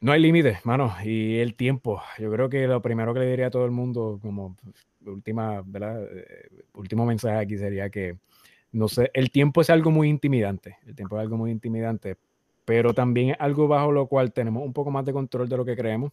no 0.00 0.12
hay 0.12 0.20
límites, 0.20 0.66
mano. 0.66 0.92
Y 1.04 1.38
el 1.38 1.54
tiempo. 1.54 2.02
Yo 2.18 2.32
creo 2.32 2.48
que 2.48 2.66
lo 2.66 2.82
primero 2.82 3.14
que 3.14 3.20
le 3.20 3.30
diría 3.30 3.46
a 3.46 3.50
todo 3.50 3.64
el 3.64 3.70
mundo, 3.70 4.18
como 4.20 4.56
última, 5.06 5.62
¿verdad? 5.64 6.02
Eh, 6.02 6.48
último 6.74 7.06
mensaje 7.06 7.36
aquí 7.36 7.56
sería 7.56 7.88
que, 7.90 8.16
no 8.72 8.88
sé, 8.88 9.12
el 9.14 9.30
tiempo 9.30 9.60
es 9.60 9.70
algo 9.70 9.92
muy 9.92 10.08
intimidante. 10.08 10.78
El 10.84 10.96
tiempo 10.96 11.16
es 11.16 11.22
algo 11.22 11.36
muy 11.36 11.52
intimidante, 11.52 12.16
pero 12.64 12.92
también 12.92 13.30
es 13.30 13.36
algo 13.38 13.68
bajo 13.68 13.92
lo 13.92 14.08
cual 14.08 14.32
tenemos 14.32 14.64
un 14.64 14.72
poco 14.72 14.90
más 14.90 15.04
de 15.04 15.12
control 15.12 15.48
de 15.48 15.56
lo 15.56 15.64
que 15.64 15.76
creemos. 15.76 16.12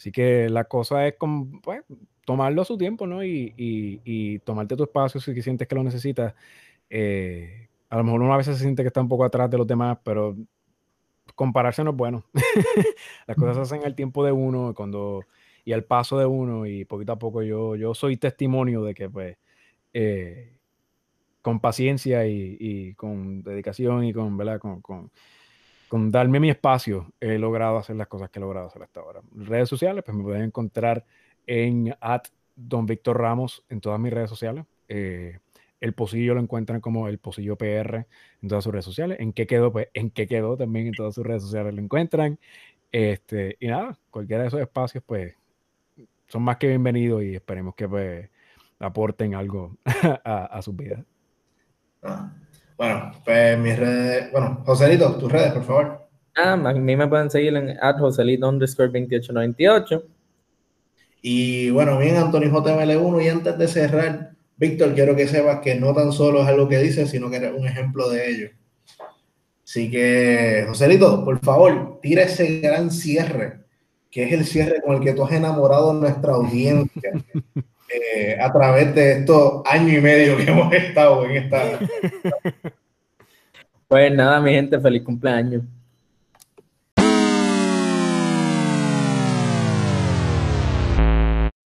Así 0.00 0.12
que 0.12 0.48
la 0.48 0.64
cosa 0.64 1.06
es 1.06 1.16
como, 1.18 1.60
pues, 1.60 1.82
tomarlo 2.24 2.62
a 2.62 2.64
su 2.64 2.78
tiempo, 2.78 3.06
¿no? 3.06 3.22
Y, 3.22 3.52
y, 3.54 4.38
tomarte 4.38 4.74
tu 4.74 4.84
espacio 4.84 5.20
si 5.20 5.42
sientes 5.42 5.68
que 5.68 5.74
lo 5.74 5.82
necesitas. 5.82 6.34
Eh, 6.88 7.68
a 7.90 7.98
lo 7.98 8.04
mejor 8.04 8.22
uno 8.22 8.32
a 8.32 8.38
veces 8.38 8.56
se 8.56 8.62
siente 8.62 8.82
que 8.82 8.86
está 8.86 9.02
un 9.02 9.10
poco 9.10 9.26
atrás 9.26 9.50
de 9.50 9.58
los 9.58 9.66
demás, 9.66 9.98
pero 10.02 10.34
compararse 11.34 11.84
no 11.84 11.90
es 11.90 11.96
bueno. 11.98 12.24
Las 13.26 13.36
cosas 13.36 13.56
se 13.56 13.60
hacen 13.60 13.84
al 13.84 13.94
tiempo 13.94 14.24
de 14.24 14.32
uno 14.32 14.72
cuando, 14.74 15.26
y 15.66 15.72
al 15.72 15.84
paso 15.84 16.18
de 16.18 16.24
uno 16.24 16.64
y 16.64 16.86
poquito 16.86 17.12
a 17.12 17.18
poco 17.18 17.42
yo, 17.42 17.76
yo 17.76 17.92
soy 17.92 18.16
testimonio 18.16 18.82
de 18.82 18.94
que 18.94 19.10
pues 19.10 19.36
eh, 19.92 20.56
con 21.42 21.60
paciencia 21.60 22.26
y, 22.26 22.94
con 22.94 23.42
dedicación 23.42 24.04
y 24.04 24.14
con, 24.14 24.38
¿verdad? 24.38 24.60
Con, 24.60 24.80
con, 24.80 25.10
darme 25.90 26.40
mi 26.40 26.50
espacio, 26.50 27.12
he 27.20 27.38
logrado 27.38 27.78
hacer 27.78 27.96
las 27.96 28.06
cosas 28.06 28.30
que 28.30 28.38
he 28.38 28.42
logrado 28.42 28.68
hacer 28.68 28.82
hasta 28.82 29.00
ahora. 29.00 29.22
Redes 29.34 29.68
sociales, 29.68 30.04
pues 30.04 30.16
me 30.16 30.22
pueden 30.22 30.42
encontrar 30.42 31.04
en 31.46 31.94
at 32.00 32.24
Ramos 33.04 33.64
en 33.68 33.80
todas 33.80 33.98
mis 33.98 34.12
redes 34.12 34.30
sociales. 34.30 34.64
Eh, 34.88 35.38
el 35.80 35.94
Pocillo 35.94 36.34
lo 36.34 36.40
encuentran 36.40 36.80
como 36.80 37.08
el 37.08 37.18
Pocillo 37.18 37.56
PR 37.56 38.06
en 38.42 38.48
todas 38.48 38.64
sus 38.64 38.72
redes 38.72 38.84
sociales. 38.84 39.18
¿En 39.20 39.32
qué 39.32 39.46
quedó? 39.46 39.72
Pues 39.72 39.88
en 39.94 40.10
qué 40.10 40.26
quedó 40.26 40.56
también 40.56 40.88
en 40.88 40.94
todas 40.94 41.14
sus 41.14 41.24
redes 41.24 41.42
sociales 41.42 41.74
lo 41.74 41.80
encuentran. 41.80 42.38
Este, 42.92 43.56
y 43.60 43.68
nada, 43.68 43.96
cualquiera 44.10 44.42
de 44.42 44.48
esos 44.48 44.60
espacios, 44.60 45.02
pues, 45.06 45.34
son 46.28 46.42
más 46.42 46.58
que 46.58 46.68
bienvenidos 46.68 47.22
y 47.22 47.34
esperemos 47.34 47.74
que 47.74 47.88
pues, 47.88 48.28
aporten 48.78 49.34
algo 49.34 49.76
a, 50.24 50.44
a 50.44 50.62
sus 50.62 50.76
vidas. 50.76 51.04
Ah, 52.02 52.32
bueno, 52.80 53.12
pues 53.26 53.58
mis 53.58 53.78
redes, 53.78 54.32
bueno, 54.32 54.62
Joselito, 54.64 55.14
tus 55.16 55.30
redes, 55.30 55.52
por 55.52 55.64
favor. 55.64 56.08
Ah, 56.34 56.54
a 56.54 56.72
mí 56.72 56.96
me 56.96 57.06
pueden 57.08 57.30
seguir 57.30 57.54
en 57.54 57.76
Joselito 57.76 58.48
underscore 58.48 58.88
2898. 58.88 60.02
Y 61.20 61.68
bueno, 61.68 61.98
bien, 61.98 62.16
Antonio 62.16 62.48
JML1. 62.50 63.22
Y 63.22 63.28
antes 63.28 63.58
de 63.58 63.68
cerrar, 63.68 64.30
Víctor, 64.56 64.94
quiero 64.94 65.14
que 65.14 65.28
sepas 65.28 65.60
que 65.60 65.74
no 65.74 65.92
tan 65.92 66.10
solo 66.10 66.40
es 66.40 66.48
algo 66.48 66.70
que 66.70 66.78
dices, 66.78 67.10
sino 67.10 67.28
que 67.28 67.36
eres 67.36 67.52
un 67.54 67.66
ejemplo 67.66 68.08
de 68.08 68.30
ello. 68.30 68.48
Así 69.62 69.90
que, 69.90 70.64
Joselito, 70.66 71.22
por 71.22 71.38
favor, 71.40 71.98
tira 72.00 72.22
ese 72.22 72.60
gran 72.60 72.90
cierre, 72.90 73.59
que 74.10 74.24
es 74.24 74.32
el 74.32 74.44
cierre 74.44 74.82
con 74.82 74.96
el 74.96 75.00
que 75.00 75.12
tú 75.12 75.24
has 75.24 75.32
enamorado 75.32 75.90
a 75.90 75.94
nuestra 75.94 76.34
audiencia. 76.34 77.12
Eh, 77.92 78.38
a 78.40 78.52
través 78.52 78.94
de 78.94 79.18
estos 79.18 79.62
años 79.66 79.98
y 79.98 80.00
medio 80.00 80.36
que 80.36 80.44
hemos 80.44 80.72
estado 80.72 81.24
en 81.24 81.30
esta. 81.32 81.80
Pues 83.88 84.14
nada, 84.14 84.40
mi 84.40 84.52
gente, 84.52 84.78
feliz 84.78 85.02
cumpleaños. 85.02 85.64